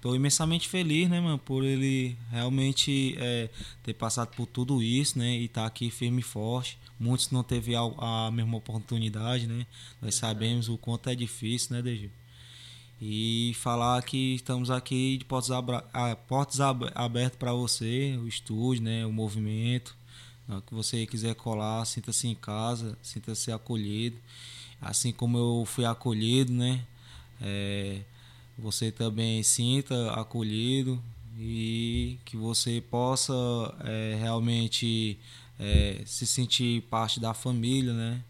tô 0.03 0.15
imensamente 0.15 0.69
feliz, 0.69 1.09
né, 1.09 1.21
mano, 1.21 1.39
por 1.39 1.65
ele 1.65 2.17
realmente 2.31 3.15
é, 3.19 3.49
ter 3.83 3.95
passado 3.95 4.35
por 4.37 4.47
tudo 4.47 4.83
isso, 4.83 5.19
né, 5.19 5.39
e 5.39 5.45
estar 5.45 5.63
tá 5.63 5.67
aqui 5.67 5.91
firme 5.91 6.21
e 6.21 6.25
forte. 6.25 6.77
Muitos 6.99 7.31
não 7.31 7.43
teve 7.43 7.75
a, 7.75 7.81
a 7.81 8.31
mesma 8.31 8.57
oportunidade, 8.59 9.47
né? 9.47 9.67
Nós 10.01 10.15
sabemos 10.15 10.69
o 10.69 10.77
quanto 10.77 11.09
é 11.09 11.15
difícil, 11.15 11.75
né, 11.75 11.83
DG? 11.83 12.11
e 13.05 13.53
falar 13.55 14.01
que 14.03 14.37
estamos 14.37 14.71
aqui 14.71 15.19
de 15.19 15.25
portas, 15.25 15.51
portas 16.29 16.61
abertas 16.61 17.37
para 17.37 17.53
você, 17.53 18.17
o 18.23 18.29
estúdio, 18.29 18.85
né, 18.85 19.05
o 19.05 19.13
movimento. 19.13 19.97
que 20.69 20.73
você 20.73 21.05
quiser 21.05 21.35
colar, 21.35 21.85
sinta-se 21.85 22.29
em 22.29 22.35
casa, 22.37 22.97
sinta-se 23.03 23.51
acolhido. 23.51 24.17
Assim 24.81 25.11
como 25.13 25.37
eu 25.37 25.65
fui 25.67 25.85
acolhido, 25.85 26.53
né? 26.53 26.87
É, 27.41 28.03
você 28.63 28.93
também 28.93 29.43
sinta 29.43 30.13
acolhido 30.13 31.03
e 31.37 32.19
que 32.25 32.37
você 32.37 32.81
possa 32.81 33.35
é, 33.85 34.17
realmente 34.21 35.19
é, 35.59 36.03
se 36.07 36.27
sentir 36.27 36.83
parte 36.83 37.19
da 37.19 37.35
família, 37.35 37.93
né? 37.93 38.23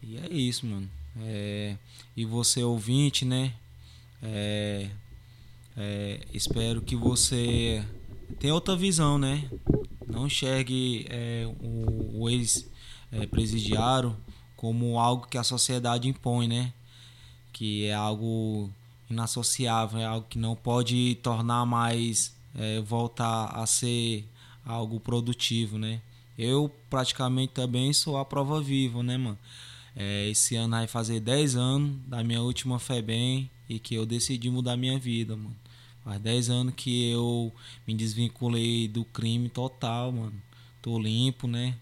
E 0.00 0.16
é 0.16 0.32
isso, 0.32 0.64
mano. 0.64 0.88
É, 1.20 1.76
e 2.16 2.24
você 2.24 2.62
ouvinte, 2.62 3.24
né? 3.24 3.52
É, 4.22 4.88
é, 5.76 6.20
espero 6.32 6.80
que 6.80 6.94
você 6.94 7.84
tenha 8.38 8.54
outra 8.54 8.76
visão, 8.76 9.18
né? 9.18 9.50
Não 10.06 10.28
enxergue 10.28 11.04
é, 11.10 11.52
o, 11.60 12.22
o 12.22 12.30
ex-presidiário 12.30 14.16
como 14.56 15.00
algo 15.00 15.26
que 15.26 15.36
a 15.36 15.42
sociedade 15.42 16.08
impõe, 16.08 16.46
né? 16.46 16.72
Que 17.52 17.86
é 17.86 17.94
algo 17.94 18.70
inassociável, 19.10 20.00
é 20.00 20.04
algo 20.04 20.26
que 20.28 20.38
não 20.38 20.54
pode 20.54 21.16
tornar 21.22 21.64
mais 21.66 22.34
é, 22.54 22.80
voltar 22.80 23.46
a 23.46 23.66
ser 23.66 24.26
algo 24.64 25.00
produtivo, 25.00 25.78
né? 25.78 26.00
Eu 26.36 26.70
praticamente 26.88 27.52
também 27.52 27.92
sou 27.92 28.16
a 28.16 28.24
prova 28.24 28.60
viva, 28.60 29.02
né, 29.02 29.16
mano? 29.16 29.38
É, 29.96 30.28
esse 30.28 30.54
ano 30.54 30.76
vai 30.76 30.86
fazer 30.86 31.18
10 31.18 31.56
anos 31.56 31.96
da 32.06 32.22
minha 32.22 32.40
última 32.40 32.78
FEBEM 32.78 33.50
e 33.68 33.78
que 33.78 33.94
eu 33.94 34.06
decidi 34.06 34.48
mudar 34.48 34.76
minha 34.76 34.98
vida, 34.98 35.36
mano. 35.36 35.56
Faz 36.04 36.20
10 36.20 36.50
anos 36.50 36.74
que 36.76 37.10
eu 37.10 37.52
me 37.86 37.94
desvinculei 37.94 38.86
do 38.86 39.04
crime 39.04 39.48
total, 39.48 40.12
mano. 40.12 40.42
Tô 40.80 40.98
limpo, 40.98 41.48
né? 41.48 41.76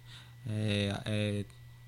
É, 0.47 1.03
é, 1.05 1.45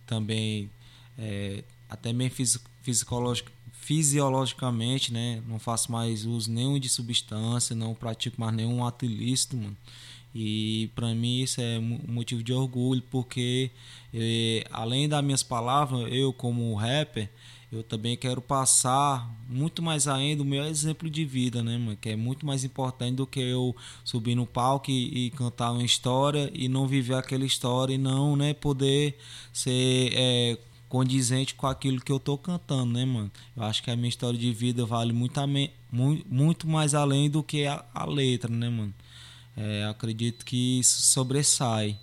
também, 0.07 0.71
é, 1.17 1.65
até 1.89 2.13
mesmo 2.13 2.37
fisiológico, 2.83 3.51
fisiologicamente, 3.89 5.11
né? 5.11 5.43
Não 5.49 5.59
faço 5.59 5.91
mais 5.91 6.27
uso 6.27 6.53
nenhum 6.53 6.79
de 6.79 6.91
substância, 6.91 7.75
não 7.75 7.95
pratico 7.95 8.39
mais 8.39 8.55
nenhum 8.55 8.85
ato 8.85 9.07
ilícito, 9.07 9.57
mano. 9.57 9.75
E 10.35 10.91
para 10.95 11.15
mim 11.15 11.41
isso 11.41 11.59
é 11.59 11.79
um 11.79 11.99
motivo 12.07 12.43
de 12.43 12.53
orgulho, 12.53 13.03
porque 13.11 13.71
eh, 14.13 14.63
além 14.71 15.09
das 15.09 15.25
minhas 15.25 15.43
palavras, 15.43 16.07
eu 16.13 16.35
como 16.35 16.75
rapper, 16.75 17.31
eu 17.73 17.83
também 17.83 18.15
quero 18.15 18.43
passar 18.43 19.27
muito 19.49 19.81
mais 19.81 20.07
ainda 20.07 20.43
o 20.43 20.47
meu 20.47 20.65
exemplo 20.65 21.09
de 21.09 21.25
vida, 21.25 21.63
né, 21.63 21.79
mano? 21.79 21.97
Que 21.99 22.11
é 22.11 22.17
muito 22.17 22.45
mais 22.45 22.65
importante 22.65 23.17
do 23.17 23.27
que 23.27 23.41
eu 23.41 23.75
subir 24.05 24.35
no 24.35 24.47
palco 24.47 24.91
e, 24.91 25.29
e 25.29 25.31
cantar 25.31 25.73
uma 25.73 25.83
história 25.83 26.51
e 26.53 26.69
não 26.69 26.87
viver 26.87 27.15
aquela 27.15 27.47
história 27.47 27.95
e 27.95 27.99
não, 27.99 28.37
né, 28.37 28.53
poder 28.53 29.17
ser 29.51 30.13
é, 30.13 30.59
condizente 30.89 31.55
com 31.55 31.67
aquilo 31.67 32.01
que 32.01 32.11
eu 32.11 32.19
tô 32.19 32.37
cantando, 32.39 32.93
né, 32.93 33.05
mano? 33.05 33.31
Eu 33.57 33.63
acho 33.63 33.83
que 33.83 33.91
a 33.91 33.97
minha 33.97 34.09
história 34.09 34.39
de 34.39 34.53
vida 34.53 34.85
vale 34.87 35.13
muito, 35.13 35.41
muito, 35.91 36.67
mais 36.67 36.95
além 36.95 37.29
do 37.29 37.43
que 37.43 37.67
a, 37.67 37.85
a 37.95 38.05
letra, 38.05 38.51
né, 38.51 38.69
mano? 38.69 38.95
É, 39.57 39.85
acredito 39.85 40.45
que 40.45 40.79
isso 40.79 41.03
sobressai. 41.03 41.99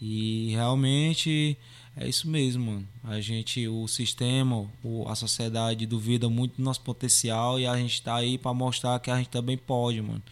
E 0.00 0.50
realmente 0.50 1.56
é 1.96 2.08
isso 2.08 2.28
mesmo, 2.28 2.72
mano. 2.72 2.88
A 3.04 3.20
gente, 3.20 3.66
o 3.68 3.86
sistema, 3.86 4.68
o, 4.82 5.08
a 5.08 5.14
sociedade 5.14 5.86
duvida 5.86 6.28
muito 6.28 6.56
do 6.56 6.62
nosso 6.62 6.80
potencial 6.80 7.60
e 7.60 7.66
a 7.66 7.76
gente 7.76 8.02
tá 8.02 8.16
aí 8.16 8.36
para 8.36 8.52
mostrar 8.52 8.98
que 9.00 9.10
a 9.10 9.16
gente 9.18 9.28
também 9.28 9.56
pode, 9.56 10.00
mano. 10.02 10.22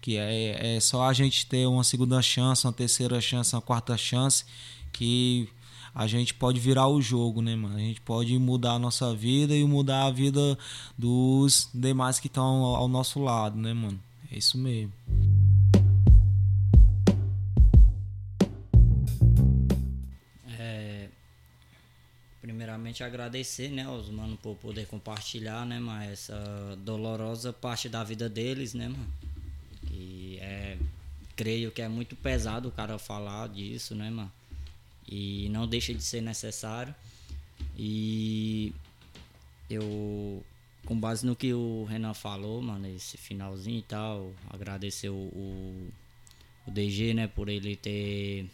Que 0.00 0.16
é, 0.16 0.76
é 0.76 0.80
só 0.80 1.04
a 1.04 1.12
gente 1.12 1.46
ter 1.46 1.66
uma 1.66 1.84
segunda 1.84 2.20
chance, 2.22 2.66
uma 2.66 2.72
terceira 2.72 3.20
chance, 3.20 3.54
uma 3.54 3.62
quarta 3.62 3.96
chance 3.96 4.44
que 4.92 5.48
a 5.94 6.06
gente 6.06 6.34
pode 6.34 6.60
virar 6.60 6.88
o 6.88 7.00
jogo, 7.00 7.42
né, 7.42 7.54
mano? 7.56 7.76
A 7.76 7.80
gente 7.80 8.00
pode 8.00 8.38
mudar 8.38 8.72
a 8.72 8.78
nossa 8.78 9.14
vida 9.14 9.54
e 9.54 9.64
mudar 9.64 10.06
a 10.06 10.10
vida 10.10 10.58
dos 10.96 11.68
demais 11.74 12.18
que 12.20 12.26
estão 12.26 12.64
ao 12.64 12.88
nosso 12.88 13.20
lado, 13.20 13.56
né, 13.56 13.72
mano? 13.72 14.00
É 14.30 14.38
isso 14.38 14.56
mesmo. 14.58 14.92
primeiramente 22.40 23.02
agradecer, 23.02 23.70
né, 23.70 23.84
aos 23.84 24.10
mano 24.10 24.36
por 24.36 24.56
poder 24.56 24.86
compartilhar, 24.86 25.64
né, 25.64 25.78
mas 25.78 26.10
essa 26.10 26.78
dolorosa 26.84 27.52
parte 27.52 27.88
da 27.88 28.04
vida 28.04 28.28
deles, 28.28 28.74
né, 28.74 28.88
mano. 28.88 29.12
E 29.90 30.38
é 30.40 30.76
creio 31.34 31.70
que 31.70 31.80
é 31.80 31.88
muito 31.88 32.14
pesado 32.14 32.68
o 32.68 32.72
cara 32.72 32.98
falar 32.98 33.48
disso, 33.48 33.94
né, 33.94 34.10
mano. 34.10 34.30
E 35.06 35.48
não 35.50 35.66
deixa 35.66 35.94
de 35.94 36.02
ser 36.02 36.20
necessário. 36.20 36.94
E 37.76 38.72
eu 39.68 40.44
com 40.84 40.98
base 40.98 41.26
no 41.26 41.36
que 41.36 41.52
o 41.52 41.84
Renan 41.84 42.14
falou, 42.14 42.60
mano, 42.62 42.86
esse 42.88 43.16
finalzinho 43.16 43.78
e 43.78 43.82
tal, 43.82 44.32
agradecer 44.48 45.08
o, 45.08 45.14
o, 45.14 45.88
o 46.66 46.70
DG, 46.70 47.14
né, 47.14 47.26
por 47.26 47.48
ele 47.48 47.76
ter 47.76 48.48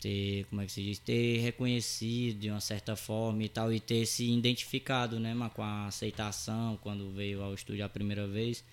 ter, 0.00 0.44
como 0.48 0.62
é 0.62 0.66
que 0.66 0.72
se 0.72 0.82
diz, 0.82 0.98
ter 0.98 1.40
reconhecido 1.40 2.38
de 2.38 2.50
uma 2.50 2.60
certa 2.60 2.94
forma 2.94 3.42
e 3.42 3.48
tal, 3.48 3.72
e 3.72 3.80
ter 3.80 4.06
se 4.06 4.30
identificado, 4.30 5.18
né, 5.18 5.34
mas 5.34 5.52
com 5.52 5.62
a 5.62 5.86
aceitação 5.86 6.78
quando 6.82 7.10
veio 7.10 7.42
ao 7.42 7.54
estúdio 7.54 7.84
a 7.84 7.88
primeira 7.88 8.26
vez. 8.26 8.64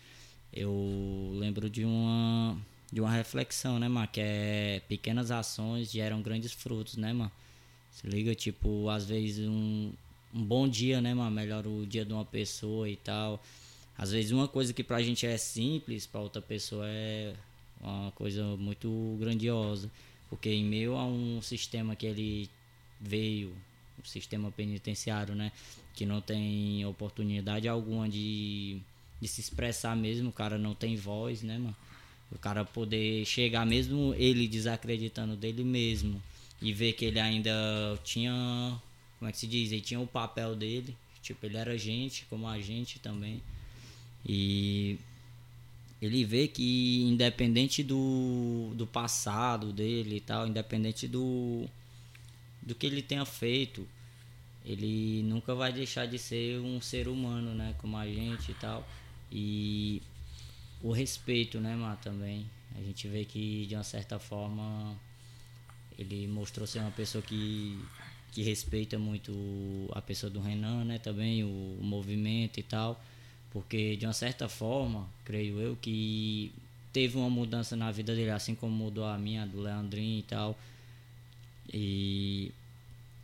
Eu 0.53 1.31
lembro 1.33 1.69
de 1.69 1.83
uma 1.83 2.57
de 2.95 3.01
uma 3.01 3.11
reflexão, 3.11 3.77
né, 3.77 3.89
mano, 3.89 4.07
que 4.07 4.21
é 4.21 4.81
pequenas 4.87 5.29
ações 5.29 5.91
geram 5.91 6.21
grandes 6.21 6.53
frutos, 6.53 6.95
né, 6.95 7.11
mano. 7.11 7.29
Se 7.91 8.07
liga, 8.07 8.33
tipo, 8.33 8.87
às 8.87 9.03
vezes 9.03 9.45
um, 9.49 9.91
um 10.33 10.41
bom 10.41 10.65
dia, 10.65 11.01
né, 11.01 11.13
mano, 11.13 11.29
melhora 11.29 11.67
o 11.67 11.85
dia 11.85 12.05
de 12.05 12.13
uma 12.13 12.23
pessoa 12.23 12.89
e 12.89 12.95
tal. 12.95 13.43
Às 13.97 14.13
vezes 14.13 14.31
uma 14.31 14.47
coisa 14.47 14.71
que 14.71 14.81
pra 14.81 15.01
gente 15.01 15.27
é 15.27 15.37
simples, 15.37 16.07
pra 16.07 16.21
outra 16.21 16.41
pessoa 16.41 16.85
é 16.87 17.33
uma 17.81 18.13
coisa 18.13 18.41
muito 18.55 19.17
grandiosa. 19.19 19.91
Porque 20.29 20.49
em 20.49 20.63
meio 20.63 20.95
a 20.95 21.05
um 21.05 21.41
sistema 21.41 21.97
que 21.97 22.05
ele 22.05 22.49
veio 23.01 23.53
o 24.01 24.07
sistema 24.07 24.49
penitenciário, 24.51 25.35
né? 25.35 25.51
Que 25.93 26.05
não 26.05 26.21
tem 26.21 26.85
oportunidade 26.85 27.67
alguma 27.67 28.07
de, 28.07 28.79
de 29.19 29.27
se 29.27 29.41
expressar 29.41 29.97
mesmo, 29.97 30.29
o 30.29 30.33
cara 30.33 30.57
não 30.57 30.73
tem 30.73 30.95
voz, 30.95 31.43
né, 31.43 31.57
mano? 31.57 31.75
O 32.31 32.37
cara 32.37 32.65
poder 32.65 33.25
chegar 33.25 33.65
mesmo 33.65 34.13
ele 34.15 34.47
desacreditando 34.47 35.35
dele 35.35 35.63
mesmo 35.63 36.21
e 36.61 36.73
ver 36.73 36.93
que 36.93 37.05
ele 37.05 37.19
ainda 37.19 37.51
tinha, 38.03 38.79
como 39.19 39.29
é 39.29 39.31
que 39.31 39.37
se 39.37 39.47
diz, 39.47 39.71
ele 39.71 39.81
tinha 39.81 39.99
o 39.99 40.07
papel 40.07 40.55
dele, 40.55 40.95
tipo, 41.21 41.45
ele 41.45 41.57
era 41.57 41.77
gente 41.77 42.25
como 42.25 42.47
a 42.47 42.59
gente 42.59 42.99
também. 42.99 43.41
E 44.25 44.97
ele 46.01 46.23
vê 46.25 46.47
que 46.47 47.03
independente 47.03 47.83
do, 47.83 48.73
do 48.75 48.87
passado 48.87 49.71
dele 49.71 50.17
e 50.17 50.21
tal, 50.21 50.47
independente 50.47 51.07
do 51.07 51.67
do 52.61 52.73
que 52.73 52.87
ele 52.87 53.01
tenha 53.01 53.25
feito, 53.25 53.87
ele 54.65 55.21
nunca 55.23 55.53
vai 55.53 55.71
deixar 55.71 56.07
de 56.07 56.17
ser 56.17 56.59
um 56.59 56.81
ser 56.81 57.07
humano, 57.07 57.53
né, 57.53 57.75
como 57.77 57.95
a 57.95 58.07
gente 58.07 58.51
e 58.51 58.55
tal. 58.55 58.87
E 59.31 60.01
o 60.85 60.91
respeito, 60.91 61.59
né, 61.59 61.75
Mar, 61.75 61.97
também. 61.97 62.45
A 62.77 62.81
gente 62.81 63.07
vê 63.07 63.25
que 63.25 63.65
de 63.65 63.73
uma 63.73 63.83
certa 63.83 64.19
forma 64.19 64.95
ele 65.97 66.27
mostrou 66.27 66.67
ser 66.67 66.79
uma 66.79 66.91
pessoa 66.91 67.23
que, 67.23 67.83
que 68.31 68.43
respeita 68.43 68.99
muito 68.99 69.33
a 69.93 70.01
pessoa 70.01 70.29
do 70.29 70.39
Renan, 70.39 70.83
né, 70.85 70.99
também 70.99 71.43
o, 71.43 71.47
o 71.47 71.83
movimento 71.83 72.59
e 72.59 72.63
tal, 72.63 73.03
porque 73.51 73.95
de 73.95 74.05
uma 74.05 74.13
certa 74.13 74.47
forma, 74.47 75.09
creio 75.23 75.59
eu 75.59 75.75
que 75.75 76.51
teve 76.93 77.17
uma 77.17 77.31
mudança 77.31 77.75
na 77.75 77.91
vida 77.91 78.13
dele, 78.13 78.29
assim 78.29 78.53
como 78.53 78.71
mudou 78.71 79.05
a 79.05 79.17
minha, 79.17 79.47
do 79.47 79.61
Leandrinho 79.61 80.19
e 80.19 80.23
tal. 80.23 80.55
E 81.73 82.51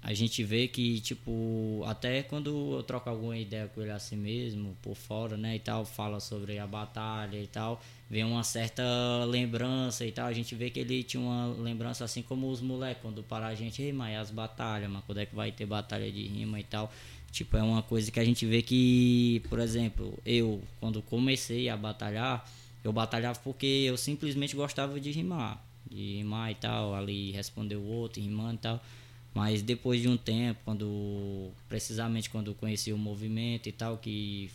a 0.04 0.14
gente 0.14 0.44
vê 0.44 0.68
que, 0.68 1.00
tipo, 1.00 1.84
até 1.86 2.24
quando 2.24 2.78
eu 2.78 2.84
troco 2.84 3.08
alguma 3.08 3.38
ideia 3.38 3.68
com 3.68 3.82
ele 3.82 3.92
assim 3.92 4.16
mesmo, 4.16 4.76
por 4.82 4.96
fora, 4.96 5.38
né, 5.38 5.56
e 5.56 5.60
tal, 5.60 5.86
fala 5.86 6.20
sobre 6.20 6.58
a 6.58 6.66
batalha 6.66 7.38
e 7.38 7.46
tal, 7.46 7.80
vem 8.10 8.24
uma 8.24 8.44
certa 8.44 8.84
lembrança 9.26 10.04
e 10.04 10.12
tal, 10.12 10.26
a 10.26 10.34
gente 10.34 10.56
vê 10.56 10.72
que 10.72 10.80
ele 10.80 11.04
tinha 11.04 11.22
uma 11.22 11.54
lembrança 11.54 12.04
assim 12.04 12.24
como 12.24 12.50
os 12.50 12.62
moleques, 12.62 13.02
quando 13.02 13.22
parar 13.22 13.48
a 13.48 13.56
gente, 13.56 13.80
ei, 13.82 13.94
mas 13.94 14.18
as 14.18 14.32
batalhas, 14.32 14.90
mas 14.90 15.04
quando 15.06 15.20
é 15.20 15.26
que 15.26 15.36
vai 15.36 15.52
ter 15.52 15.68
batalha 15.68 16.12
de 16.12 16.28
rima 16.28 16.60
e 16.60 16.64
tal, 16.64 16.92
tipo, 17.32 17.56
é 17.56 17.62
uma 17.62 17.84
coisa 17.84 18.12
que 18.12 18.20
a 18.20 18.26
gente 18.26 18.44
vê 18.44 18.64
que, 18.64 19.44
por 19.50 19.60
exemplo, 19.60 20.18
eu, 20.26 20.64
quando 20.80 21.00
comecei 21.04 21.70
a 21.70 21.78
batalhar, 21.78 22.44
eu 22.84 22.92
batalhava 22.92 23.38
porque 23.40 23.68
eu 23.68 23.96
simplesmente 23.98 24.56
gostava 24.56 25.00
de 25.00 25.12
rimar, 25.12 25.64
de 25.88 26.18
rimar 26.18 26.50
e 26.50 26.56
tal, 26.56 26.96
ali 26.96 27.32
responder 27.32 27.76
o 27.76 27.84
outro, 27.84 28.20
rimando 28.20 28.56
e 28.56 28.58
tal, 28.58 28.82
mas 29.34 29.62
depois 29.62 30.02
de 30.02 30.10
um 30.10 30.18
tempo, 30.18 30.60
quando 30.66 31.52
precisamente 31.70 32.30
quando 32.30 32.54
conheci 32.54 32.92
o 32.92 32.98
movimento 32.98 33.70
e 33.70 33.72
tal, 33.72 33.98
que 33.98 34.52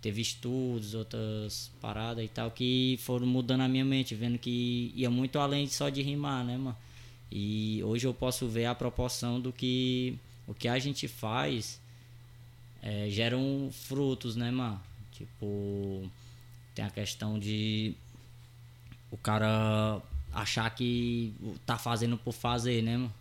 teve 0.00 0.22
estudos, 0.22 0.94
outras 0.94 1.70
paradas 1.80 2.24
e 2.24 2.28
tal, 2.28 2.50
que 2.50 2.98
foram 3.02 3.26
mudando 3.26 3.62
a 3.62 3.68
minha 3.68 3.84
mente, 3.84 4.14
vendo 4.14 4.38
que 4.38 4.92
ia 4.94 5.10
muito 5.10 5.38
além 5.38 5.66
só 5.66 5.88
de 5.88 6.02
rimar, 6.02 6.44
né, 6.44 6.56
mano? 6.56 6.76
E 7.30 7.82
hoje 7.84 8.06
eu 8.06 8.14
posso 8.14 8.48
ver 8.48 8.66
a 8.66 8.74
proporção 8.74 9.38
do 9.40 9.52
que 9.52 10.18
o 10.46 10.54
que 10.54 10.66
a 10.66 10.78
gente 10.78 11.06
faz 11.06 11.78
é, 12.82 13.10
geram 13.10 13.68
frutos, 13.70 14.34
né, 14.36 14.50
mano? 14.50 14.80
Tipo, 15.12 16.10
tem 16.74 16.84
a 16.84 16.90
questão 16.90 17.38
de 17.38 17.94
o 19.10 19.16
cara 19.16 20.00
achar 20.32 20.70
que 20.70 21.34
tá 21.66 21.76
fazendo 21.76 22.16
por 22.16 22.32
fazer, 22.32 22.82
né, 22.82 22.96
mano? 22.96 23.12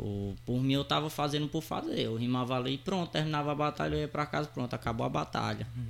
Tipo, 0.00 0.34
por 0.46 0.62
mim 0.62 0.72
eu 0.72 0.84
tava 0.84 1.10
fazendo 1.10 1.46
por 1.46 1.62
fazer. 1.62 2.00
Eu 2.00 2.16
rimava 2.16 2.56
ali 2.56 2.74
e 2.74 2.78
pronto, 2.78 3.10
terminava 3.10 3.52
a 3.52 3.54
batalha, 3.54 3.94
eu 3.94 4.00
ia 4.00 4.08
pra 4.08 4.24
casa, 4.24 4.48
pronto, 4.48 4.72
acabou 4.72 5.04
a 5.04 5.08
batalha. 5.10 5.66
Uhum. 5.76 5.84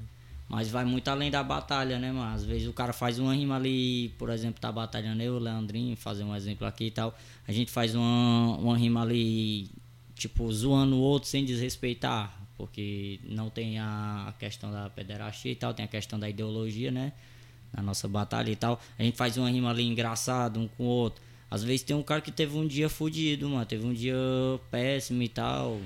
Mas 0.49 0.69
vai 0.69 0.85
muito 0.85 1.07
além 1.07 1.31
da 1.31 1.45
batalha, 1.45 1.97
né, 1.97 2.11
mano? 2.11 2.35
Às 2.35 2.45
vezes 2.45 2.67
o 2.67 2.73
cara 2.73 2.93
faz 2.93 3.21
uma 3.21 3.33
rima 3.33 3.55
ali, 3.55 4.09
por 4.19 4.29
exemplo, 4.31 4.61
tá 4.61 4.73
batalhando 4.73 5.23
eu, 5.23 5.39
Leandrinho, 5.39 5.97
fazer 5.97 6.25
um 6.25 6.35
exemplo 6.35 6.67
aqui 6.67 6.87
e 6.87 6.91
tal. 6.91 7.17
A 7.47 7.53
gente 7.53 7.71
faz 7.71 7.95
uma, 7.95 8.57
uma 8.57 8.77
rima 8.77 9.03
ali, 9.03 9.71
tipo, 10.17 10.53
zoando 10.53 10.97
o 10.97 11.01
outro 11.01 11.29
sem 11.29 11.45
desrespeitar. 11.45 12.37
Porque 12.57 13.21
não 13.25 13.49
tem 13.49 13.79
a 13.79 14.35
questão 14.39 14.73
da 14.73 14.91
pederastia 14.91 15.53
e 15.53 15.55
tal, 15.55 15.73
tem 15.73 15.85
a 15.85 15.89
questão 15.89 16.19
da 16.19 16.29
ideologia, 16.29 16.91
né? 16.91 17.13
Na 17.73 17.81
nossa 17.81 18.09
batalha 18.09 18.51
e 18.51 18.57
tal. 18.57 18.81
A 18.99 19.03
gente 19.05 19.17
faz 19.17 19.37
uma 19.39 19.49
rima 19.49 19.71
ali 19.71 19.87
engraçada 19.87 20.59
um 20.59 20.67
com 20.67 20.83
o 20.83 20.87
outro. 20.87 21.23
Às 21.51 21.65
vezes 21.65 21.83
tem 21.83 21.97
um 21.97 22.03
cara 22.03 22.21
que 22.21 22.31
teve 22.31 22.57
um 22.57 22.67
dia 22.67 22.89
fodido, 22.89 23.49
mano. 23.49 23.67
Teve 23.67 23.85
um 23.85 23.93
dia 23.93 24.15
péssimo 24.71 25.23
e 25.23 25.29
tal. 25.29 25.81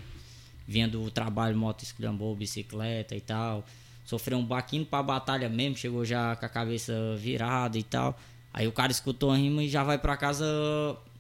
Vinha 0.68 0.86
do 0.86 1.10
trabalho, 1.10 1.56
moto 1.56 1.82
escrambou, 1.82 2.36
bicicleta 2.36 3.16
e 3.16 3.20
tal. 3.20 3.64
Sofreu 4.04 4.36
um 4.36 4.44
baquinho 4.44 4.84
pra 4.84 5.02
batalha 5.02 5.48
mesmo, 5.48 5.76
chegou 5.76 6.04
já 6.04 6.36
com 6.36 6.44
a 6.44 6.48
cabeça 6.48 7.16
virada 7.16 7.78
e 7.78 7.82
tal. 7.82 8.18
Aí 8.52 8.68
o 8.68 8.72
cara 8.72 8.92
escutou 8.92 9.30
a 9.30 9.36
rima 9.36 9.64
e 9.64 9.68
já 9.68 9.82
vai 9.82 9.98
pra 9.98 10.16
casa 10.16 10.44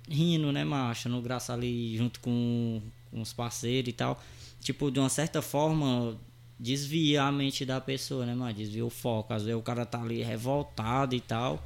rindo, 0.08 0.52
né, 0.52 0.62
mano? 0.64 0.90
Achando 0.90 1.20
graça 1.22 1.54
ali 1.54 1.96
junto 1.96 2.20
com, 2.20 2.82
com 3.10 3.22
os 3.22 3.32
parceiros 3.32 3.88
e 3.88 3.92
tal. 3.92 4.22
Tipo, 4.60 4.90
de 4.90 5.00
uma 5.00 5.08
certa 5.08 5.40
forma, 5.40 6.16
desvia 6.60 7.24
a 7.24 7.32
mente 7.32 7.64
da 7.64 7.80
pessoa, 7.80 8.26
né, 8.26 8.34
mano? 8.34 8.52
Desvia 8.52 8.84
o 8.84 8.90
foco. 8.90 9.32
Às 9.32 9.42
vezes 9.42 9.58
o 9.58 9.62
cara 9.62 9.86
tá 9.86 10.00
ali 10.00 10.22
revoltado 10.22 11.14
e 11.14 11.20
tal. 11.20 11.64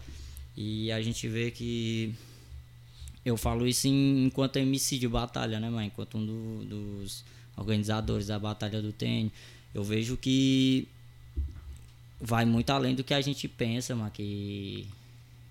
E 0.56 0.90
a 0.92 1.02
gente 1.02 1.28
vê 1.28 1.50
que 1.50 2.14
eu 3.24 3.36
falo 3.36 3.66
isso 3.66 3.86
em, 3.89 4.24
enquanto 4.27 4.57
MC 4.57 4.99
de 4.99 5.09
batalha, 5.09 5.61
né, 5.61 5.69
mãe? 5.69 5.86
Enquanto 5.86 6.19
um 6.19 6.24
do, 6.24 6.65
dos 6.65 7.24
organizadores 7.57 8.28
da 8.28 8.39
Batalha 8.39 8.81
do 8.81 8.93
Tênis. 8.93 9.32
Eu 9.74 9.85
vejo 9.85 10.16
que 10.16 10.89
vai 12.20 12.45
muito 12.45 12.70
além 12.70 12.95
do 12.95 13.05
que 13.05 13.12
a 13.12 13.20
gente 13.20 13.47
pensa, 13.47 13.95
mano, 13.95 14.11
que, 14.11 14.86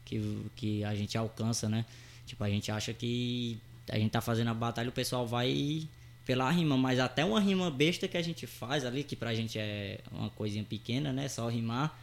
que, 0.06 0.45
que 0.56 0.84
a 0.84 0.95
gente 0.95 1.18
alcança, 1.18 1.69
né? 1.69 1.85
Tipo, 2.26 2.44
a 2.44 2.49
gente 2.49 2.72
acha 2.72 2.94
que 2.94 3.57
a 3.89 3.98
gente 3.98 4.11
tá 4.11 4.22
fazendo 4.22 4.49
a 4.49 4.53
batalha, 4.53 4.89
o 4.89 4.94
pessoal 4.94 5.26
vai 5.26 5.88
pela 6.26 6.49
rima, 6.52 6.77
mas 6.77 6.99
até 6.99 7.23
uma 7.23 7.39
rima 7.39 7.72
besta 7.72 8.07
que 8.07 8.18
a 8.18 8.22
gente 8.22 8.45
faz 8.45 8.84
ali, 8.84 9.03
que 9.03 9.15
pra 9.15 9.34
gente 9.34 9.57
é 9.57 9.99
uma 10.11 10.30
coisinha 10.30 10.64
pequena, 10.64 11.14
né? 11.14 11.30
Só 11.30 11.48
rimar 11.48 11.98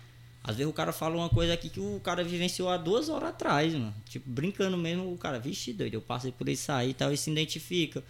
às 0.46 0.56
vezes 0.56 0.70
o 0.70 0.74
cara 0.74 0.92
fala 0.92 1.16
uma 1.16 1.30
coisa 1.30 1.54
aqui 1.54 1.70
que 1.70 1.80
o 1.80 1.98
cara 2.00 2.22
vivenciou 2.22 2.68
há 2.68 2.76
duas 2.76 3.08
horas 3.08 3.30
atrás, 3.30 3.72
mano. 3.72 3.94
Tipo, 4.06 4.28
brincando 4.28 4.76
mesmo, 4.76 5.10
o 5.10 5.16
cara, 5.16 5.38
vixe, 5.38 5.72
doido, 5.72 5.94
eu 5.94 6.02
passei 6.02 6.30
por 6.30 6.46
isso 6.50 6.70
aí 6.70 6.90
e 6.90 6.94
tal, 6.94 7.10
e 7.10 7.16
se 7.16 7.30
identifica. 7.30 8.04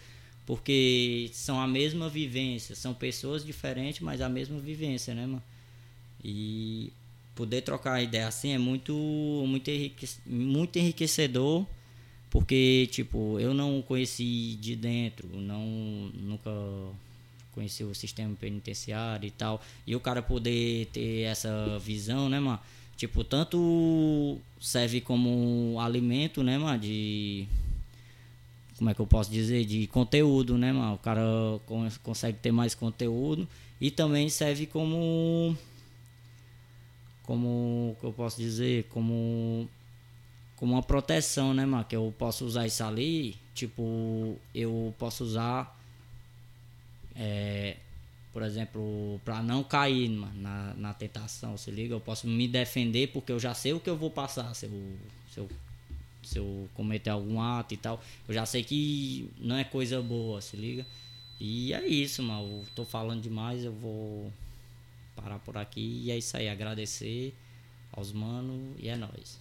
Porque 0.44 1.31
são 1.32 1.61
a 1.61 1.66
mesma 1.66 2.09
vivência, 2.09 2.74
são 2.74 2.93
pessoas 2.93 3.44
diferentes, 3.44 4.01
mas 4.01 4.20
a 4.20 4.28
mesma 4.28 4.59
vivência, 4.59 5.15
né, 5.15 5.27
mano? 5.27 5.43
E 6.24 6.93
poder 7.36 7.62
trocar 7.62 8.02
ideia 8.02 8.27
assim 8.27 8.51
é 8.52 8.59
muito, 8.59 8.93
muito, 9.47 9.70
muito 10.27 10.77
enriquecedor, 10.77 11.65
porque, 12.31 12.89
tipo, 12.90 13.39
eu 13.39 13.55
não 13.55 13.81
conheci 13.81 14.59
de 14.61 14.74
dentro, 14.74 15.28
não, 15.40 15.65
nunca 16.15 16.51
conhecer 17.55 17.85
o 17.85 17.95
sistema 17.95 18.35
penitenciário 18.35 19.27
e 19.27 19.31
tal. 19.31 19.63
E 19.87 19.95
o 19.95 20.01
cara 20.01 20.21
poder 20.21 20.87
ter 20.87 21.23
essa 21.23 21.79
visão, 21.79 22.29
né, 22.29 22.41
mano? 22.41 22.61
Tipo, 22.97 23.25
tanto 23.25 24.39
serve 24.61 25.01
como 25.01 25.77
alimento, 25.81 26.43
né, 26.43 26.59
mano? 26.59 26.79
De. 26.79 27.47
Como 28.77 28.91
é 28.91 28.95
que 28.95 29.01
eu 29.01 29.07
posso 29.07 29.31
dizer? 29.31 29.65
De 29.65 29.87
conteúdo, 29.87 30.59
né, 30.59 30.73
mano? 30.73 30.95
O 30.95 30.99
cara 30.99 31.23
consegue 32.03 32.39
ter 32.39 32.53
mais 32.53 32.75
conteúdo. 32.75 33.49
E 33.81 33.91
também 33.91 34.29
serve 34.29 34.67
como. 34.67 35.57
Como. 37.23 37.97
que 38.01 38.07
eu 38.07 38.13
posso 38.13 38.37
dizer? 38.41 38.85
Como. 38.91 39.69
Como 40.57 40.75
uma 40.75 40.83
proteção, 40.83 41.53
né, 41.53 41.67
mano? 41.67 41.85
Que 41.85 41.97
eu 41.97 42.15
posso 42.17 42.45
usar 42.45 42.67
isso 42.67 42.83
ali. 42.85 43.37
Tipo, 43.55 44.37
eu 44.55 44.95
posso 44.99 45.25
usar 45.25 45.77
é, 47.16 47.77
por 48.32 48.43
exemplo, 48.43 49.20
para 49.24 49.41
não 49.43 49.62
cair 49.62 50.09
na, 50.09 50.74
na 50.74 50.93
tentação, 50.93 51.57
se 51.57 51.70
liga, 51.70 51.95
eu 51.95 52.01
posso 52.01 52.27
me 52.27 52.49
defender 52.49 53.09
porque 53.12 53.31
eu 53.31 53.39
já 53.39 53.55
sei 53.55 53.73
o 53.73 53.81
que 53.81 53.89
eu 53.89 53.97
vou 53.97 54.11
passar 54.11 54.53
se 54.55 54.66
eu, 54.66 54.99
se 55.31 55.39
eu, 55.39 55.49
se 56.23 56.39
eu 56.39 56.69
cometer 56.74 57.11
algum 57.11 57.41
ato 57.41 57.74
e 57.74 57.77
tal. 57.77 58.03
Eu 58.27 58.35
já 58.35 58.45
sei 58.45 58.65
que 58.65 59.31
não 59.39 59.57
é 59.57 59.62
coisa 59.62 60.03
boa, 60.03 60.41
se 60.41 60.57
liga. 60.57 60.85
E 61.39 61.73
é 61.73 61.86
isso, 61.86 62.23
mano. 62.24 62.61
Eu 62.61 62.66
tô 62.74 62.85
falando 62.85 63.23
demais, 63.23 63.65
eu 63.65 63.73
vou 63.73 64.32
parar 65.15 65.39
por 65.39 65.57
aqui 65.57 66.03
e 66.05 66.11
é 66.11 66.19
isso 66.19 66.36
aí. 66.36 66.49
Agradecer 66.49 67.32
aos 67.93 68.12
manos 68.12 68.74
e 68.81 68.89
é 68.89 68.97
nóis. 68.97 69.39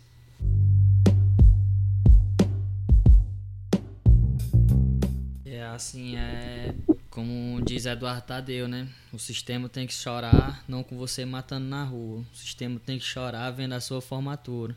É 5.45 5.63
assim, 5.63 6.15
é 6.15 6.75
como 7.14 7.61
diz 7.64 7.85
Eduardo 7.85 8.23
Tadeu, 8.23 8.68
né? 8.68 8.90
O 9.11 9.19
sistema 9.19 9.69
tem 9.69 9.85
que 9.85 9.94
chorar, 9.94 10.64
não 10.68 10.81
com 10.81 10.98
você 10.98 11.23
matando 11.23 11.68
na 11.68 11.84
rua. 11.84 12.26
O 12.34 12.35
sistema 12.35 12.80
tem 12.80 12.98
que 12.98 13.06
chorar 13.06 13.52
vendo 13.52 13.73
a 13.73 13.80
sua 13.80 14.02
formatura. 14.02 14.76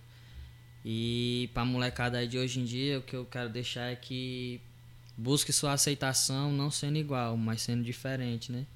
E 0.84 1.48
pra 1.54 1.64
molecada 1.64 2.18
aí 2.18 2.28
de 2.28 2.36
hoje 2.36 2.60
em 2.60 2.64
dia, 2.66 2.98
o 2.98 3.02
que 3.02 3.16
eu 3.16 3.24
quero 3.24 3.48
deixar 3.48 3.90
é 3.90 3.96
que 3.96 4.60
busque 5.16 5.50
sua 5.50 5.72
aceitação 5.72 6.52
não 6.52 6.70
sendo 6.70 6.98
igual, 6.98 7.38
mas 7.38 7.62
sendo 7.62 7.82
diferente, 7.82 8.52
né? 8.52 8.66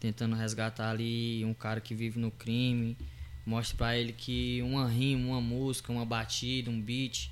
Tentando 0.00 0.34
resgatar 0.34 0.88
ali 0.88 1.44
um 1.44 1.52
cara 1.52 1.82
que 1.82 1.94
vive 1.94 2.18
no 2.18 2.30
crime, 2.30 2.96
mostre 3.44 3.76
para 3.76 3.94
ele 3.94 4.14
que 4.14 4.62
uma 4.62 4.88
rima, 4.88 5.32
uma 5.32 5.40
música, 5.40 5.92
uma 5.92 6.06
batida, 6.06 6.70
um 6.70 6.80
beat, 6.80 7.30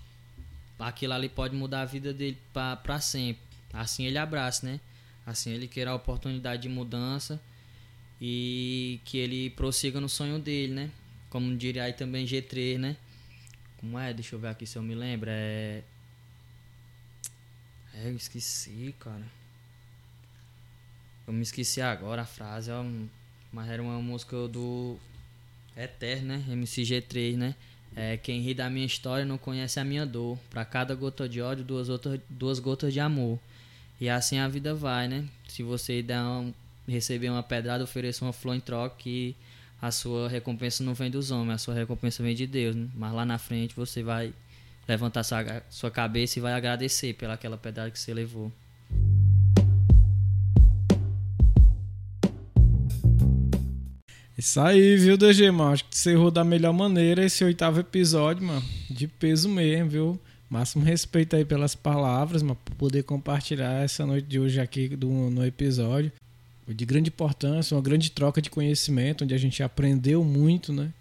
aquilo 0.78 1.15
ali 1.15 1.31
pode 1.31 1.57
mudar 1.57 1.81
a 1.81 1.86
vida 1.86 2.12
dele 2.12 2.36
para 2.52 3.01
sempre. 3.01 3.40
Assim 3.73 4.05
ele 4.05 4.19
abraça, 4.19 4.66
né? 4.66 4.78
Assim 5.31 5.52
ele 5.52 5.69
quer 5.69 5.86
a 5.86 5.94
oportunidade 5.94 6.62
de 6.62 6.69
mudança 6.69 7.40
e 8.20 9.01
que 9.05 9.16
ele 9.16 9.51
prossiga 9.51 10.01
no 10.01 10.09
sonho 10.09 10.40
dele, 10.40 10.74
né? 10.74 10.90
Como 11.31 11.57
diria 11.57 11.85
aí 11.85 11.93
também 11.93 12.27
G3, 12.27 12.78
né? 12.78 12.97
Como 13.77 13.97
é? 13.97 14.12
Deixa 14.12 14.35
eu 14.35 14.40
ver 14.40 14.48
aqui 14.48 14.66
se 14.66 14.77
eu 14.77 14.82
me 14.82 14.94
lembro. 14.94 15.31
É. 15.31 15.85
É, 17.94 18.09
eu 18.09 18.16
esqueci, 18.16 18.93
cara. 18.98 19.24
Eu 21.28 21.32
me 21.32 21.43
esqueci 21.43 21.81
agora 21.81 22.23
a 22.23 22.27
frase, 22.27 22.73
ó. 22.73 22.85
Mas 23.52 23.70
era 23.70 23.81
uma 23.81 24.02
música 24.02 24.48
do 24.48 24.98
Eterno, 25.77 26.27
né? 26.27 26.44
MCG3, 26.48 27.36
né? 27.36 27.55
É, 27.94 28.16
quem 28.16 28.40
ri 28.40 28.52
da 28.52 28.69
minha 28.69 28.86
história 28.86 29.24
não 29.24 29.39
conhece 29.39 29.78
a 29.78 29.85
minha 29.85 30.05
dor. 30.05 30.36
Para 30.51 30.65
cada 30.65 30.93
gota 30.97 31.28
de 31.28 31.40
ódio, 31.40 31.65
duas, 31.65 31.89
outras, 31.89 32.20
duas 32.28 32.59
gotas 32.59 32.93
de 32.93 32.98
amor. 32.98 33.39
E 34.01 34.09
assim 34.09 34.39
a 34.39 34.48
vida 34.48 34.74
vai, 34.74 35.06
né? 35.06 35.27
Se 35.47 35.62
você 35.62 36.02
der 36.02 36.22
um, 36.22 36.55
receber 36.89 37.28
uma 37.28 37.43
pedrada, 37.43 37.85
ofereça 37.85 38.24
uma 38.24 38.32
flor 38.32 38.56
em 38.56 38.60
troca, 38.60 38.97
que 38.98 39.36
a 39.81 39.90
sua 39.90 40.27
recompensa 40.27 40.82
não 40.82 40.94
vem 40.94 41.10
dos 41.10 41.31
homens, 41.31 41.56
a 41.56 41.59
sua 41.59 41.74
recompensa 41.74 42.22
vem 42.22 42.35
de 42.35 42.47
Deus. 42.47 42.74
Né? 42.74 42.89
Mas 42.94 43.12
lá 43.12 43.27
na 43.27 43.36
frente 43.36 43.74
você 43.77 44.02
vai 44.02 44.32
levantar 44.89 45.22
sua, 45.22 45.62
sua 45.68 45.90
cabeça 45.90 46.39
e 46.39 46.43
vai 46.43 46.55
agradecer 46.55 47.12
pelaquela 47.12 47.59
pedrada 47.59 47.90
que 47.90 47.98
você 47.98 48.14
levou. 48.14 48.51
Isso 54.36 54.59
aí, 54.59 54.97
viu, 54.97 55.18
DG, 55.18 55.51
mano? 55.51 55.74
Acho 55.74 55.85
que 55.85 55.98
você 55.98 56.12
errou 56.12 56.31
da 56.31 56.43
melhor 56.43 56.72
maneira 56.72 57.22
esse 57.22 57.44
oitavo 57.44 57.81
episódio, 57.81 58.43
mano. 58.43 58.64
De 58.89 59.06
peso 59.06 59.51
mesmo, 59.51 59.90
viu? 59.90 60.20
Máximo 60.51 60.85
respeito 60.85 61.36
aí 61.36 61.44
pelas 61.44 61.77
palavras, 61.77 62.43
mano, 62.43 62.59
por 62.64 62.74
poder 62.74 63.05
compartilhar 63.05 63.85
essa 63.85 64.05
noite 64.05 64.27
de 64.27 64.40
hoje 64.40 64.60
aqui 64.60 64.89
do, 64.89 65.09
no 65.09 65.47
episódio. 65.47 66.10
De 66.66 66.85
grande 66.85 67.09
importância, 67.09 67.77
uma 67.77 67.82
grande 67.82 68.10
troca 68.10 68.43
de 68.43 68.51
conhecimento, 68.51 69.22
onde 69.22 69.32
a 69.32 69.39
gente 69.39 69.62
aprendeu 69.62 70.24
muito, 70.24 70.72
né? 70.72 70.93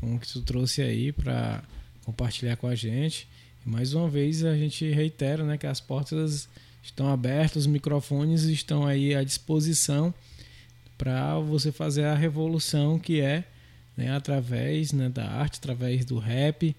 Com 0.00 0.14
o 0.14 0.18
que 0.20 0.28
tu 0.28 0.40
trouxe 0.42 0.80
aí 0.80 1.10
para 1.10 1.60
compartilhar 2.04 2.56
com 2.56 2.68
a 2.68 2.74
gente. 2.76 3.26
E 3.66 3.68
mais 3.68 3.94
uma 3.94 4.08
vez 4.08 4.44
a 4.44 4.56
gente 4.56 4.88
reitera, 4.90 5.42
né, 5.42 5.58
que 5.58 5.66
as 5.66 5.80
portas 5.80 6.48
estão 6.80 7.08
abertas, 7.08 7.62
os 7.62 7.66
microfones 7.66 8.44
estão 8.44 8.86
aí 8.86 9.12
à 9.14 9.24
disposição 9.24 10.14
para 10.96 11.38
você 11.40 11.72
fazer 11.72 12.04
a 12.04 12.14
revolução 12.14 12.96
que 12.98 13.20
é 13.20 13.44
né, 13.96 14.14
através 14.14 14.92
né, 14.92 15.08
da 15.08 15.28
arte, 15.28 15.58
através 15.58 16.04
do 16.04 16.18
rap. 16.18 16.76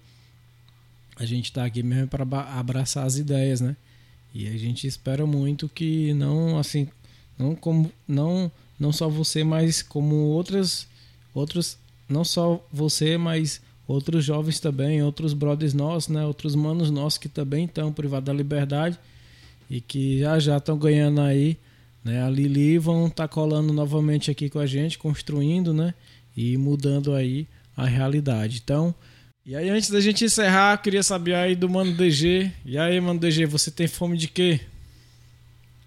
A 1.16 1.24
gente 1.24 1.46
está 1.46 1.64
aqui 1.64 1.82
mesmo 1.82 2.08
para 2.08 2.24
abraçar 2.58 3.06
as 3.06 3.16
ideias, 3.16 3.60
né? 3.60 3.76
E 4.34 4.46
a 4.48 4.56
gente 4.58 4.86
espera 4.86 5.26
muito 5.26 5.68
que 5.68 6.12
não 6.14 6.58
assim, 6.58 6.88
não 7.38 7.54
como 7.54 7.90
não 8.06 8.50
não 8.78 8.92
só 8.92 9.08
você, 9.08 9.42
mas 9.42 9.82
como 9.82 10.14
outras 10.14 10.86
outros 11.34 11.78
não 12.08 12.24
só 12.24 12.64
você, 12.70 13.16
mas 13.16 13.60
outros 13.88 14.24
jovens 14.24 14.60
também, 14.60 15.02
outros 15.02 15.32
brothers 15.32 15.72
nossos, 15.72 16.08
né, 16.08 16.24
outros 16.26 16.54
manos 16.54 16.90
nossos 16.90 17.18
que 17.18 17.28
também 17.28 17.64
estão 17.64 17.92
privados 17.92 18.26
da 18.26 18.32
liberdade 18.32 18.98
e 19.70 19.80
que 19.80 20.20
já 20.20 20.38
já 20.38 20.58
estão 20.58 20.76
ganhando 20.76 21.20
aí 21.20 21.58
né? 22.06 22.22
A 22.22 22.30
Lili 22.30 22.78
vão 22.78 23.08
estar 23.08 23.26
tá 23.26 23.28
colando 23.28 23.72
novamente 23.72 24.30
aqui 24.30 24.48
com 24.48 24.60
a 24.60 24.66
gente, 24.66 24.96
construindo, 24.96 25.74
né? 25.74 25.92
E 26.36 26.56
mudando 26.56 27.12
aí 27.12 27.48
a 27.76 27.84
realidade. 27.84 28.60
Então, 28.62 28.94
e 29.46 29.54
aí 29.54 29.68
antes 29.68 29.88
da 29.90 30.00
gente 30.00 30.24
encerrar, 30.24 30.76
queria 30.78 31.04
saber 31.04 31.36
aí 31.36 31.54
do 31.54 31.68
Mano 31.68 31.94
DG. 31.94 32.50
E 32.64 32.76
aí, 32.76 33.00
Mano 33.00 33.20
DG, 33.20 33.46
você 33.46 33.70
tem 33.70 33.86
fome 33.86 34.18
de 34.18 34.26
quê? 34.26 34.60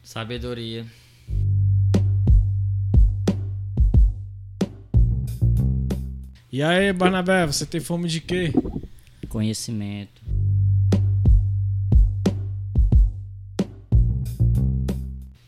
Sabedoria. 0.02 0.86
E 6.50 6.64
aí, 6.64 6.94
Barnabé, 6.94 7.46
você 7.46 7.66
tem 7.66 7.82
fome 7.82 8.08
de 8.08 8.22
quê? 8.22 8.54
Conhecimento. 9.28 10.22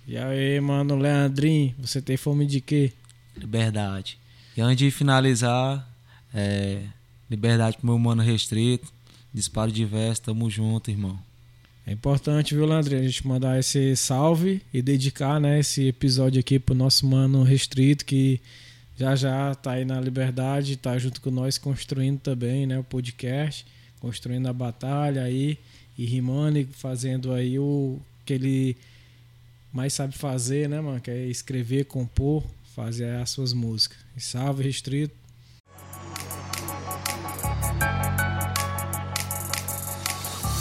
E 0.05 0.17
aí, 0.17 0.59
mano, 0.59 0.97
Leandrinho, 0.97 1.73
você 1.79 2.01
tem 2.01 2.17
fome 2.17 2.45
de 2.45 2.59
quê? 2.59 2.91
Liberdade. 3.37 4.19
E 4.57 4.59
antes 4.59 4.77
de 4.77 4.91
finalizar, 4.91 5.89
é, 6.33 6.83
liberdade 7.31 7.77
pro 7.77 7.87
meu 7.87 7.97
mano 7.97 8.21
restrito, 8.21 8.91
disparo 9.33 9.71
diverso, 9.71 10.23
tamo 10.23 10.49
junto, 10.49 10.91
irmão. 10.91 11.17
É 11.87 11.91
importante, 11.93 12.53
viu, 12.53 12.65
Leandrinho, 12.65 13.01
a 13.01 13.07
gente 13.07 13.25
mandar 13.25 13.57
esse 13.57 13.95
salve 13.95 14.61
e 14.73 14.81
dedicar, 14.81 15.39
né, 15.39 15.59
esse 15.59 15.87
episódio 15.87 16.39
aqui 16.39 16.59
pro 16.59 16.75
nosso 16.75 17.07
mano 17.07 17.41
restrito 17.41 18.05
que 18.05 18.39
já 18.97 19.15
já 19.15 19.55
tá 19.55 19.71
aí 19.71 19.85
na 19.85 19.99
liberdade, 19.99 20.75
tá 20.75 20.97
junto 20.97 21.21
com 21.21 21.31
nós 21.31 21.57
construindo 21.57 22.19
também, 22.19 22.67
né, 22.67 22.77
o 22.77 22.83
podcast, 22.83 23.65
construindo 23.99 24.47
a 24.47 24.53
batalha 24.53 25.23
aí 25.23 25.57
e 25.97 26.05
rimando 26.05 26.59
e 26.59 26.65
fazendo 26.65 27.31
aí 27.31 27.57
o 27.57 27.97
que 28.25 28.33
ele 28.33 28.77
mais 29.71 29.93
sabe 29.93 30.17
fazer, 30.17 30.67
né, 30.67 30.81
mano? 30.81 30.99
Que 30.99 31.09
é 31.09 31.25
escrever, 31.27 31.85
compor, 31.85 32.43
fazer 32.75 33.15
as 33.15 33.29
suas 33.29 33.53
músicas. 33.53 33.97
E 34.15 34.21
salve, 34.21 34.63
restrito. 34.63 35.20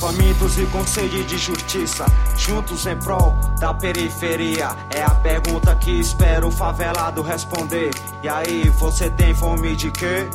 Famintos 0.01 0.57
e 0.57 0.65
com 0.65 0.87
sede 0.87 1.23
de 1.25 1.37
justiça, 1.37 2.07
juntos 2.35 2.87
em 2.87 2.97
prol 2.97 3.37
da 3.59 3.75
periferia. 3.75 4.71
É 4.89 5.03
a 5.03 5.11
pergunta 5.11 5.77
que 5.77 5.91
espero 5.91 6.49
o 6.49 6.51
favelado 6.51 7.21
responder. 7.21 7.91
E 8.23 8.29
aí, 8.29 8.71
você 8.71 9.11
tem 9.11 9.35
fome 9.35 9.77
de 9.77 9.91
quê? 9.91 10.27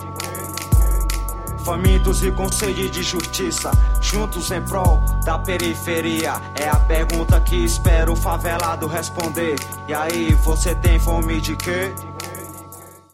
Famintos 1.64 2.24
e 2.24 2.32
com 2.32 2.48
sede 2.48 2.92
de 2.92 3.02
justiça, 3.02 3.72
juntos 4.00 4.52
em 4.52 4.62
prol 4.62 5.04
da 5.24 5.40
periferia. 5.40 6.34
É 6.54 6.70
a 6.70 6.76
pergunta 6.76 7.42
que 7.42 7.56
espero 7.56 8.14
o 8.14 8.16
favelado 8.16 8.86
responder. 8.86 9.56
E 9.88 9.96
aí, 9.96 10.36
você 10.44 10.76
tem 10.76 11.00
fome 11.00 11.42
de 11.42 11.56
quê? 11.56 11.92